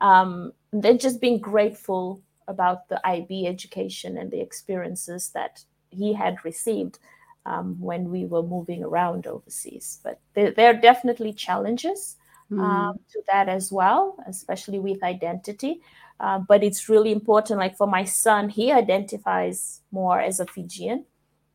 Um, 0.00 0.52
then 0.72 0.98
just 0.98 1.20
being 1.20 1.38
grateful 1.38 2.20
about 2.48 2.88
the 2.88 3.00
IB 3.06 3.46
education 3.46 4.18
and 4.18 4.30
the 4.30 4.40
experiences 4.40 5.30
that 5.30 5.64
he 5.90 6.12
had 6.12 6.44
received 6.44 6.98
um, 7.46 7.76
when 7.80 8.10
we 8.10 8.26
were 8.26 8.42
moving 8.42 8.84
around 8.84 9.26
overseas. 9.26 10.00
But 10.02 10.20
there, 10.34 10.50
there 10.50 10.70
are 10.70 10.80
definitely 10.80 11.32
challenges 11.32 12.16
mm. 12.50 12.60
um, 12.60 12.98
to 13.12 13.22
that 13.30 13.48
as 13.48 13.72
well, 13.72 14.16
especially 14.26 14.78
with 14.78 15.02
identity. 15.02 15.80
Uh, 16.18 16.38
but 16.38 16.62
it's 16.62 16.88
really 16.88 17.12
important. 17.12 17.58
Like 17.58 17.76
for 17.76 17.86
my 17.86 18.04
son, 18.04 18.48
he 18.48 18.70
identifies 18.70 19.80
more 19.90 20.20
as 20.20 20.38
a 20.38 20.46
Fijian. 20.46 21.06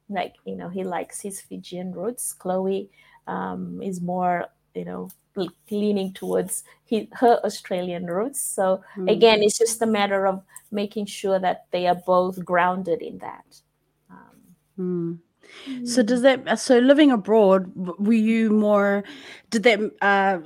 Like, 0.09 0.35
you 0.45 0.55
know, 0.55 0.69
he 0.69 0.83
likes 0.83 1.21
his 1.21 1.39
Fijian 1.41 1.91
roots. 1.91 2.33
Chloe 2.33 2.89
um, 3.27 3.81
is 3.81 4.01
more, 4.01 4.47
you 4.73 4.85
know, 4.85 5.09
leaning 5.69 6.13
towards 6.13 6.63
his, 6.85 7.07
her 7.13 7.39
Australian 7.43 8.05
roots. 8.05 8.41
So 8.41 8.81
mm. 8.97 9.11
again, 9.11 9.43
it's 9.43 9.57
just 9.57 9.81
a 9.81 9.85
matter 9.85 10.25
of 10.25 10.43
making 10.71 11.05
sure 11.05 11.39
that 11.39 11.65
they 11.71 11.87
are 11.87 11.95
both 11.95 12.43
grounded 12.43 13.01
in 13.01 13.19
that. 13.19 13.61
Um, 14.09 15.21
mm. 15.67 15.87
So 15.87 16.03
does 16.03 16.21
that 16.21 16.59
so 16.59 16.79
living 16.79 17.11
abroad 17.11 17.71
were 17.75 18.13
you 18.13 18.49
more 18.49 19.03
did 19.49 19.63
that 19.63 19.79
uh 20.01 20.39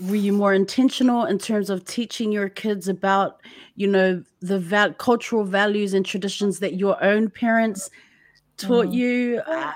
were 0.00 0.16
you 0.16 0.32
more 0.32 0.52
intentional 0.52 1.24
in 1.24 1.38
terms 1.38 1.70
of 1.70 1.84
teaching 1.84 2.32
your 2.32 2.48
kids 2.48 2.88
about 2.88 3.40
you 3.76 3.86
know 3.86 4.22
the 4.40 4.58
val- 4.58 4.92
cultural 4.94 5.44
values 5.44 5.94
and 5.94 6.04
traditions 6.04 6.58
that 6.58 6.74
your 6.74 7.02
own 7.02 7.30
parents 7.30 7.90
taught 8.56 8.86
mm-hmm. 8.86 8.94
you 8.94 9.42
uh, 9.46 9.72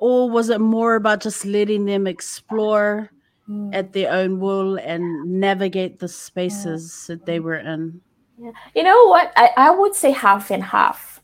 or 0.00 0.28
was 0.28 0.50
it 0.50 0.60
more 0.60 0.96
about 0.96 1.20
just 1.20 1.44
letting 1.44 1.84
them 1.84 2.06
explore 2.06 3.10
mm. 3.48 3.74
at 3.74 3.92
their 3.92 4.12
own 4.12 4.40
will 4.40 4.76
and 4.76 5.24
navigate 5.24 6.00
the 6.00 6.08
spaces 6.08 7.06
that 7.06 7.24
they 7.26 7.38
were 7.38 7.56
in 7.56 8.00
yeah. 8.38 8.50
you 8.74 8.82
know 8.82 9.06
what 9.06 9.32
I, 9.36 9.50
I 9.56 9.70
would 9.70 9.94
say 9.94 10.10
half 10.10 10.50
and 10.50 10.64
half 10.64 11.15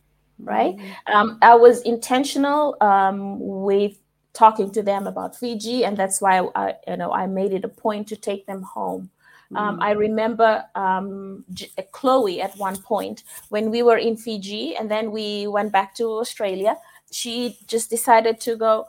right 0.43 0.77
mm-hmm. 0.77 1.15
um, 1.15 1.39
i 1.43 1.55
was 1.55 1.81
intentional 1.83 2.77
um, 2.81 3.39
with 3.41 3.97
talking 4.33 4.71
to 4.73 4.83
them 4.83 5.07
about 5.07 5.37
Fiji, 5.37 5.85
and 5.85 5.97
that's 5.97 6.21
why 6.21 6.39
I, 6.55 6.75
you 6.89 6.97
know, 6.97 7.13
I 7.13 7.27
made 7.27 7.53
it 7.53 7.65
a 7.65 7.69
point 7.69 8.09
to 8.09 8.17
take 8.17 8.47
them 8.47 8.63
home. 8.63 9.11
Um, 9.55 9.83
I 9.83 9.93
mm. 9.93 9.99
remember 9.99 10.65
um, 10.75 11.45
J- 11.53 11.71
uh, 11.77 11.83
Chloe 11.93 12.41
at 12.41 12.57
one 12.57 12.79
point 12.79 13.23
when 13.51 13.71
we 13.71 13.83
were 13.83 13.99
in 13.99 14.17
Fiji, 14.17 14.75
and 14.77 14.91
then 14.91 15.11
we 15.13 15.47
went 15.47 15.73
back 15.73 15.95
to 15.97 16.05
Australia. 16.05 16.79
She 17.11 17.59
just 17.67 17.91
decided 17.91 18.41
to 18.41 18.57
go. 18.57 18.87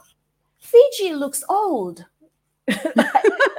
Fiji 0.62 1.14
looks 1.14 1.44
old. 1.50 2.06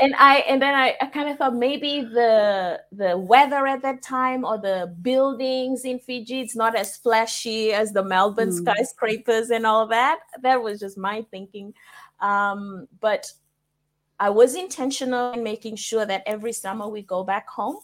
and 0.00 0.14
I 0.18 0.44
and 0.48 0.60
then 0.60 0.74
I, 0.74 0.94
I 1.00 1.06
kind 1.06 1.28
of 1.28 1.38
thought 1.38 1.54
maybe 1.54 2.00
the 2.00 2.80
the 2.92 3.16
weather 3.16 3.66
at 3.66 3.82
that 3.82 4.02
time 4.02 4.44
or 4.44 4.58
the 4.58 4.94
buildings 5.02 5.84
in 5.84 5.98
Fiji 5.98 6.40
it's 6.40 6.56
not 6.56 6.74
as 6.74 6.96
flashy 6.96 7.72
as 7.72 7.92
the 7.92 8.04
Melbourne 8.04 8.50
mm. 8.50 8.56
skyscrapers 8.56 9.50
and 9.50 9.66
all 9.66 9.86
that. 9.88 10.20
That 10.42 10.62
was 10.62 10.80
just 10.80 10.98
my 10.98 11.22
thinking. 11.30 11.74
Um, 12.20 12.88
but 13.00 13.30
I 14.18 14.30
was 14.30 14.54
intentional 14.54 15.32
in 15.32 15.42
making 15.42 15.76
sure 15.76 16.06
that 16.06 16.22
every 16.26 16.52
summer 16.52 16.88
we 16.88 17.02
go 17.02 17.22
back 17.22 17.48
home 17.48 17.76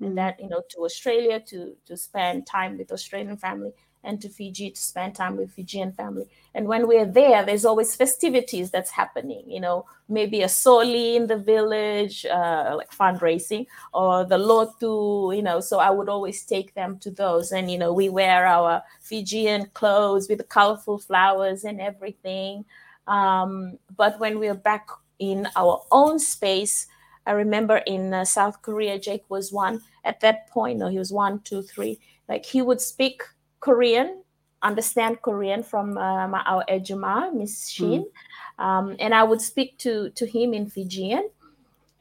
mm. 0.00 0.06
and 0.06 0.10
hmm. 0.10 0.16
that 0.16 0.40
you 0.40 0.48
know 0.48 0.62
to 0.70 0.80
Australia 0.80 1.40
to 1.48 1.76
to 1.86 1.96
spend 1.96 2.46
time 2.46 2.78
with 2.78 2.92
Australian 2.92 3.36
family 3.36 3.72
and 4.04 4.20
to 4.20 4.28
Fiji 4.28 4.70
to 4.70 4.80
spend 4.80 5.14
time 5.14 5.36
with 5.36 5.50
Fijian 5.52 5.92
family. 5.92 6.26
And 6.54 6.68
when 6.68 6.86
we're 6.86 7.06
there, 7.06 7.44
there's 7.44 7.64
always 7.64 7.96
festivities 7.96 8.70
that's 8.70 8.90
happening. 8.90 9.42
You 9.46 9.60
know, 9.60 9.86
maybe 10.08 10.42
a 10.42 10.48
soli 10.48 11.16
in 11.16 11.26
the 11.26 11.36
village, 11.36 12.24
uh, 12.26 12.74
like 12.76 12.90
fundraising, 12.90 13.66
or 13.92 14.24
the 14.24 14.38
lotu. 14.38 15.34
You 15.34 15.42
know, 15.42 15.60
so 15.60 15.78
I 15.78 15.90
would 15.90 16.08
always 16.08 16.44
take 16.44 16.74
them 16.74 16.98
to 17.00 17.10
those, 17.10 17.50
and 17.52 17.70
you 17.70 17.78
know, 17.78 17.92
we 17.92 18.08
wear 18.08 18.46
our 18.46 18.82
Fijian 19.00 19.66
clothes 19.74 20.28
with 20.28 20.38
the 20.38 20.44
colorful 20.44 20.98
flowers 20.98 21.64
and 21.64 21.80
everything. 21.80 22.64
Um, 23.06 23.78
but 23.96 24.18
when 24.20 24.38
we're 24.38 24.54
back 24.54 24.88
in 25.18 25.48
our 25.56 25.82
own 25.90 26.18
space, 26.18 26.86
I 27.26 27.32
remember 27.32 27.78
in 27.78 28.12
uh, 28.12 28.24
South 28.24 28.62
Korea, 28.62 28.98
Jake 28.98 29.24
was 29.28 29.52
one 29.52 29.80
at 30.04 30.20
that 30.20 30.48
point. 30.50 30.78
No, 30.78 30.88
he 30.88 30.98
was 30.98 31.12
one, 31.12 31.40
two, 31.40 31.62
three. 31.62 31.98
Like 32.28 32.44
he 32.44 32.62
would 32.62 32.80
speak 32.80 33.22
Korean, 33.64 34.22
understand 34.60 35.22
Korean 35.22 35.62
from 35.62 35.96
um, 35.96 36.34
our 36.34 36.64
ajumma, 36.68 37.32
Miss 37.32 37.70
Shin, 37.70 38.04
mm. 38.04 38.62
um, 38.62 38.94
and 39.00 39.14
I 39.14 39.24
would 39.24 39.40
speak 39.40 39.78
to 39.78 40.10
to 40.10 40.26
him 40.26 40.52
in 40.52 40.68
Fijian, 40.68 41.30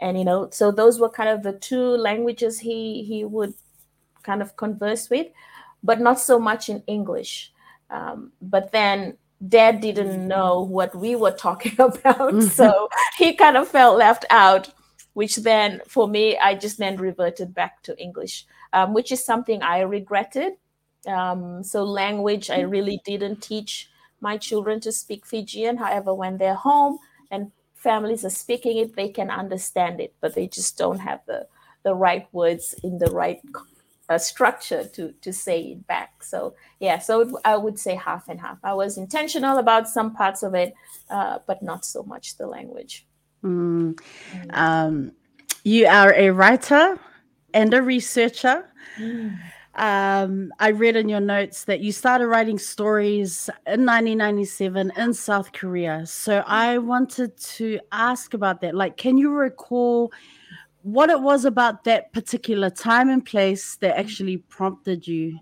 and 0.01 0.17
you 0.19 0.25
know, 0.25 0.49
so 0.51 0.71
those 0.71 0.99
were 0.99 1.09
kind 1.09 1.29
of 1.29 1.41
the 1.41 1.53
two 1.53 1.95
languages 1.95 2.59
he 2.59 3.03
he 3.03 3.23
would 3.23 3.53
kind 4.23 4.41
of 4.41 4.57
converse 4.57 5.09
with, 5.09 5.27
but 5.81 6.01
not 6.01 6.19
so 6.19 6.37
much 6.37 6.67
in 6.67 6.83
English. 6.85 7.53
Um, 7.89 8.33
but 8.41 8.73
then 8.73 9.15
Dad 9.47 9.79
didn't 9.79 10.27
know 10.27 10.63
what 10.63 10.93
we 10.93 11.15
were 11.15 11.31
talking 11.47 11.75
about, 11.79 12.33
mm-hmm. 12.33 12.41
so 12.41 12.89
he 13.17 13.35
kind 13.35 13.55
of 13.55 13.69
felt 13.69 13.97
left 13.97 14.25
out. 14.29 14.69
Which 15.13 15.37
then, 15.37 15.79
for 15.87 16.07
me, 16.09 16.37
I 16.39 16.55
just 16.55 16.79
then 16.79 16.97
reverted 16.97 17.53
back 17.53 17.83
to 17.83 17.95
English, 18.01 18.47
um, 18.73 18.95
which 18.95 19.11
is 19.11 19.23
something 19.23 19.61
I 19.61 19.81
regretted 19.81 20.53
um, 21.07 21.63
so 21.63 21.83
language, 21.83 22.49
I 22.49 22.61
really 22.61 23.01
didn't 23.05 23.41
teach 23.41 23.89
my 24.21 24.37
children 24.37 24.79
to 24.81 24.91
speak 24.91 25.25
Fijian. 25.25 25.77
However, 25.77 26.13
when 26.13 26.37
they're 26.37 26.55
home 26.55 26.99
and 27.29 27.51
families 27.75 28.23
are 28.23 28.29
speaking 28.29 28.77
it, 28.77 28.95
they 28.95 29.09
can 29.09 29.29
understand 29.29 29.99
it, 29.99 30.13
but 30.21 30.35
they 30.35 30.47
just 30.47 30.77
don't 30.77 30.99
have 30.99 31.21
the 31.25 31.47
the 31.83 31.93
right 31.93 32.27
words 32.31 32.73
in 32.81 32.97
the 32.97 33.11
right 33.11 33.41
uh, 34.07 34.17
structure 34.17 34.85
to 34.85 35.11
to 35.21 35.33
say 35.33 35.59
it 35.59 35.85
back. 35.87 36.23
So 36.23 36.55
yeah, 36.79 36.99
so 36.99 37.21
it, 37.21 37.29
I 37.43 37.57
would 37.57 37.77
say 37.77 37.95
half 37.95 38.29
and 38.29 38.39
half. 38.39 38.57
I 38.63 38.73
was 38.73 38.97
intentional 38.97 39.57
about 39.57 39.89
some 39.89 40.13
parts 40.13 40.43
of 40.43 40.53
it, 40.55 40.73
uh, 41.09 41.39
but 41.45 41.61
not 41.61 41.83
so 41.83 42.03
much 42.03 42.37
the 42.37 42.47
language. 42.47 43.05
Mm. 43.43 43.99
Um, 44.51 45.11
you 45.65 45.87
are 45.87 46.13
a 46.13 46.29
writer 46.29 46.97
and 47.53 47.73
a 47.73 47.81
researcher. 47.81 48.69
Mm 48.97 49.37
um, 49.75 50.53
I 50.59 50.69
read 50.69 50.95
in 50.95 51.09
your 51.09 51.19
notes 51.19 51.63
that 51.63 51.79
you 51.79 51.91
started 51.91 52.27
writing 52.27 52.59
stories 52.59 53.49
in 53.65 53.85
1997 53.85 54.91
in 54.95 55.13
South 55.13 55.51
Korea. 55.51 56.05
So 56.05 56.43
I 56.45 56.77
wanted 56.77 57.35
to 57.37 57.79
ask 57.91 58.35
about 58.35 58.61
that. 58.61 58.75
Like, 58.75 58.97
can 58.97 59.17
you 59.17 59.31
recall 59.31 60.11
what 60.83 61.09
it 61.09 61.19
was 61.19 61.45
about 61.45 61.85
that 61.85 62.13
particular 62.13 62.69
time 62.69 63.09
and 63.09 63.25
place 63.25 63.77
that 63.77 63.97
actually 63.97 64.37
prompted 64.37 65.07
you 65.07 65.39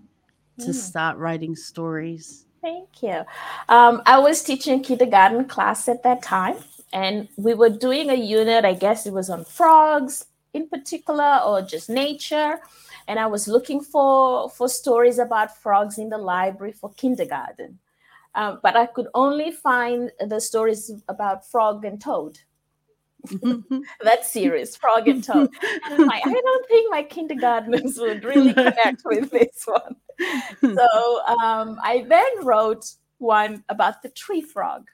to 0.60 0.68
mm. 0.68 0.74
start 0.74 1.18
writing 1.18 1.54
stories? 1.54 2.46
Thank 2.62 3.02
you. 3.02 3.24
Um, 3.68 4.02
I 4.06 4.18
was 4.18 4.42
teaching 4.42 4.82
kindergarten 4.82 5.44
class 5.44 5.88
at 5.88 6.04
that 6.04 6.22
time, 6.22 6.56
and 6.92 7.28
we 7.36 7.52
were 7.52 7.70
doing 7.70 8.08
a 8.08 8.14
unit, 8.14 8.64
I 8.64 8.74
guess 8.74 9.04
it 9.04 9.12
was 9.12 9.28
on 9.28 9.44
frogs 9.44 10.24
in 10.54 10.68
particular, 10.68 11.40
or 11.44 11.60
just 11.60 11.90
nature 11.90 12.60
and 13.08 13.18
I 13.18 13.26
was 13.26 13.48
looking 13.48 13.80
for 13.80 14.48
for 14.50 14.68
stories 14.68 15.18
about 15.18 15.56
frogs 15.56 15.98
in 15.98 16.08
the 16.08 16.18
library 16.18 16.72
for 16.72 16.90
kindergarten, 16.94 17.78
um, 18.34 18.60
but 18.62 18.76
I 18.76 18.86
could 18.86 19.08
only 19.14 19.50
find 19.50 20.10
the 20.20 20.40
stories 20.40 20.90
about 21.08 21.46
frog 21.46 21.84
and 21.84 22.00
toad. 22.00 22.38
that 24.02 24.24
series, 24.24 24.76
Frog 24.76 25.08
and 25.08 25.22
Toad. 25.22 25.48
And 25.88 26.06
like, 26.06 26.26
I 26.26 26.32
don't 26.32 26.68
think 26.68 26.90
my 26.90 27.02
kindergartners 27.02 27.98
would 27.98 28.24
really 28.24 28.52
connect 28.54 29.02
with 29.04 29.30
this 29.30 29.64
one. 29.64 29.96
So 30.60 31.20
um, 31.26 31.78
I 31.82 32.04
then 32.08 32.44
wrote 32.44 32.84
one 33.18 33.64
about 33.68 34.02
the 34.02 34.10
tree 34.10 34.42
frog, 34.42 34.88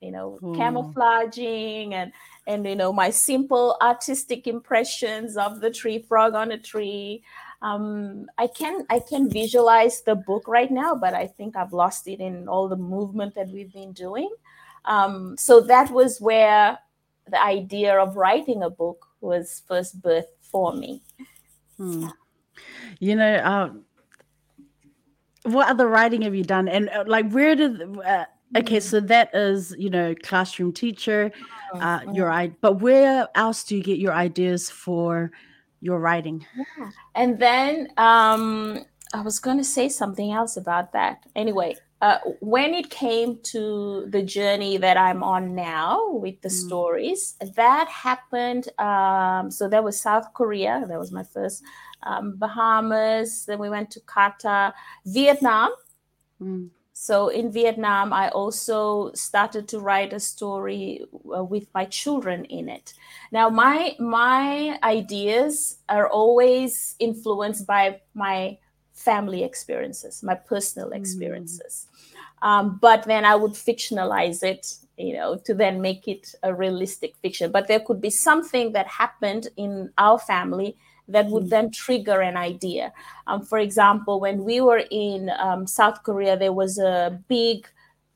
you 0.00 0.12
know, 0.12 0.38
Ooh. 0.44 0.54
camouflaging 0.54 1.94
and 1.94 2.12
and 2.46 2.66
you 2.66 2.76
know 2.76 2.92
my 2.92 3.10
simple 3.10 3.76
artistic 3.80 4.46
impressions 4.46 5.36
of 5.36 5.60
the 5.60 5.70
tree 5.70 5.98
frog 5.98 6.34
on 6.34 6.52
a 6.52 6.58
tree 6.58 7.22
um, 7.62 8.26
I 8.38 8.48
can 8.48 8.84
I 8.90 8.98
can 8.98 9.30
visualize 9.30 10.02
the 10.02 10.16
book 10.16 10.48
right 10.48 10.70
now, 10.70 10.96
but 10.96 11.14
I 11.14 11.28
think 11.28 11.56
I've 11.56 11.72
lost 11.72 12.08
it 12.08 12.20
in 12.20 12.48
all 12.48 12.68
the 12.68 12.76
movement 12.76 13.36
that 13.36 13.48
we've 13.48 13.72
been 13.72 13.92
doing. 13.92 14.28
Um, 14.84 15.36
so 15.38 15.60
that 15.60 15.90
was 15.92 16.20
where 16.20 16.76
the 17.30 17.40
idea 17.40 17.96
of 17.96 18.16
writing 18.16 18.64
a 18.64 18.70
book 18.70 19.06
was 19.20 19.62
first 19.68 20.02
birthed 20.02 20.24
for 20.40 20.74
me. 20.74 21.02
Hmm. 21.76 22.08
You 22.98 23.14
know, 23.14 23.34
uh, 23.34 23.70
what 25.44 25.68
other 25.68 25.86
writing 25.86 26.22
have 26.22 26.34
you 26.34 26.42
done? 26.42 26.68
And 26.68 26.88
uh, 26.90 27.04
like, 27.06 27.30
where 27.30 27.54
did 27.54 27.96
uh, 28.04 28.24
okay? 28.56 28.80
So 28.80 28.98
that 28.98 29.32
is 29.34 29.72
you 29.78 29.88
know, 29.88 30.16
classroom 30.24 30.72
teacher. 30.72 31.30
Uh, 31.74 32.00
your 32.12 32.30
I, 32.30 32.48
but 32.60 32.80
where 32.80 33.28
else 33.34 33.64
do 33.64 33.76
you 33.76 33.82
get 33.82 33.98
your 33.98 34.12
ideas 34.12 34.70
for? 34.70 35.32
your 35.82 35.98
writing. 35.98 36.46
Yeah. 36.56 36.90
And 37.14 37.38
then 37.38 37.88
um, 37.98 38.84
I 39.12 39.20
was 39.20 39.38
going 39.38 39.58
to 39.58 39.64
say 39.64 39.88
something 39.88 40.32
else 40.32 40.56
about 40.56 40.92
that. 40.92 41.26
Anyway, 41.36 41.76
uh, 42.00 42.18
when 42.40 42.72
it 42.72 42.88
came 42.88 43.38
to 43.42 44.06
the 44.08 44.22
journey 44.22 44.76
that 44.76 44.96
I'm 44.96 45.22
on 45.22 45.54
now 45.54 46.12
with 46.12 46.40
the 46.40 46.48
mm. 46.48 46.66
stories, 46.66 47.36
that 47.56 47.88
happened. 47.88 48.68
Um, 48.78 49.50
so 49.50 49.68
that 49.68 49.84
was 49.84 50.00
South 50.00 50.32
Korea. 50.34 50.84
That 50.88 50.98
was 50.98 51.12
my 51.12 51.24
first. 51.24 51.62
Um, 52.04 52.36
Bahamas. 52.36 53.44
Then 53.46 53.58
we 53.58 53.68
went 53.68 53.90
to 53.92 54.00
Qatar, 54.00 54.72
Vietnam. 55.04 55.72
Mm. 56.40 56.70
So 57.02 57.26
in 57.30 57.50
Vietnam, 57.50 58.12
I 58.12 58.28
also 58.28 59.10
started 59.14 59.66
to 59.70 59.80
write 59.80 60.12
a 60.12 60.20
story 60.20 61.04
uh, 61.36 61.42
with 61.42 61.66
my 61.74 61.84
children 61.86 62.44
in 62.44 62.68
it. 62.68 62.94
Now, 63.32 63.50
my 63.50 63.96
my 63.98 64.78
ideas 64.84 65.78
are 65.88 66.08
always 66.08 66.94
influenced 67.00 67.66
by 67.66 68.02
my 68.14 68.58
family 68.92 69.42
experiences, 69.42 70.22
my 70.22 70.36
personal 70.36 70.90
mm. 70.90 70.96
experiences. 71.00 71.88
Mm. 71.88 72.48
Um, 72.48 72.78
but 72.80 73.02
then 73.02 73.24
I 73.24 73.34
would 73.34 73.54
fictionalize 73.54 74.44
it, 74.44 74.72
you 74.96 75.14
know, 75.14 75.38
to 75.46 75.54
then 75.54 75.80
make 75.80 76.06
it 76.06 76.32
a 76.44 76.54
realistic 76.54 77.16
fiction. 77.16 77.50
But 77.50 77.66
there 77.66 77.80
could 77.80 78.00
be 78.00 78.10
something 78.10 78.74
that 78.74 78.86
happened 78.86 79.48
in 79.56 79.90
our 79.98 80.20
family 80.20 80.76
that 81.08 81.26
would 81.26 81.44
mm. 81.44 81.50
then 81.50 81.70
trigger 81.70 82.20
an 82.20 82.36
idea. 82.36 82.92
Um, 83.26 83.44
for 83.44 83.58
example, 83.58 84.20
when 84.20 84.44
we 84.44 84.60
were 84.60 84.82
in 84.90 85.30
um, 85.38 85.66
South 85.66 86.02
Korea, 86.02 86.36
there 86.36 86.52
was 86.52 86.78
a 86.78 87.20
big 87.28 87.68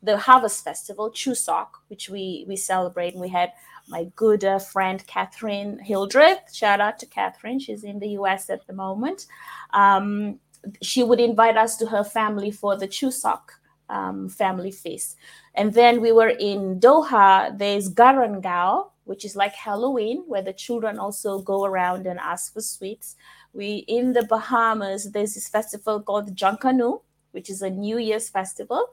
the 0.03 0.16
Harvest 0.16 0.62
Festival, 0.62 1.11
Chuseok, 1.11 1.68
which 1.89 2.09
we 2.09 2.45
we 2.49 2.57
celebrate. 2.57 3.12
And 3.12 3.20
we 3.20 3.28
had 3.28 3.53
my 3.89 4.05
good 4.16 4.45
uh, 4.45 4.59
friend 4.59 5.05
Catherine 5.07 5.78
Hildreth. 5.78 6.55
Shout 6.55 6.80
out 6.80 6.99
to 7.01 7.07
Catherine; 7.07 7.59
she's 7.59 7.84
in 7.84 7.99
the 7.99 8.11
U.S. 8.20 8.49
at 8.51 8.66
the 8.66 8.72
moment. 8.72 9.26
Um, 9.72 10.39
she 10.82 11.03
would 11.03 11.20
invite 11.20 11.57
us 11.57 11.76
to 11.78 11.87
her 11.87 12.05
family 12.05 12.51
for 12.51 12.76
the 12.76 12.89
Chuseok 12.89 13.43
um, 13.89 14.28
family 14.28 14.70
feast, 14.70 15.16
and 15.55 15.74
then 15.74 16.01
we 16.01 16.12
were 16.12 16.28
in 16.28 16.80
Doha. 16.80 17.57
There's 17.57 17.93
Garangao, 17.93 18.91
which 19.07 19.25
is 19.25 19.35
like 19.35 19.55
Halloween, 19.55 20.25
where 20.27 20.43
the 20.43 20.53
children 20.53 20.99
also 20.99 21.41
go 21.41 21.65
around 21.65 22.07
and 22.07 22.19
ask 22.19 22.53
for 22.53 22.61
sweets. 22.61 23.17
We 23.53 23.85
in 23.89 24.13
the 24.13 24.25
Bahamas, 24.25 25.13
there's 25.13 25.35
this 25.35 25.49
festival 25.49 26.03
called 26.03 26.37
Junkanoo, 26.37 27.01
which 27.31 27.49
is 27.49 27.63
a 27.63 27.71
New 27.71 27.99
Year's 27.99 28.29
festival. 28.29 28.91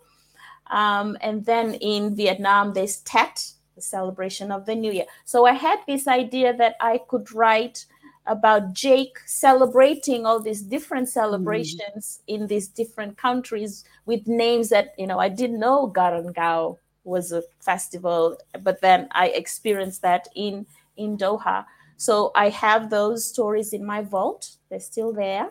Um, 0.68 1.18
and 1.20 1.45
then 1.45 1.74
in 1.76 2.16
Vietnam, 2.16 2.74
there's 2.74 2.97
Tet, 3.01 3.51
the 3.76 3.82
celebration 3.82 4.51
of 4.51 4.66
the 4.66 4.76
New 4.76 4.91
Year. 4.91 5.05
So 5.26 5.45
I 5.45 5.53
had 5.53 5.80
this 5.88 6.07
idea 6.07 6.55
that 6.55 6.76
I 6.80 6.99
could 7.09 7.34
write 7.34 7.86
about 8.26 8.74
Jake 8.74 9.18
celebrating 9.26 10.26
all 10.26 10.39
these 10.39 10.61
different 10.61 11.09
celebrations 11.09 12.22
mm. 12.22 12.36
in 12.36 12.47
these 12.47 12.68
different 12.68 13.18
countries 13.18 13.84
with 14.05 14.26
names 14.28 14.70
that 14.70 14.93
you 14.97 15.07
know 15.07 15.20
I 15.20 15.30
didn't 15.30 15.59
know 15.59 15.91
Garangao 15.93 16.78
was 17.03 17.31
a 17.31 17.43
festival, 17.59 18.37
but 18.61 18.81
then 18.81 19.07
I 19.11 19.27
experienced 19.29 20.01
that 20.01 20.27
in 20.35 20.65
in 20.97 21.17
Doha. 21.17 21.65
So 21.97 22.31
I 22.35 22.49
have 22.49 22.89
those 22.89 23.25
stories 23.25 23.73
in 23.73 23.85
my 23.85 24.01
vault. 24.01 24.57
They're 24.69 24.79
still 24.79 25.13
there. 25.13 25.49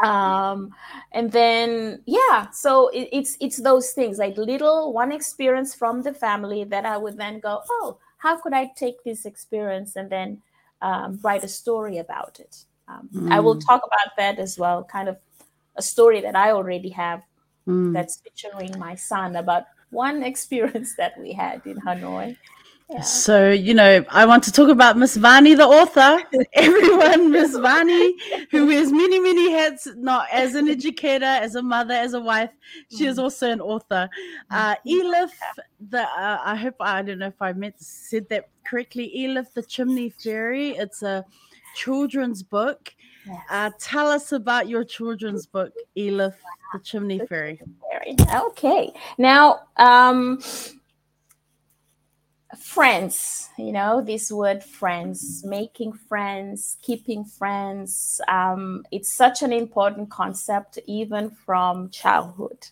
Um, 0.00 0.74
and 1.12 1.32
then 1.32 2.02
yeah, 2.06 2.50
so 2.50 2.88
it, 2.88 3.08
it's 3.12 3.36
it's 3.40 3.56
those 3.56 3.90
things 3.90 4.18
like 4.18 4.36
little 4.36 4.92
one 4.92 5.10
experience 5.10 5.74
from 5.74 6.02
the 6.02 6.14
family 6.14 6.64
that 6.64 6.84
I 6.84 6.96
would 6.96 7.16
then 7.16 7.40
go, 7.40 7.62
oh, 7.68 7.98
how 8.18 8.40
could 8.40 8.52
I 8.52 8.70
take 8.76 9.02
this 9.04 9.26
experience 9.26 9.96
and 9.96 10.08
then 10.08 10.42
um, 10.82 11.18
write 11.22 11.44
a 11.44 11.48
story 11.48 11.98
about 11.98 12.38
it? 12.40 12.64
Um, 12.86 13.08
mm. 13.12 13.32
I 13.32 13.40
will 13.40 13.56
mm. 13.56 13.66
talk 13.66 13.82
about 13.84 14.16
that 14.16 14.38
as 14.38 14.58
well, 14.58 14.84
kind 14.84 15.08
of 15.08 15.18
a 15.76 15.82
story 15.82 16.20
that 16.20 16.36
I 16.36 16.52
already 16.52 16.90
have 16.90 17.22
mm. 17.66 17.92
that's 17.92 18.20
featuring 18.20 18.78
my 18.78 18.94
son 18.94 19.36
about 19.36 19.64
one 19.90 20.22
experience 20.22 20.94
that 20.96 21.18
we 21.18 21.32
had 21.32 21.66
in 21.66 21.76
Hanoi. 21.80 22.36
Yeah. 22.90 23.02
So, 23.02 23.50
you 23.50 23.74
know, 23.74 24.02
I 24.08 24.24
want 24.24 24.44
to 24.44 24.52
talk 24.52 24.70
about 24.70 24.96
Miss 24.96 25.18
Vani, 25.18 25.54
the 25.54 25.66
author. 25.66 26.22
Everyone, 26.54 27.30
Miss 27.30 27.54
Vani, 27.54 28.12
who 28.50 28.66
wears 28.66 28.90
many, 28.90 29.20
many 29.20 29.52
hats, 29.52 29.86
not 29.94 30.26
as 30.32 30.54
an 30.54 30.68
educator, 30.68 31.26
as 31.26 31.54
a 31.54 31.62
mother, 31.62 31.92
as 31.92 32.14
a 32.14 32.20
wife. 32.20 32.50
She 32.90 33.04
is 33.04 33.16
mm-hmm. 33.16 33.24
also 33.24 33.50
an 33.50 33.60
author. 33.60 34.08
Uh, 34.50 34.74
mm-hmm. 34.76 34.88
Elif, 34.88 35.30
the 35.90 36.00
uh, 36.00 36.40
I 36.42 36.56
hope 36.56 36.76
I 36.80 37.02
don't 37.02 37.18
know 37.18 37.26
if 37.26 37.42
I 37.42 37.52
meant 37.52 37.78
said 37.78 38.26
that 38.30 38.48
correctly. 38.66 39.12
Elif, 39.18 39.52
the 39.52 39.62
Chimney 39.62 40.08
Fairy. 40.08 40.70
It's 40.70 41.02
a 41.02 41.26
children's 41.74 42.42
book. 42.42 42.94
Yes. 43.28 43.42
Uh, 43.50 43.70
tell 43.78 44.08
us 44.08 44.32
about 44.32 44.68
your 44.68 44.84
children's 44.84 45.46
book, 45.46 45.72
Elif, 45.96 46.34
the 46.72 46.78
Chimney 46.80 47.20
Fairy. 47.28 47.60
Okay. 48.34 48.92
Now, 49.18 49.60
um, 49.76 50.40
friends, 52.58 53.50
you 53.58 53.72
know, 53.72 54.00
this 54.00 54.32
word 54.32 54.64
friends, 54.64 55.44
making 55.44 55.92
friends, 55.92 56.78
keeping 56.80 57.24
friends. 57.24 58.20
Um, 58.28 58.84
it's 58.90 59.12
such 59.12 59.42
an 59.42 59.52
important 59.52 60.10
concept, 60.10 60.78
even 60.86 61.30
from 61.30 61.90
childhood. 61.90 62.68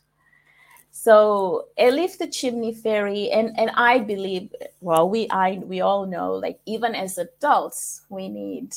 So 0.91 1.67
Elif 1.79 2.17
the 2.17 2.27
Chimney 2.27 2.73
Fairy, 2.73 3.31
and, 3.31 3.59
and 3.59 3.71
I 3.75 3.99
believe, 3.99 4.51
well, 4.81 5.11
we 5.11 5.29
I 5.31 5.59
we 5.59 5.83
all 5.83 6.07
know, 6.07 6.33
like 6.33 6.61
even 6.65 6.95
as 6.95 7.19
adults, 7.19 8.01
we 8.09 8.31
need 8.31 8.75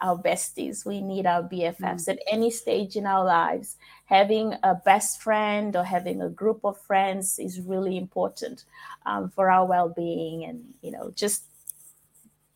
our 0.00 0.16
besties, 0.16 0.84
we 0.86 1.00
need 1.00 1.26
our 1.26 1.42
BFFs 1.42 2.06
mm. 2.06 2.08
at 2.08 2.18
any 2.30 2.50
stage 2.50 2.96
in 2.96 3.06
our 3.06 3.24
lives. 3.24 3.76
Having 4.06 4.54
a 4.62 4.74
best 4.74 5.20
friend 5.20 5.76
or 5.76 5.84
having 5.84 6.22
a 6.22 6.28
group 6.28 6.60
of 6.64 6.80
friends 6.80 7.38
is 7.38 7.60
really 7.60 7.96
important 7.96 8.64
um, 9.06 9.30
for 9.30 9.50
our 9.50 9.66
well-being, 9.66 10.44
and 10.44 10.74
you 10.82 10.90
know, 10.90 11.12
just 11.14 11.44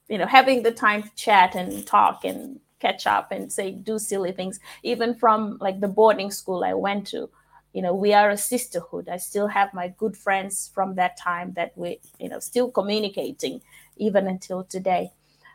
you 0.08 0.18
know, 0.18 0.26
having 0.26 0.62
the 0.62 0.72
time 0.72 1.02
to 1.02 1.10
chat 1.16 1.54
and 1.54 1.86
talk 1.86 2.24
and 2.24 2.60
catch 2.80 3.06
up 3.06 3.32
and 3.32 3.50
say 3.50 3.70
do 3.70 3.98
silly 3.98 4.32
things. 4.32 4.60
Even 4.82 5.14
from 5.14 5.56
like 5.60 5.80
the 5.80 5.88
boarding 5.88 6.30
school 6.30 6.64
I 6.64 6.74
went 6.74 7.06
to, 7.08 7.30
you 7.72 7.80
know, 7.80 7.94
we 7.94 8.12
are 8.12 8.30
a 8.30 8.36
sisterhood. 8.36 9.08
I 9.08 9.16
still 9.16 9.46
have 9.46 9.72
my 9.72 9.88
good 9.96 10.16
friends 10.16 10.70
from 10.74 10.96
that 10.96 11.16
time 11.16 11.54
that 11.54 11.72
we, 11.76 12.00
you 12.18 12.28
know, 12.28 12.40
still 12.40 12.70
communicating 12.70 13.62
even 13.96 14.26
until 14.26 14.64
today. 14.64 15.12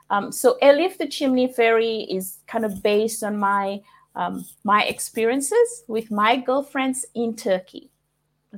Um, 0.09 0.31
so 0.31 0.57
Elif 0.61 0.97
the 0.97 1.07
Chimney 1.07 1.51
Fairy 1.51 2.07
is 2.09 2.39
kind 2.47 2.65
of 2.65 2.81
based 2.81 3.23
on 3.23 3.37
my 3.37 3.81
um, 4.15 4.45
my 4.63 4.83
experiences 4.83 5.83
with 5.87 6.09
my 6.09 6.37
girlfriends 6.37 7.05
in 7.13 7.35
Turkey. 7.35 7.91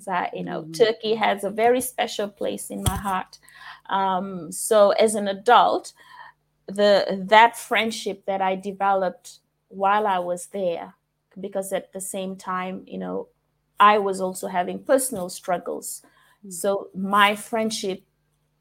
That 0.05 0.35
you 0.37 0.43
know, 0.43 0.61
mm-hmm. 0.61 0.71
Turkey 0.71 1.15
has 1.15 1.43
a 1.43 1.49
very 1.49 1.81
special 1.81 2.29
place 2.29 2.69
in 2.69 2.83
my 2.83 2.95
heart. 2.95 3.39
Um, 3.89 4.51
so 4.51 4.91
as 4.91 5.15
an 5.15 5.27
adult, 5.27 5.93
the 6.67 7.23
that 7.27 7.57
friendship 7.57 8.25
that 8.25 8.41
I 8.41 8.55
developed 8.55 9.39
while 9.67 10.07
I 10.07 10.19
was 10.19 10.47
there, 10.47 10.93
because 11.39 11.73
at 11.73 11.91
the 11.91 12.01
same 12.01 12.35
time, 12.35 12.83
you 12.87 12.97
know, 12.97 13.27
I 13.79 13.97
was 13.97 14.21
also 14.21 14.47
having 14.47 14.83
personal 14.83 15.29
struggles. 15.29 16.01
Mm-hmm. 16.39 16.51
So 16.51 16.89
my 16.93 17.35
friendship 17.35 18.03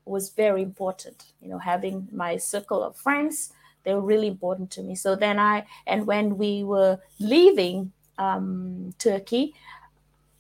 was 0.09 0.31
very 0.31 0.63
important. 0.63 1.33
You 1.41 1.49
know, 1.49 1.59
having 1.59 2.09
my 2.13 2.37
circle 2.37 2.83
of 2.83 2.97
friends, 2.97 3.53
they 3.85 3.95
were 3.95 4.01
really 4.01 4.29
important 4.29 4.71
to 4.73 4.83
me. 4.83 4.95
So 4.95 5.15
then 5.17 5.39
I, 5.39 5.67
and 5.87 6.07
when 6.07 6.37
we 6.37 6.65
were 6.65 6.99
leaving 7.19 7.93
um, 8.19 8.95
Turkey, 8.99 9.55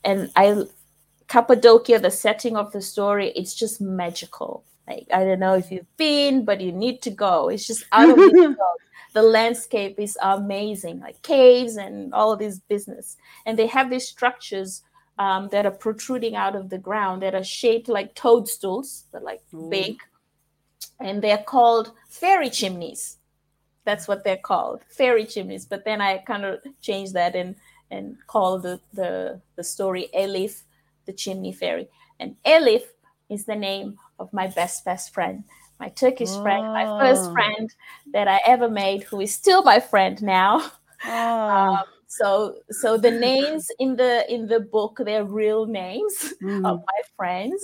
and 0.04 0.30
I, 0.36 0.64
Cappadocia, 1.28 1.98
the 1.98 2.10
setting 2.10 2.56
of 2.56 2.72
the 2.72 2.82
story, 2.82 3.30
it's 3.30 3.54
just 3.54 3.80
magical. 3.80 4.64
Like 4.86 5.06
I 5.12 5.24
don't 5.24 5.40
know 5.40 5.54
if 5.54 5.70
you've 5.70 5.96
been, 5.96 6.44
but 6.44 6.60
you 6.60 6.72
need 6.72 7.02
to 7.02 7.10
go. 7.10 7.48
It's 7.48 7.66
just 7.66 7.84
out 7.92 8.10
of 8.10 8.16
this 8.16 8.32
world. 8.34 8.80
The 9.14 9.22
landscape 9.22 9.98
is 9.98 10.16
amazing, 10.22 11.00
like 11.00 11.20
caves 11.22 11.76
and 11.76 12.12
all 12.14 12.32
of 12.32 12.38
this 12.38 12.58
business. 12.58 13.16
And 13.46 13.58
they 13.58 13.66
have 13.66 13.90
these 13.90 14.06
structures 14.06 14.82
um, 15.18 15.48
that 15.48 15.66
are 15.66 15.72
protruding 15.72 16.36
out 16.36 16.54
of 16.54 16.70
the 16.70 16.78
ground 16.78 17.22
that 17.22 17.34
are 17.34 17.44
shaped 17.44 17.88
like 17.88 18.14
toadstools, 18.14 19.04
but 19.12 19.22
like 19.22 19.42
big, 19.68 19.98
and 21.00 21.22
they're 21.22 21.38
called 21.38 21.92
fairy 22.08 22.50
chimneys. 22.50 23.16
that's 23.84 24.06
what 24.06 24.22
they're 24.22 24.36
called, 24.36 24.82
fairy 24.90 25.24
chimneys. 25.24 25.64
But 25.64 25.84
then 25.84 26.00
I 26.00 26.18
kind 26.18 26.44
of 26.44 26.60
changed 26.80 27.14
that 27.14 27.34
and 27.34 27.56
and 27.90 28.16
called 28.26 28.62
the 28.62 28.80
the 28.92 29.40
the 29.56 29.64
story 29.64 30.08
Elif, 30.14 30.62
the 31.06 31.12
chimney 31.12 31.52
fairy. 31.52 31.88
And 32.20 32.36
Elif 32.44 32.82
is 33.28 33.44
the 33.44 33.56
name 33.56 33.98
of 34.18 34.32
my 34.32 34.46
best 34.48 34.84
best 34.84 35.14
friend, 35.14 35.44
my 35.80 35.88
Turkish 35.88 36.30
oh. 36.32 36.42
friend, 36.42 36.66
my 36.66 36.84
first 37.00 37.30
oh. 37.30 37.32
friend 37.32 37.74
that 38.12 38.28
I 38.28 38.40
ever 38.46 38.68
made, 38.68 39.04
who 39.04 39.20
is 39.20 39.32
still 39.32 39.62
my 39.62 39.80
friend 39.80 40.22
now. 40.22 40.70
Oh. 41.04 41.48
Um, 41.58 41.84
so 42.08 42.56
so 42.70 42.96
the 42.96 43.10
names 43.10 43.70
in 43.78 43.94
the 43.94 44.24
in 44.32 44.46
the 44.46 44.58
book 44.58 44.98
they're 45.04 45.24
real 45.24 45.66
names 45.66 46.32
mm. 46.42 46.66
of 46.66 46.78
my 46.78 47.02
friends 47.16 47.62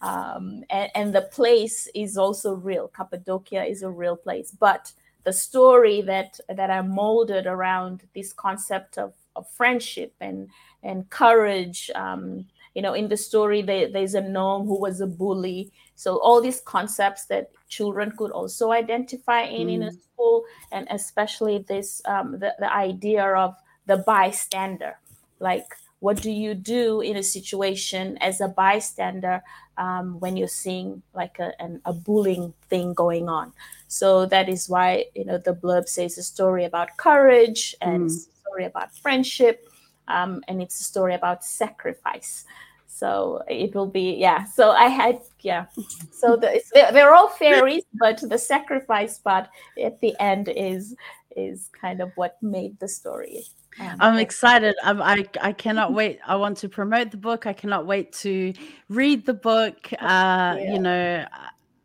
um, 0.00 0.64
and, 0.70 0.90
and 0.94 1.14
the 1.14 1.20
place 1.20 1.86
is 1.94 2.16
also 2.16 2.54
real 2.54 2.88
cappadocia 2.88 3.62
is 3.62 3.82
a 3.82 3.90
real 3.90 4.16
place 4.16 4.50
but 4.50 4.90
the 5.24 5.32
story 5.32 6.00
that 6.00 6.40
that 6.48 6.70
i 6.70 6.80
molded 6.80 7.46
around 7.46 8.02
this 8.14 8.32
concept 8.32 8.96
of, 8.96 9.12
of 9.36 9.48
friendship 9.50 10.14
and 10.18 10.48
and 10.82 11.08
courage 11.10 11.90
um, 11.94 12.46
you 12.74 12.80
know 12.80 12.94
in 12.94 13.08
the 13.08 13.16
story 13.18 13.60
they, 13.60 13.84
there's 13.84 14.14
a 14.14 14.20
gnome 14.22 14.66
who 14.66 14.80
was 14.80 15.02
a 15.02 15.06
bully 15.06 15.70
so 15.94 16.16
all 16.22 16.40
these 16.40 16.62
concepts 16.62 17.26
that 17.26 17.50
children 17.68 18.10
could 18.16 18.30
also 18.30 18.72
identify 18.72 19.42
in 19.42 19.68
mm. 19.68 19.74
in 19.74 19.82
a 19.82 19.90
mm. 19.90 20.02
school 20.02 20.42
and 20.72 20.88
especially 20.90 21.58
this 21.68 22.00
um, 22.06 22.38
the, 22.38 22.54
the 22.58 22.72
idea 22.72 23.22
of 23.22 23.54
the 23.86 23.98
bystander. 23.98 24.98
Like 25.40 25.66
what 26.04 26.20
do 26.20 26.30
you 26.30 26.52
do 26.52 27.00
in 27.00 27.16
a 27.16 27.22
situation 27.22 28.18
as 28.18 28.42
a 28.42 28.48
bystander 28.48 29.42
um, 29.78 30.20
when 30.20 30.36
you're 30.36 30.46
seeing 30.46 31.02
like 31.14 31.38
a, 31.38 31.58
an, 31.62 31.80
a 31.86 31.94
bullying 31.94 32.52
thing 32.68 32.92
going 32.92 33.26
on? 33.26 33.54
So 33.88 34.26
that 34.26 34.50
is 34.50 34.68
why 34.68 35.06
you 35.14 35.24
know 35.24 35.38
the 35.38 35.54
blurb 35.54 35.88
says 35.88 36.18
a 36.18 36.22
story 36.22 36.66
about 36.66 36.98
courage 36.98 37.74
and 37.80 38.10
mm. 38.10 38.14
a 38.14 38.40
story 38.42 38.64
about 38.66 38.94
friendship 38.96 39.66
um, 40.08 40.42
and 40.46 40.60
it's 40.60 40.78
a 40.78 40.84
story 40.84 41.14
about 41.14 41.42
sacrifice. 41.42 42.44
So 42.86 43.42
it 43.48 43.74
will 43.74 43.88
be 43.88 44.14
yeah 44.14 44.44
so 44.44 44.70
i 44.70 44.86
had 44.86 45.20
yeah. 45.40 45.66
So 46.12 46.36
the, 46.36 46.62
they're, 46.74 46.92
they're 46.92 47.14
all 47.14 47.28
fairies 47.28 47.84
but 47.94 48.20
the 48.28 48.38
sacrifice 48.38 49.18
part 49.18 49.48
at 49.82 50.00
the 50.02 50.14
end 50.20 50.48
is 50.48 50.94
is 51.34 51.70
kind 51.80 52.00
of 52.00 52.12
what 52.16 52.36
made 52.42 52.78
the 52.78 52.88
story 52.88 53.44
um, 53.80 53.96
I'm 54.00 54.18
excited. 54.18 54.74
I'm, 54.82 55.02
I 55.02 55.24
I 55.40 55.52
cannot 55.52 55.92
wait. 56.00 56.20
I 56.26 56.36
want 56.36 56.58
to 56.58 56.68
promote 56.68 57.10
the 57.10 57.16
book. 57.16 57.46
I 57.46 57.52
cannot 57.52 57.86
wait 57.86 58.12
to 58.14 58.52
read 58.88 59.26
the 59.26 59.34
book. 59.34 59.92
Uh, 59.92 60.56
yeah. 60.58 60.72
You 60.72 60.78
know, 60.78 61.24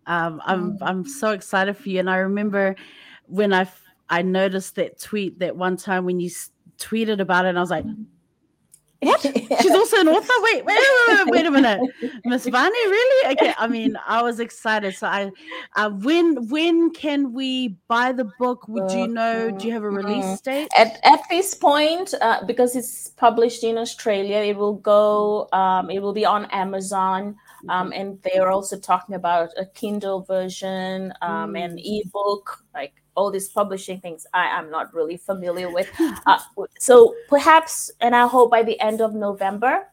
um, 0.05 0.41
I'm 0.45 0.73
mm. 0.73 0.77
I'm 0.81 1.07
so 1.07 1.31
excited 1.31 1.75
for 1.77 1.89
you. 1.89 1.99
And 1.99 2.09
I 2.09 2.17
remember 2.17 2.75
when 3.27 3.53
I 3.53 3.67
I 4.09 4.21
noticed 4.21 4.75
that 4.75 4.99
tweet 4.99 5.39
that 5.39 5.55
one 5.55 5.77
time 5.77 6.05
when 6.05 6.19
you 6.19 6.29
tweeted 6.77 7.19
about 7.19 7.45
it, 7.45 7.49
and 7.49 7.57
I 7.57 7.61
was 7.61 7.71
like, 7.71 7.85
what? 9.01 9.21
She's 9.21 9.71
also 9.71 10.01
an 10.01 10.09
author. 10.09 10.33
Wait, 10.41 10.65
wait, 10.65 10.77
wait, 11.07 11.27
wait, 11.27 11.45
a 11.45 11.51
minute, 11.51 11.79
Miss 12.25 12.45
Vani, 12.45 12.69
really? 12.69 13.31
Okay. 13.33 13.53
I 13.57 13.67
mean, 13.67 13.97
I 14.05 14.21
was 14.21 14.39
excited. 14.39 14.95
So 14.95 15.07
I, 15.07 15.31
uh, 15.75 15.89
when 15.89 16.47
when 16.49 16.91
can 16.91 17.33
we 17.33 17.77
buy 17.87 18.11
the 18.11 18.29
book? 18.39 18.67
Would 18.67 18.91
you 18.91 19.07
know? 19.07 19.51
Do 19.51 19.67
you 19.67 19.73
have 19.73 19.83
a 19.83 19.89
release 19.89 20.25
mm-hmm. 20.25 20.49
date? 20.49 20.69
At 20.77 20.99
at 21.03 21.21
this 21.29 21.55
point, 21.55 22.13
uh, 22.21 22.43
because 22.45 22.75
it's 22.75 23.09
published 23.09 23.63
in 23.63 23.77
Australia, 23.77 24.37
it 24.37 24.57
will 24.57 24.75
go. 24.75 25.47
Um, 25.53 25.89
it 25.89 25.99
will 26.01 26.13
be 26.13 26.25
on 26.25 26.45
Amazon. 26.45 27.35
Um, 27.67 27.91
mm-hmm. 27.91 28.01
and 28.01 28.21
they 28.21 28.39
are 28.39 28.51
also 28.51 28.79
talking 28.79 29.15
about 29.15 29.49
a 29.57 29.65
Kindle 29.65 30.21
version, 30.21 31.13
um, 31.21 31.53
mm. 31.53 31.65
an 31.65 31.77
ebook, 31.77 32.63
like 32.73 32.93
all 33.19 33.29
these 33.29 33.49
publishing 33.49 33.99
things 33.99 34.25
I 34.33 34.45
am 34.59 34.71
not 34.71 34.93
really 34.93 35.17
familiar 35.17 35.69
with. 35.77 35.89
Uh, 36.25 36.39
so 36.79 37.15
perhaps, 37.27 37.91
and 37.99 38.15
I 38.15 38.27
hope 38.27 38.49
by 38.51 38.63
the 38.63 38.79
end 38.79 39.01
of 39.01 39.13
November 39.13 39.87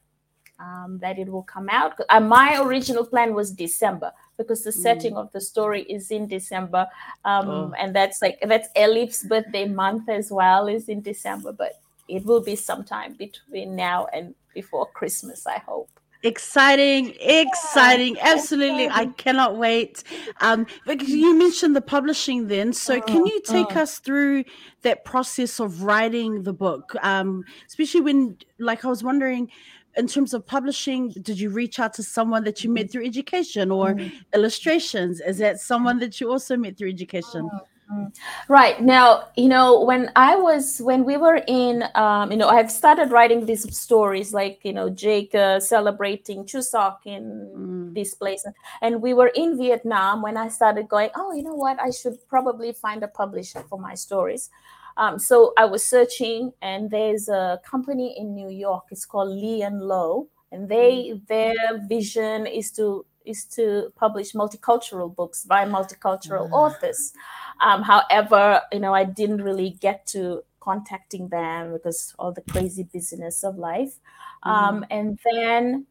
um, 0.59 0.99
that 1.01 1.19
it 1.19 1.29
will 1.29 1.43
come 1.43 1.69
out. 1.69 1.99
Uh, 2.09 2.21
my 2.21 2.61
original 2.61 3.05
plan 3.05 3.35
was 3.35 3.51
December 3.51 4.13
because 4.37 4.63
the 4.63 4.73
setting 4.73 5.15
mm. 5.15 5.23
of 5.23 5.33
the 5.33 5.41
story 5.41 5.83
is 5.83 6.11
in 6.11 6.29
December, 6.29 6.87
um, 7.25 7.49
oh. 7.49 7.73
and 7.79 7.95
that's 7.95 8.23
like 8.23 8.39
that's 8.43 8.69
Elif's 8.77 9.25
birthday 9.25 9.67
month 9.67 10.09
as 10.09 10.31
well 10.31 10.69
is 10.69 10.89
in 10.89 11.01
December, 11.03 11.53
but 11.53 11.73
it 12.09 12.25
will 12.25 12.43
be 12.43 12.57
sometime 12.57 13.15
between 13.15 13.75
now 13.75 14.07
and 14.13 14.35
before 14.55 14.87
Christmas, 14.87 15.47
I 15.47 15.59
hope 15.59 15.91
exciting 16.27 17.15
exciting. 17.21 18.17
Absolutely. 18.21 18.89
I 18.89 19.07
cannot 19.07 19.57
wait. 19.57 20.03
Um 20.41 20.67
you 20.87 21.39
mentioned 21.39 21.77
the 21.77 21.81
publishing 21.81 22.49
then. 22.49 22.73
So 22.73 23.01
can 23.01 23.27
you 23.27 23.41
take 23.43 23.77
us 23.77 23.99
through 23.99 24.45
that 24.83 25.05
process 25.05 25.61
of 25.61 25.83
writing 25.83 26.43
the 26.43 26.53
book? 26.53 26.95
Um 27.03 27.45
especially 27.67 28.01
when 28.03 28.37
like 28.59 28.85
i 28.85 28.89
was 28.89 29.03
wondering 29.03 29.51
in 29.97 30.07
terms 30.07 30.35
of 30.35 30.47
publishing 30.47 31.11
did 31.23 31.41
you 31.41 31.51
reach 31.51 31.79
out 31.79 31.95
to 31.95 32.03
someone 32.03 32.45
that 32.45 32.63
you 32.63 32.71
met 32.71 32.91
through 32.91 33.05
education 33.07 33.71
or 33.71 33.95
mm. 33.95 34.13
illustrations? 34.35 35.21
Is 35.21 35.39
that 35.39 35.59
someone 35.61 35.99
that 36.01 36.21
you 36.21 36.31
also 36.31 36.57
met 36.57 36.77
through 36.77 36.91
education? 36.91 37.49
Oh. 37.53 37.61
Mm. 37.93 38.13
Right 38.49 38.83
now, 38.83 39.29
you 39.37 39.49
know, 39.49 39.81
when 39.81 40.11
I 40.17 40.35
was 40.35 40.81
when 40.81 41.05
we 41.05 41.17
were 41.17 41.41
in, 41.47 41.85
um, 41.95 42.33
you 42.33 42.37
know, 42.37 42.49
I've 42.49 42.71
started 42.71 43.13
writing 43.13 43.47
these 43.47 43.77
stories 43.77 44.35
like 44.35 44.61
you 44.65 44.73
know 44.73 44.91
Jake 44.91 45.35
uh, 45.35 45.61
celebrating 45.61 46.45
Chuseok 46.45 46.99
in 47.05 47.23
mm. 47.57 47.95
this 47.95 48.15
place, 48.15 48.45
and 48.83 49.01
we 49.01 49.15
were 49.15 49.29
in 49.29 49.57
Vietnam 49.57 50.21
when 50.21 50.37
I 50.37 50.49
started 50.49 50.89
going. 50.89 51.11
Oh, 51.15 51.33
you 51.33 51.45
know 51.45 51.55
what? 51.55 51.81
I 51.81 51.91
should 51.91 52.17
probably 52.29 52.73
find 52.73 53.05
a 53.05 53.09
publisher 53.09 53.63
for 53.69 53.79
my 53.79 53.95
stories. 53.95 54.51
Um, 54.97 55.19
so 55.19 55.53
I 55.57 55.67
was 55.67 55.87
searching, 55.87 56.53
and 56.63 56.91
there's 56.91 57.29
a 57.29 57.61
company 57.65 58.19
in 58.19 58.35
New 58.35 58.51
York. 58.51 58.85
It's 58.91 59.05
called 59.05 59.29
Lee 59.29 59.63
and 59.63 59.81
Low, 59.81 60.29
and 60.51 60.69
they 60.69 61.13
mm. 61.15 61.27
their 61.29 61.55
vision 61.87 62.47
is 62.47 62.73
to 62.73 63.07
is 63.27 63.45
to 63.45 63.93
publish 63.97 64.33
multicultural 64.33 65.15
books 65.15 65.45
by 65.45 65.65
multicultural 65.65 66.49
mm. 66.49 66.53
authors. 66.53 67.13
Um, 67.61 67.83
however, 67.83 68.63
you 68.73 68.81
know, 68.81 68.95
I 68.95 69.05
didn't 69.05 69.43
really 69.43 69.71
get 69.81 70.07
to 70.09 70.43
contacting 70.61 71.29
them 71.29 71.73
because 71.73 72.15
all 72.19 72.33
the 72.33 72.43
crazy 72.53 72.83
business 72.83 73.45
of 73.45 73.57
life. 73.57 73.99
Um, 74.43 74.85
and 74.91 75.19
then, 75.25 75.87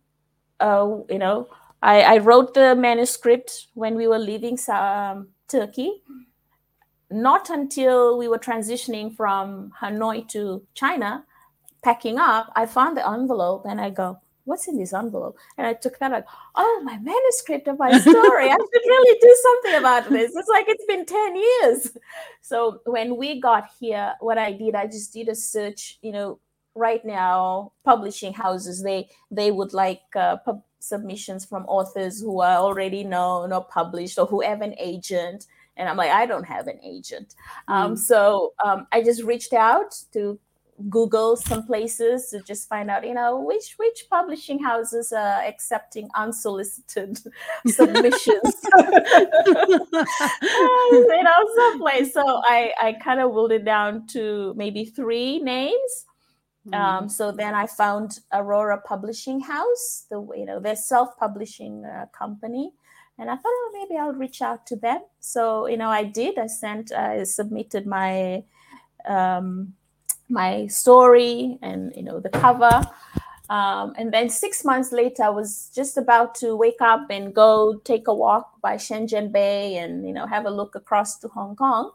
uh, 0.60 0.98
you 1.10 1.20
know, 1.20 1.50
I, 1.82 2.02
I, 2.02 2.18
wrote 2.20 2.54
the 2.54 2.76
manuscript 2.76 3.68
when 3.74 3.96
we 3.96 4.08
were 4.08 4.20
leaving 4.20 4.58
um, 4.70 5.30
Turkey. 5.48 6.02
Not 7.12 7.50
until 7.50 8.18
we 8.18 8.28
were 8.28 8.40
transitioning 8.40 9.16
from 9.16 9.72
Hanoi 9.82 10.28
to 10.30 10.66
China, 10.74 11.26
packing 11.84 12.18
up, 12.18 12.52
I 12.56 12.66
found 12.66 12.98
the 12.98 13.08
envelope 13.08 13.66
and 13.70 13.80
I 13.80 13.92
go, 13.92 14.20
what's 14.46 14.68
in 14.68 14.78
this 14.78 14.94
envelope? 14.94 15.38
And 15.58 15.68
I 15.68 15.74
took 15.74 16.00
that 16.00 16.12
like, 16.12 16.26
oh, 16.56 16.82
my 16.84 16.98
manuscript 16.98 17.68
of 17.68 17.78
my 17.78 17.98
story. 18.00 18.50
I 18.50 18.56
should 18.56 18.86
really 18.86 19.20
do 19.20 19.38
something 19.44 19.80
about 19.80 20.10
this. 20.10 20.36
It's 20.36 20.50
like 20.50 20.66
it's 20.68 20.86
been 20.86 21.06
10 21.06 21.36
years. 21.36 21.98
So 22.42 22.80
when 22.86 23.18
we 23.18 23.42
got 23.42 23.70
here, 23.80 24.14
what 24.20 24.38
I 24.38 24.52
did, 24.52 24.76
I 24.76 24.86
just 24.86 25.12
did 25.14 25.30
a 25.30 25.36
search, 25.36 25.98
you 26.02 26.12
know, 26.12 26.40
right 26.76 27.04
now, 27.06 27.72
publishing 27.84 28.34
houses, 28.34 28.84
they 28.84 29.10
they 29.32 29.50
would 29.50 29.74
like 29.74 30.02
uh, 30.16 30.38
pub- 30.38 30.64
submissions 30.80 31.46
from 31.46 31.66
authors 31.66 32.22
who 32.22 32.42
are 32.42 32.58
already 32.58 33.04
known 33.04 33.52
or 33.52 33.64
published 33.64 34.20
or 34.20 34.26
who 34.26 34.42
have 34.42 34.62
an 34.62 34.76
agent. 34.78 35.48
And 35.78 35.90
I'm 35.90 35.98
like, 35.98 36.12
I 36.12 36.26
don't 36.26 36.46
have 36.46 36.68
an 36.68 36.80
agent. 36.84 37.36
Mm. 37.70 37.74
Um, 37.74 37.98
so 37.98 38.54
um, 38.64 38.88
I 38.92 39.02
just 39.02 39.24
reached 39.24 39.54
out 39.54 39.96
to 40.14 40.40
Google 40.90 41.38
some 41.38 41.66
places 41.66 42.30
to 42.30 42.42
just 42.42 42.68
find 42.68 42.92
out, 42.92 43.08
you 43.08 43.14
know, 43.14 43.40
which 43.40 43.76
which 43.78 44.08
publishing 44.10 44.62
houses 44.62 45.14
are 45.14 45.42
accepting 45.44 46.10
unsolicited 46.16 47.18
submissions. 47.68 48.56
you 48.78 48.92
know, 51.24 51.50
someplace. 51.56 52.14
So 52.14 52.42
I 52.44 52.74
I 52.82 52.94
kind 53.02 53.22
of 53.22 53.32
whittled 53.32 53.54
it 53.54 53.66
down 53.66 54.06
to 54.08 54.54
maybe 54.58 54.86
three 54.86 55.40
names. 55.40 56.06
Mm. 56.68 56.76
Um, 56.76 57.10
so 57.10 57.32
then 57.32 57.54
I 57.54 57.68
found 57.68 58.20
Aurora 58.34 58.82
Publishing 58.82 59.40
House, 59.40 60.08
the 60.10 60.28
you 60.36 60.46
know 60.46 60.60
their 60.60 60.76
self-publishing 60.76 61.86
uh, 61.86 62.08
company, 62.12 62.74
and 63.18 63.30
I 63.30 63.36
thought, 63.36 63.44
oh, 63.46 63.72
maybe 63.74 63.98
I'll 63.98 64.14
reach 64.14 64.42
out 64.42 64.68
to 64.68 64.76
them. 64.76 65.02
So 65.22 65.68
you 65.68 65.78
know, 65.78 65.90
I 65.90 66.04
did. 66.04 66.38
I 66.38 66.48
sent, 66.48 66.92
I 66.92 67.24
submitted 67.24 67.86
my 67.86 68.44
um, 69.08 69.74
my 70.30 70.68
story 70.68 71.58
and 71.62 71.94
you 71.96 72.04
know 72.04 72.20
the 72.20 72.30
cover. 72.30 72.82
Um, 73.48 73.94
and 73.96 74.12
then 74.12 74.28
six 74.30 74.66
months 74.66 74.92
later 74.92 75.22
i 75.22 75.30
was 75.30 75.70
just 75.76 75.98
about 75.98 76.34
to 76.42 76.56
wake 76.56 76.82
up 76.82 77.12
and 77.12 77.32
go 77.32 77.80
take 77.84 78.08
a 78.08 78.14
walk 78.14 78.60
by 78.60 78.74
shenzhen 78.76 79.32
bay 79.32 79.78
and 79.78 80.08
you 80.08 80.14
know 80.14 80.26
have 80.26 80.48
a 80.48 80.50
look 80.50 80.74
across 80.74 81.20
to 81.20 81.28
hong 81.28 81.56
kong. 81.56 81.92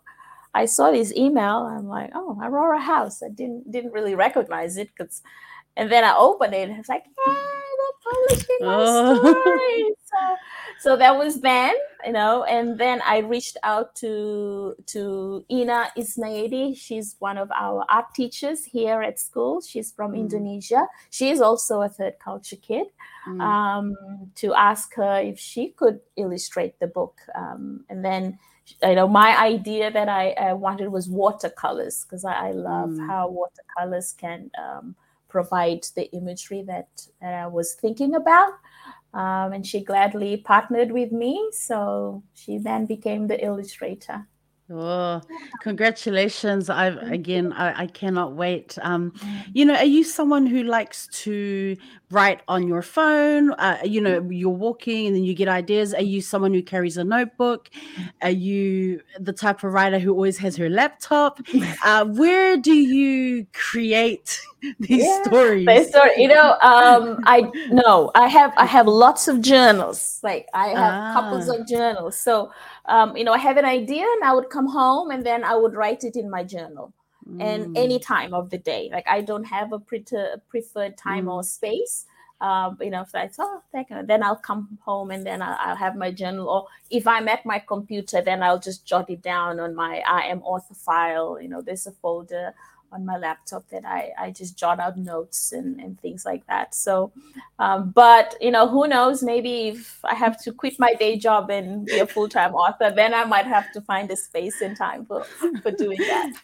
I 0.54 0.66
saw 0.66 0.90
this 0.92 1.12
email. 1.16 1.66
I'm 1.66 1.88
like 1.88 2.10
oh 2.14 2.38
aurora 2.40 2.80
house. 2.80 3.20
I 3.22 3.30
didn't 3.30 3.70
didn't 3.70 3.92
really 3.92 4.14
recognize 4.14 4.76
it 4.76 4.90
because 4.96 5.22
and 5.76 5.90
then 5.90 6.04
i 6.04 6.14
opened 6.16 6.54
it 6.54 6.68
and 6.68 6.78
it's 6.78 6.88
like 6.88 7.04
yeah 7.26 7.34
they're 7.34 8.12
publishing 8.12 8.56
my 8.60 8.74
oh. 8.76 9.16
story 9.42 9.94
so, 10.04 10.36
so 10.80 10.96
that 10.96 11.16
was 11.16 11.40
then 11.40 11.74
you 12.04 12.12
know, 12.12 12.44
and 12.44 12.78
then 12.78 13.00
I 13.04 13.18
reached 13.18 13.56
out 13.62 13.94
to 13.96 14.74
to 14.86 15.44
Ina 15.50 15.90
Isnaidi. 15.96 16.76
She's 16.76 17.16
one 17.18 17.38
of 17.38 17.50
our 17.52 17.84
art 17.88 18.14
teachers 18.14 18.64
here 18.64 19.02
at 19.02 19.18
school. 19.18 19.60
She's 19.60 19.92
from 19.92 20.12
mm. 20.12 20.18
Indonesia. 20.18 20.86
She 21.10 21.30
is 21.30 21.40
also 21.40 21.82
a 21.82 21.88
third 21.88 22.18
culture 22.18 22.56
kid. 22.56 22.86
Mm. 23.28 23.40
Um, 23.40 23.96
to 24.36 24.54
ask 24.54 24.94
her 24.94 25.20
if 25.20 25.38
she 25.38 25.70
could 25.70 26.00
illustrate 26.16 26.80
the 26.80 26.86
book, 26.86 27.20
um, 27.34 27.84
and 27.90 28.04
then 28.04 28.38
you 28.82 28.94
know 28.94 29.08
my 29.08 29.36
idea 29.38 29.90
that 29.90 30.08
I, 30.08 30.30
I 30.30 30.52
wanted 30.54 30.88
was 30.88 31.08
watercolors 31.08 32.04
because 32.04 32.24
I, 32.24 32.48
I, 32.48 32.50
love 32.52 32.90
mm. 32.90 33.06
how 33.06 33.28
watercolors 33.28 34.14
can 34.16 34.50
um, 34.58 34.94
provide 35.28 35.86
the 35.94 36.10
imagery 36.12 36.62
that, 36.62 36.88
that 37.20 37.34
I 37.34 37.46
was 37.46 37.74
thinking 37.74 38.14
about. 38.14 38.52
Um, 39.12 39.52
and 39.52 39.66
she 39.66 39.82
gladly 39.84 40.36
partnered 40.36 40.92
with 40.92 41.12
me. 41.12 41.50
So 41.52 42.22
she 42.34 42.58
then 42.58 42.86
became 42.86 43.26
the 43.26 43.44
illustrator. 43.44 44.26
Oh, 44.72 45.20
congratulations. 45.62 46.70
I 46.70 46.86
again 46.86 47.52
I, 47.52 47.82
I 47.82 47.86
cannot 47.88 48.34
wait. 48.34 48.78
Um, 48.82 49.12
you 49.52 49.64
know, 49.64 49.74
are 49.74 49.84
you 49.84 50.04
someone 50.04 50.46
who 50.46 50.62
likes 50.62 51.08
to 51.24 51.76
write 52.12 52.42
on 52.46 52.68
your 52.68 52.82
phone? 52.82 53.50
Uh, 53.54 53.78
you 53.82 54.00
know, 54.00 54.24
you're 54.30 54.50
walking 54.50 55.08
and 55.08 55.16
then 55.16 55.24
you 55.24 55.34
get 55.34 55.48
ideas. 55.48 55.92
Are 55.92 56.02
you 56.02 56.20
someone 56.20 56.54
who 56.54 56.62
carries 56.62 56.96
a 56.98 57.04
notebook? 57.04 57.68
Are 58.22 58.30
you 58.30 59.00
the 59.18 59.32
type 59.32 59.64
of 59.64 59.72
writer 59.72 59.98
who 59.98 60.12
always 60.12 60.38
has 60.38 60.56
her 60.56 60.68
laptop? 60.68 61.40
Uh, 61.82 62.04
where 62.04 62.56
do 62.56 62.74
you 62.74 63.46
create 63.54 64.38
these 64.80 65.04
yeah, 65.04 65.22
stories? 65.22 65.88
story, 65.88 66.10
you 66.16 66.28
know, 66.28 66.56
um, 66.60 67.18
I 67.24 67.50
no, 67.70 68.10
I 68.14 68.28
have 68.28 68.52
I 68.56 68.66
have 68.66 68.86
lots 68.86 69.28
of 69.28 69.40
journals. 69.40 70.20
Like 70.22 70.48
I 70.52 70.68
have 70.68 70.94
ah. 70.94 71.12
couples 71.14 71.48
of 71.48 71.66
journals. 71.66 72.18
So 72.18 72.50
um, 72.90 73.16
you 73.16 73.24
know, 73.24 73.32
I 73.32 73.38
have 73.38 73.56
an 73.56 73.64
idea 73.64 74.02
and 74.02 74.24
I 74.24 74.34
would 74.34 74.50
come 74.50 74.66
home 74.66 75.10
and 75.10 75.24
then 75.24 75.44
I 75.44 75.54
would 75.54 75.74
write 75.74 76.02
it 76.02 76.16
in 76.16 76.28
my 76.28 76.42
journal. 76.42 76.92
Mm. 77.28 77.42
And 77.42 77.78
any 77.78 78.00
time 78.00 78.34
of 78.34 78.50
the 78.50 78.58
day, 78.58 78.90
like 78.92 79.06
I 79.06 79.20
don't 79.20 79.44
have 79.44 79.72
a 79.72 79.78
pre- 79.78 80.04
preferred 80.48 80.96
time 80.96 81.26
mm. 81.26 81.32
or 81.32 81.42
space. 81.44 82.06
Um, 82.40 82.78
you 82.80 82.90
know, 82.90 83.02
if 83.02 83.14
I 83.14 83.28
thought, 83.28 83.62
oh, 83.74 84.02
then 84.06 84.22
I'll 84.22 84.34
come 84.34 84.78
home 84.82 85.10
and 85.10 85.24
then 85.24 85.42
I'll, 85.42 85.56
I'll, 85.60 85.76
have 85.76 85.94
my 85.94 86.10
journal. 86.10 86.48
Or 86.48 86.66
if 86.90 87.06
I'm 87.06 87.28
at 87.28 87.44
my 87.44 87.58
computer, 87.58 88.22
then 88.22 88.42
I'll 88.42 88.58
just 88.58 88.86
jot 88.86 89.10
it 89.10 89.20
down 89.20 89.60
on 89.60 89.74
my 89.74 90.02
I 90.08 90.22
am 90.22 90.42
author 90.42 90.74
file. 90.74 91.38
You 91.40 91.48
know, 91.48 91.60
there's 91.60 91.86
a 91.86 91.92
folder 91.92 92.54
on 92.92 93.04
my 93.04 93.16
laptop 93.16 93.68
that 93.70 93.84
I, 93.84 94.12
I 94.18 94.30
just 94.30 94.56
jot 94.58 94.80
out 94.80 94.96
notes 94.96 95.52
and, 95.52 95.80
and 95.80 96.00
things 96.00 96.24
like 96.24 96.46
that. 96.46 96.74
So, 96.74 97.12
um, 97.58 97.90
but 97.90 98.36
you 98.40 98.50
know, 98.50 98.68
who 98.68 98.88
knows? 98.88 99.22
Maybe 99.22 99.68
if 99.68 100.00
I 100.04 100.14
have 100.14 100.42
to 100.42 100.52
quit 100.52 100.78
my 100.78 100.94
day 100.94 101.16
job 101.16 101.50
and 101.50 101.86
be 101.86 101.98
a 101.98 102.06
full 102.06 102.28
time 102.28 102.54
author, 102.54 102.90
then 102.90 103.14
I 103.14 103.24
might 103.24 103.46
have 103.46 103.72
to 103.72 103.80
find 103.80 104.10
a 104.10 104.16
space 104.16 104.60
and 104.60 104.76
time 104.76 105.06
for, 105.06 105.24
for 105.62 105.70
doing 105.70 105.98
that. 105.98 106.32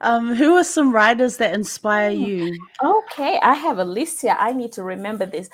Um, 0.00 0.34
who 0.34 0.54
are 0.54 0.64
some 0.64 0.92
writers 0.92 1.36
that 1.38 1.52
inspire 1.54 2.14
hmm. 2.14 2.22
you? 2.22 2.58
Okay, 2.82 3.38
I 3.42 3.54
have 3.54 3.78
a 3.78 3.84
list 3.84 4.22
here. 4.22 4.36
I 4.38 4.52
need 4.52 4.72
to 4.72 4.82
remember 4.82 5.26
this. 5.26 5.50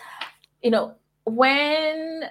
You 0.62 0.70
know, 0.70 0.94
when 1.24 2.24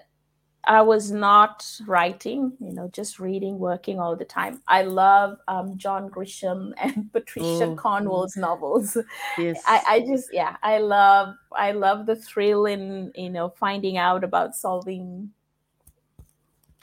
I 0.66 0.82
was 0.82 1.12
not 1.12 1.66
writing, 1.86 2.54
you 2.60 2.74
know, 2.74 2.88
just 2.94 3.20
reading, 3.20 3.60
working 3.60 4.00
all 4.00 4.16
the 4.16 4.26
time. 4.26 4.62
I 4.68 4.84
love 4.84 5.38
um, 5.48 5.78
John 5.78 6.10
Grisham 6.10 6.72
and 6.82 7.12
Patricia 7.12 7.66
oh. 7.66 7.76
Cornwell's 7.76 8.38
novels. 8.38 8.98
Yes. 9.38 9.62
I, 9.66 9.82
I 9.88 10.00
just, 10.02 10.30
yeah, 10.32 10.56
I 10.64 10.78
love, 10.78 11.36
I 11.52 11.72
love 11.74 12.06
the 12.06 12.16
thrill 12.16 12.66
in, 12.66 13.12
you 13.16 13.30
know, 13.30 13.50
finding 13.50 13.98
out 13.98 14.24
about 14.24 14.56
solving 14.56 15.32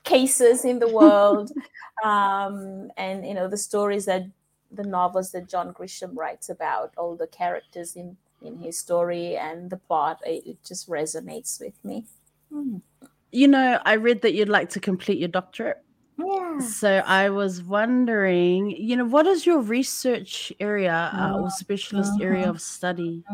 cases 0.05 0.65
in 0.65 0.79
the 0.79 0.89
world, 0.95 1.51
um, 2.05 2.91
and 2.97 3.27
you 3.27 3.35
know, 3.35 3.49
the 3.49 3.57
stories 3.57 4.07
that 4.07 4.25
the 4.73 4.85
novels 4.85 5.33
that 5.33 5.49
John 5.49 5.73
Grisham 5.73 6.17
writes 6.17 6.49
about, 6.49 6.93
all 6.97 7.17
the 7.17 7.27
characters 7.27 7.97
in 7.97 8.17
in 8.43 8.59
his 8.59 8.79
story 8.79 9.37
and 9.37 9.69
the 9.69 9.77
plot. 9.77 10.21
It, 10.25 10.47
it 10.47 10.65
just 10.65 10.89
resonates 10.89 11.61
with 11.61 11.75
me. 11.85 12.07
Mm 12.53 12.81
you 13.33 13.49
know, 13.49 13.81
I 13.85 13.95
read 13.95 14.23
that 14.23 14.35
you'd 14.35 14.49
like 14.49 14.71
to 14.71 14.81
complete 14.81 15.19
your 15.19 15.29
doctorate. 15.29 15.79
Yeah. 16.19 16.59
So 16.61 17.03
I 17.07 17.31
was 17.31 17.63
wondering, 17.63 18.71
you 18.71 18.97
know, 18.97 19.05
what 19.05 19.27
is 19.27 19.47
your 19.47 19.61
research 19.61 20.53
area 20.61 21.11
uh, 21.15 21.39
or 21.39 21.51
specialist 21.51 22.13
uh-huh. 22.15 22.25
area 22.25 22.49
of 22.49 22.61
study? 22.61 23.25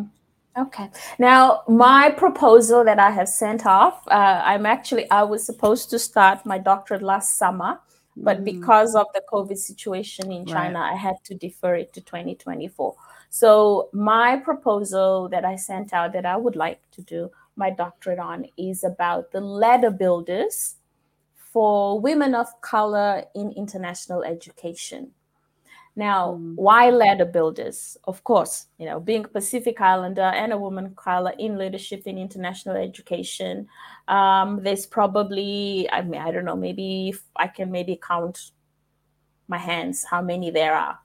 Okay. 0.57 0.91
Now, 1.19 1.63
my 1.69 2.11
proposal 2.11 2.85
that 2.85 2.99
I 2.99 3.11
have 3.11 3.29
sent 3.29 3.67
off, 3.67 4.07
uh, 4.09 4.43
I'm 4.45 4.65
actually, 4.65 5.11
I 5.11 5.23
was 5.23 5.45
supposed 5.45 5.91
to 5.91 5.99
start 5.99 6.47
my 6.47 6.59
doctorate 6.59 7.03
last 7.03 7.37
summer, 7.37 7.79
but 8.17 8.41
mm. 8.41 8.45
because 8.45 8.95
of 8.95 9.07
the 9.13 9.23
COVID 9.31 9.59
situation 9.59 10.33
in 10.33 10.47
China, 10.47 10.79
right. 10.79 10.93
I 10.93 10.97
had 10.97 11.17
to 11.25 11.35
defer 11.35 11.75
it 11.75 11.93
to 11.95 12.01
2024. 12.01 12.95
So, 13.29 13.91
my 13.93 14.37
proposal 14.37 15.29
that 15.29 15.45
I 15.45 15.57
sent 15.57 15.93
out 15.93 16.15
that 16.15 16.25
I 16.25 16.37
would 16.37 16.57
like 16.57 16.81
to 16.93 17.03
do 17.03 17.31
my 17.57 17.71
doctorate 17.71 18.19
on 18.19 18.47
is 18.57 18.85
about 18.85 19.33
the 19.33 19.41
ladder 19.41 19.91
builders 19.91 20.77
for 21.37 21.99
women 21.99 22.35
of 22.35 22.49
color 22.61 23.25
in 23.35 23.51
international 23.53 24.23
education. 24.23 25.11
Now, 25.97 26.35
mm. 26.39 26.55
why 26.55 26.91
ladder 26.91 27.25
builders? 27.25 27.97
Of 28.05 28.23
course, 28.23 28.67
you 28.79 28.85
know, 28.85 29.01
being 29.01 29.25
a 29.25 29.29
Pacific 29.29 29.81
Islander 29.81 30.21
and 30.21 30.53
a 30.53 30.59
woman 30.59 30.85
of 30.85 30.97
color 30.97 31.33
in 31.39 31.57
leadership 31.57 32.03
in 32.07 32.19
international 32.19 32.77
education, 32.77 33.67
um, 34.07 34.63
there's 34.63 34.85
probably, 34.85 35.89
I 35.91 36.03
mean, 36.03 36.21
I 36.21 36.31
don't 36.31 36.45
know, 36.45 36.57
maybe 36.57 37.15
I 37.37 37.49
can 37.49 37.71
maybe 37.71 37.99
count 38.07 38.51
my 39.49 39.59
hands 39.59 40.05
how 40.05 40.21
many 40.21 40.51
there 40.51 40.75
are. 40.75 40.99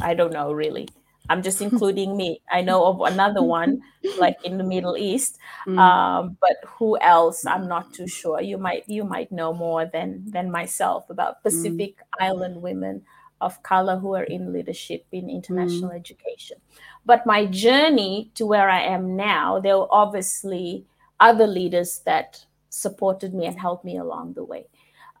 I 0.00 0.14
don't 0.14 0.32
know 0.32 0.52
really. 0.52 0.88
I'm 1.28 1.42
just 1.42 1.60
including 1.68 2.16
me. 2.16 2.40
I 2.50 2.62
know 2.62 2.84
of 2.84 3.00
another 3.00 3.42
one, 3.42 3.82
like 4.18 4.36
in 4.44 4.58
the 4.58 4.64
Middle 4.64 4.96
East, 4.96 5.38
mm. 5.66 5.78
um, 5.78 6.36
but 6.40 6.56
who 6.66 6.98
else? 7.00 7.46
I'm 7.46 7.68
not 7.68 7.92
too 7.92 8.06
sure. 8.06 8.40
You 8.40 8.58
might 8.58 8.84
you 8.88 9.04
might 9.04 9.32
know 9.32 9.52
more 9.52 9.86
than 9.86 10.24
than 10.26 10.50
myself 10.50 11.08
about 11.10 11.38
mm. 11.38 11.42
Pacific 11.44 11.98
mm. 11.98 12.26
Island 12.26 12.62
women 12.62 13.02
of 13.40 13.62
color 13.62 13.98
who 13.98 14.14
are 14.14 14.24
in 14.24 14.52
leadership 14.52 15.06
in 15.12 15.28
international 15.28 15.90
mm. 15.90 15.96
education. 15.96 16.56
But 17.04 17.26
my 17.26 17.46
journey 17.46 18.30
to 18.34 18.46
where 18.46 18.70
I 18.70 18.80
am 18.80 19.16
now, 19.16 19.60
there 19.60 19.78
were 19.78 19.88
obviously 19.90 20.86
other 21.20 21.46
leaders 21.46 22.00
that 22.06 22.44
supported 22.70 23.34
me 23.34 23.46
and 23.46 23.58
helped 23.58 23.84
me 23.84 23.96
along 23.96 24.34
the 24.34 24.44
way. 24.44 24.66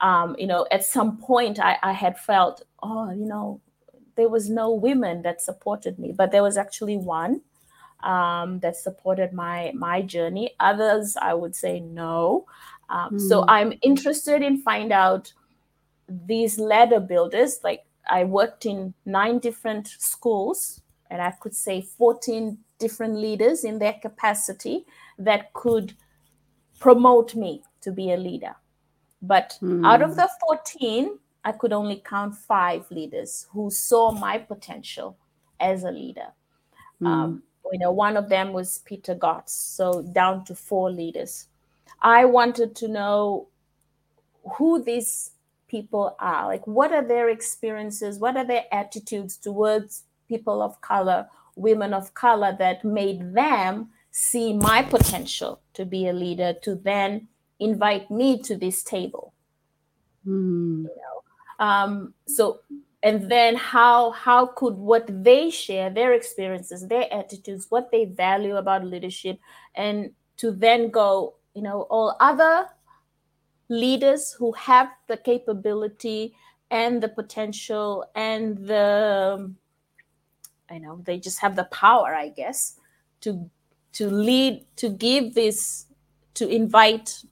Um, 0.00 0.36
you 0.38 0.46
know, 0.46 0.66
at 0.70 0.84
some 0.84 1.18
point 1.18 1.58
I, 1.60 1.78
I 1.82 1.92
had 1.92 2.18
felt, 2.18 2.62
oh, 2.82 3.10
you 3.10 3.26
know, 3.26 3.60
there 4.16 4.28
was 4.28 4.48
no 4.48 4.72
women 4.72 5.22
that 5.22 5.40
supported 5.40 5.98
me, 5.98 6.12
but 6.12 6.30
there 6.30 6.42
was 6.42 6.56
actually 6.56 6.96
one 6.96 7.40
um, 8.02 8.60
that 8.60 8.76
supported 8.76 9.32
my 9.32 9.72
my 9.74 10.02
journey. 10.02 10.54
Others, 10.60 11.16
I 11.20 11.34
would 11.34 11.56
say 11.56 11.80
no. 11.80 12.46
Um, 12.88 13.14
mm. 13.14 13.28
So 13.28 13.42
hmm. 13.42 13.50
I'm 13.50 13.72
interested 13.82 14.42
in 14.42 14.58
find 14.58 14.92
out 14.92 15.32
these 16.08 16.58
ladder 16.58 17.00
builders. 17.00 17.60
Like 17.64 17.84
I 18.08 18.24
worked 18.24 18.66
in 18.66 18.94
nine 19.06 19.38
different 19.38 19.88
schools, 19.88 20.82
and 21.10 21.20
I 21.20 21.32
could 21.32 21.54
say 21.54 21.80
14 21.82 22.58
different 22.78 23.16
leaders 23.16 23.64
in 23.64 23.78
their 23.78 23.94
capacity 23.94 24.84
that 25.18 25.52
could 25.54 25.94
promote 26.78 27.34
me 27.34 27.62
to 27.80 27.92
be 27.92 28.12
a 28.12 28.16
leader. 28.16 28.54
But 29.22 29.58
mm. 29.62 29.86
out 29.86 30.02
of 30.02 30.10
hmm. 30.10 30.16
the 30.16 30.28
14, 30.46 31.18
I 31.44 31.52
could 31.52 31.72
only 31.72 32.02
count 32.04 32.34
five 32.34 32.90
leaders 32.90 33.46
who 33.52 33.70
saw 33.70 34.10
my 34.12 34.38
potential 34.38 35.16
as 35.60 35.84
a 35.84 35.90
leader. 35.90 36.28
Mm. 37.00 37.06
Um, 37.06 37.42
you 37.72 37.78
know, 37.78 37.92
one 37.92 38.16
of 38.16 38.28
them 38.28 38.52
was 38.52 38.78
Peter 38.84 39.14
Gotts, 39.14 39.52
so 39.52 40.02
down 40.02 40.44
to 40.44 40.54
four 40.54 40.90
leaders. 40.90 41.48
I 42.00 42.24
wanted 42.24 42.74
to 42.76 42.88
know 42.88 43.48
who 44.56 44.82
these 44.82 45.32
people 45.68 46.16
are, 46.20 46.46
like 46.46 46.66
what 46.66 46.92
are 46.92 47.06
their 47.06 47.30
experiences, 47.30 48.18
what 48.18 48.36
are 48.36 48.44
their 48.44 48.64
attitudes 48.70 49.36
towards 49.36 50.04
people 50.28 50.62
of 50.62 50.80
color, 50.80 51.28
women 51.56 51.94
of 51.94 52.14
color 52.14 52.54
that 52.58 52.84
made 52.84 53.34
them 53.34 53.88
see 54.10 54.52
my 54.52 54.82
potential 54.82 55.60
to 55.72 55.84
be 55.84 56.06
a 56.06 56.12
leader, 56.12 56.54
to 56.62 56.74
then 56.74 57.26
invite 57.58 58.10
me 58.10 58.40
to 58.42 58.56
this 58.56 58.82
table. 58.82 59.32
Mm. 60.26 60.84
You 60.84 60.84
know, 60.84 61.23
um, 61.58 62.14
so 62.26 62.60
and 63.04 63.30
then 63.30 63.54
how 63.54 64.10
how 64.12 64.46
could 64.46 64.74
what 64.74 65.06
they 65.22 65.50
share 65.50 65.90
their 65.90 66.14
experiences 66.14 66.88
their 66.88 67.12
attitudes 67.12 67.66
what 67.68 67.90
they 67.92 68.06
value 68.06 68.56
about 68.56 68.84
leadership 68.84 69.38
and 69.74 70.10
to 70.36 70.50
then 70.50 70.90
go 70.90 71.34
you 71.54 71.62
know 71.62 71.82
all 71.90 72.16
other 72.18 72.66
leaders 73.68 74.32
who 74.32 74.52
have 74.52 74.88
the 75.06 75.16
capability 75.16 76.34
and 76.70 77.02
the 77.02 77.08
potential 77.08 78.04
and 78.14 78.58
the 78.66 79.54
i 80.70 80.78
know 80.78 81.00
they 81.04 81.18
just 81.18 81.38
have 81.40 81.56
the 81.56 81.64
power 81.64 82.14
i 82.14 82.28
guess 82.28 82.80
to 83.20 83.48
to 83.92 84.08
lead 84.10 84.66
to 84.76 84.88
give 84.88 85.34
this 85.34 85.86
to 86.32 86.48
invite 86.48 87.22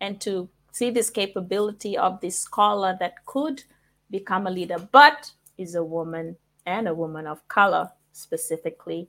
and 0.00 0.20
to 0.20 0.48
see 0.72 0.90
this 0.90 1.10
capability 1.10 1.96
of 1.96 2.20
this 2.20 2.38
scholar 2.38 2.96
that 3.00 3.24
could 3.26 3.62
become 4.10 4.46
a 4.46 4.50
leader, 4.50 4.78
but 4.92 5.30
is 5.58 5.74
a 5.74 5.84
woman 5.84 6.36
and 6.66 6.88
a 6.88 6.94
woman 6.94 7.26
of 7.26 7.46
color 7.48 7.90
specifically. 8.12 9.08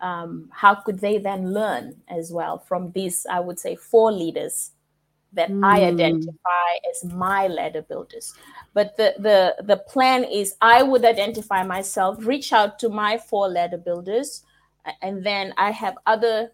Um, 0.00 0.48
how 0.52 0.74
could 0.74 0.98
they 0.98 1.18
then 1.18 1.52
learn 1.52 1.96
as 2.08 2.32
well 2.32 2.58
from 2.58 2.90
these, 2.92 3.26
I 3.30 3.40
would 3.40 3.58
say, 3.58 3.76
four 3.76 4.10
leaders 4.10 4.72
that 5.32 5.50
mm. 5.50 5.64
I 5.64 5.84
identify 5.84 6.70
as 6.90 7.04
my 7.12 7.48
ladder 7.48 7.82
builders? 7.82 8.34
But 8.72 8.96
the, 8.96 9.14
the, 9.18 9.62
the 9.62 9.76
plan 9.76 10.24
is 10.24 10.56
I 10.62 10.82
would 10.82 11.04
identify 11.04 11.64
myself, 11.64 12.24
reach 12.24 12.52
out 12.52 12.78
to 12.78 12.88
my 12.88 13.18
four 13.18 13.48
ladder 13.48 13.76
builders, 13.76 14.44
and 15.02 15.24
then 15.24 15.52
I 15.58 15.70
have 15.70 15.96
other 16.06 16.52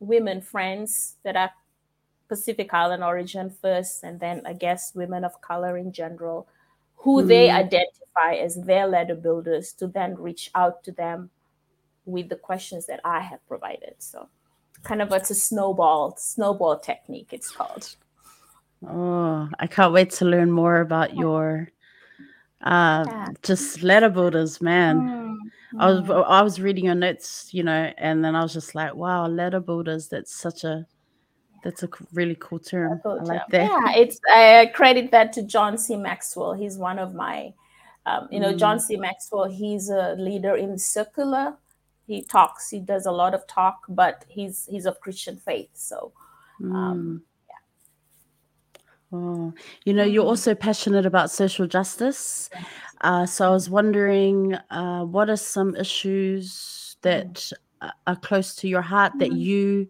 women 0.00 0.40
friends 0.40 1.16
that 1.22 1.36
are 1.36 1.50
Pacific 2.28 2.72
Island 2.72 3.04
origin 3.04 3.50
first, 3.50 4.02
and 4.02 4.20
then 4.20 4.42
I 4.44 4.52
guess 4.52 4.94
women 4.94 5.24
of 5.24 5.40
color 5.40 5.76
in 5.76 5.92
general, 5.92 6.46
who 6.96 7.22
mm. 7.22 7.28
they 7.28 7.50
identify 7.50 8.34
as 8.34 8.56
their 8.62 8.86
ladder 8.86 9.14
builders 9.14 9.72
to 9.74 9.86
then 9.86 10.16
reach 10.16 10.50
out 10.54 10.82
to 10.84 10.92
them 10.92 11.30
with 12.04 12.28
the 12.28 12.36
questions 12.36 12.86
that 12.86 13.00
I 13.04 13.20
have 13.20 13.46
provided. 13.48 13.94
So 13.98 14.28
kind 14.82 15.02
of 15.02 15.12
it's 15.12 15.30
a 15.30 15.34
snowball, 15.34 16.16
snowball 16.16 16.78
technique, 16.78 17.28
it's 17.32 17.50
called. 17.50 17.96
Oh, 18.86 19.48
I 19.58 19.66
can't 19.66 19.92
wait 19.92 20.10
to 20.12 20.24
learn 20.24 20.50
more 20.50 20.80
about 20.80 21.16
your 21.16 21.70
uh 22.62 23.04
yeah. 23.06 23.28
just 23.42 23.82
ladder 23.82 24.08
builders, 24.08 24.60
man. 24.60 25.00
Mm. 25.00 25.36
I 25.78 25.90
was 25.90 26.10
I 26.10 26.42
was 26.42 26.60
reading 26.60 26.86
your 26.86 26.94
notes, 26.94 27.50
you 27.52 27.62
know, 27.62 27.92
and 27.98 28.24
then 28.24 28.34
I 28.34 28.42
was 28.42 28.52
just 28.52 28.74
like, 28.74 28.94
wow, 28.94 29.26
ladder 29.26 29.60
builders, 29.60 30.08
that's 30.08 30.34
such 30.34 30.64
a 30.64 30.86
that's 31.66 31.82
a 31.82 31.88
really 32.12 32.36
cool 32.38 32.60
term. 32.60 33.00
Cool 33.02 33.18
I 33.20 33.24
like 33.24 33.40
term. 33.40 33.46
that. 33.50 33.70
Yeah, 33.70 34.00
it's 34.00 34.20
I 34.32 34.70
credit 34.72 35.10
that 35.10 35.32
to 35.32 35.42
John 35.42 35.76
C. 35.76 35.96
Maxwell. 35.96 36.52
He's 36.52 36.78
one 36.78 37.00
of 37.00 37.12
my, 37.12 37.52
um, 38.06 38.28
you 38.30 38.38
know, 38.38 38.54
mm. 38.54 38.58
John 38.58 38.78
C. 38.78 38.96
Maxwell. 38.96 39.46
He's 39.46 39.90
a 39.90 40.14
leader 40.16 40.54
in 40.54 40.78
circular. 40.78 41.56
He 42.06 42.22
talks. 42.22 42.70
He 42.70 42.78
does 42.78 43.06
a 43.06 43.10
lot 43.10 43.34
of 43.34 43.44
talk, 43.48 43.80
but 43.88 44.24
he's 44.28 44.68
he's 44.70 44.86
of 44.86 45.00
Christian 45.00 45.36
faith. 45.38 45.70
So, 45.74 46.12
um, 46.62 47.20
mm. 47.20 47.20
yeah. 47.50 49.18
Oh, 49.18 49.52
you 49.84 49.92
know, 49.92 50.04
you're 50.04 50.22
mm-hmm. 50.22 50.28
also 50.28 50.54
passionate 50.54 51.04
about 51.04 51.32
social 51.32 51.66
justice. 51.66 52.48
Uh, 53.00 53.26
so 53.26 53.44
I 53.44 53.50
was 53.50 53.68
wondering, 53.68 54.54
uh, 54.70 55.02
what 55.02 55.28
are 55.28 55.36
some 55.36 55.74
issues 55.74 56.96
that 57.02 57.34
mm. 57.82 57.90
are 58.06 58.16
close 58.16 58.54
to 58.54 58.68
your 58.68 58.82
heart 58.82 59.14
that 59.18 59.32
mm. 59.32 59.40
you 59.40 59.88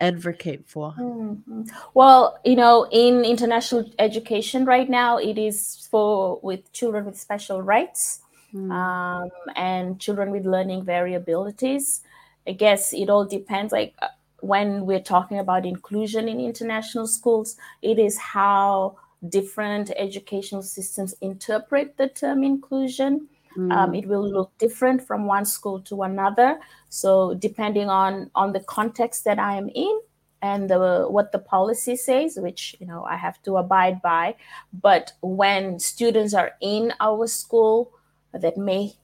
advocate 0.00 0.64
for? 0.66 0.94
Mm-hmm. 0.98 1.62
Well, 1.94 2.38
you 2.44 2.56
know, 2.56 2.86
in 2.90 3.24
international 3.24 3.90
education 3.98 4.64
right 4.64 4.88
now, 4.88 5.18
it 5.18 5.38
is 5.38 5.86
for 5.90 6.40
with 6.42 6.72
children 6.72 7.04
with 7.04 7.18
special 7.18 7.62
rights 7.62 8.20
mm. 8.54 8.70
um, 8.72 9.30
and 9.54 10.00
children 10.00 10.30
with 10.30 10.46
learning 10.46 10.84
variabilities. 10.84 12.00
I 12.46 12.52
guess 12.52 12.92
it 12.92 13.10
all 13.10 13.24
depends. 13.24 13.72
Like 13.72 13.94
uh, 14.00 14.08
when 14.40 14.86
we're 14.86 15.00
talking 15.00 15.38
about 15.38 15.66
inclusion 15.66 16.28
in 16.28 16.40
international 16.40 17.06
schools, 17.06 17.56
it 17.82 17.98
is 17.98 18.18
how 18.18 18.96
different 19.28 19.90
educational 19.96 20.62
systems 20.62 21.14
interpret 21.20 21.96
the 21.96 22.08
term 22.08 22.44
inclusion. 22.44 23.28
Mm. 23.56 23.72
Um, 23.72 23.94
it 23.94 24.06
will 24.06 24.28
look 24.28 24.56
different 24.58 25.06
from 25.06 25.26
one 25.26 25.44
school 25.44 25.80
to 25.82 26.02
another. 26.02 26.58
So 26.88 27.34
depending 27.34 27.88
on 27.88 28.30
on 28.34 28.52
the 28.52 28.60
context 28.60 29.24
that 29.24 29.38
I 29.38 29.56
am 29.56 29.68
in 29.74 30.00
and 30.42 30.68
the, 30.68 31.06
what 31.08 31.32
the 31.32 31.38
policy 31.38 31.96
says, 31.96 32.36
which 32.36 32.76
you 32.78 32.86
know 32.86 33.04
I 33.04 33.16
have 33.16 33.42
to 33.42 33.56
abide 33.56 34.02
by. 34.02 34.36
But 34.72 35.12
when 35.22 35.78
students 35.78 36.34
are 36.34 36.52
in 36.60 36.92
our 37.00 37.26
school 37.26 37.92
that 38.32 38.56
may 38.56 38.94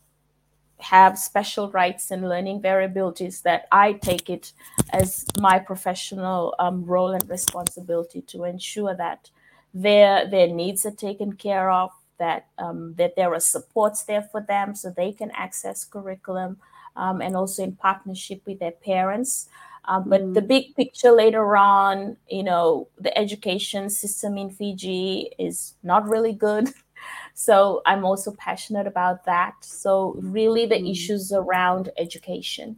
have 0.79 1.19
special 1.19 1.71
rights 1.71 2.11
and 2.11 2.29
learning 2.29 2.61
variabilities, 2.61 3.43
that 3.43 3.67
I 3.73 3.95
take 3.95 4.29
it 4.29 4.53
as 4.93 5.27
my 5.39 5.59
professional 5.59 6.55
um, 6.59 6.85
role 6.85 7.13
and 7.13 7.29
responsibility 7.31 8.21
to 8.23 8.45
ensure 8.45 8.95
that 8.95 9.31
their 9.73 10.29
their 10.29 10.49
needs 10.49 10.85
are 10.85 10.91
taken 11.09 11.33
care 11.33 11.71
of 11.71 11.91
that 12.23 12.47
um, 12.57 12.95
that 12.99 13.17
there 13.17 13.35
are 13.35 13.41
supports 13.41 14.05
there 14.05 14.23
for 14.23 14.41
them 14.41 14.77
so 14.77 14.91
they 14.91 15.13
can 15.13 15.31
access 15.33 15.85
curriculum 15.85 16.57
um, 16.95 17.21
and 17.21 17.37
also 17.37 17.65
in 17.65 17.75
partnership 17.75 18.41
with 18.47 18.61
their 18.61 18.77
parents. 18.91 19.49
Um, 19.87 20.09
but 20.09 20.23
mm. 20.23 20.35
the 20.35 20.43
big 20.43 20.77
picture 20.77 21.11
later 21.11 21.57
on, 21.57 22.17
you 22.29 22.45
know, 22.45 22.87
the 23.01 23.17
education 23.19 23.91
system 23.91 24.39
in 24.39 24.51
Fiji 24.51 25.33
is 25.39 25.75
not 25.83 26.09
really 26.09 26.33
good. 26.33 26.69
So 27.35 27.83
I'm 27.85 28.05
also 28.05 28.31
passionate 28.31 28.87
about 28.87 29.25
that. 29.25 29.55
So 29.61 30.15
really, 30.21 30.67
the 30.67 30.77
mm. 30.77 30.89
issues 30.93 31.33
around 31.33 31.91
education 31.99 32.77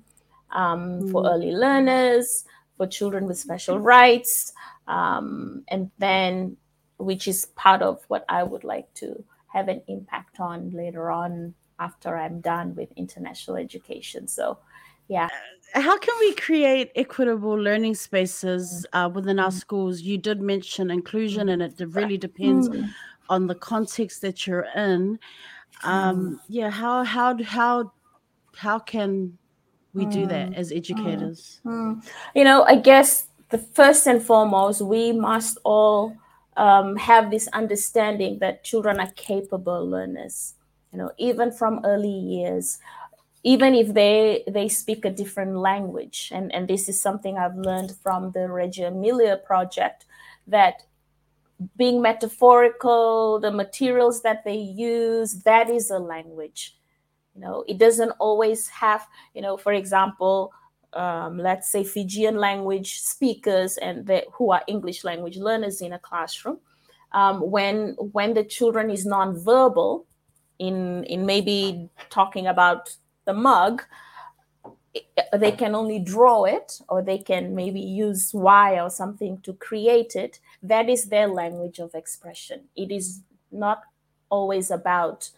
mm. 0.50 1.12
for 1.12 1.28
early 1.28 1.52
learners, 1.52 2.46
for 2.78 2.86
children 2.86 3.26
with 3.26 3.36
special 3.36 3.78
rights, 3.78 4.52
um, 4.86 5.64
and 5.68 5.90
then 5.98 6.56
which 6.96 7.28
is 7.28 7.46
part 7.54 7.82
of 7.82 8.02
what 8.08 8.24
I 8.28 8.42
would 8.42 8.64
like 8.64 8.88
to 8.94 9.24
have 9.54 9.68
an 9.68 9.80
impact 9.88 10.40
on 10.40 10.70
later 10.70 11.10
on 11.10 11.54
after 11.78 12.16
I'm 12.16 12.40
done 12.40 12.74
with 12.74 12.90
international 12.96 13.56
education. 13.56 14.26
So, 14.26 14.58
yeah. 15.08 15.28
How 15.74 15.98
can 15.98 16.14
we 16.20 16.34
create 16.34 16.90
equitable 16.96 17.54
learning 17.54 17.94
spaces 17.94 18.86
uh, 18.92 19.10
within 19.12 19.38
our 19.38 19.50
schools? 19.50 20.02
You 20.02 20.18
did 20.18 20.40
mention 20.40 20.90
inclusion, 20.90 21.48
and 21.48 21.62
it 21.62 21.74
really 21.78 22.18
depends 22.18 22.68
mm. 22.68 22.88
on 23.28 23.46
the 23.46 23.54
context 23.54 24.22
that 24.22 24.46
you're 24.46 24.66
in. 24.76 25.18
Um, 25.82 26.16
mm. 26.16 26.40
yeah, 26.48 26.70
how 26.70 27.04
how 27.04 27.36
how 27.42 27.92
how 28.56 28.78
can 28.78 29.36
we 29.94 30.06
do 30.06 30.26
that 30.26 30.50
mm. 30.50 30.56
as 30.56 30.72
educators? 30.72 31.60
Mm. 31.64 32.04
You 32.34 32.44
know, 32.44 32.62
I 32.64 32.76
guess 32.76 33.26
the 33.50 33.58
first 33.58 34.06
and 34.06 34.22
foremost, 34.22 34.80
we 34.80 35.12
must 35.12 35.58
all 35.64 36.16
um, 36.56 36.96
have 36.96 37.30
this 37.30 37.48
understanding 37.48 38.38
that 38.38 38.64
children 38.64 39.00
are 39.00 39.10
capable 39.16 39.88
learners 39.88 40.54
you 40.92 40.98
know 40.98 41.10
even 41.18 41.50
from 41.50 41.80
early 41.84 42.08
years 42.08 42.78
even 43.44 43.74
if 43.74 43.92
they 43.92 44.42
they 44.48 44.68
speak 44.68 45.04
a 45.04 45.10
different 45.10 45.56
language. 45.56 46.32
And 46.34 46.52
and 46.52 46.66
this 46.66 46.88
is 46.88 47.00
something 47.00 47.38
i've 47.38 47.56
learned 47.56 47.92
from 48.02 48.32
the 48.32 48.48
reggio 48.50 48.88
emilia 48.88 49.36
project 49.36 50.06
that 50.48 50.82
being 51.76 52.02
metaphorical 52.02 53.38
the 53.38 53.52
materials 53.52 54.22
that 54.22 54.44
they 54.44 54.56
use 54.56 55.42
that 55.44 55.70
is 55.70 55.90
a 55.90 55.98
language. 55.98 56.76
You 57.34 57.42
know 57.42 57.64
it 57.68 57.78
doesn't 57.78 58.12
always 58.12 58.68
have 58.68 59.06
you 59.34 59.42
know 59.42 59.56
for 59.56 59.72
example 59.72 60.52
um, 60.94 61.38
let's 61.38 61.68
say 61.68 61.84
Fijian 61.84 62.36
language 62.36 63.00
speakers 63.00 63.76
and 63.78 64.06
the, 64.06 64.24
who 64.32 64.52
are 64.52 64.62
English 64.66 65.04
language 65.04 65.36
learners 65.36 65.80
in 65.80 65.92
a 65.92 65.98
classroom, 65.98 66.58
um, 67.12 67.40
when 67.50 67.94
when 68.12 68.34
the 68.34 68.44
children 68.44 68.90
is 68.90 69.06
nonverbal, 69.06 70.04
in 70.58 71.04
in 71.04 71.26
maybe 71.26 71.88
talking 72.10 72.46
about 72.46 72.96
the 73.24 73.32
mug, 73.32 73.82
they 75.32 75.52
can 75.52 75.74
only 75.74 75.98
draw 75.98 76.44
it 76.44 76.80
or 76.88 77.02
they 77.02 77.18
can 77.18 77.54
maybe 77.54 77.80
use 77.80 78.32
Y 78.32 78.80
or 78.80 78.90
something 78.90 79.40
to 79.42 79.52
create 79.54 80.14
it. 80.14 80.40
That 80.62 80.88
is 80.88 81.06
their 81.06 81.28
language 81.28 81.78
of 81.78 81.94
expression. 81.94 82.64
It 82.76 82.92
is 82.92 83.20
not 83.50 83.82
always 84.30 84.70
about 84.70 85.30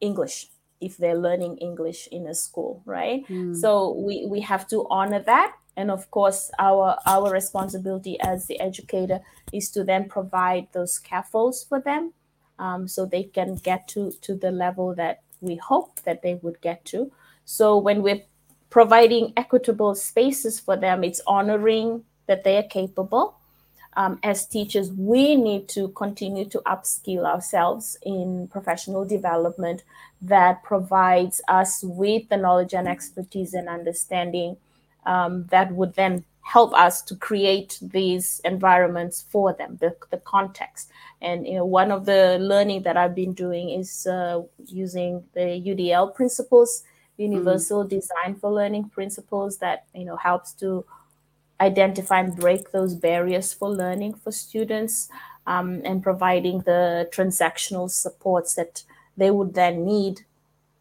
English 0.00 0.48
if 0.80 0.96
they're 0.96 1.18
learning 1.18 1.58
English 1.58 2.08
in 2.12 2.26
a 2.26 2.34
school, 2.34 2.82
right? 2.84 3.26
Mm. 3.28 3.56
So 3.56 3.92
we, 3.92 4.26
we 4.26 4.40
have 4.40 4.66
to 4.68 4.86
honor 4.90 5.22
that. 5.22 5.54
And 5.76 5.90
of 5.90 6.10
course, 6.10 6.50
our 6.58 6.96
our 7.06 7.30
responsibility 7.30 8.18
as 8.20 8.46
the 8.46 8.58
educator 8.58 9.20
is 9.52 9.70
to 9.70 9.84
then 9.84 10.08
provide 10.08 10.66
those 10.72 10.94
scaffolds 10.94 11.64
for 11.68 11.80
them, 11.80 12.12
um, 12.58 12.88
so 12.88 13.06
they 13.06 13.22
can 13.22 13.54
get 13.54 13.86
to 13.88 14.10
to 14.22 14.34
the 14.34 14.50
level 14.50 14.92
that 14.96 15.22
we 15.40 15.54
hope 15.54 16.00
that 16.02 16.22
they 16.22 16.34
would 16.34 16.60
get 16.60 16.84
to. 16.86 17.12
So 17.44 17.78
when 17.78 18.02
we're 18.02 18.22
providing 18.70 19.32
equitable 19.36 19.94
spaces 19.94 20.58
for 20.58 20.76
them, 20.76 21.04
it's 21.04 21.20
honoring 21.28 22.02
that 22.26 22.42
they 22.42 22.56
are 22.56 22.68
capable 22.68 23.37
um, 23.98 24.20
as 24.22 24.46
teachers, 24.46 24.92
we 24.92 25.34
need 25.34 25.68
to 25.70 25.88
continue 25.88 26.44
to 26.50 26.60
upskill 26.60 27.24
ourselves 27.24 27.98
in 28.06 28.46
professional 28.46 29.04
development 29.04 29.82
that 30.22 30.62
provides 30.62 31.40
us 31.48 31.82
with 31.82 32.28
the 32.28 32.36
knowledge 32.36 32.74
and 32.74 32.86
expertise 32.86 33.54
and 33.54 33.68
understanding 33.68 34.56
um, 35.04 35.46
that 35.50 35.72
would 35.72 35.94
then 35.96 36.24
help 36.42 36.72
us 36.74 37.02
to 37.02 37.16
create 37.16 37.76
these 37.82 38.40
environments 38.44 39.24
for 39.30 39.52
them, 39.52 39.78
the, 39.80 39.96
the 40.10 40.18
context. 40.18 40.90
And 41.20 41.44
you 41.44 41.54
know, 41.54 41.64
one 41.64 41.90
of 41.90 42.06
the 42.06 42.38
learning 42.40 42.84
that 42.84 42.96
I've 42.96 43.16
been 43.16 43.32
doing 43.32 43.70
is 43.70 44.06
uh, 44.06 44.42
using 44.66 45.24
the 45.34 45.40
UDL 45.40 46.14
principles, 46.14 46.84
Universal 47.16 47.80
mm-hmm. 47.80 47.96
Design 47.96 48.36
for 48.40 48.52
Learning 48.52 48.88
principles, 48.90 49.58
that 49.58 49.86
you 49.92 50.04
know 50.04 50.14
helps 50.14 50.52
to 50.52 50.84
identify 51.60 52.20
and 52.20 52.36
break 52.36 52.70
those 52.70 52.94
barriers 52.94 53.52
for 53.52 53.68
learning 53.68 54.14
for 54.14 54.30
students 54.32 55.08
um, 55.46 55.80
and 55.84 56.02
providing 56.02 56.60
the 56.60 57.08
transactional 57.12 57.90
supports 57.90 58.54
that 58.54 58.82
they 59.16 59.30
would 59.30 59.54
then 59.54 59.84
need 59.84 60.20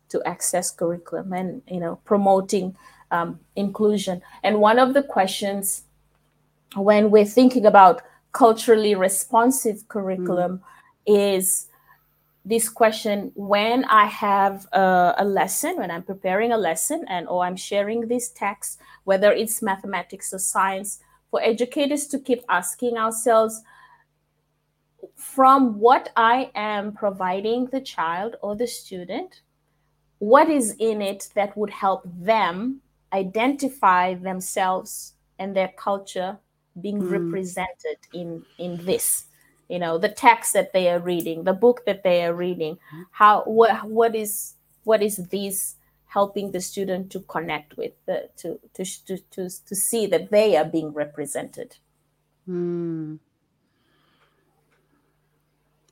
to 0.09 0.21
access 0.25 0.71
curriculum 0.71 1.33
and 1.33 1.61
you 1.67 1.79
know 1.79 1.95
promoting 2.05 2.75
um, 3.11 3.39
inclusion 3.55 4.21
and 4.43 4.59
one 4.59 4.79
of 4.79 4.93
the 4.93 5.03
questions 5.03 5.83
when 6.75 7.09
we're 7.09 7.25
thinking 7.25 7.65
about 7.65 8.01
culturally 8.31 8.93
responsive 8.93 9.87
curriculum 9.87 10.61
mm. 11.07 11.37
is 11.37 11.67
this 12.47 12.69
question 12.69 13.31
when 13.35 13.83
i 13.85 14.05
have 14.05 14.65
a, 14.71 15.15
a, 15.17 15.25
lesson 15.25 15.75
when 15.77 15.91
i'm 15.91 16.03
preparing 16.03 16.53
a 16.53 16.57
lesson 16.57 17.03
and 17.09 17.27
or 17.27 17.43
i'm 17.43 17.57
sharing 17.57 18.07
this 18.07 18.29
text 18.29 18.79
whether 19.03 19.33
it's 19.33 19.61
mathematics 19.61 20.33
or 20.33 20.39
science 20.39 20.99
for 21.29 21.41
educators 21.41 22.07
to 22.07 22.17
keep 22.17 22.41
asking 22.47 22.97
ourselves 22.97 23.61
from 25.15 25.77
what 25.77 26.09
i 26.15 26.49
am 26.55 26.93
providing 26.93 27.65
the 27.67 27.81
child 27.81 28.35
or 28.41 28.55
the 28.55 28.67
student 28.67 29.41
what 30.19 30.49
is 30.49 30.73
in 30.79 31.01
it 31.01 31.29
that 31.35 31.55
would 31.57 31.69
help 31.69 32.01
them 32.05 32.79
identify 33.11 34.13
themselves 34.13 35.13
and 35.37 35.55
their 35.55 35.71
culture 35.77 36.37
being 36.81 37.01
mm. 37.01 37.11
represented 37.11 37.97
in 38.13 38.43
in 38.57 38.77
this 38.85 39.26
you 39.69 39.79
know 39.79 39.97
the 39.97 40.09
text 40.09 40.53
that 40.53 40.73
they 40.73 40.89
are 40.89 40.99
reading 40.99 41.43
the 41.43 41.53
book 41.53 41.85
that 41.85 42.03
they 42.03 42.23
are 42.23 42.33
reading 42.33 42.77
how 43.11 43.41
what 43.43 43.85
what 43.87 44.15
is 44.15 44.55
what 44.83 45.01
is 45.01 45.17
this 45.31 45.75
helping 46.07 46.51
the 46.51 46.61
student 46.61 47.11
to 47.11 47.19
connect 47.21 47.75
with 47.75 47.91
the, 48.05 48.29
to, 48.37 48.59
to 48.73 48.83
to 49.05 49.17
to 49.31 49.49
to 49.65 49.75
see 49.75 50.05
that 50.07 50.31
they 50.31 50.55
are 50.55 50.65
being 50.65 50.93
represented 50.93 51.77
mm. 52.47 53.19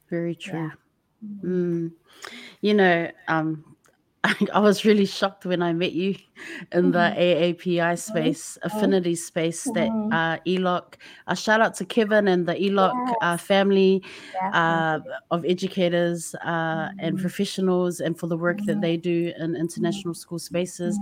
very 0.09 0.35
true 0.35 0.59
yeah. 0.59 1.43
mm. 1.43 1.91
you 2.61 2.73
know 2.73 3.11
um 3.27 3.74
I 4.53 4.59
was 4.59 4.85
really 4.85 5.05
shocked 5.05 5.45
when 5.45 5.61
I 5.61 5.73
met 5.73 5.93
you 5.93 6.15
in 6.71 6.91
the 6.91 6.99
mm-hmm. 6.99 7.19
AAPI 7.19 7.99
space, 7.99 8.57
mm-hmm. 8.57 8.77
affinity 8.77 9.15
space 9.15 9.63
that 9.65 9.89
mm-hmm. 9.89 10.13
uh, 10.13 10.37
ELOC. 10.47 10.95
Uh, 11.27 11.35
shout 11.35 11.61
out 11.61 11.75
to 11.75 11.85
Kevin 11.85 12.27
and 12.27 12.47
the 12.47 12.55
ELOC 12.55 12.93
yes. 13.07 13.15
uh, 13.21 13.37
family 13.37 14.03
uh, 14.53 14.99
of 15.31 15.45
educators 15.45 16.33
uh, 16.35 16.89
and 16.99 17.15
mm-hmm. 17.15 17.21
professionals, 17.21 17.99
and 17.99 18.17
for 18.17 18.27
the 18.27 18.37
work 18.37 18.57
that 18.65 18.73
mm-hmm. 18.73 18.81
they 18.81 18.97
do 18.97 19.31
in 19.37 19.55
international 19.55 20.13
school 20.13 20.39
spaces. 20.39 20.97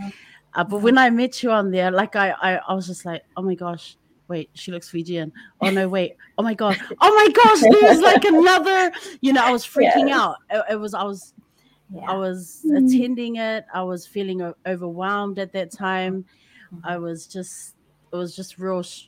Uh, 0.56 0.64
but 0.64 0.82
when 0.82 0.98
I 0.98 1.10
met 1.10 1.42
you 1.42 1.52
on 1.52 1.72
there, 1.72 1.92
like 1.92 2.16
I, 2.16 2.32
I, 2.32 2.56
I 2.68 2.74
was 2.74 2.88
just 2.88 3.06
like, 3.06 3.24
oh 3.38 3.42
my 3.42 3.56
gosh, 3.56 3.98
wait, 4.28 4.50
she 4.54 4.72
looks 4.72 4.90
Fijian. 4.90 5.32
Oh 5.62 5.70
no, 5.70 5.88
wait. 5.88 6.16
Oh 6.38 6.44
my 6.44 6.54
god. 6.54 6.78
Oh 7.02 7.16
my 7.16 7.30
gosh, 7.32 7.62
there's 7.82 8.00
like 8.00 8.24
another. 8.26 8.92
You 9.22 9.34
know, 9.34 9.44
I 9.44 9.52
was 9.52 9.66
freaking 9.66 10.10
yes. 10.10 10.18
out. 10.18 10.38
It, 10.50 10.64
it, 10.72 10.76
was. 10.76 10.94
I 10.94 11.04
was 11.04 11.34
yeah. 11.92 12.12
I 12.12 12.16
was 12.16 12.62
mm. 12.66 12.78
attending 12.78 13.38
it. 13.38 13.66
I 13.74 13.84
was 13.84 14.06
feeling 14.06 14.54
overwhelmed 14.66 15.40
at 15.40 15.52
that 15.54 15.72
time. 15.72 16.26
Mm-hmm. 16.74 16.88
I 16.88 16.98
was 16.98 17.28
just, 17.28 17.76
it 18.12 18.16
was 18.16 18.36
just 18.36 18.58
real 18.58 18.84
sh- 18.84 19.08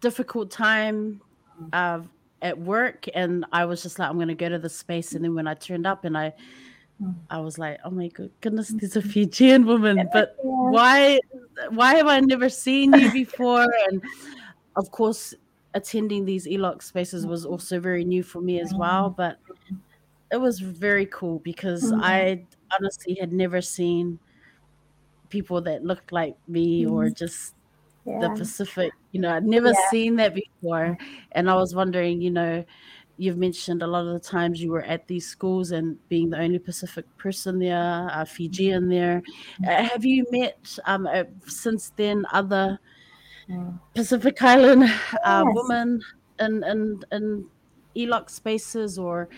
difficult 0.00 0.50
time 0.50 1.20
uh, 1.72 2.00
at 2.42 2.58
work, 2.58 3.06
and 3.14 3.44
I 3.52 3.64
was 3.64 3.82
just 3.82 3.98
like, 3.98 4.08
I'm 4.08 4.16
going 4.16 4.28
to 4.28 4.34
go 4.34 4.48
to 4.48 4.58
the 4.58 4.68
space. 4.68 5.12
And 5.12 5.24
then 5.24 5.34
when 5.34 5.46
I 5.46 5.54
turned 5.54 5.86
up, 5.86 6.04
and 6.04 6.16
I, 6.16 6.32
mm. 7.02 7.14
I 7.30 7.38
was 7.40 7.58
like, 7.58 7.78
oh 7.84 7.90
my 7.90 8.08
goodness, 8.40 8.68
there's 8.68 8.96
a 8.96 9.02
Fijian 9.02 9.66
woman, 9.66 10.08
but 10.12 10.36
why, 10.42 11.18
why 11.70 11.94
have 11.94 12.06
I 12.06 12.20
never 12.20 12.48
seen 12.48 12.92
you 12.92 13.10
before? 13.12 13.66
And 13.88 14.02
of 14.76 14.90
course, 14.92 15.34
attending 15.74 16.24
these 16.24 16.46
ELOC 16.46 16.82
spaces 16.82 17.26
was 17.26 17.44
also 17.44 17.80
very 17.80 18.04
new 18.04 18.22
for 18.22 18.40
me 18.40 18.60
as 18.60 18.72
well. 18.74 19.10
But 19.10 19.38
it 20.30 20.36
was 20.36 20.60
very 20.60 21.06
cool 21.06 21.38
because 21.40 21.84
mm-hmm. 21.84 22.00
I 22.02 22.44
honestly 22.78 23.16
had 23.18 23.32
never 23.32 23.60
seen 23.60 24.18
people 25.28 25.60
that 25.62 25.84
looked 25.84 26.12
like 26.12 26.36
me 26.46 26.84
mm-hmm. 26.84 26.94
or 26.94 27.10
just 27.10 27.54
yeah. 28.04 28.20
the 28.20 28.30
Pacific. 28.30 28.92
You 29.12 29.20
know, 29.20 29.34
I'd 29.34 29.44
never 29.44 29.68
yeah. 29.68 29.90
seen 29.90 30.16
that 30.16 30.34
before. 30.34 30.96
And 31.32 31.50
I 31.50 31.54
was 31.54 31.74
wondering, 31.74 32.20
you 32.20 32.30
know, 32.30 32.64
you've 33.16 33.38
mentioned 33.38 33.82
a 33.82 33.86
lot 33.86 34.06
of 34.06 34.12
the 34.12 34.20
times 34.20 34.62
you 34.62 34.70
were 34.70 34.82
at 34.82 35.06
these 35.08 35.26
schools 35.26 35.72
and 35.72 35.96
being 36.08 36.30
the 36.30 36.38
only 36.38 36.58
Pacific 36.58 37.04
person 37.16 37.58
there, 37.58 38.08
uh, 38.12 38.24
Fijian 38.24 38.88
there. 38.88 39.22
Uh, 39.64 39.68
mm-hmm. 39.68 39.84
have 39.86 40.04
you 40.04 40.26
met 40.30 40.78
um, 40.84 41.06
uh, 41.06 41.24
since 41.46 41.92
then 41.96 42.24
other 42.32 42.78
Pacific 43.94 44.42
Island 44.42 44.84
uh, 45.24 45.44
yes. 45.46 45.54
women 45.54 46.02
and 46.38 46.64
and 46.64 47.04
and 47.10 47.44
ELOC 47.98 48.30
spaces 48.30 48.98
or 48.98 49.28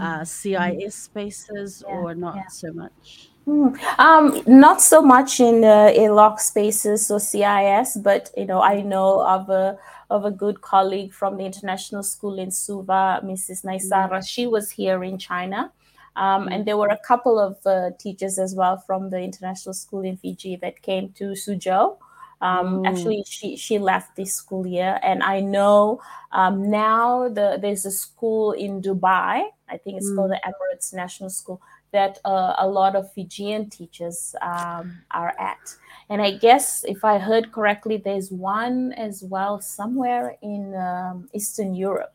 uh, 0.00 0.20
mm. 0.20 0.26
CIS 0.26 0.94
spaces 0.94 1.84
yeah, 1.86 1.94
or 1.94 2.14
not 2.14 2.36
yeah. 2.36 2.46
so 2.48 2.72
much? 2.72 3.30
Mm. 3.46 3.78
Um, 3.98 4.42
not 4.46 4.80
so 4.80 5.00
much 5.02 5.38
in 5.38 5.62
uh, 5.62 5.92
ELOC 5.94 6.40
spaces 6.40 7.10
or 7.10 7.20
CIS, 7.20 7.96
but 8.02 8.30
you 8.36 8.46
know, 8.46 8.60
I 8.60 8.82
know 8.82 9.20
of 9.26 9.48
a 9.50 9.78
of 10.10 10.24
a 10.24 10.30
good 10.30 10.60
colleague 10.60 11.12
from 11.12 11.36
the 11.36 11.44
international 11.44 12.02
school 12.02 12.38
in 12.38 12.50
Suva, 12.50 13.20
Mrs. 13.24 13.64
Naisara. 13.64 14.18
Mm. 14.18 14.28
She 14.28 14.46
was 14.46 14.70
here 14.70 15.02
in 15.04 15.18
China. 15.18 15.72
Um, 16.16 16.48
and 16.48 16.64
there 16.64 16.78
were 16.78 16.88
a 16.88 16.98
couple 17.06 17.38
of 17.38 17.58
uh, 17.66 17.90
teachers 17.98 18.38
as 18.38 18.54
well 18.54 18.78
from 18.78 19.10
the 19.10 19.20
international 19.20 19.74
school 19.74 20.00
in 20.00 20.16
Fiji 20.16 20.56
that 20.56 20.80
came 20.80 21.10
to 21.10 21.32
Suzhou 21.32 21.98
um, 22.40 22.82
mm. 22.82 22.88
Actually, 22.88 23.24
she 23.26 23.56
she 23.56 23.78
left 23.78 24.16
this 24.16 24.34
school 24.34 24.66
year, 24.66 24.98
and 25.02 25.22
I 25.22 25.40
know 25.40 26.00
um, 26.32 26.70
now 26.70 27.28
the 27.28 27.58
there's 27.60 27.86
a 27.86 27.90
school 27.90 28.52
in 28.52 28.82
Dubai. 28.82 29.48
I 29.68 29.76
think 29.78 29.96
it's 29.96 30.10
mm. 30.10 30.16
called 30.16 30.30
the 30.30 30.40
Emirates 30.44 30.92
National 30.92 31.30
School 31.30 31.60
that 31.92 32.18
uh, 32.24 32.54
a 32.58 32.68
lot 32.68 32.94
of 32.94 33.10
Fijian 33.14 33.70
teachers 33.70 34.34
um, 34.42 34.98
are 35.12 35.34
at. 35.38 35.76
And 36.10 36.20
I 36.20 36.32
guess 36.32 36.84
if 36.84 37.04
I 37.04 37.18
heard 37.18 37.52
correctly, 37.52 37.96
there's 37.96 38.30
one 38.30 38.92
as 38.92 39.22
well 39.22 39.60
somewhere 39.60 40.36
in 40.42 40.74
um, 40.74 41.28
Eastern 41.32 41.74
Europe. 41.74 42.12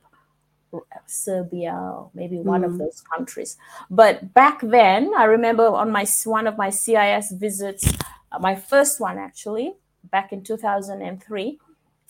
Serbia, 1.05 2.05
maybe 2.13 2.37
one 2.37 2.61
mm. 2.61 2.67
of 2.67 2.77
those 2.77 3.03
countries. 3.13 3.57
But 3.89 4.33
back 4.33 4.61
then, 4.63 5.11
I 5.17 5.25
remember 5.25 5.67
on 5.67 5.91
my 5.91 6.05
one 6.23 6.47
of 6.47 6.57
my 6.57 6.69
CIS 6.69 7.33
visits, 7.33 7.91
uh, 8.31 8.39
my 8.39 8.55
first 8.55 9.01
one 9.01 9.17
actually, 9.17 9.75
back 10.09 10.31
in 10.31 10.43
2003 10.43 11.59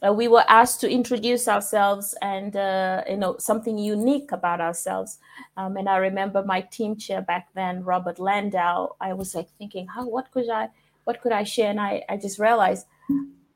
uh, 0.04 0.12
we 0.12 0.28
were 0.28 0.44
asked 0.48 0.82
to 0.82 0.90
introduce 0.90 1.48
ourselves 1.48 2.16
and 2.22 2.56
uh, 2.56 3.04
you 3.08 3.18
know 3.18 3.36
something 3.38 3.78
unique 3.78 4.32
about 4.32 4.60
ourselves. 4.60 5.20
Um, 5.58 5.78
and 5.78 5.88
i 5.88 5.98
remember 5.98 6.44
my 6.44 6.62
team 6.62 6.96
chair 6.96 7.22
back 7.22 7.50
then 7.54 7.84
robert 7.84 8.20
landau 8.20 8.96
i 9.00 9.14
was 9.14 9.36
like 9.36 9.50
thinking 9.58 9.88
how 9.88 10.08
what 10.08 10.32
could 10.32 10.50
i 10.50 10.70
what 11.04 11.22
could 11.22 11.32
i 11.32 11.44
share? 11.44 11.70
And 11.70 11.80
i, 11.80 12.04
I 12.10 12.18
just 12.18 12.40
realized 12.40 12.86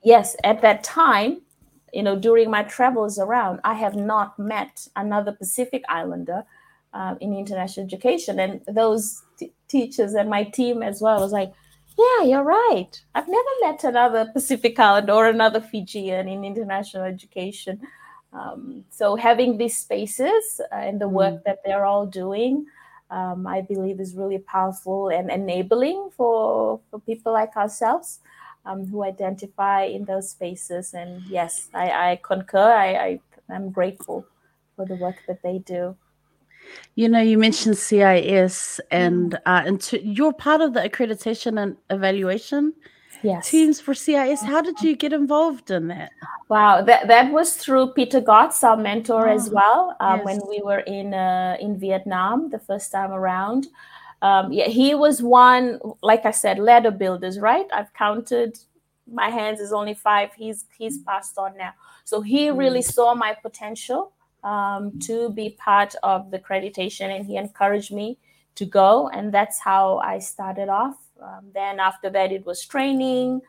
yes 0.04 0.36
at 0.44 0.62
that 0.62 0.84
time 0.84 1.42
you 1.94 2.04
know 2.04 2.16
during 2.16 2.52
my 2.52 2.64
travels 2.64 3.18
around 3.18 3.60
i 3.64 3.74
have 3.74 3.96
not 3.96 4.38
met 4.38 4.88
another 4.96 5.32
pacific 5.32 5.84
islander 5.90 6.44
uh, 6.96 7.16
in 7.20 7.36
international 7.36 7.86
education. 7.86 8.40
And 8.40 8.62
those 8.68 9.22
t- 9.38 9.54
teachers 9.68 10.14
and 10.14 10.30
my 10.30 10.44
team 10.44 10.82
as 10.82 11.02
well 11.02 11.20
was 11.20 11.32
like 11.32 11.54
yeah, 11.98 12.24
you're 12.24 12.44
right. 12.44 12.90
I've 13.14 13.28
never 13.28 13.50
met 13.62 13.84
another 13.84 14.30
Pacific 14.34 14.80
Islander 14.80 15.14
or 15.14 15.28
another 15.28 15.62
Fijian 15.62 16.28
in 16.28 16.44
international 16.44 17.04
education. 17.04 17.82
Um, 18.34 18.84
so 18.90 19.16
having 19.16 19.58
these 19.58 19.78
spaces 19.78 20.60
uh, 20.72 20.76
and 20.76 21.00
the 21.00 21.08
work 21.08 21.36
mm. 21.36 21.44
that 21.46 21.60
they're 21.64 21.86
all 21.86 22.06
doing, 22.06 22.66
um, 23.10 23.48
I 23.48 23.62
believe 23.62 24.00
is 24.00 24.16
really 24.16 24.40
powerful 24.40 25.10
and 25.10 25.32
enabling 25.32 26.10
for, 26.18 26.82
for 26.92 27.00
people 27.00 27.32
like 27.32 27.56
ourselves 27.56 28.20
um, 28.66 28.86
who 28.88 29.04
identify 29.04 29.84
in 29.84 30.06
those 30.06 30.32
spaces. 30.32 30.94
And 30.94 31.24
yes, 31.28 31.70
I, 31.74 32.12
I 32.12 32.20
concur. 32.22 32.74
I, 32.74 32.96
I, 32.96 33.20
I'm 33.50 33.70
grateful 33.70 34.26
for 34.76 34.86
the 34.86 34.96
work 34.96 35.16
that 35.28 35.42
they 35.42 35.60
do. 35.60 35.96
You 36.96 37.10
know, 37.10 37.22
you 37.22 37.38
mentioned 37.38 37.78
CIS, 37.78 38.80
and 38.92 39.32
mm. 39.32 39.40
uh, 39.46 39.64
and 39.66 39.82
to, 39.82 40.02
you're 40.06 40.34
part 40.34 40.62
of 40.62 40.74
the 40.74 40.82
accreditation 40.82 41.62
and 41.62 41.78
evaluation 41.90 42.74
yes. 43.24 43.50
teams 43.50 43.82
for 43.82 43.94
CIS. 43.94 44.42
How 44.42 44.62
did 44.62 44.80
you 44.82 44.96
get 44.96 45.14
involved 45.14 45.72
in 45.72 45.88
that? 45.88 46.12
Wow, 46.50 46.82
that, 46.82 47.08
that 47.08 47.32
was 47.32 47.56
through 47.56 47.88
Peter 47.94 48.22
Gotts, 48.22 48.64
our 48.64 48.78
mentor 48.78 49.28
oh, 49.28 49.34
as 49.34 49.50
well, 49.50 49.96
um, 50.00 50.18
yes. 50.18 50.26
when 50.26 50.40
we 50.48 50.62
were 50.62 50.80
in 50.80 51.14
uh, 51.14 51.58
in 51.60 51.78
Vietnam 51.78 52.50
the 52.50 52.60
first 52.60 52.92
time 52.92 53.12
around. 53.12 53.68
Um, 54.22 54.52
yeah, 54.52 54.68
he 54.68 54.96
was 54.96 55.22
one, 55.22 55.80
like 56.02 56.26
I 56.26 56.32
said, 56.32 56.58
ladder 56.58 56.92
builders, 56.92 57.40
right? 57.40 57.68
I've 57.74 57.94
counted 57.94 58.58
my 59.12 59.30
hands 59.30 59.60
is 59.60 59.72
only 59.72 59.94
five. 59.94 60.32
He's 60.36 60.66
he's 60.78 61.00
passed 61.00 61.38
on 61.38 61.58
now. 61.58 61.74
So 62.06 62.22
he 62.22 62.50
really 62.50 62.80
mm. 62.80 62.94
saw 62.94 63.14
my 63.14 63.34
potential 63.34 64.14
um, 64.46 64.94
to 65.08 65.30
be 65.30 65.50
part 65.58 65.96
of 66.04 66.30
the 66.32 66.38
accreditation, 66.40 67.10
and 67.10 67.26
he 67.26 67.36
encouraged 67.36 67.92
me 67.92 68.18
to 68.56 68.66
go, 68.66 69.10
and 69.10 69.34
that's 69.34 69.60
how 69.60 69.98
I 69.98 70.20
started 70.20 70.70
off. 70.70 70.96
Um, 71.20 71.52
then 71.54 71.80
after 71.80 72.10
that, 72.12 72.32
it 72.32 72.46
was 72.46 72.66
training, 72.66 73.42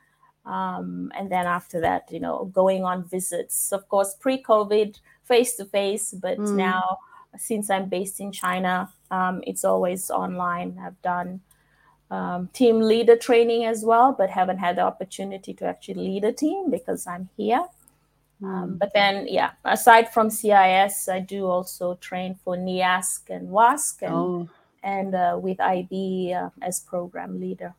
Um, 0.47 1.11
and 1.19 1.27
then 1.29 1.47
after 1.47 1.81
that, 1.83 2.07
you 2.15 2.21
know, 2.21 2.47
going 2.55 2.85
on 2.85 3.03
visits. 3.11 3.73
Of 3.73 3.83
course, 3.89 4.15
pre-COVID, 4.15 4.95
face 5.27 5.57
to 5.57 5.65
face, 5.65 6.15
but 6.15 6.39
mm. 6.39 6.55
now 6.55 6.99
since 7.37 7.69
I'm 7.69 7.89
based 7.89 8.21
in 8.21 8.31
China, 8.31 8.89
um, 9.11 9.43
it's 9.43 9.65
always 9.65 10.11
online. 10.11 10.79
I've 10.79 11.03
done 11.03 11.41
um, 12.11 12.49
team 12.53 12.81
leader 12.81 13.17
training 13.17 13.67
as 13.67 13.83
well, 13.85 14.15
but 14.15 14.31
haven't 14.31 14.59
had 14.59 14.77
the 14.77 14.83
opportunity 14.83 15.53
to 15.55 15.67
actually 15.67 16.07
lead 16.07 16.25
a 16.25 16.33
team 16.33 16.71
because 16.71 17.07
I'm 17.07 17.29
here. 17.37 17.67
Um, 18.43 18.73
mm. 18.73 18.79
but 18.79 18.93
then, 18.95 19.27
yeah, 19.29 19.53
aside 19.65 20.13
from 20.13 20.31
CIS, 20.31 21.09
I 21.09 21.21
do 21.21 21.47
also 21.47 21.95
train 21.97 22.35
for 22.35 22.57
NEASC 22.57 23.31
and 23.31 23.49
WASC 23.49 24.03
and, 24.03 24.15
oh. 24.15 24.49
and 24.83 25.15
uh, 25.15 25.39
with 25.41 25.61
IB 25.61 26.35
uh, 26.35 26.51
as 26.63 26.81
program 26.81 27.41
leader. 27.41 27.75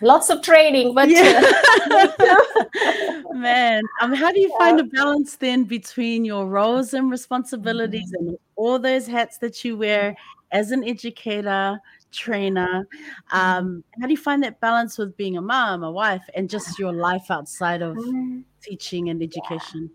Lots 0.00 0.30
of 0.30 0.42
training, 0.42 0.94
but 0.94 1.08
yeah. 1.08 1.40
man, 3.32 3.84
um, 4.00 4.12
how 4.12 4.32
do 4.32 4.40
you 4.40 4.52
find 4.58 4.80
a 4.80 4.84
balance 4.84 5.36
then 5.36 5.62
between 5.62 6.24
your 6.24 6.46
roles 6.46 6.92
and 6.92 7.08
responsibilities 7.08 8.10
mm-hmm. 8.12 8.30
and 8.30 8.38
all 8.56 8.80
those 8.80 9.06
hats 9.06 9.38
that 9.38 9.64
you 9.64 9.76
wear 9.76 10.16
as 10.50 10.72
an 10.72 10.82
educator, 10.82 11.78
trainer. 12.12 12.86
Um, 13.32 13.82
how 14.00 14.06
do 14.06 14.12
you 14.12 14.18
find 14.18 14.42
that 14.42 14.60
balance 14.60 14.98
with 14.98 15.16
being 15.16 15.36
a 15.36 15.42
mom, 15.42 15.82
a 15.82 15.90
wife, 15.90 16.22
and 16.34 16.48
just 16.48 16.78
your 16.78 16.92
life 16.92 17.30
outside 17.30 17.82
of 17.82 17.96
mm-hmm. 17.96 18.40
teaching 18.62 19.08
and 19.08 19.22
education? 19.22 19.90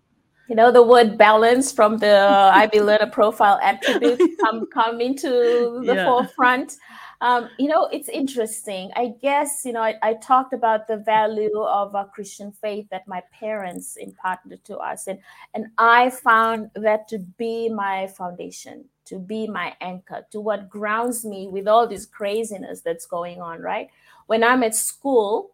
You 0.49 0.56
know, 0.56 0.72
the 0.72 0.84
word 0.84 1.18
balance 1.18 1.73
from 1.73 1.98
the 1.98 2.49
IB 2.53 2.80
Learner 2.80 3.11
Profile 3.11 3.60
attributes 3.61 4.23
come 4.41 4.65
come 4.73 5.02
into 5.02 5.81
the 5.85 5.95
yeah. 5.95 6.06
forefront. 6.06 6.77
Um, 7.19 7.49
you 7.57 7.68
know, 7.68 7.85
it's 7.88 8.10
interesting. 8.10 8.91
I 8.95 9.14
guess, 9.19 9.64
you 9.65 9.73
know, 9.73 9.81
I, 9.81 9.95
I 10.03 10.14
talked 10.15 10.53
about 10.53 10.88
the 10.88 10.98
value 10.98 11.60
of 11.60 11.95
a 11.95 12.06
Christian 12.06 12.52
faith 12.52 12.88
that 12.91 13.07
my 13.07 13.23
parents 13.31 13.95
imparted 13.95 14.64
to 14.65 14.77
us. 14.77 15.07
And, 15.07 15.19
and 15.56 15.68
I 15.80 16.11
found 16.11 16.69
that 16.76 17.07
to 17.07 17.18
be 17.18 17.69
my 17.69 18.07
foundation 18.07 18.85
to 19.07 19.19
be 19.19 19.48
my 19.48 19.73
anchor, 19.80 20.26
to 20.31 20.39
what 20.39 20.69
grounds 20.69 21.23
me 21.23 21.48
with 21.48 21.68
all 21.68 21.88
this 21.88 22.06
craziness 22.06 22.81
that's 22.81 23.06
going 23.06 23.41
on, 23.41 23.61
right? 23.61 23.89
When 24.27 24.44
I'm 24.44 24.64
at 24.64 24.76
school, 24.76 25.52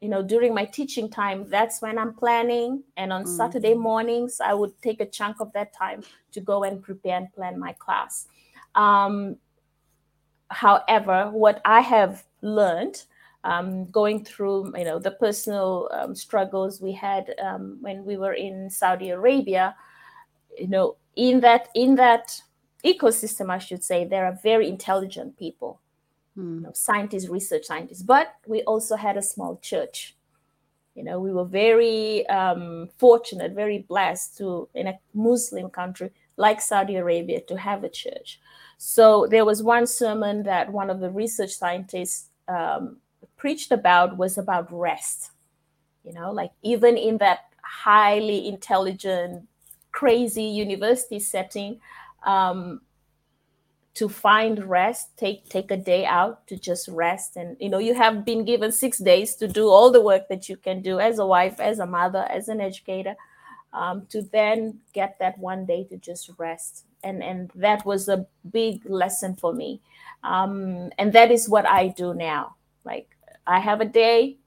you 0.00 0.08
know, 0.08 0.22
during 0.22 0.52
my 0.52 0.64
teaching 0.64 1.08
time, 1.08 1.48
that's 1.48 1.80
when 1.80 1.96
I'm 1.98 2.12
planning. 2.12 2.82
And 2.96 3.12
on 3.12 3.24
mm. 3.24 3.36
Saturday 3.36 3.74
mornings, 3.74 4.40
I 4.40 4.52
would 4.52 4.72
take 4.82 5.00
a 5.00 5.06
chunk 5.06 5.40
of 5.40 5.52
that 5.52 5.72
time 5.72 6.02
to 6.32 6.40
go 6.40 6.64
and 6.64 6.82
prepare 6.82 7.16
and 7.16 7.32
plan 7.32 7.58
my 7.58 7.72
class. 7.72 8.26
Um, 8.74 9.36
however, 10.50 11.30
what 11.32 11.60
I 11.64 11.80
have 11.80 12.24
learned 12.42 13.04
um, 13.44 13.90
going 13.90 14.24
through, 14.24 14.76
you 14.76 14.84
know, 14.84 14.98
the 14.98 15.12
personal 15.12 15.88
um, 15.92 16.14
struggles 16.14 16.80
we 16.80 16.92
had 16.92 17.34
um, 17.42 17.78
when 17.80 18.04
we 18.04 18.16
were 18.16 18.34
in 18.34 18.68
Saudi 18.68 19.10
Arabia, 19.10 19.74
you 20.56 20.68
know, 20.68 20.96
in 21.16 21.40
that 21.40 21.68
in 21.74 21.94
that 21.96 22.40
ecosystem, 22.84 23.50
I 23.50 23.58
should 23.58 23.84
say, 23.84 24.04
there 24.04 24.26
are 24.26 24.38
very 24.42 24.68
intelligent 24.68 25.38
people, 25.38 25.80
hmm. 26.34 26.56
you 26.56 26.60
know, 26.62 26.72
scientists, 26.74 27.28
research 27.28 27.64
scientists, 27.64 28.02
but 28.02 28.34
we 28.46 28.62
also 28.62 28.96
had 28.96 29.16
a 29.16 29.22
small 29.22 29.58
church. 29.62 30.16
You 30.94 31.04
know, 31.04 31.20
we 31.20 31.32
were 31.32 31.44
very 31.44 32.26
um, 32.26 32.88
fortunate, 32.98 33.52
very 33.52 33.78
blessed 33.78 34.36
to, 34.38 34.68
in 34.74 34.88
a 34.88 34.98
Muslim 35.14 35.70
country 35.70 36.10
like 36.36 36.60
Saudi 36.60 36.96
Arabia, 36.96 37.40
to 37.42 37.56
have 37.56 37.84
a 37.84 37.88
church. 37.88 38.40
So 38.78 39.26
there 39.26 39.44
was 39.44 39.62
one 39.62 39.86
sermon 39.86 40.44
that 40.44 40.72
one 40.72 40.88
of 40.88 41.00
the 41.00 41.10
research 41.10 41.52
scientists 41.52 42.28
um, 42.46 42.98
preached 43.36 43.72
about 43.72 44.16
was 44.16 44.38
about 44.38 44.72
rest. 44.72 45.32
You 46.04 46.12
know, 46.12 46.32
like 46.32 46.52
even 46.62 46.96
in 46.96 47.18
that 47.18 47.40
highly 47.62 48.46
intelligent, 48.46 49.46
crazy 49.92 50.44
university 50.44 51.18
setting, 51.18 51.80
um, 52.24 52.80
to 53.98 54.08
find 54.08 54.64
rest 54.64 55.16
take 55.16 55.48
take 55.48 55.72
a 55.72 55.76
day 55.76 56.06
out 56.06 56.46
to 56.46 56.56
just 56.56 56.86
rest 56.86 57.36
and 57.36 57.56
you 57.58 57.68
know 57.68 57.78
you 57.78 57.94
have 57.94 58.24
been 58.24 58.44
given 58.44 58.70
six 58.70 58.98
days 58.98 59.34
to 59.34 59.48
do 59.48 59.66
all 59.66 59.90
the 59.90 60.00
work 60.00 60.28
that 60.28 60.48
you 60.48 60.56
can 60.56 60.80
do 60.80 61.00
as 61.00 61.18
a 61.18 61.26
wife 61.26 61.58
as 61.58 61.80
a 61.80 61.86
mother 61.86 62.24
as 62.30 62.46
an 62.48 62.60
educator 62.60 63.16
um, 63.72 64.06
to 64.10 64.22
then 64.22 64.80
get 64.92 65.18
that 65.18 65.38
one 65.38 65.66
day 65.66 65.84
to 65.84 65.96
just 65.96 66.30
rest. 66.38 66.84
And 67.04 67.22
and 67.22 67.50
that 67.54 67.84
was 67.86 68.08
a 68.08 68.26
big 68.50 68.84
lesson 68.88 69.36
for 69.36 69.52
me. 69.52 69.80
Um, 70.24 70.90
and 70.98 71.12
that 71.12 71.30
is 71.30 71.48
what 71.48 71.66
i 71.66 71.88
do 71.88 72.14
now. 72.14 72.56
Like 72.84 73.08
i 73.46 73.60
have 73.60 73.80
a 73.80 73.84
day. 73.84 74.38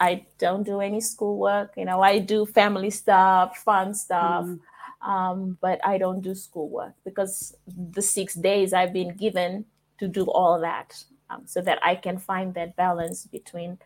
I 0.00 0.24
don't 0.38 0.62
do 0.64 0.80
any 0.80 1.00
schoolwork. 1.00 1.74
You 1.76 1.84
know 1.84 2.00
i 2.00 2.18
do 2.18 2.46
family 2.46 2.90
stuff 2.90 3.58
fun 3.58 3.94
stuff. 3.94 4.46
Mm 4.46 4.60
um, 5.02 5.56
but 5.60 5.80
I 5.84 5.98
don't 5.98 6.20
do 6.20 6.34
schoolwork 6.34 6.94
because 7.04 7.56
the 7.66 8.02
six 8.02 8.34
days 8.34 8.72
I've 8.72 8.92
been 8.92 9.16
given 9.16 9.64
to 9.98 10.08
do 10.08 10.24
all 10.24 10.60
that 10.60 11.04
um, 11.30 11.42
so 11.46 11.60
that 11.62 11.78
I 11.82 11.94
can 11.94 12.18
find 12.18 12.54
that 12.54 12.76
balance 12.76 13.26
between, 13.26 13.78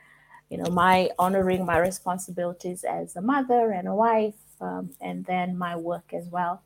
you 0.50 0.58
know, 0.58 0.70
my 0.70 1.10
honoring 1.18 1.64
my 1.66 1.78
responsibilities 1.78 2.84
as 2.84 3.14
a 3.16 3.20
mother 3.20 3.70
and 3.70 3.86
a 3.88 3.94
wife, 3.94 4.34
um, 4.60 4.90
and 5.00 5.24
then 5.24 5.56
my 5.56 5.76
work 5.76 6.12
as 6.12 6.26
well. 6.28 6.62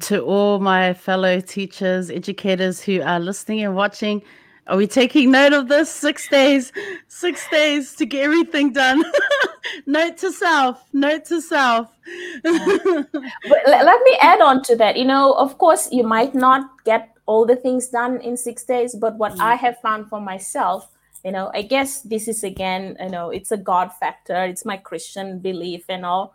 To 0.00 0.20
all 0.20 0.58
my 0.58 0.92
fellow 0.92 1.40
teachers, 1.40 2.10
educators 2.10 2.80
who 2.80 3.00
are 3.00 3.18
listening 3.18 3.62
and 3.64 3.74
watching, 3.74 4.22
are 4.66 4.76
we 4.76 4.86
taking 4.86 5.30
note 5.30 5.52
of 5.52 5.68
this? 5.68 5.90
Six 5.90 6.28
days, 6.28 6.72
six 7.08 7.48
days 7.50 7.94
to 7.96 8.04
get 8.04 8.24
everything 8.24 8.72
done. 8.72 9.02
note 9.86 10.18
to 10.18 10.32
self, 10.32 10.82
note 10.92 11.24
to 11.26 11.40
self. 11.40 11.88
but 12.42 13.62
let 13.66 14.02
me 14.02 14.18
add 14.20 14.40
on 14.40 14.62
to 14.64 14.76
that. 14.76 14.96
You 14.96 15.04
know, 15.04 15.34
of 15.34 15.56
course, 15.58 15.88
you 15.92 16.02
might 16.02 16.34
not 16.34 16.84
get 16.84 17.16
all 17.26 17.46
the 17.46 17.56
things 17.56 17.88
done 17.88 18.20
in 18.20 18.36
six 18.36 18.64
days, 18.64 18.94
but 18.94 19.16
what 19.16 19.34
mm. 19.34 19.40
I 19.40 19.54
have 19.54 19.78
found 19.80 20.08
for 20.08 20.20
myself, 20.20 20.88
you 21.26 21.32
know, 21.32 21.50
I 21.52 21.62
guess 21.62 22.02
this 22.02 22.28
is 22.28 22.44
again, 22.44 22.96
you 23.00 23.08
know, 23.08 23.30
it's 23.30 23.50
a 23.50 23.56
God 23.56 23.92
factor, 23.92 24.44
it's 24.44 24.64
my 24.64 24.76
Christian 24.76 25.40
belief 25.40 25.84
and 25.88 26.06
all 26.06 26.32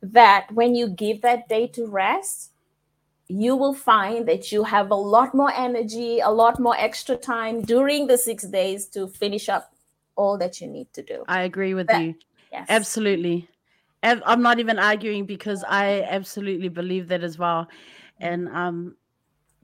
that 0.00 0.50
when 0.50 0.74
you 0.74 0.88
give 0.88 1.20
that 1.20 1.46
day 1.46 1.66
to 1.68 1.86
rest, 1.86 2.52
you 3.28 3.54
will 3.54 3.74
find 3.74 4.26
that 4.26 4.50
you 4.50 4.64
have 4.64 4.90
a 4.90 4.94
lot 4.94 5.34
more 5.34 5.52
energy, 5.52 6.20
a 6.20 6.30
lot 6.30 6.58
more 6.58 6.74
extra 6.78 7.18
time 7.18 7.60
during 7.60 8.06
the 8.06 8.16
six 8.16 8.44
days 8.44 8.86
to 8.86 9.08
finish 9.08 9.50
up 9.50 9.74
all 10.16 10.38
that 10.38 10.58
you 10.58 10.68
need 10.68 10.90
to 10.94 11.02
do. 11.02 11.24
I 11.28 11.42
agree 11.42 11.74
with 11.74 11.90
you. 11.90 12.14
Yes. 12.50 12.66
Absolutely. 12.70 13.46
I'm 14.02 14.40
not 14.40 14.58
even 14.58 14.78
arguing 14.78 15.26
because 15.26 15.62
I 15.68 16.00
absolutely 16.08 16.70
believe 16.70 17.08
that 17.08 17.22
as 17.22 17.38
well. 17.38 17.68
And 18.20 18.48
um 18.48 18.96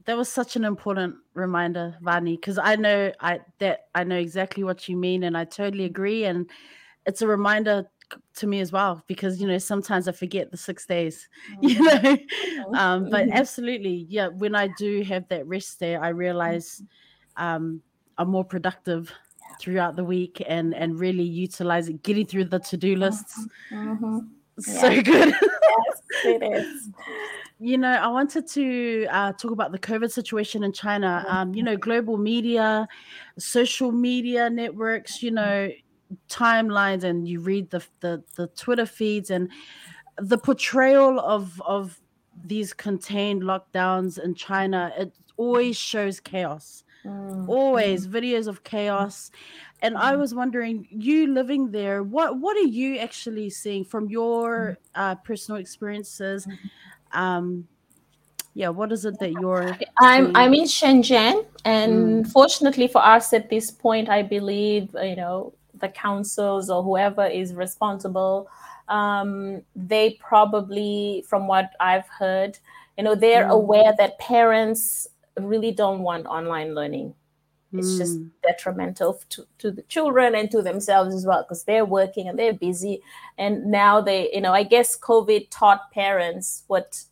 that 0.05 0.17
was 0.17 0.29
such 0.29 0.55
an 0.55 0.63
important 0.63 1.15
reminder, 1.33 1.95
Vani, 2.01 2.35
because 2.35 2.57
I 2.57 2.75
know 2.75 3.11
I 3.19 3.39
that 3.59 3.87
I 3.95 4.03
know 4.03 4.17
exactly 4.17 4.63
what 4.63 4.87
you 4.87 4.97
mean 4.97 5.23
and 5.23 5.37
I 5.37 5.45
totally 5.45 5.85
agree. 5.85 6.25
And 6.25 6.49
it's 7.05 7.21
a 7.21 7.27
reminder 7.27 7.87
to 8.35 8.47
me 8.47 8.59
as 8.59 8.71
well 8.71 9.03
because 9.07 9.39
you 9.39 9.47
know 9.47 9.57
sometimes 9.57 10.07
I 10.07 10.11
forget 10.11 10.51
the 10.51 10.57
six 10.57 10.85
days, 10.85 11.29
you 11.61 11.75
mm-hmm. 11.75 12.71
know. 12.71 12.79
Um, 12.79 13.09
but 13.09 13.27
mm-hmm. 13.27 13.33
absolutely, 13.37 14.05
yeah. 14.09 14.27
When 14.27 14.55
I 14.55 14.69
do 14.77 15.03
have 15.03 15.27
that 15.29 15.47
rest 15.47 15.79
day, 15.79 15.95
I 15.95 16.09
realize 16.09 16.81
mm-hmm. 17.37 17.43
um, 17.43 17.81
I'm 18.17 18.29
more 18.29 18.45
productive 18.45 19.11
throughout 19.59 19.95
the 19.95 20.03
week 20.03 20.41
and 20.47 20.73
and 20.73 20.99
really 20.99 21.23
utilize 21.23 21.89
it, 21.89 22.03
getting 22.03 22.25
through 22.25 22.45
the 22.45 22.59
to 22.59 22.77
do 22.77 22.95
lists. 22.95 23.45
Mm-hmm. 23.71 24.19
So 24.59 24.89
yeah. 24.89 25.01
good. 25.01 25.29
yes, 25.29 26.01
it 26.25 26.43
is. 26.43 26.89
You 27.59 27.77
know, 27.77 27.91
I 27.91 28.07
wanted 28.07 28.47
to 28.47 29.05
uh, 29.09 29.33
talk 29.33 29.51
about 29.51 29.71
the 29.71 29.79
COVID 29.79 30.11
situation 30.11 30.63
in 30.63 30.73
China. 30.73 31.23
Um, 31.27 31.53
you 31.53 31.63
know, 31.63 31.77
global 31.77 32.17
media, 32.17 32.87
social 33.37 33.91
media 33.91 34.49
networks. 34.49 35.21
You 35.23 35.31
know, 35.31 35.69
timelines 36.27 37.03
and 37.03 37.27
you 37.27 37.39
read 37.39 37.69
the, 37.69 37.83
the 38.01 38.23
the 38.35 38.47
Twitter 38.47 38.85
feeds 38.85 39.29
and 39.29 39.49
the 40.17 40.37
portrayal 40.37 41.19
of 41.19 41.61
of 41.65 42.01
these 42.43 42.73
contained 42.73 43.43
lockdowns 43.43 44.17
in 44.23 44.35
China, 44.35 44.91
it 44.97 45.13
always 45.37 45.77
shows 45.77 46.19
chaos. 46.19 46.83
Mm. 47.05 47.47
Always 47.47 48.07
videos 48.07 48.47
of 48.47 48.63
chaos. 48.63 49.31
And 49.81 49.95
mm. 49.95 49.99
I 49.99 50.15
was 50.15 50.33
wondering, 50.33 50.87
you 50.91 51.27
living 51.27 51.71
there, 51.71 52.03
what 52.03 52.37
what 52.37 52.57
are 52.57 52.69
you 52.81 52.97
actually 52.97 53.49
seeing 53.49 53.83
from 53.83 54.09
your 54.09 54.77
mm. 54.77 54.77
uh, 54.95 55.15
personal 55.15 55.59
experiences? 55.59 56.47
Um, 57.13 57.67
yeah, 58.53 58.69
what 58.69 58.91
is 58.91 59.05
it 59.05 59.17
that 59.19 59.31
you're? 59.31 59.77
I'm? 59.99 60.35
I'm 60.35 60.53
in 60.53 60.65
Shenzhen, 60.65 61.45
and 61.65 62.25
mm. 62.25 62.31
fortunately 62.31 62.87
for 62.87 63.03
us 63.03 63.33
at 63.33 63.49
this 63.49 63.71
point, 63.71 64.09
I 64.09 64.23
believe 64.23 64.95
you 65.01 65.15
know 65.15 65.53
the 65.79 65.89
councils 65.89 66.69
or 66.69 66.83
whoever 66.83 67.25
is 67.25 67.53
responsible, 67.53 68.47
um, 68.87 69.61
they 69.75 70.11
probably, 70.19 71.25
from 71.27 71.47
what 71.47 71.71
I've 71.79 72.07
heard, 72.07 72.59
you 72.97 73.03
know, 73.03 73.15
they're 73.15 73.45
mm. 73.45 73.51
aware 73.51 73.93
that 73.97 74.19
parents 74.19 75.07
really 75.39 75.71
don't 75.71 76.01
want 76.01 76.27
online 76.27 76.75
learning. 76.75 77.15
It's 77.73 77.97
just 77.97 78.19
mm. 78.19 78.29
detrimental 78.43 79.21
to, 79.29 79.45
to 79.57 79.71
the 79.71 79.81
children 79.83 80.35
and 80.35 80.51
to 80.51 80.61
themselves 80.61 81.15
as 81.15 81.25
well 81.25 81.43
because 81.43 81.63
they're 81.63 81.85
working 81.85 82.27
and 82.27 82.37
they're 82.37 82.53
busy 82.53 83.01
and 83.37 83.65
now 83.65 84.01
they 84.01 84.29
you 84.33 84.41
know 84.41 84.53
i 84.53 84.63
guess 84.63 84.97
covid 84.97 85.47
taught 85.49 85.91
parents 85.91 86.63
what 86.67 87.03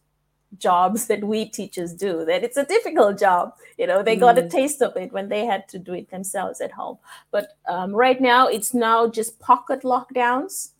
jobs 0.57 1.07
that 1.07 1.23
we 1.23 1.45
teachers 1.45 1.93
do 1.93 2.25
that 2.25 2.43
it's 2.43 2.57
a 2.57 2.65
difficult 2.65 3.19
job 3.19 3.53
you 3.77 3.85
know 3.85 4.01
they 4.01 4.17
mm. 4.17 4.21
got 4.21 4.37
a 4.37 4.41
mm. 4.41 4.49
taste 4.49 4.81
of 4.81 4.95
it 4.97 5.11
when 5.13 5.29
they 5.29 5.45
had 5.45 5.67
to 5.67 5.77
do 5.77 5.93
it 5.93 6.09
themselves 6.09 6.59
at 6.59 6.71
home 6.71 6.97
but 7.31 7.57
um, 7.67 7.93
right 7.93 8.19
now 8.19 8.47
it's 8.47 8.73
now 8.73 9.07
just 9.07 9.39
pocket 9.39 9.83
lockdowns 9.83 10.71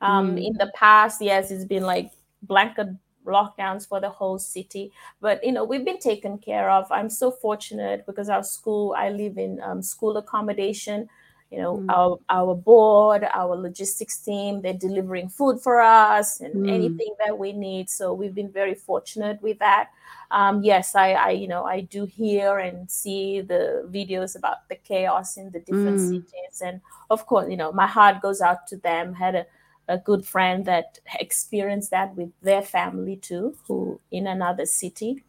um, 0.00 0.36
mm. 0.36 0.46
in 0.46 0.52
the 0.54 0.72
past 0.74 1.20
yes 1.20 1.50
it's 1.50 1.64
been 1.64 1.82
like 1.82 2.10
blanket 2.42 2.88
lockdowns 3.28 3.86
for 3.86 4.00
the 4.00 4.08
whole 4.08 4.38
city 4.38 4.92
but 5.20 5.42
you 5.44 5.52
know 5.52 5.64
we've 5.64 5.84
been 5.84 5.98
taken 5.98 6.38
care 6.38 6.70
of 6.70 6.90
i'm 6.90 7.10
so 7.10 7.30
fortunate 7.30 8.04
because 8.06 8.28
our 8.28 8.42
school 8.42 8.94
i 8.98 9.10
live 9.10 9.38
in 9.38 9.60
um, 9.62 9.82
school 9.82 10.16
accommodation 10.16 11.08
you 11.50 11.58
know 11.58 11.78
mm. 11.78 11.86
our 11.88 12.18
our 12.28 12.54
board 12.54 13.26
our 13.32 13.56
logistics 13.56 14.18
team 14.18 14.60
they're 14.60 14.74
delivering 14.74 15.28
food 15.28 15.60
for 15.60 15.80
us 15.80 16.40
and 16.40 16.54
mm. 16.54 16.70
anything 16.70 17.14
that 17.24 17.36
we 17.38 17.52
need 17.52 17.88
so 17.88 18.12
we've 18.12 18.34
been 18.34 18.52
very 18.52 18.74
fortunate 18.74 19.40
with 19.40 19.58
that 19.58 19.88
um, 20.30 20.62
yes 20.62 20.94
I, 20.94 21.12
I 21.12 21.30
you 21.30 21.48
know 21.48 21.64
i 21.64 21.80
do 21.80 22.04
hear 22.04 22.58
and 22.58 22.90
see 22.90 23.40
the 23.40 23.88
videos 23.90 24.36
about 24.36 24.68
the 24.68 24.76
chaos 24.76 25.36
in 25.36 25.50
the 25.50 25.60
different 25.60 26.00
mm. 26.00 26.08
cities 26.08 26.62
and 26.62 26.80
of 27.10 27.26
course 27.26 27.50
you 27.50 27.56
know 27.56 27.72
my 27.72 27.86
heart 27.86 28.20
goes 28.20 28.40
out 28.40 28.66
to 28.68 28.76
them 28.76 29.14
had 29.14 29.34
a, 29.34 29.46
a 29.88 29.98
good 29.98 30.24
friend 30.24 30.64
that 30.66 30.98
experienced 31.18 31.90
that 31.90 32.14
with 32.14 32.30
their 32.42 32.62
family 32.62 33.16
too 33.16 33.56
who 33.66 34.00
in 34.10 34.26
another 34.26 34.66
city. 34.66 35.24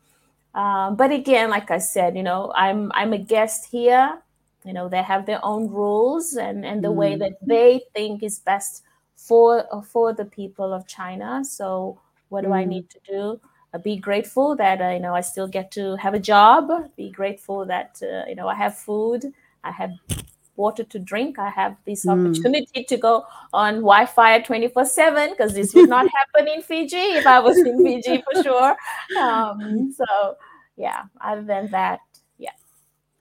Um, 0.53 0.95
but 0.95 1.11
again 1.11 1.49
like 1.49 1.69
i 1.69 1.77
said 1.77 2.17
you 2.17 2.23
know 2.23 2.51
i'm 2.55 2.91
i'm 2.93 3.13
a 3.13 3.17
guest 3.17 3.67
here. 3.71 4.19
You 4.65 4.73
know 4.73 4.89
they 4.89 5.01
have 5.01 5.25
their 5.25 5.43
own 5.43 5.69
rules 5.69 6.33
and 6.33 6.65
and 6.65 6.83
the 6.83 6.89
mm. 6.89 6.95
way 6.95 7.15
that 7.15 7.37
they 7.41 7.81
think 7.93 8.23
is 8.23 8.39
best 8.39 8.83
for 9.15 9.65
for 9.83 10.13
the 10.13 10.25
people 10.25 10.73
of 10.73 10.87
china. 10.87 11.43
So 11.45 11.99
what 12.29 12.41
do 12.41 12.49
mm. 12.49 12.57
i 12.57 12.65
need 12.65 12.89
to 12.89 12.99
do? 13.07 13.39
Uh, 13.73 13.77
be 13.77 13.97
grateful 13.97 14.55
that 14.55 14.81
uh, 14.81 14.89
you 14.89 14.99
know 14.99 15.15
i 15.15 15.21
still 15.21 15.47
get 15.47 15.71
to 15.71 15.95
have 15.95 16.13
a 16.13 16.19
job. 16.19 16.69
Be 16.97 17.09
grateful 17.09 17.65
that 17.65 18.01
uh, 18.03 18.25
you 18.27 18.35
know 18.35 18.47
i 18.47 18.55
have 18.55 18.75
food. 18.77 19.31
I 19.63 19.71
have 19.71 19.91
water 20.59 20.83
to 20.83 20.99
drink 20.99 21.39
i 21.39 21.49
have 21.49 21.75
this 21.85 22.05
mm. 22.05 22.11
opportunity 22.13 22.83
to 22.83 22.97
go 22.97 23.25
on 23.53 23.75
wi-fi 23.75 24.39
24 24.41 24.85
7 24.85 25.29
because 25.31 25.53
this 25.53 25.73
would 25.73 25.89
not 25.89 26.05
happen 26.17 26.47
in 26.53 26.61
fiji 26.61 27.07
if 27.21 27.25
i 27.25 27.39
was 27.39 27.57
in 27.57 27.83
fiji 27.83 28.21
for 28.27 28.43
sure 28.43 28.75
um, 29.21 29.91
so 29.91 30.35
yeah 30.75 31.03
other 31.21 31.43
than 31.43 31.71
that 31.71 31.99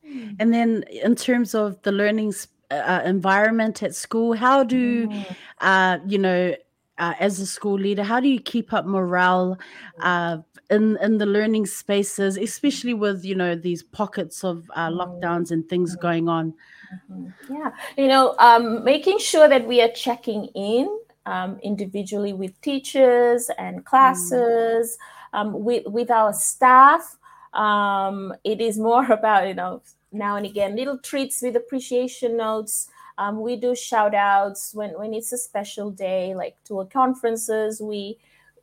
yeah. 0.08 0.30
and 0.38 0.52
then, 0.52 0.84
in 0.90 1.14
terms 1.14 1.54
of 1.54 1.80
the 1.82 1.92
learning 1.92 2.32
uh, 2.70 2.74
uh, 2.74 3.02
environment 3.04 3.82
at 3.82 3.94
school, 3.94 4.34
how 4.34 4.64
do 4.64 5.08
mm. 5.08 5.36
uh, 5.60 5.98
you 6.06 6.18
know? 6.18 6.54
Uh, 7.00 7.14
as 7.20 7.38
a 7.38 7.46
school 7.46 7.78
leader, 7.78 8.02
how 8.02 8.18
do 8.18 8.26
you 8.26 8.40
keep 8.40 8.72
up 8.72 8.84
morale 8.84 9.56
uh, 10.00 10.36
in 10.68 10.98
in 11.00 11.16
the 11.16 11.26
learning 11.26 11.64
spaces, 11.64 12.36
especially 12.36 12.92
with 12.92 13.24
you 13.24 13.36
know 13.36 13.54
these 13.54 13.84
pockets 13.84 14.42
of 14.42 14.68
uh, 14.74 14.90
lockdowns 14.90 15.52
and 15.52 15.68
things 15.68 15.92
mm-hmm. 15.92 16.02
going 16.02 16.28
on? 16.28 16.52
Mm-hmm. 16.92 17.54
Yeah, 17.54 17.70
you 17.96 18.08
know, 18.08 18.34
um, 18.38 18.84
making 18.84 19.18
sure 19.18 19.48
that 19.48 19.66
we 19.66 19.82
are 19.82 19.88
checking 19.88 20.46
in 20.54 20.98
um, 21.26 21.58
individually 21.62 22.32
with 22.32 22.58
teachers 22.60 23.50
and 23.58 23.84
classes, 23.84 24.96
mm. 25.34 25.38
um, 25.38 25.64
with 25.64 25.86
with 25.86 26.10
our 26.10 26.32
staff. 26.32 27.16
Um, 27.52 28.34
it 28.44 28.60
is 28.60 28.78
more 28.78 29.04
about 29.12 29.48
you 29.48 29.54
know 29.54 29.82
now 30.12 30.36
and 30.36 30.46
again 30.46 30.74
little 30.76 30.98
treats 30.98 31.42
with 31.42 31.56
appreciation 31.56 32.36
notes 32.36 32.88
um, 33.18 33.40
we 33.40 33.56
do 33.56 33.74
shout 33.74 34.14
outs 34.14 34.74
when, 34.74 34.98
when 34.98 35.12
it's 35.12 35.32
a 35.32 35.38
special 35.38 35.90
day 35.90 36.34
like 36.34 36.56
to 36.64 36.88
conferences 36.90 37.80
we 37.80 38.16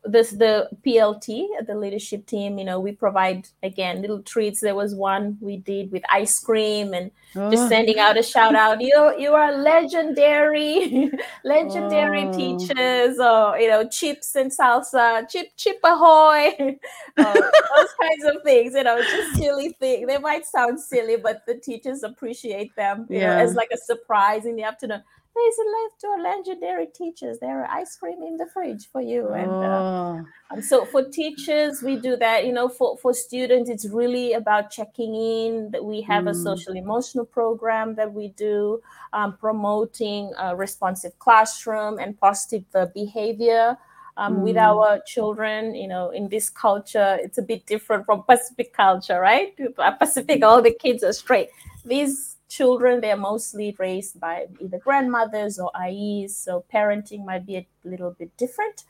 this 0.05 0.31
the 0.31 0.69
PLT, 0.85 1.47
the 1.65 1.75
leadership 1.75 2.25
team, 2.25 2.57
you 2.57 2.65
know, 2.65 2.79
we 2.79 2.91
provide 2.91 3.47
again 3.63 4.01
little 4.01 4.21
treats. 4.21 4.61
There 4.61 4.75
was 4.75 4.93
one 4.93 5.37
we 5.41 5.57
did 5.57 5.91
with 5.91 6.03
ice 6.09 6.39
cream 6.39 6.93
and 6.93 7.11
oh. 7.35 7.49
just 7.49 7.67
sending 7.67 7.99
out 7.99 8.17
a 8.17 8.23
shout 8.23 8.55
out. 8.55 8.81
You 8.81 9.15
you 9.17 9.33
are 9.33 9.57
legendary, 9.57 11.11
legendary 11.43 12.25
oh. 12.25 12.33
teachers, 12.33 13.19
or 13.19 13.57
you 13.57 13.67
know, 13.67 13.87
chips 13.87 14.35
and 14.35 14.51
salsa, 14.51 15.27
chip 15.29 15.47
chip 15.57 15.79
ahoy, 15.83 16.51
those 17.17 17.93
kinds 18.01 18.25
of 18.25 18.43
things. 18.43 18.73
You 18.73 18.83
know, 18.83 19.01
just 19.01 19.37
silly 19.37 19.75
things. 19.79 20.07
They 20.07 20.17
might 20.17 20.45
sound 20.45 20.79
silly, 20.79 21.17
but 21.17 21.45
the 21.45 21.55
teachers 21.55 22.03
appreciate 22.03 22.75
them. 22.75 23.07
yeah. 23.09 23.35
Know, 23.35 23.43
as 23.43 23.55
like 23.55 23.69
a 23.73 23.77
surprise 23.77 24.45
in 24.45 24.55
the 24.55 24.63
afternoon 24.63 25.03
there's 25.35 25.57
a 25.57 25.69
life 25.69 25.91
to 25.99 26.07
our 26.07 26.21
legendary 26.21 26.87
teachers. 26.87 27.39
There 27.39 27.61
are 27.61 27.69
ice 27.69 27.97
cream 27.97 28.23
in 28.23 28.37
the 28.37 28.47
fridge 28.53 28.87
for 28.89 29.01
you. 29.01 29.29
And 29.29 29.51
uh, 29.51 30.23
oh. 30.51 30.61
so 30.61 30.85
for 30.85 31.03
teachers, 31.03 31.81
we 31.81 31.97
do 31.97 32.15
that. 32.15 32.45
You 32.45 32.53
know, 32.53 32.69
for, 32.69 32.97
for 32.97 33.13
students, 33.13 33.69
it's 33.69 33.85
really 33.85 34.33
about 34.33 34.71
checking 34.71 35.13
in. 35.13 35.71
That 35.71 35.83
we 35.83 36.01
have 36.03 36.23
mm. 36.23 36.29
a 36.29 36.33
social 36.33 36.73
emotional 36.73 37.25
program 37.25 37.95
that 37.95 38.13
we 38.13 38.29
do, 38.29 38.81
um, 39.11 39.35
promoting 39.37 40.31
a 40.39 40.55
responsive 40.55 41.17
classroom 41.19 41.99
and 41.99 42.17
positive 42.17 42.63
uh, 42.73 42.87
behavior. 42.93 43.77
Um, 44.17 44.37
mm. 44.37 44.39
with 44.43 44.55
our 44.55 45.01
children. 45.05 45.75
You 45.75 45.89
know, 45.89 46.11
in 46.11 46.29
this 46.29 46.49
culture, 46.49 47.19
it's 47.21 47.37
a 47.37 47.41
bit 47.41 47.65
different 47.65 48.05
from 48.05 48.23
Pacific 48.23 48.71
culture, 48.71 49.19
right? 49.19 49.53
Pacific, 49.99 50.41
all 50.41 50.61
the 50.61 50.73
kids 50.73 51.03
are 51.03 51.11
straight. 51.11 51.49
These 51.83 52.34
children 52.49 53.01
they're 53.01 53.17
mostly 53.17 53.75
raised 53.79 54.19
by 54.19 54.45
either 54.59 54.79
grandmothers 54.79 55.59
or 55.59 55.71
ayis, 55.75 56.31
so 56.31 56.63
parenting 56.73 57.25
might 57.25 57.45
be 57.45 57.57
a 57.57 57.67
little 57.83 58.11
bit 58.11 58.35
different. 58.37 58.83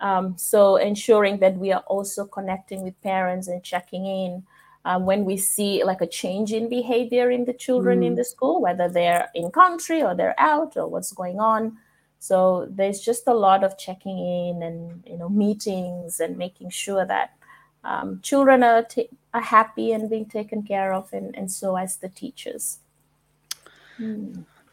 Um, 0.00 0.36
so 0.36 0.76
ensuring 0.76 1.38
that 1.38 1.56
we 1.56 1.72
are 1.72 1.84
also 1.86 2.26
connecting 2.26 2.82
with 2.82 3.00
parents 3.02 3.48
and 3.48 3.62
checking 3.62 4.04
in 4.04 4.42
um, 4.84 5.06
when 5.06 5.24
we 5.24 5.36
see 5.36 5.82
like 5.84 6.00
a 6.00 6.06
change 6.06 6.52
in 6.52 6.68
behavior 6.68 7.30
in 7.30 7.44
the 7.44 7.52
children 7.52 8.00
mm. 8.00 8.06
in 8.06 8.14
the 8.14 8.24
school, 8.24 8.60
whether 8.60 8.88
they're 8.88 9.28
in 9.34 9.50
country 9.50 10.02
or 10.02 10.14
they're 10.14 10.38
out 10.38 10.76
or 10.76 10.86
what's 10.86 11.12
going 11.12 11.40
on. 11.40 11.76
So 12.18 12.66
there's 12.70 13.00
just 13.00 13.26
a 13.26 13.34
lot 13.34 13.64
of 13.64 13.78
checking 13.78 14.18
in 14.18 14.62
and 14.62 15.02
you 15.06 15.16
know 15.18 15.28
meetings 15.28 16.20
and 16.20 16.36
making 16.36 16.70
sure 16.70 17.04
that 17.04 17.30
um, 17.84 18.20
children 18.22 18.62
are, 18.62 18.82
t- 18.82 19.08
are 19.32 19.40
happy 19.40 19.92
and 19.92 20.10
being 20.10 20.26
taken 20.26 20.62
care 20.62 20.92
of, 20.92 21.12
and, 21.12 21.36
and 21.36 21.50
so 21.50 21.76
as 21.76 21.96
the 21.98 22.08
teachers. 22.08 22.78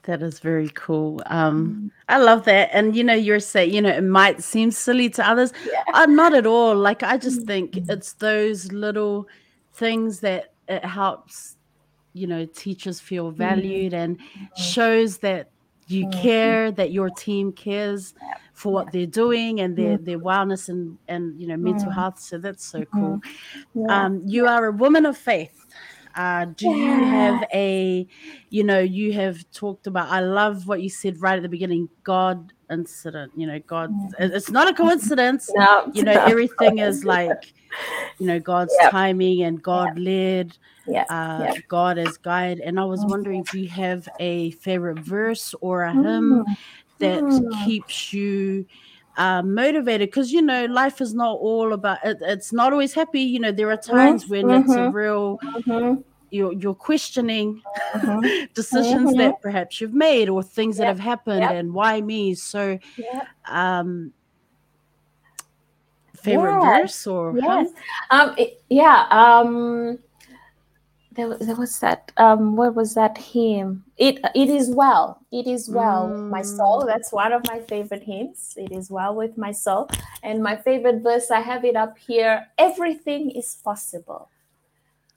That 0.03 0.21
is 0.21 0.39
very 0.39 0.69
cool. 0.73 1.21
Um, 1.27 1.67
mm. 1.67 1.91
I 2.09 2.17
love 2.17 2.43
that. 2.45 2.69
And 2.73 2.95
you 2.95 3.03
know, 3.03 3.13
you're 3.13 3.39
saying, 3.39 3.73
you 3.73 3.81
know, 3.81 3.89
it 3.89 4.03
might 4.03 4.43
seem 4.43 4.69
silly 4.71 5.09
to 5.11 5.27
others. 5.27 5.53
Yeah. 5.65 5.83
Uh, 5.93 6.05
not 6.07 6.33
at 6.33 6.45
all. 6.45 6.75
Like 6.75 7.03
I 7.03 7.17
just 7.17 7.43
think 7.43 7.71
mm-hmm. 7.71 7.91
it's 7.91 8.13
those 8.13 8.71
little 8.73 9.27
things 9.73 10.19
that 10.19 10.53
it 10.67 10.83
helps, 10.83 11.55
you 12.13 12.27
know, 12.27 12.45
teachers 12.45 12.99
feel 12.99 13.29
mm-hmm. 13.29 13.37
valued 13.37 13.93
mm. 13.93 14.03
and 14.03 14.19
shows 14.57 15.19
that 15.19 15.49
you 15.87 16.07
mm. 16.07 16.21
care, 16.21 16.71
that 16.71 16.91
your 16.91 17.09
team 17.09 17.53
cares 17.53 18.13
for 18.53 18.73
what 18.73 18.91
they're 18.91 19.05
doing 19.05 19.61
and 19.61 19.75
their, 19.75 19.97
their 19.97 20.19
wellness 20.19 20.69
and, 20.69 20.97
and 21.07 21.39
you 21.39 21.47
know, 21.47 21.57
mental 21.57 21.91
health. 21.91 22.19
So 22.19 22.37
that's 22.37 22.65
so 22.65 22.85
cool. 22.85 23.21
Um, 23.89 24.21
you 24.25 24.47
are 24.47 24.65
a 24.67 24.71
woman 24.71 25.05
of 25.05 25.17
faith. 25.17 25.65
Uh, 26.15 26.45
do 26.45 26.69
yeah. 26.69 26.75
you 26.75 27.05
have 27.05 27.43
a, 27.53 28.07
you 28.49 28.63
know, 28.63 28.79
you 28.79 29.13
have 29.13 29.43
talked 29.51 29.87
about, 29.87 30.09
I 30.09 30.19
love 30.19 30.67
what 30.67 30.81
you 30.81 30.89
said 30.89 31.21
right 31.21 31.35
at 31.35 31.41
the 31.41 31.49
beginning 31.49 31.89
God 32.03 32.53
incident, 32.69 33.31
you 33.35 33.47
know, 33.47 33.59
God, 33.67 33.91
mm. 33.91 34.11
it's 34.19 34.49
not 34.49 34.67
a 34.67 34.73
coincidence. 34.73 35.49
No, 35.63 35.91
you 35.93 36.03
know, 36.03 36.11
everything 36.11 36.79
is 36.79 37.05
like, 37.05 37.53
you 38.19 38.25
know, 38.25 38.39
God's 38.39 38.73
yep. 38.79 38.91
timing 38.91 39.43
and 39.43 39.61
God 39.61 39.97
yep. 39.97 40.05
led, 40.05 40.57
yeah. 40.87 41.03
Uh, 41.09 41.53
yep. 41.53 41.63
God 41.67 41.97
as 41.97 42.17
guide. 42.17 42.59
And 42.59 42.79
I 42.79 42.85
was 42.85 43.03
mm. 43.03 43.09
wondering, 43.09 43.43
do 43.51 43.59
you 43.59 43.69
have 43.69 44.07
a 44.19 44.51
favorite 44.51 44.99
verse 44.99 45.53
or 45.61 45.83
a 45.83 45.93
hymn 45.93 46.43
mm. 46.45 46.57
that 46.99 47.21
mm. 47.21 47.65
keeps 47.65 48.13
you? 48.13 48.65
Uh, 49.17 49.41
motivated 49.43 50.09
because 50.09 50.31
you 50.31 50.41
know 50.41 50.65
life 50.65 51.01
is 51.01 51.13
not 51.13 51.33
all 51.33 51.73
about 51.73 51.99
it, 52.03 52.17
it's 52.21 52.51
not 52.51 52.73
always 52.73 52.93
happy 52.93 53.21
you 53.21 53.39
know 53.39 53.51
there 53.51 53.69
are 53.69 53.77
times 53.77 54.27
when 54.27 54.45
mm-hmm. 54.45 54.63
it's 54.63 54.73
a 54.73 54.77
mm-hmm. 54.77 54.95
real 54.95 55.39
mm-hmm. 55.43 56.01
you're, 56.31 56.53
you're 56.53 56.73
questioning 56.73 57.61
mm-hmm. 57.93 58.45
decisions 58.53 59.09
mm-hmm. 59.09 59.19
that 59.19 59.41
perhaps 59.41 59.79
you've 59.79 59.93
made 59.93 60.29
or 60.29 60.41
things 60.41 60.77
yep. 60.77 60.83
that 60.83 60.87
have 60.87 60.99
happened 60.99 61.41
yep. 61.41 61.51
and 61.51 61.73
why 61.73 62.01
me 62.01 62.33
so 62.33 62.79
yep. 62.97 63.27
um 63.45 64.11
favorite 66.15 66.59
yes. 66.61 66.81
verse 66.81 67.07
or 67.07 67.37
yes 67.37 67.69
um 68.09 68.33
it, 68.37 68.61
yeah 68.69 69.05
um 69.11 69.99
there, 71.15 71.37
there 71.37 71.55
was 71.55 71.79
that 71.79 72.11
um 72.17 72.55
what 72.55 72.75
was 72.75 72.93
that 72.95 73.17
hymn? 73.17 73.83
It 73.97 74.19
it 74.35 74.49
is 74.49 74.69
well. 74.69 75.19
It 75.31 75.47
is 75.47 75.69
well 75.69 76.09
mm. 76.09 76.29
my 76.29 76.41
soul. 76.41 76.83
Mm. 76.83 76.87
that's 76.87 77.11
one 77.11 77.33
of 77.33 77.45
my 77.47 77.59
favorite 77.61 78.03
hymns. 78.03 78.53
It 78.57 78.71
is 78.71 78.89
well 78.89 79.15
with 79.15 79.37
my 79.37 79.51
soul. 79.51 79.89
And 80.21 80.41
my 80.43 80.55
favorite 80.55 81.01
verse 81.01 81.31
i 81.31 81.39
have 81.39 81.65
it 81.65 81.75
up 81.75 81.97
here 81.97 82.47
everything 82.57 83.31
is 83.31 83.55
possible. 83.63 84.29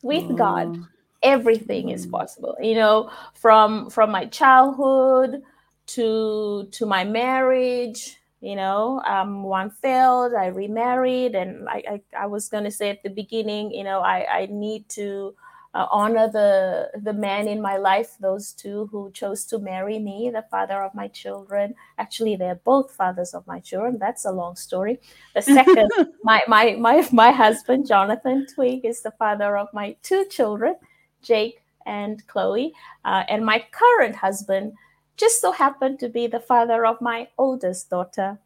With 0.03 0.37
god 0.37 0.79
everything 1.23 1.91
is 1.91 2.07
possible. 2.07 2.57
You 2.61 2.75
know 2.75 3.11
from 3.35 3.91
from 3.91 4.11
my 4.11 4.27
childhood 4.27 5.43
to 5.87 6.69
to 6.73 6.87
my 6.87 7.05
marriage 7.05 8.17
you 8.41 8.57
know 8.57 9.01
um, 9.07 9.43
one 9.43 9.71
failed 9.71 10.35
i 10.35 10.47
remarried 10.47 11.35
and 11.35 11.69
I, 11.69 11.83
I, 11.89 12.25
I 12.25 12.27
was 12.27 12.49
going 12.49 12.65
to 12.65 12.71
say 12.71 12.91
at 12.91 13.03
the 13.03 13.09
beginning 13.09 13.71
you 13.71 13.85
know 13.85 14.01
i 14.01 14.27
i 14.31 14.49
need 14.51 14.89
to 14.91 15.35
uh, 15.77 15.87
honor 15.91 16.29
the 16.29 16.91
the 17.03 17.13
man 17.13 17.47
in 17.47 17.61
my 17.61 17.77
life 17.77 18.17
those 18.21 18.53
two 18.53 18.89
who 18.91 19.11
chose 19.13 19.45
to 19.45 19.59
marry 19.59 19.99
me 19.99 20.31
the 20.33 20.45
father 20.51 20.83
of 20.83 20.95
my 20.95 21.09
children. 21.09 21.75
Actually 21.99 22.37
they're 22.37 22.61
both 22.73 22.91
fathers 22.93 23.35
of 23.35 23.47
my 23.47 23.61
children. 23.61 23.99
That's 23.99 24.25
a 24.25 24.33
long 24.33 24.57
story. 24.57 24.99
The 25.35 25.43
second 25.43 25.91
my, 26.25 26.41
my 26.49 26.77
my 26.77 27.07
my 27.13 27.31
husband 27.31 27.87
jonathan 27.87 28.47
twig 28.53 28.85
is 28.85 29.03
the 29.03 29.13
father 29.13 29.57
of 29.57 29.69
my 29.73 29.97
two 30.03 30.25
children 30.31 30.75
jake 31.23 31.63
and 31.85 32.27
chloe 32.27 32.73
uh, 33.05 33.23
and 33.29 33.45
my 33.45 33.65
current 33.71 34.17
husband 34.17 34.73
just 35.17 35.41
so 35.41 35.53
happened 35.53 35.99
to 35.99 36.09
be 36.09 36.27
the 36.27 36.41
father 36.41 36.85
of 36.85 37.01
my 37.01 37.29
oldest 37.39 37.91
daughter, 37.91 38.39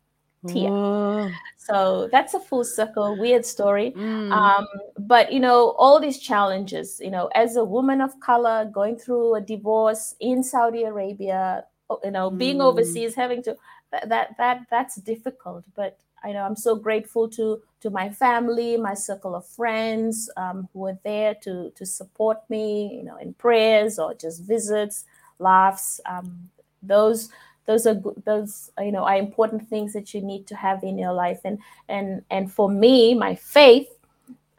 Tia. 0.46 0.70
Oh. 0.70 1.30
So 1.56 2.08
that's 2.10 2.34
a 2.34 2.40
full 2.40 2.64
circle, 2.64 3.16
weird 3.18 3.44
story. 3.44 3.92
Mm. 3.96 4.32
Um, 4.32 4.66
but 4.98 5.32
you 5.32 5.40
know, 5.40 5.70
all 5.78 6.00
these 6.00 6.18
challenges, 6.18 7.00
you 7.02 7.10
know, 7.10 7.28
as 7.34 7.56
a 7.56 7.64
woman 7.64 8.00
of 8.00 8.18
color 8.20 8.64
going 8.64 8.96
through 8.96 9.34
a 9.34 9.40
divorce 9.40 10.14
in 10.20 10.42
Saudi 10.42 10.84
Arabia, 10.84 11.64
you 12.02 12.10
know, 12.10 12.30
being 12.30 12.58
mm. 12.58 12.64
overseas, 12.64 13.14
having 13.14 13.42
to 13.44 13.56
that 13.92 14.08
that, 14.08 14.36
that 14.38 14.66
that's 14.70 14.96
difficult. 14.96 15.64
But 15.76 15.98
I 16.24 16.32
know 16.32 16.42
I'm 16.42 16.56
so 16.56 16.74
grateful 16.74 17.28
to 17.30 17.62
to 17.80 17.90
my 17.90 18.10
family, 18.10 18.76
my 18.76 18.94
circle 18.94 19.34
of 19.34 19.46
friends 19.46 20.30
um, 20.36 20.68
who 20.72 20.80
were 20.80 20.98
there 21.04 21.34
to 21.42 21.70
to 21.74 21.86
support 21.86 22.38
me, 22.48 22.94
you 22.94 23.04
know, 23.04 23.16
in 23.16 23.34
prayers 23.34 23.98
or 23.98 24.14
just 24.14 24.42
visits, 24.42 25.04
laughs. 25.38 26.00
Um, 26.06 26.50
those 26.82 27.28
those 27.70 27.86
are 27.86 27.98
those 28.24 28.70
you 28.80 28.90
know 28.90 29.04
are 29.04 29.16
important 29.16 29.68
things 29.68 29.92
that 29.92 30.12
you 30.12 30.20
need 30.20 30.44
to 30.46 30.56
have 30.56 30.82
in 30.82 30.98
your 30.98 31.12
life 31.12 31.40
and 31.44 31.58
and 31.88 32.22
and 32.30 32.52
for 32.52 32.68
me 32.68 33.14
my 33.14 33.34
faith 33.34 33.88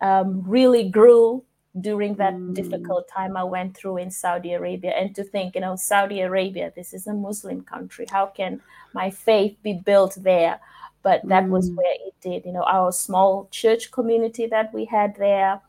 um, 0.02 0.44
really 0.48 0.90
grew 0.90 1.44
during 1.80 2.16
that 2.16 2.34
mm. 2.34 2.54
difficult 2.54 3.08
time 3.08 3.38
I 3.38 3.44
went 3.44 3.78
through 3.78 3.98
in 3.98 4.12
Saudi 4.12 4.54
Arabia. 4.54 4.92
And 4.92 5.16
to 5.16 5.24
think, 5.24 5.56
you 5.56 5.62
know, 5.62 5.76
Saudi 5.76 6.20
Arabia, 6.22 6.74
this 6.76 6.94
is 6.94 7.08
a 7.08 7.14
Muslim 7.14 7.62
country. 7.64 8.06
How 8.12 8.26
can 8.26 8.62
my 8.94 9.10
faith 9.10 9.56
be 9.64 9.74
built 9.74 10.18
there? 10.20 10.60
But 11.04 11.22
that 11.30 11.46
mm. 11.46 11.50
was 11.50 11.72
where 11.72 11.96
it 12.08 12.14
did. 12.22 12.46
You 12.46 12.52
know, 12.52 12.64
our 12.64 12.92
small 12.92 13.48
church 13.52 13.92
community 13.92 14.48
that 14.48 14.74
we 14.74 14.86
had 14.86 15.16
there, 15.16 15.62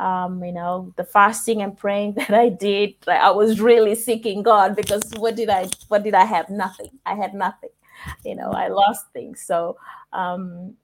um, 0.00 0.42
you 0.42 0.52
know, 0.52 0.92
the 0.96 1.04
fasting 1.04 1.62
and 1.62 1.76
praying 1.76 2.14
that 2.16 2.32
I 2.32 2.48
did, 2.48 2.94
like, 3.06 3.20
I 3.20 3.30
was 3.30 3.60
really 3.60 3.94
seeking 3.94 4.42
God 4.42 4.74
because 4.74 5.02
what 5.16 5.36
did 5.36 5.50
I 5.50 5.68
what 5.88 6.02
did 6.02 6.14
I 6.14 6.24
have? 6.24 6.48
Nothing. 6.48 6.90
I 7.04 7.14
had 7.14 7.34
nothing. 7.34 7.70
You 8.24 8.34
know, 8.34 8.50
I 8.50 8.68
lost 8.68 9.12
things. 9.12 9.42
So 9.42 9.76
um, 10.12 10.74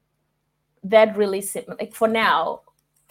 that 0.84 1.16
really 1.16 1.43
like 1.80 1.94
for 1.94 2.09
now, 2.09 2.60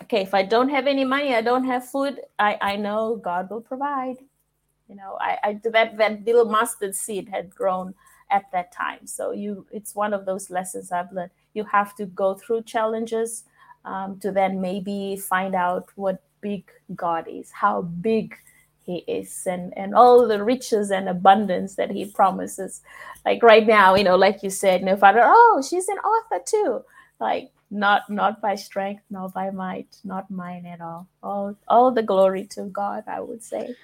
okay, 0.03 0.21
if 0.21 0.35
I 0.35 0.43
don't 0.43 0.69
have 0.69 0.85
any 0.85 1.03
money, 1.03 1.33
I 1.33 1.41
don't 1.41 1.65
have 1.65 1.89
food, 1.89 2.21
I, 2.37 2.57
I 2.61 2.75
know 2.75 3.15
God 3.15 3.49
will 3.49 3.61
provide. 3.61 4.17
You 4.87 4.95
know, 4.95 5.17
I, 5.19 5.37
I 5.43 5.59
that 5.71 5.97
that 5.97 6.23
little 6.23 6.45
mustard 6.45 6.93
seed 6.93 7.29
had 7.29 7.49
grown 7.49 7.95
at 8.29 8.43
that 8.51 8.71
time. 8.71 9.07
So 9.07 9.31
you 9.31 9.65
it's 9.71 9.95
one 9.95 10.13
of 10.13 10.25
those 10.27 10.51
lessons 10.51 10.91
I've 10.91 11.11
learned. 11.11 11.31
You 11.55 11.63
have 11.63 11.95
to 11.95 12.05
go 12.05 12.35
through 12.35 12.63
challenges 12.63 13.45
um, 13.85 14.19
to 14.19 14.31
then 14.31 14.61
maybe 14.61 15.17
find 15.17 15.55
out 15.55 15.89
what 15.95 16.21
big 16.41 16.69
God 16.95 17.27
is, 17.27 17.51
how 17.51 17.83
big 17.83 18.35
He 18.81 18.97
is, 19.07 19.47
and 19.47 19.73
and 19.77 19.95
all 19.95 20.27
the 20.27 20.43
riches 20.43 20.91
and 20.91 21.09
abundance 21.09 21.75
that 21.75 21.91
He 21.91 22.05
promises. 22.05 22.81
Like 23.25 23.41
right 23.41 23.65
now, 23.65 23.95
you 23.95 24.03
know, 24.03 24.15
like 24.17 24.43
you 24.43 24.49
said, 24.49 24.83
no 24.83 24.97
Father, 24.97 25.21
oh, 25.23 25.63
she's 25.67 25.87
an 25.87 25.97
author 25.97 26.43
too. 26.45 26.83
Like 27.19 27.51
not 27.71 28.09
not 28.09 28.41
by 28.41 28.55
strength, 28.55 29.03
not 29.09 29.33
by 29.33 29.49
might, 29.49 29.97
not 30.03 30.29
mine 30.29 30.65
at 30.65 30.81
all. 30.81 31.07
All 31.23 31.55
all 31.67 31.91
the 31.91 32.03
glory 32.03 32.45
to 32.55 32.65
God, 32.65 33.03
I 33.07 33.21
would 33.21 33.43
say. 33.43 33.75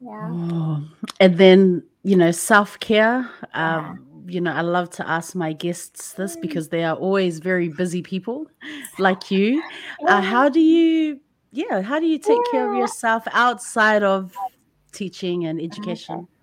Yeah. 0.00 0.30
Oh, 0.32 0.84
and 1.20 1.38
then 1.38 1.82
you 2.02 2.16
know 2.16 2.30
self 2.30 2.78
care. 2.80 3.30
Um, 3.54 4.06
you 4.26 4.40
know, 4.40 4.52
I 4.52 4.62
love 4.62 4.90
to 4.90 5.08
ask 5.08 5.34
my 5.34 5.52
guests 5.52 6.12
this 6.14 6.36
mm. 6.36 6.42
because 6.42 6.68
they 6.68 6.84
are 6.84 6.96
always 6.96 7.38
very 7.38 7.68
busy 7.68 8.02
people 8.02 8.46
like 8.98 9.30
you. 9.30 9.62
Uh, 10.06 10.20
how 10.20 10.48
do 10.48 10.60
you, 10.60 11.20
yeah, 11.52 11.82
how 11.82 12.00
do 12.00 12.06
you 12.06 12.18
take 12.18 12.40
care 12.50 12.70
of 12.70 12.78
yourself 12.78 13.24
outside 13.32 14.02
of 14.02 14.34
teaching 14.92 15.46
and 15.46 15.60
education? 15.60 16.26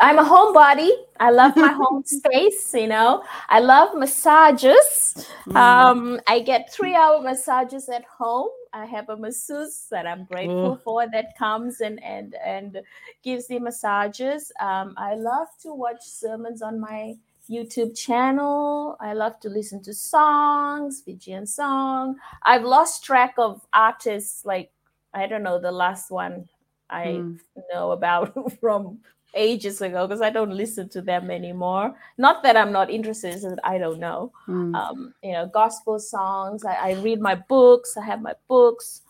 I'm 0.00 0.18
a 0.18 0.24
homebody. 0.24 0.90
I 1.20 1.30
love 1.30 1.54
my 1.56 1.68
home 1.68 2.02
space, 2.06 2.72
you 2.72 2.86
know. 2.86 3.22
I 3.48 3.60
love 3.60 3.94
massages. 3.94 5.26
Mm. 5.48 5.56
Um, 5.56 6.20
I 6.26 6.40
get 6.40 6.72
three 6.72 6.94
hour 6.94 7.20
massages 7.20 7.88
at 7.88 8.04
home. 8.04 8.48
I 8.76 8.84
have 8.84 9.08
a 9.08 9.16
masseuse 9.16 9.86
that 9.90 10.06
I'm 10.06 10.24
grateful 10.24 10.76
mm. 10.76 10.82
for 10.82 11.08
that 11.10 11.36
comes 11.38 11.80
and 11.80 12.02
and 12.04 12.34
and 12.44 12.82
gives 13.22 13.46
the 13.46 13.58
massages. 13.58 14.52
Um, 14.60 14.92
I 14.98 15.14
love 15.14 15.48
to 15.62 15.72
watch 15.72 16.02
sermons 16.02 16.60
on 16.60 16.78
my 16.78 17.16
YouTube 17.48 17.96
channel. 17.96 18.96
I 19.00 19.14
love 19.14 19.40
to 19.40 19.48
listen 19.48 19.82
to 19.84 19.94
songs, 19.94 21.00
Fijian 21.00 21.46
song. 21.46 22.16
I've 22.42 22.64
lost 22.64 23.02
track 23.02 23.34
of 23.38 23.66
artists 23.72 24.44
like 24.44 24.70
I 25.14 25.26
don't 25.26 25.42
know 25.42 25.58
the 25.58 25.72
last 25.72 26.10
one 26.10 26.46
I 26.90 27.06
mm. 27.06 27.40
know 27.72 27.92
about 27.92 28.34
from 28.60 28.98
ages 29.36 29.80
ago 29.80 30.06
because 30.06 30.22
I 30.22 30.30
don't 30.30 30.50
listen 30.50 30.88
to 30.90 31.02
them 31.02 31.30
anymore. 31.30 31.94
Not 32.18 32.42
that 32.42 32.56
I'm 32.56 32.72
not 32.72 32.90
interested, 32.90 33.60
I 33.62 33.78
don't 33.78 34.00
know. 34.00 34.32
Mm. 34.48 34.74
Um, 34.74 35.14
you 35.22 35.32
know, 35.32 35.46
gospel 35.46 35.98
songs. 35.98 36.64
I, 36.64 36.74
I, 36.74 36.92
read 36.94 37.20
my 37.20 37.34
books. 37.34 37.96
I 37.96 38.04
have 38.04 38.22
my 38.22 38.34
books. 38.48 39.02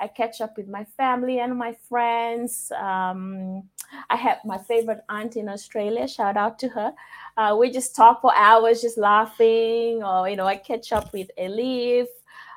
I 0.00 0.08
catch 0.08 0.40
up 0.40 0.56
with 0.56 0.68
my 0.68 0.84
family 0.96 1.38
and 1.38 1.56
my 1.56 1.76
friends. 1.88 2.72
Um, 2.76 3.62
I 4.10 4.16
have 4.16 4.38
my 4.44 4.58
favorite 4.58 5.04
aunt 5.08 5.36
in 5.36 5.48
Australia. 5.48 6.08
Shout 6.08 6.36
out 6.36 6.58
to 6.60 6.68
her. 6.68 6.92
Uh, 7.36 7.56
we 7.58 7.70
just 7.70 7.94
talk 7.94 8.20
for 8.20 8.34
hours, 8.36 8.82
just 8.82 8.98
laughing, 8.98 10.02
or 10.02 10.28
you 10.28 10.36
know, 10.36 10.46
I 10.46 10.56
catch 10.56 10.92
up 10.92 11.12
with 11.12 11.30
Elif. 11.38 12.06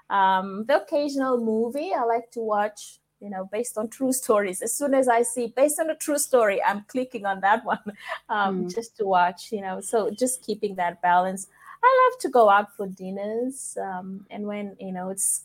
Um, 0.10 0.66
the 0.68 0.82
occasional 0.82 1.38
movie 1.38 1.92
I 1.94 2.04
like 2.04 2.32
to 2.32 2.40
watch 2.40 3.00
you 3.20 3.30
know, 3.30 3.50
based 3.52 3.78
on 3.78 3.90
true 3.90 4.12
stories. 4.12 4.62
As 4.62 4.74
soon 4.74 4.94
as 4.94 5.08
I 5.08 5.22
see 5.22 5.48
based 5.48 5.80
on 5.80 5.90
a 5.90 5.96
true 5.96 6.18
story, 6.18 6.64
I'm 6.64 6.86
clicking 6.88 7.26
on 7.26 7.42
that 7.42 7.66
one 7.66 7.80
um, 8.30 8.66
mm. 8.66 8.74
just 8.74 8.98
to 8.98 9.06
watch, 9.06 9.52
you 9.52 9.62
know. 9.62 9.82
So 9.82 10.10
just 10.10 10.44
keeping 10.44 10.76
that 10.76 11.02
balance. 11.02 11.48
I 11.84 12.10
love 12.12 12.20
to 12.22 12.30
go 12.30 12.50
out 12.50 12.76
for 12.76 12.88
dinners. 12.88 13.78
Um, 13.82 14.26
and 14.30 14.46
when, 14.46 14.76
you 14.80 14.92
know, 14.92 15.10
it's 15.10 15.44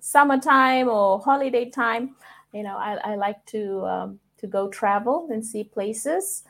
summertime 0.00 0.88
or 0.88 1.20
holiday 1.20 1.70
time, 1.70 2.16
you 2.52 2.62
know, 2.62 2.76
I, 2.76 2.98
I 3.04 3.14
like 3.16 3.44
to 3.46 3.84
um, 3.84 4.20
to 4.38 4.46
go 4.46 4.68
travel 4.68 5.28
and 5.30 5.44
see 5.44 5.64
places. 5.64 6.44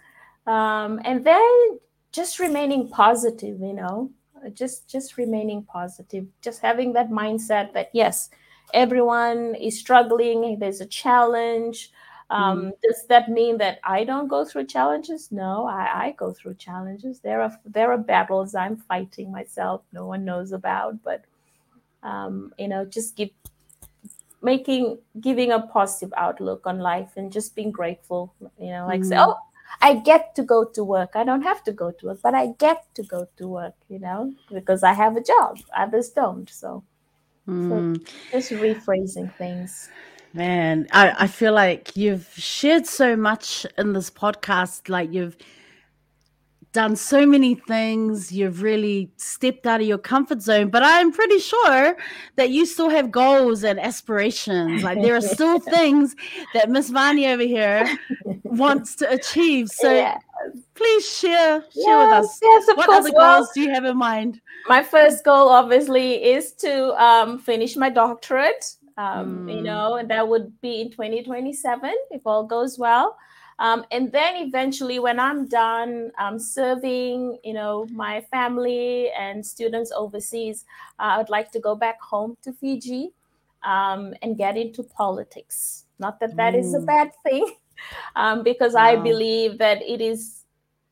Um, 0.46 1.00
and 1.05 1.24
then 1.24 1.78
just 2.12 2.38
remaining 2.38 2.88
positive, 2.88 3.60
you 3.60 3.74
know, 3.74 4.10
just 4.52 4.88
just 4.88 5.16
remaining 5.16 5.62
positive, 5.64 6.26
just 6.42 6.60
having 6.62 6.92
that 6.94 7.10
mindset 7.10 7.72
that 7.74 7.90
yes, 7.92 8.30
everyone 8.74 9.55
is 9.55 9.78
struggling 9.78 10.59
there's 10.59 10.81
a 10.81 10.86
challenge 10.86 11.90
um, 12.31 12.61
mm. 12.61 12.73
does 12.82 13.07
that 13.09 13.28
mean 13.28 13.59
that 13.59 13.78
i 13.85 14.05
don't 14.05 14.28
go 14.28 14.45
through 14.45 14.65
challenges 14.66 15.32
no 15.32 15.66
I, 15.66 16.07
I, 16.07 16.15
go 16.16 16.32
through 16.32 16.55
challenges 16.55 17.20
there 17.20 17.40
are 17.40 17.59
there 17.65 17.93
are 17.93 17.99
battles 17.99 18.55
i'm 18.55 18.77
fighting 18.77 19.32
myself 19.32 19.82
no 19.93 20.07
one 20.07 20.24
knows 20.24 20.53
about 20.53 21.03
but 21.03 21.24
um, 22.03 22.53
you 22.59 22.69
know 22.69 22.85
just 22.85 23.16
give 23.16 23.31
making 24.43 24.99
giving 25.20 25.51
a 25.53 25.61
positive 25.61 26.12
outlook 26.16 26.66
on 26.66 26.78
life 26.78 27.11
and 27.16 27.32
just 27.32 27.57
being 27.57 27.73
grateful 27.73 28.32
you 28.59 28.70
know 28.70 28.86
like 28.86 29.01
mm. 29.01 29.09
say 29.09 29.16
oh 29.19 29.36
I 29.81 29.95
get 29.95 30.35
to 30.36 30.43
go 30.43 30.65
to 30.65 30.85
work. 30.85 31.11
I 31.15 31.24
don't 31.24 31.43
have 31.43 31.62
to 31.65 31.73
go 31.73 31.90
to 31.90 32.07
work, 32.07 32.20
but 32.23 32.35
I 32.35 32.49
get 32.59 32.86
to 32.95 33.03
go 33.03 33.28
to 33.36 33.49
work, 33.49 33.74
you 33.89 33.99
know, 33.99 34.32
because 34.53 34.82
I 34.82 34.93
have 34.93 35.16
a 35.16 35.23
job. 35.23 35.59
Others 35.77 36.11
don't. 36.11 36.49
So 36.49 36.82
Mm. 37.49 38.07
So 38.07 38.39
just 38.39 38.51
rephrasing 38.53 39.35
things. 39.37 39.89
Man, 40.35 40.87
I, 40.93 41.15
I 41.20 41.27
feel 41.27 41.55
like 41.55 41.97
you've 41.97 42.29
shared 42.35 42.87
so 42.87 43.16
much 43.16 43.66
in 43.79 43.95
this 43.95 44.11
podcast. 44.11 44.89
Like 44.89 45.12
you've 45.12 45.37
done 46.73 46.97
so 46.97 47.25
many 47.25 47.55
things. 47.55 48.31
You've 48.31 48.62
really 48.62 49.11
stepped 49.16 49.66
out 49.66 49.81
of 49.81 49.87
your 49.87 49.99
comfort 49.99 50.43
zone, 50.43 50.69
but 50.69 50.83
I'm 50.83 51.11
pretty 51.12 51.39
sure 51.39 51.97
that 52.37 52.51
you 52.51 52.66
still 52.66 52.91
have 52.91 53.11
goals 53.11 53.65
and 53.65 53.81
aspirations. 53.81 54.83
Like 54.83 55.01
there 55.01 55.16
are 55.16 55.23
still 55.23 55.59
things 55.77 56.15
that 56.53 56.69
Miss 56.69 56.91
Vani 56.91 57.33
over 57.33 57.43
here 57.43 57.99
wants 58.45 58.95
to 58.97 59.11
achieve. 59.11 59.69
So 59.69 59.91
yeah. 59.91 60.19
Please 60.78 61.18
share 61.18 61.60
share 61.60 61.62
yes, 61.74 62.06
with 62.06 62.14
us. 62.14 62.38
Yes, 62.42 62.66
what 62.68 62.86
course. 62.86 62.98
other 62.98 63.10
well, 63.14 63.40
goals 63.40 63.50
do 63.55 63.60
you 63.60 63.70
have 63.70 63.84
in 63.84 63.96
mind? 63.96 64.40
My 64.68 64.82
first 64.82 65.24
goal, 65.24 65.48
obviously, 65.48 66.22
is 66.24 66.52
to 66.64 66.94
um, 67.02 67.38
finish 67.38 67.76
my 67.76 67.90
doctorate. 67.90 68.64
Um, 68.96 69.46
mm. 69.46 69.56
You 69.56 69.62
know, 69.62 69.96
and 69.96 70.10
that 70.10 70.26
would 70.26 70.60
be 70.60 70.80
in 70.80 70.90
2027 70.90 71.94
if 72.10 72.22
all 72.26 72.44
goes 72.44 72.78
well. 72.78 73.16
Um, 73.60 73.84
and 73.90 74.12
then 74.12 74.36
eventually, 74.36 74.98
when 75.00 75.18
I'm 75.18 75.48
done 75.48 76.12
um, 76.18 76.38
serving, 76.38 77.38
you 77.42 77.55
know, 77.55 77.86
my 77.90 78.20
family 78.30 79.10
and 79.18 79.44
students 79.44 79.90
overseas, 79.90 80.64
uh, 81.00 81.18
I'd 81.18 81.28
like 81.28 81.50
to 81.52 81.60
go 81.60 81.74
back 81.74 82.00
home 82.00 82.36
to 82.42 82.52
Fiji 82.52 83.10
um, 83.64 84.14
and 84.22 84.38
get 84.38 84.56
into 84.56 84.84
politics. 84.84 85.84
Not 85.98 86.20
that 86.20 86.36
that 86.36 86.55
is 86.55 86.74
a 86.74 86.80
bad 86.80 87.10
thing, 87.24 87.50
um, 88.16 88.44
because 88.44 88.74
wow. 88.74 88.82
I 88.82 88.96
believe 88.96 89.59
that 89.59 89.82
it 89.82 90.00
is, 90.00 90.38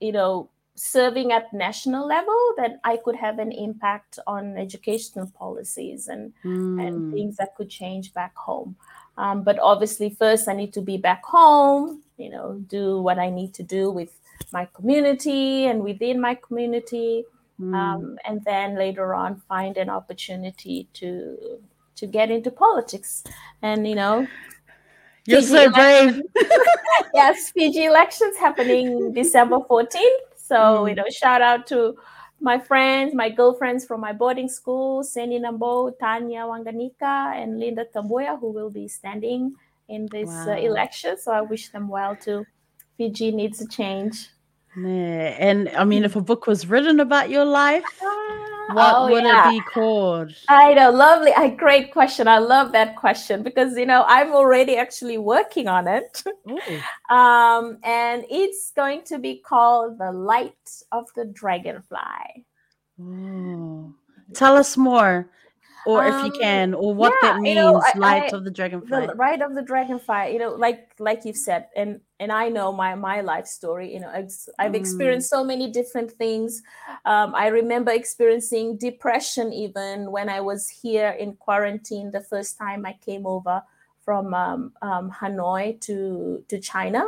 you 0.01 0.13
know, 0.13 0.51
serving 0.77 1.33
at 1.33 1.53
national 1.53 2.07
level 2.07 2.39
that 2.59 2.79
I 2.85 2.99
could 2.99 3.17
have 3.17 3.39
an 3.39 3.51
impact 3.51 4.19
on 4.27 4.57
educational 4.57 5.31
policies 5.39 6.09
and 6.09 6.33
mm. 6.45 6.87
and 6.87 7.13
things 7.13 7.37
that 7.37 7.57
could 7.57 7.71
change 7.71 8.13
back 8.13 8.37
home. 8.37 8.77
Um, 9.19 9.43
but 9.43 9.59
obviously, 9.59 10.11
first 10.11 10.49
I 10.49 10.53
need 10.53 10.73
to 10.75 10.83
be 10.83 10.99
back 10.99 11.25
home. 11.25 12.03
You 12.19 12.31
know, 12.31 12.63
do 12.69 13.01
what 13.01 13.19
I 13.19 13.31
need 13.31 13.55
to 13.55 13.63
do 13.63 13.91
with 13.91 14.19
my 14.53 14.67
community 14.67 15.67
and 15.67 15.83
within 15.83 16.21
my 16.21 16.35
community, 16.35 17.25
mm. 17.61 17.75
um, 17.75 18.19
and 18.27 18.45
then 18.45 18.77
later 18.77 19.15
on 19.15 19.43
find 19.49 19.77
an 19.77 19.89
opportunity 19.89 20.89
to 20.95 21.59
to 21.97 22.07
get 22.07 22.31
into 22.31 22.51
politics. 22.51 23.25
And 23.63 23.89
you 23.89 23.95
know, 23.95 24.27
you're 25.27 25.41
Fiji 25.41 25.53
so 25.53 25.71
brave. 25.71 26.23
yes, 27.15 27.51
Fiji 27.51 27.85
elections 27.85 28.37
happening 28.37 29.13
December 29.15 29.59
14th. 29.59 30.01
So, 30.37 30.57
mm. 30.57 30.89
you 30.91 30.95
know, 30.95 31.05
shout 31.11 31.43
out 31.43 31.67
to 31.69 31.97
my 32.41 32.59
friends, 32.59 33.15
my 33.15 33.31
girlfriends 33.31 33.85
from 33.85 34.01
my 34.01 34.13
boarding 34.13 34.49
school, 34.49 35.03
Sandy 35.03 35.39
Nambo, 35.39 35.99
Tanya 35.99 36.41
Wanganika, 36.41 37.35
and 37.35 37.59
Linda 37.59 37.87
Tamboya, 37.95 38.39
who 38.39 38.53
will 38.53 38.71
be 38.71 38.89
standing 38.89 39.55
in 39.89 40.07
this 40.11 40.29
uh, 40.29 40.45
wow. 40.47 40.53
uh, 40.53 40.57
election. 40.57 41.19
So 41.19 41.33
I 41.33 41.41
wish 41.41 41.71
them 41.71 41.89
well 41.89 42.15
too. 42.15 42.45
Fiji 42.97 43.31
needs 43.31 43.61
a 43.61 43.69
change. 43.69 44.31
Yeah. 44.77 45.37
And 45.39 45.69
I 45.71 45.85
mean, 45.85 46.05
if 46.05 46.17
a 46.17 46.21
book 46.21 46.47
was 46.47 46.67
written 46.67 47.01
about 47.01 47.31
your 47.31 47.45
life, 47.45 47.85
what 48.01 48.95
oh, 48.97 49.11
would 49.11 49.25
yeah. 49.25 49.49
it 49.49 49.53
be 49.53 49.61
called? 49.61 50.35
I 50.49 50.75
know, 50.75 50.91
lovely. 50.91 51.33
A 51.37 51.51
great 51.51 51.93
question. 51.93 52.29
I 52.29 52.39
love 52.39 52.73
that 52.73 52.97
question 52.97 53.43
because 53.43 53.77
you 53.77 53.87
know 53.87 54.05
I'm 54.07 54.33
already 54.33 54.77
actually 54.77 55.19
working 55.19 55.69
on 55.69 55.89
it, 55.89 56.23
um, 57.11 57.79
and 57.83 58.25
it's 58.29 58.73
going 58.73 59.03
to 59.05 59.19
be 59.19 59.39
called 59.39 59.99
"The 59.99 60.13
Light 60.13 60.71
of 60.93 61.07
the 61.15 61.25
Dragonfly." 61.25 62.45
Oh. 63.01 63.95
Tell 64.35 64.57
us 64.57 64.77
more 64.77 65.31
or 65.87 66.05
if 66.05 66.15
you 66.15 66.33
um, 66.33 66.41
can, 66.41 66.75
or 66.75 66.93
what 66.93 67.15
yeah, 67.23 67.33
that 67.33 67.41
means, 67.41 67.55
you 67.55 67.63
know, 67.63 67.81
I, 67.81 67.97
light 67.97 68.35
I, 68.35 68.37
of 68.37 68.45
the 68.45 68.51
dragonfly. 68.51 69.07
The 69.07 69.15
light 69.15 69.41
of 69.41 69.55
the 69.55 69.63
dragonfly, 69.63 70.33
you 70.33 70.39
know, 70.41 70.51
like 70.51 70.91
like 70.99 71.25
you've 71.25 71.37
said, 71.37 71.69
and 71.77 72.01
and 72.19 72.33
I 72.33 72.49
know 72.49 72.73
my 72.73 72.95
my 72.95 73.21
life 73.21 73.47
story. 73.47 73.93
You 73.93 74.01
know, 74.01 74.09
I've, 74.09 74.33
I've 74.59 74.73
mm. 74.73 74.77
experienced 74.77 75.31
so 75.31 75.45
many 75.45 75.71
different 75.71 76.13
things. 76.13 76.63
Um, 77.05 77.35
I 77.35 77.49
remember 77.49 77.93
experiencing 77.93 78.77
depression 78.79 79.53
even 79.53 80.11
when 80.11 80.29
I 80.29 80.41
was 80.41 80.69
here 80.69 81.11
in 81.11 81.35
quarantine 81.35 82.11
the 82.11 82.21
first 82.21 82.59
time 82.59 82.87
I 82.87 82.95
came 83.05 83.27
over 83.27 83.63
from 84.05 84.35
um, 84.35 84.73
um, 84.83 85.11
Hanoi 85.11 85.81
to 85.83 86.45
to 86.49 86.59
China. 86.59 87.05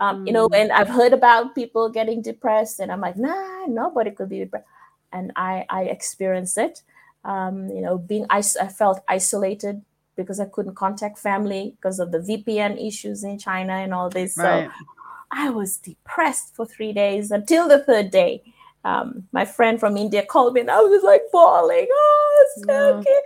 Um, 0.00 0.24
mm. 0.24 0.26
You 0.28 0.32
know, 0.32 0.48
mm. 0.48 0.56
and 0.56 0.72
I've 0.72 0.88
heard 0.88 1.12
about 1.12 1.54
people 1.54 1.88
getting 1.88 2.22
depressed, 2.22 2.80
and 2.80 2.90
I'm 2.90 3.00
like, 3.00 3.16
nah, 3.16 3.66
nobody 3.66 4.10
could 4.10 4.28
be 4.28 4.40
depressed, 4.40 4.66
and 5.12 5.32
I 5.36 5.66
I 5.68 5.82
experienced 5.84 6.58
it 6.58 6.82
um, 7.24 7.68
you 7.68 7.80
know, 7.80 7.98
being 7.98 8.26
I, 8.30 8.42
I 8.60 8.68
felt 8.68 9.00
isolated 9.08 9.82
because 10.18 10.40
I 10.40 10.46
couldn't 10.46 10.74
contact 10.74 11.16
family 11.18 11.76
because 11.76 12.00
of 12.00 12.10
the 12.10 12.18
VPN 12.18 12.84
issues 12.86 13.24
in 13.24 13.38
China 13.38 13.74
and 13.74 13.94
all 13.94 14.10
this. 14.10 14.36
Right. 14.36 14.66
So 14.66 14.84
I 15.30 15.48
was 15.48 15.78
depressed 15.78 16.54
for 16.56 16.66
three 16.66 16.92
days 16.92 17.30
until 17.30 17.68
the 17.68 17.78
third 17.78 18.10
day. 18.10 18.42
Um, 18.84 19.24
my 19.32 19.44
friend 19.44 19.78
from 19.78 19.96
India 19.96 20.24
called 20.24 20.54
me 20.54 20.60
and 20.60 20.70
I 20.70 20.80
was 20.80 21.02
like 21.02 21.22
bawling. 21.32 21.86
Oh, 21.90 22.46
it's 22.46 22.64
yeah. 22.66 22.74
okay. 22.74 23.20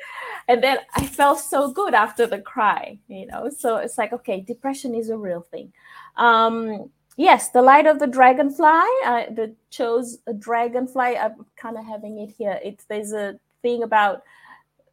And 0.48 0.62
then 0.62 0.78
I 0.94 1.06
felt 1.06 1.40
so 1.40 1.70
good 1.70 1.94
after 1.94 2.26
the 2.26 2.40
cry, 2.40 2.98
you 3.08 3.26
know. 3.26 3.50
So 3.50 3.76
it's 3.76 3.98
like, 3.98 4.12
okay, 4.12 4.40
depression 4.40 4.94
is 4.94 5.08
a 5.08 5.16
real 5.16 5.40
thing. 5.40 5.72
Um, 6.16 6.90
yes, 7.16 7.50
the 7.50 7.62
light 7.62 7.86
of 7.86 7.98
the 7.98 8.06
dragonfly. 8.06 8.66
I 8.66 9.28
the, 9.30 9.54
chose 9.70 10.18
a 10.26 10.34
dragonfly. 10.34 11.16
I'm 11.16 11.46
kind 11.56 11.78
of 11.78 11.86
having 11.86 12.18
it 12.18 12.30
here. 12.30 12.58
It's 12.62 12.84
there's 12.84 13.12
a 13.12 13.38
thing 13.62 13.82
about 13.82 14.22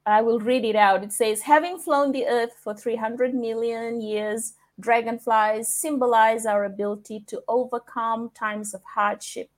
I 0.10 0.22
will 0.22 0.40
read 0.40 0.66
it 0.66 0.76
out. 0.76 1.04
It 1.04 1.14
says, 1.14 1.42
having 1.42 1.78
flown 1.78 2.12
the 2.12 2.26
earth 2.28 2.56
for 2.64 2.74
300 2.74 3.34
million 3.34 4.02
years, 4.02 4.54
dragonflies 4.80 5.68
symbolize 5.68 6.46
our 6.46 6.66
ability 6.66 7.22
to 7.28 7.44
overcome 7.48 8.30
times 8.32 8.74
of 8.74 8.82
hardship. 8.84 9.50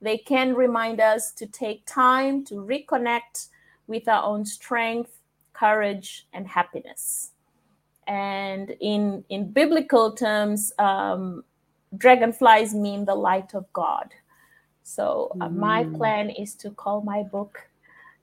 They 0.00 0.18
can 0.18 0.54
remind 0.54 1.00
us 1.00 1.32
to 1.32 1.46
take 1.46 1.84
time 1.86 2.44
to 2.46 2.54
reconnect 2.54 3.48
with 3.86 4.08
our 4.08 4.22
own 4.22 4.44
strength, 4.44 5.18
courage, 5.52 6.26
and 6.32 6.46
happiness. 6.46 7.32
And 8.06 8.74
in, 8.80 9.24
in 9.28 9.52
biblical 9.52 10.12
terms, 10.12 10.72
um, 10.78 11.44
dragonflies 11.96 12.74
mean 12.74 13.04
the 13.04 13.14
light 13.14 13.54
of 13.54 13.70
God. 13.72 14.12
So 14.82 15.36
uh, 15.40 15.48
mm. 15.48 15.56
my 15.56 15.84
plan 15.84 16.30
is 16.30 16.54
to 16.56 16.70
call 16.70 17.02
my 17.02 17.22
book 17.22 17.69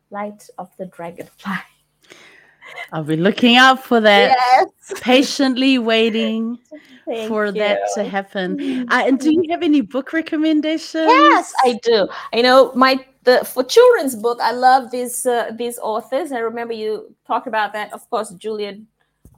Light 0.09 0.49
of 0.57 0.69
the 0.77 0.85
Dragonfly. 0.85 1.53
I'll 2.91 3.03
be 3.03 3.15
looking 3.15 3.55
out 3.55 3.83
for 3.83 3.99
that. 4.01 4.35
Yes. 4.37 5.01
Patiently 5.01 5.77
waiting 5.77 6.57
for 7.27 7.47
you. 7.47 7.51
that 7.53 7.79
to 7.95 8.03
happen. 8.03 8.87
Uh, 8.89 9.03
and 9.05 9.19
do 9.19 9.31
you 9.31 9.43
have 9.49 9.63
any 9.63 9.81
book 9.81 10.13
recommendations? 10.13 11.07
Yes, 11.07 11.53
I 11.63 11.79
do. 11.83 12.07
I 12.33 12.41
know 12.41 12.71
my 12.75 13.05
the 13.23 13.43
for 13.45 13.63
children's 13.63 14.15
book. 14.15 14.39
I 14.41 14.51
love 14.51 14.91
these 14.91 15.25
uh, 15.25 15.51
these 15.55 15.79
authors. 15.79 16.31
I 16.31 16.39
remember 16.39 16.73
you 16.73 17.15
talked 17.25 17.47
about 17.47 17.73
that. 17.73 17.93
Of 17.93 18.09
course, 18.09 18.31
Julia 18.31 18.79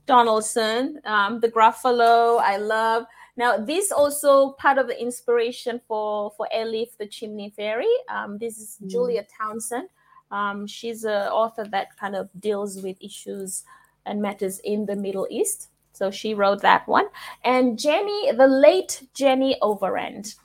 Donaldson, 0.05 1.01
um, 1.05 1.39
the 1.39 1.49
Gruffalo. 1.49 2.39
I 2.41 2.57
love. 2.57 3.05
Now, 3.35 3.57
this 3.57 3.91
also 3.91 4.51
part 4.53 4.77
of 4.77 4.87
the 4.87 4.99
inspiration 4.99 5.81
for 5.87 6.31
for 6.37 6.47
Elif, 6.53 6.97
the 6.97 7.07
Chimney 7.07 7.53
Fairy. 7.55 7.93
Um, 8.09 8.37
this 8.37 8.57
is 8.57 8.77
mm. 8.83 8.89
Julia 8.89 9.25
Townsend. 9.37 9.89
Um, 10.31 10.68
she's 10.68 11.03
an 11.03 11.27
author 11.30 11.65
that 11.72 11.97
kind 11.97 12.15
of 12.15 12.30
deals 12.39 12.81
with 12.81 12.97
issues 13.01 13.64
and 14.06 14.22
matters 14.22 14.60
in 14.60 14.85
the 14.85 14.95
Middle 14.95 15.27
East. 15.30 15.69
So 15.93 16.11
she 16.11 16.34
wrote 16.34 16.61
that 16.61 16.88
one. 16.88 17.06
And 17.43 17.77
Jenny, 17.77 18.31
the 18.31 18.47
late 18.47 19.03
Jenny 19.14 19.57
Overend. 19.61 20.35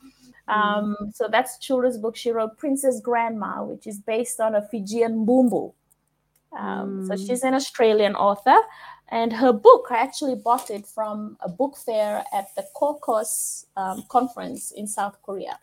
Um, 0.49 0.97
mm. 1.01 1.15
So 1.15 1.29
that's 1.31 1.59
children's 1.59 1.99
book. 1.99 2.17
She 2.17 2.31
wrote 2.31 2.59
Princess 2.59 3.01
Grandma, 3.01 3.63
which 3.63 3.87
is 3.87 3.99
based 3.99 4.41
on 4.41 4.55
a 4.55 4.63
Fijian 4.63 5.27
Bubu. 5.27 5.73
Um, 6.59 7.03
mm. 7.03 7.09
So 7.09 7.17
she's 7.17 7.45
an 7.45 7.55
Australian 7.55 8.15
author. 8.15 8.57
And 9.09 9.33
her 9.35 9.53
book, 9.53 9.89
I 9.91 9.99
actually 9.99 10.35
bought 10.35 10.71
it 10.71 10.87
from 10.87 11.37
a 11.41 11.49
book 11.49 11.77
fair 11.77 12.25
at 12.33 12.55
the 12.57 12.65
EARCOS 12.75 13.67
um, 13.77 14.05
conference 14.09 14.73
in 14.73 14.87
South 14.87 15.19
Korea 15.23 15.59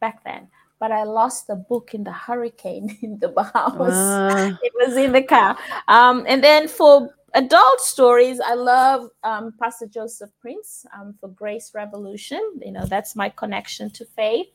back 0.00 0.24
then 0.24 0.48
but 0.80 0.90
I 0.90 1.04
lost 1.04 1.46
the 1.46 1.54
book 1.54 1.94
in 1.94 2.02
the 2.02 2.12
hurricane 2.12 2.98
in 3.02 3.18
the 3.18 3.28
Bahamas. 3.28 3.94
Uh. 3.94 4.56
It 4.62 4.72
was 4.74 4.96
in 4.96 5.12
the 5.12 5.22
car. 5.22 5.56
Um, 5.86 6.24
and 6.26 6.42
then 6.42 6.66
for 6.66 7.14
adult 7.34 7.80
stories, 7.80 8.40
I 8.40 8.54
love 8.54 9.10
um, 9.22 9.52
Pastor 9.60 9.86
Joseph 9.86 10.30
Prince 10.40 10.86
um, 10.98 11.14
for 11.20 11.28
Grace 11.28 11.72
Revolution. 11.74 12.40
You 12.64 12.72
know, 12.72 12.86
that's 12.86 13.14
my 13.14 13.28
connection 13.28 13.90
to 13.90 14.04
faith. 14.16 14.48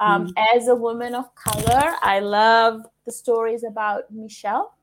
Mm. 0.00 0.32
As 0.54 0.68
a 0.68 0.74
woman 0.74 1.14
of 1.14 1.34
color, 1.34 1.94
I 2.02 2.20
love 2.20 2.82
the 3.06 3.12
stories 3.12 3.64
about 3.64 4.10
Michelle. 4.10 4.76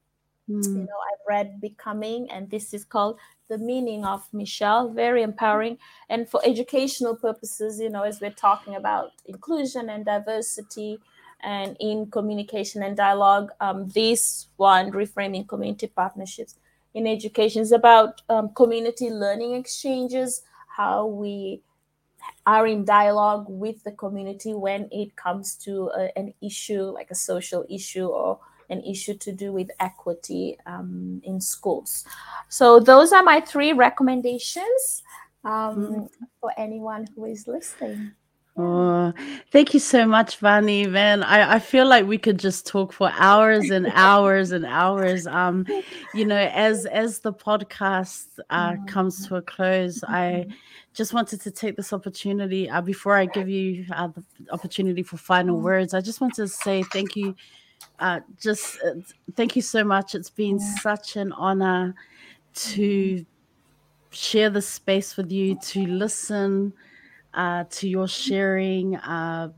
Mm. 0.50 0.66
You 0.66 0.84
know, 0.90 1.00
I've 1.10 1.26
read 1.28 1.62
Becoming, 1.62 2.30
and 2.32 2.50
this 2.50 2.74
is 2.74 2.84
called 2.86 3.18
the 3.52 3.58
meaning 3.58 4.06
of 4.06 4.26
Michelle, 4.32 4.88
very 4.90 5.22
empowering. 5.22 5.78
And 6.10 6.28
for 6.28 6.40
educational 6.46 7.16
purposes, 7.18 7.82
you 7.82 7.90
know, 7.90 8.04
as 8.04 8.22
we're 8.22 8.32
talking 8.32 8.76
about 8.76 9.12
inclusion 9.26 9.90
and 9.90 10.06
diversity 10.06 11.00
and 11.44 11.76
in 11.82 12.10
communication 12.10 12.82
and 12.82 12.96
dialogue, 12.96 13.52
um, 13.60 13.90
this 13.90 14.48
one, 14.56 14.92
reframing 14.92 15.46
community 15.50 15.88
partnerships 15.88 16.56
in 16.94 17.06
education, 17.06 17.62
is 17.62 17.74
about 17.74 18.22
um, 18.30 18.54
community 18.56 19.10
learning 19.10 19.54
exchanges, 19.54 20.44
how 20.78 21.06
we 21.06 21.62
are 22.46 22.66
in 22.66 22.86
dialogue 22.86 23.46
with 23.50 23.84
the 23.84 23.92
community 23.92 24.54
when 24.54 24.88
it 24.94 25.14
comes 25.18 25.56
to 25.56 25.92
a, 25.94 26.18
an 26.18 26.34
issue 26.42 26.84
like 26.84 27.12
a 27.12 27.16
social 27.16 27.66
issue 27.70 28.08
or 28.08 28.40
an 28.72 28.82
issue 28.84 29.14
to 29.16 29.32
do 29.32 29.52
with 29.52 29.70
equity 29.80 30.58
um, 30.66 31.22
in 31.24 31.40
schools. 31.40 32.06
So 32.50 32.80
those 32.80 33.12
are 33.12 33.24
my 33.24 33.42
three 33.42 33.74
recommendations 33.74 35.04
um, 35.44 35.52
mm-hmm. 35.52 36.06
for 36.40 36.52
anyone 36.58 37.08
who 37.16 37.26
is 37.26 37.48
listening. 37.48 38.14
Oh, 38.58 39.14
thank 39.52 39.74
you 39.74 39.80
so 39.80 40.06
much, 40.06 40.40
Vani. 40.42 40.90
Man, 40.90 41.24
I, 41.24 41.54
I 41.54 41.60
feel 41.60 41.88
like 41.88 42.06
we 42.06 42.18
could 42.18 42.38
just 42.38 42.68
talk 42.68 42.92
for 42.92 43.10
hours 43.14 43.70
and 43.70 43.88
hours 43.94 44.52
and 44.52 44.66
hours. 44.66 45.26
Um, 45.26 45.66
you 46.14 46.26
know, 46.26 46.36
as 46.36 46.86
as 46.86 47.20
the 47.20 47.32
podcast 47.32 48.28
uh, 48.50 48.76
comes 48.88 49.26
to 49.28 49.38
a 49.38 49.42
close, 49.42 50.04
I 50.04 50.48
just 50.94 51.14
wanted 51.14 51.40
to 51.42 51.52
take 51.52 51.78
this 51.78 51.94
opportunity 51.94 52.70
uh, 52.70 52.82
before 52.82 53.16
I 53.16 53.26
give 53.26 53.48
you 53.48 53.86
uh, 53.96 54.10
the 54.10 54.52
opportunity 54.52 55.02
for 55.02 55.16
final 55.16 55.62
words. 55.62 55.94
I 55.94 56.02
just 56.02 56.20
want 56.20 56.36
to 56.36 56.48
say 56.48 56.84
thank 56.92 57.16
you. 57.16 57.36
Uh, 58.00 58.20
just 58.40 58.80
uh, 58.84 58.94
thank 59.36 59.56
you 59.56 59.62
so 59.62 59.84
much. 59.84 60.16
It's 60.16 60.30
been 60.30 60.60
such 60.60 61.16
an 61.16 61.32
honor 61.34 61.96
to 62.54 63.26
share 64.12 64.50
this 64.50 64.68
space 64.68 65.18
with 65.18 65.32
you, 65.32 65.56
to 65.56 65.86
listen 65.86 66.74
uh, 67.34 67.64
to 67.70 67.88
your 67.88 68.08
sharing, 68.08 68.96
uh, 68.98 69.50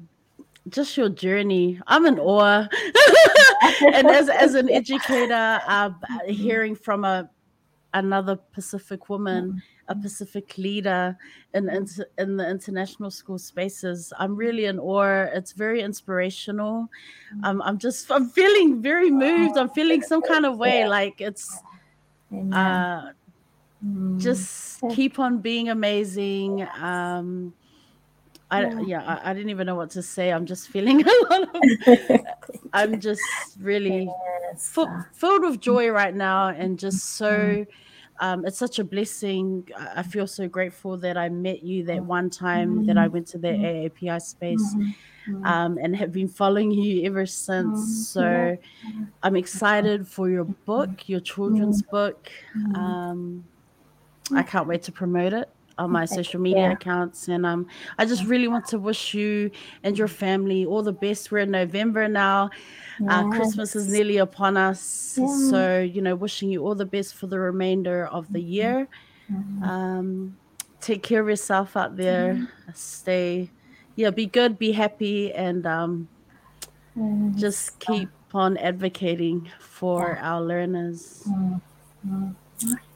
just 0.69 0.95
your 0.95 1.09
journey. 1.09 1.79
I'm 1.87 2.05
in 2.05 2.19
awe. 2.19 2.67
and 3.93 4.07
as, 4.07 4.29
as 4.29 4.55
an 4.55 4.69
educator, 4.71 5.61
uh, 5.67 5.91
hearing 6.27 6.75
from 6.75 7.03
a 7.03 7.29
another 7.93 8.35
Pacific 8.35 9.09
woman, 9.09 9.61
a 9.87 9.95
Pacific 9.95 10.57
leader 10.57 11.17
in, 11.53 11.69
in, 11.69 11.87
in 12.17 12.37
the 12.37 12.49
international 12.49 13.11
school 13.11 13.37
spaces, 13.37 14.13
I'm 14.17 14.35
really 14.35 14.65
in 14.65 14.79
awe. 14.79 15.27
It's 15.33 15.51
very 15.51 15.81
inspirational. 15.81 16.89
Um, 17.43 17.61
I'm 17.61 17.77
just, 17.77 18.11
I'm 18.11 18.29
feeling 18.29 18.81
very 18.81 19.11
moved. 19.11 19.57
I'm 19.57 19.69
feeling 19.69 20.01
some 20.01 20.21
kind 20.21 20.45
of 20.45 20.57
way. 20.57 20.87
Like 20.87 21.19
it's, 21.19 21.61
uh, 22.51 23.09
just 24.17 24.81
keep 24.91 25.19
on 25.19 25.39
being 25.39 25.69
amazing. 25.69 26.65
Um, 26.79 27.53
I 28.49 28.81
yeah, 28.81 29.03
I, 29.03 29.31
I, 29.31 29.33
didn't 29.33 29.49
even 29.49 29.65
know 29.65 29.75
what 29.75 29.89
to 29.91 30.03
say. 30.03 30.31
I'm 30.31 30.45
just 30.45 30.69
feeling 30.69 31.03
a 31.07 31.11
lot 31.29 31.41
of. 31.55 32.19
I'm 32.73 32.99
just 32.99 33.21
really 33.59 34.09
yes. 34.53 34.77
filled 35.13 35.41
with 35.41 35.59
joy 35.59 35.89
right 35.89 36.15
now, 36.15 36.49
and 36.49 36.77
just 36.77 37.15
so. 37.15 37.65
Um, 38.19 38.45
it's 38.45 38.57
such 38.57 38.79
a 38.79 38.83
blessing. 38.83 39.67
I 39.95 40.03
feel 40.03 40.27
so 40.27 40.47
grateful 40.47 40.97
that 40.97 41.17
I 41.17 41.29
met 41.29 41.63
you 41.63 41.83
that 41.85 41.97
mm-hmm. 41.97 42.07
one 42.07 42.29
time 42.29 42.85
that 42.85 42.97
I 42.97 43.07
went 43.07 43.27
to 43.27 43.37
the 43.37 43.49
mm-hmm. 43.49 43.63
AAPI 43.63 44.03
mm-hmm. 44.03 44.19
space, 44.19 44.75
um, 45.43 45.77
and 45.81 45.95
have 45.95 46.11
been 46.11 46.27
following 46.27 46.71
you 46.71 47.05
ever 47.05 47.25
since. 47.25 48.09
So, 48.09 48.57
I'm 49.23 49.35
excited 49.35 50.07
for 50.07 50.29
your 50.29 50.45
book, 50.45 51.09
your 51.09 51.19
children's 51.19 51.81
book. 51.81 52.31
Um, 52.75 53.43
I 54.33 54.43
can't 54.43 54.67
wait 54.67 54.83
to 54.83 54.91
promote 54.91 55.33
it 55.33 55.49
on 55.77 55.91
my 55.91 56.05
social 56.05 56.39
media 56.39 56.63
yeah. 56.63 56.71
accounts 56.71 57.27
and 57.27 57.45
um 57.45 57.65
i 57.97 58.05
just 58.05 58.23
really 58.25 58.47
want 58.47 58.65
to 58.65 58.77
wish 58.77 59.13
you 59.13 59.49
and 59.83 59.97
your 59.97 60.07
family 60.07 60.65
all 60.65 60.83
the 60.83 60.93
best 60.93 61.31
we're 61.31 61.39
in 61.39 61.51
november 61.51 62.07
now 62.07 62.49
yes. 62.99 63.09
uh, 63.11 63.27
christmas 63.29 63.75
is 63.75 63.87
nearly 63.87 64.17
upon 64.17 64.55
us 64.55 65.17
yeah. 65.19 65.49
so 65.49 65.81
you 65.81 66.01
know 66.01 66.15
wishing 66.15 66.49
you 66.49 66.63
all 66.63 66.75
the 66.75 66.85
best 66.85 67.15
for 67.15 67.27
the 67.27 67.39
remainder 67.39 68.05
of 68.07 68.31
the 68.31 68.41
year 68.41 68.87
mm-hmm. 69.31 69.63
um 69.63 70.37
take 70.79 71.01
care 71.01 71.21
of 71.21 71.27
yourself 71.27 71.75
out 71.75 71.95
there 71.97 72.33
mm-hmm. 72.35 72.71
stay 72.73 73.49
yeah 73.95 74.09
be 74.09 74.25
good 74.25 74.59
be 74.59 74.71
happy 74.71 75.33
and 75.33 75.65
um 75.65 76.07
mm-hmm. 76.97 77.35
just 77.37 77.79
keep 77.79 78.09
on 78.33 78.57
advocating 78.57 79.49
for 79.59 80.17
yeah. 80.17 80.29
our 80.29 80.41
learners 80.41 81.23
mm-hmm. 81.27 82.31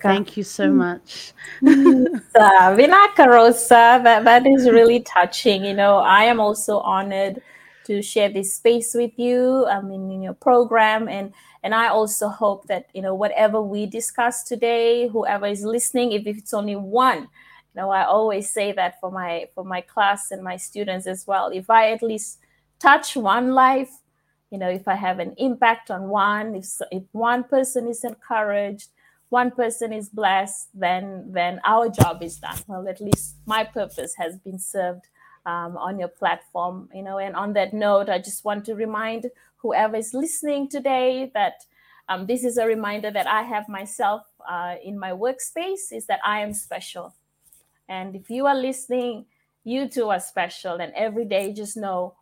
Thank 0.02 0.38
you 0.38 0.44
so 0.44 0.70
mm. 0.70 0.76
much. 0.76 1.34
Vinaka 1.64 3.28
Rosa, 3.28 4.00
that, 4.04 4.24
that 4.24 4.46
is 4.46 4.70
really 4.70 5.02
touching. 5.02 5.66
You 5.66 5.74
know, 5.74 5.98
I 5.98 6.24
am 6.24 6.40
also 6.40 6.80
honored 6.80 7.42
to 7.86 8.02
share 8.02 8.30
this 8.30 8.56
space 8.56 8.94
with 8.94 9.18
you. 9.18 9.66
I 9.66 9.82
mean, 9.82 10.12
in 10.12 10.22
your 10.22 10.34
program, 10.34 11.08
and 11.08 11.34
and 11.64 11.74
I 11.74 11.88
also 11.88 12.28
hope 12.28 12.68
that 12.68 12.88
you 12.94 13.02
know 13.02 13.16
whatever 13.16 13.62
we 13.62 13.86
discuss 13.86 14.44
today, 14.44 15.08
whoever 15.08 15.48
is 15.48 15.64
listening, 15.64 16.12
if, 16.12 16.28
if 16.28 16.38
it's 16.38 16.54
only 16.54 16.76
one, 16.76 17.22
you 17.22 17.76
know, 17.76 17.90
I 17.90 18.04
always 18.04 18.50
say 18.50 18.72
that 18.74 19.00
for 19.00 19.12
my 19.12 19.48
for 19.56 19.64
my 19.64 19.82
class 19.82 20.32
and 20.32 20.44
my 20.44 20.58
students 20.58 21.08
as 21.08 21.26
well. 21.26 21.50
If 21.50 21.70
I 21.70 21.92
at 21.92 22.04
least 22.04 22.40
touch 22.80 23.16
one 23.16 23.54
life, 23.54 23.92
you 24.52 24.58
know, 24.58 24.70
if 24.70 24.88
I 24.88 24.96
have 24.96 25.20
an 25.20 25.34
impact 25.38 25.90
on 25.90 26.10
one, 26.10 26.56
if 26.56 26.68
if 26.92 27.04
one 27.14 27.44
person 27.46 27.88
is 27.88 28.04
encouraged 28.04 28.90
one 29.30 29.52
person 29.52 29.91
is 29.91 30.10
blessed, 30.10 30.70
then 30.74 31.32
then 31.32 31.60
our 31.66 31.90
job 31.90 32.24
is 32.24 32.38
done. 32.38 32.58
Well, 32.68 32.88
at 32.88 33.02
least 33.02 33.36
my 33.45 33.64
purpose 33.64 34.16
has 34.18 34.38
been 34.38 34.60
served 34.60 35.06
um, 35.45 35.78
on 35.78 35.99
your 35.99 36.08
platform, 36.10 36.90
you 36.94 37.04
know. 37.04 37.18
And 37.18 37.36
on 37.36 37.54
that 37.54 37.74
note, 37.74 38.10
I 38.10 38.20
just 38.20 38.45
want 38.45 38.66
to 38.66 38.76
remind 38.76 39.30
whoever 39.58 39.98
is 39.98 40.14
listening 40.14 40.70
today 40.70 41.32
that 41.34 41.66
um, 42.10 42.26
this 42.26 42.44
is 42.44 42.58
a 42.58 42.66
reminder 42.66 43.12
that 43.12 43.28
I 43.28 43.41
have 43.41 43.68
myself 43.68 44.24
uh, 44.48 44.76
in 44.84 44.98
my 44.98 45.12
workspace 45.12 45.91
is 45.91 46.06
that 46.08 46.20
I 46.26 46.40
am 46.40 46.54
special. 46.54 47.14
And 47.90 48.16
if 48.16 48.30
you 48.30 48.45
are 48.45 48.56
listening, 48.56 49.26
you 49.64 49.90
too 49.90 50.10
are 50.10 50.20
special. 50.20 50.76
And 50.76 50.94
every 50.95 51.26
day, 51.26 51.54
just 51.54 51.76
know, 51.76 52.16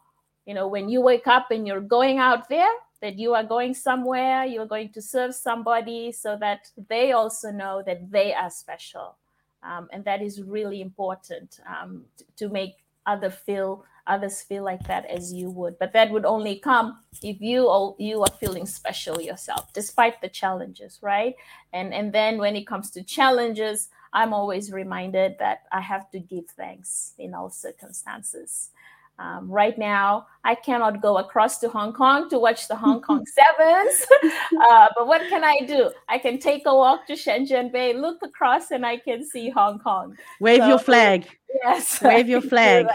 you 0.46 0.54
know, 0.56 0.68
when 0.68 0.90
you 0.90 1.02
wake 1.02 1.28
up 1.28 1.52
and 1.52 1.68
you're 1.68 1.82
going 1.82 2.18
out 2.18 2.50
there, 2.50 2.72
that 3.06 3.20
you 3.20 3.36
are 3.36 3.44
going 3.44 3.76
somewhere, 3.76 4.46
you're 4.46 4.66
going 4.66 4.92
to 4.92 5.00
serve 5.00 5.36
somebody 5.36 6.12
so 6.12 6.36
that 6.40 6.72
they 6.90 7.12
also 7.12 7.52
know 7.52 7.84
that 7.86 8.10
they 8.10 8.34
are 8.34 8.50
special. 8.50 9.16
Um, 9.62 9.88
and 9.94 10.04
that 10.06 10.24
is 10.24 10.42
really 10.42 10.82
important 10.82 11.60
um, 11.70 12.06
to, 12.18 12.26
to 12.38 12.50
make 12.50 12.74
other 13.06 13.30
feel 13.30 13.86
others 14.08 14.42
feel 14.42 14.64
like 14.64 14.84
that 14.88 15.06
as 15.06 15.34
you 15.34 15.50
would. 15.52 15.78
But 15.80 15.94
that 15.94 16.10
would 16.12 16.26
only 16.26 16.56
come 16.58 17.00
if 17.22 17.40
you 17.42 17.68
all 17.68 17.96
you 18.00 18.24
are 18.24 18.36
feeling 18.40 18.66
special 18.66 19.22
yourself 19.22 19.72
despite 19.74 20.20
the 20.22 20.30
challenges 20.30 20.98
right? 21.04 21.36
And 21.74 21.94
and 21.94 22.12
then 22.12 22.40
when 22.40 22.56
it 22.56 22.66
comes 22.66 22.90
to 22.92 23.04
challenges 23.04 23.90
i'm 24.16 24.34
always 24.34 24.72
reminded 24.72 25.36
that 25.38 25.64
i 25.72 25.82
have 25.82 26.10
to 26.10 26.20
give 26.20 26.48
thanks 26.48 27.14
in 27.20 27.34
all 27.36 27.50
circumstances 27.50 28.72
um, 29.18 29.50
right 29.50 29.78
now, 29.78 30.28
I 30.44 30.56
cannot 30.56 31.02
go 31.02 31.18
across 31.18 31.60
to 31.60 31.70
Hong 31.70 31.94
Kong 31.94 32.30
to 32.30 32.38
watch 32.38 32.68
the 32.68 32.76
Hong 32.76 33.02
Kong 33.08 33.26
Sevens. 33.26 34.06
Uh, 34.62 34.88
but 34.96 35.08
what 35.08 35.22
can 35.30 35.44
I 35.44 35.60
do? 35.68 35.92
I 36.08 36.18
can 36.18 36.40
take 36.40 36.64
a 36.66 36.74
walk 36.74 37.08
to 37.08 37.14
Shenzhen 37.14 37.72
Bay, 37.72 37.94
look 37.94 38.20
across, 38.24 38.72
and 38.72 38.86
I 38.86 38.98
can 38.98 39.24
see 39.24 39.50
Hong 39.50 39.80
Kong. 39.80 40.18
Wave 40.40 40.60
so, 40.60 40.68
your 40.68 40.80
flag. 40.80 41.28
Yes. 41.64 42.02
Wave 42.02 42.28
your 42.28 42.42
flag. 42.42 42.88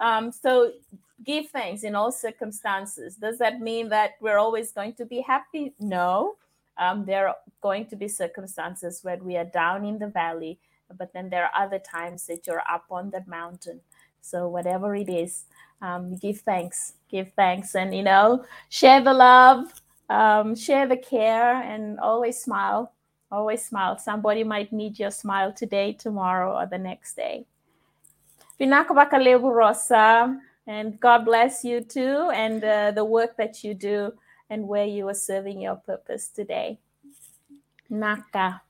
Um, 0.00 0.32
so 0.32 0.72
give 1.24 1.48
thanks 1.50 1.84
in 1.84 1.94
all 1.94 2.10
circumstances. 2.10 3.16
Does 3.16 3.38
that 3.38 3.60
mean 3.60 3.88
that 3.90 4.12
we're 4.20 4.38
always 4.38 4.72
going 4.72 4.94
to 4.94 5.06
be 5.06 5.20
happy? 5.20 5.72
No. 5.78 6.36
Um, 6.78 7.04
there 7.04 7.28
are 7.28 7.36
going 7.60 7.86
to 7.86 7.96
be 7.96 8.08
circumstances 8.08 9.00
where 9.02 9.18
we 9.18 9.36
are 9.36 9.44
down 9.44 9.84
in 9.84 9.98
the 9.98 10.08
valley, 10.08 10.58
but 10.98 11.12
then 11.12 11.30
there 11.30 11.44
are 11.44 11.64
other 11.64 11.78
times 11.78 12.26
that 12.26 12.46
you're 12.46 12.62
up 12.68 12.84
on 12.90 13.10
the 13.10 13.22
mountain 13.26 13.80
so 14.22 14.48
whatever 14.48 14.94
it 14.94 15.08
is, 15.10 15.44
um, 15.82 16.16
give 16.16 16.40
thanks, 16.40 16.94
give 17.10 17.32
thanks, 17.34 17.74
and 17.74 17.94
you 17.94 18.02
know, 18.02 18.44
share 18.70 19.02
the 19.02 19.12
love, 19.12 19.72
um, 20.08 20.54
share 20.54 20.86
the 20.86 20.96
care, 20.96 21.60
and 21.62 22.00
always 22.00 22.40
smile. 22.40 22.92
Always 23.30 23.64
smile. 23.64 23.98
Somebody 23.98 24.44
might 24.44 24.72
need 24.72 24.98
your 24.98 25.10
smile 25.10 25.52
today, 25.52 25.94
tomorrow, 25.94 26.54
or 26.54 26.66
the 26.66 26.78
next 26.78 27.16
day. 27.16 27.46
Rosa, 28.60 30.38
and 30.66 31.00
God 31.00 31.24
bless 31.24 31.64
you 31.64 31.80
too, 31.80 32.30
and 32.34 32.62
uh, 32.62 32.90
the 32.92 33.04
work 33.04 33.36
that 33.38 33.64
you 33.64 33.74
do, 33.74 34.12
and 34.50 34.68
where 34.68 34.84
you 34.84 35.08
are 35.08 35.14
serving 35.14 35.60
your 35.60 35.76
purpose 35.76 36.28
today. 36.28 36.78
Naka. 37.88 38.60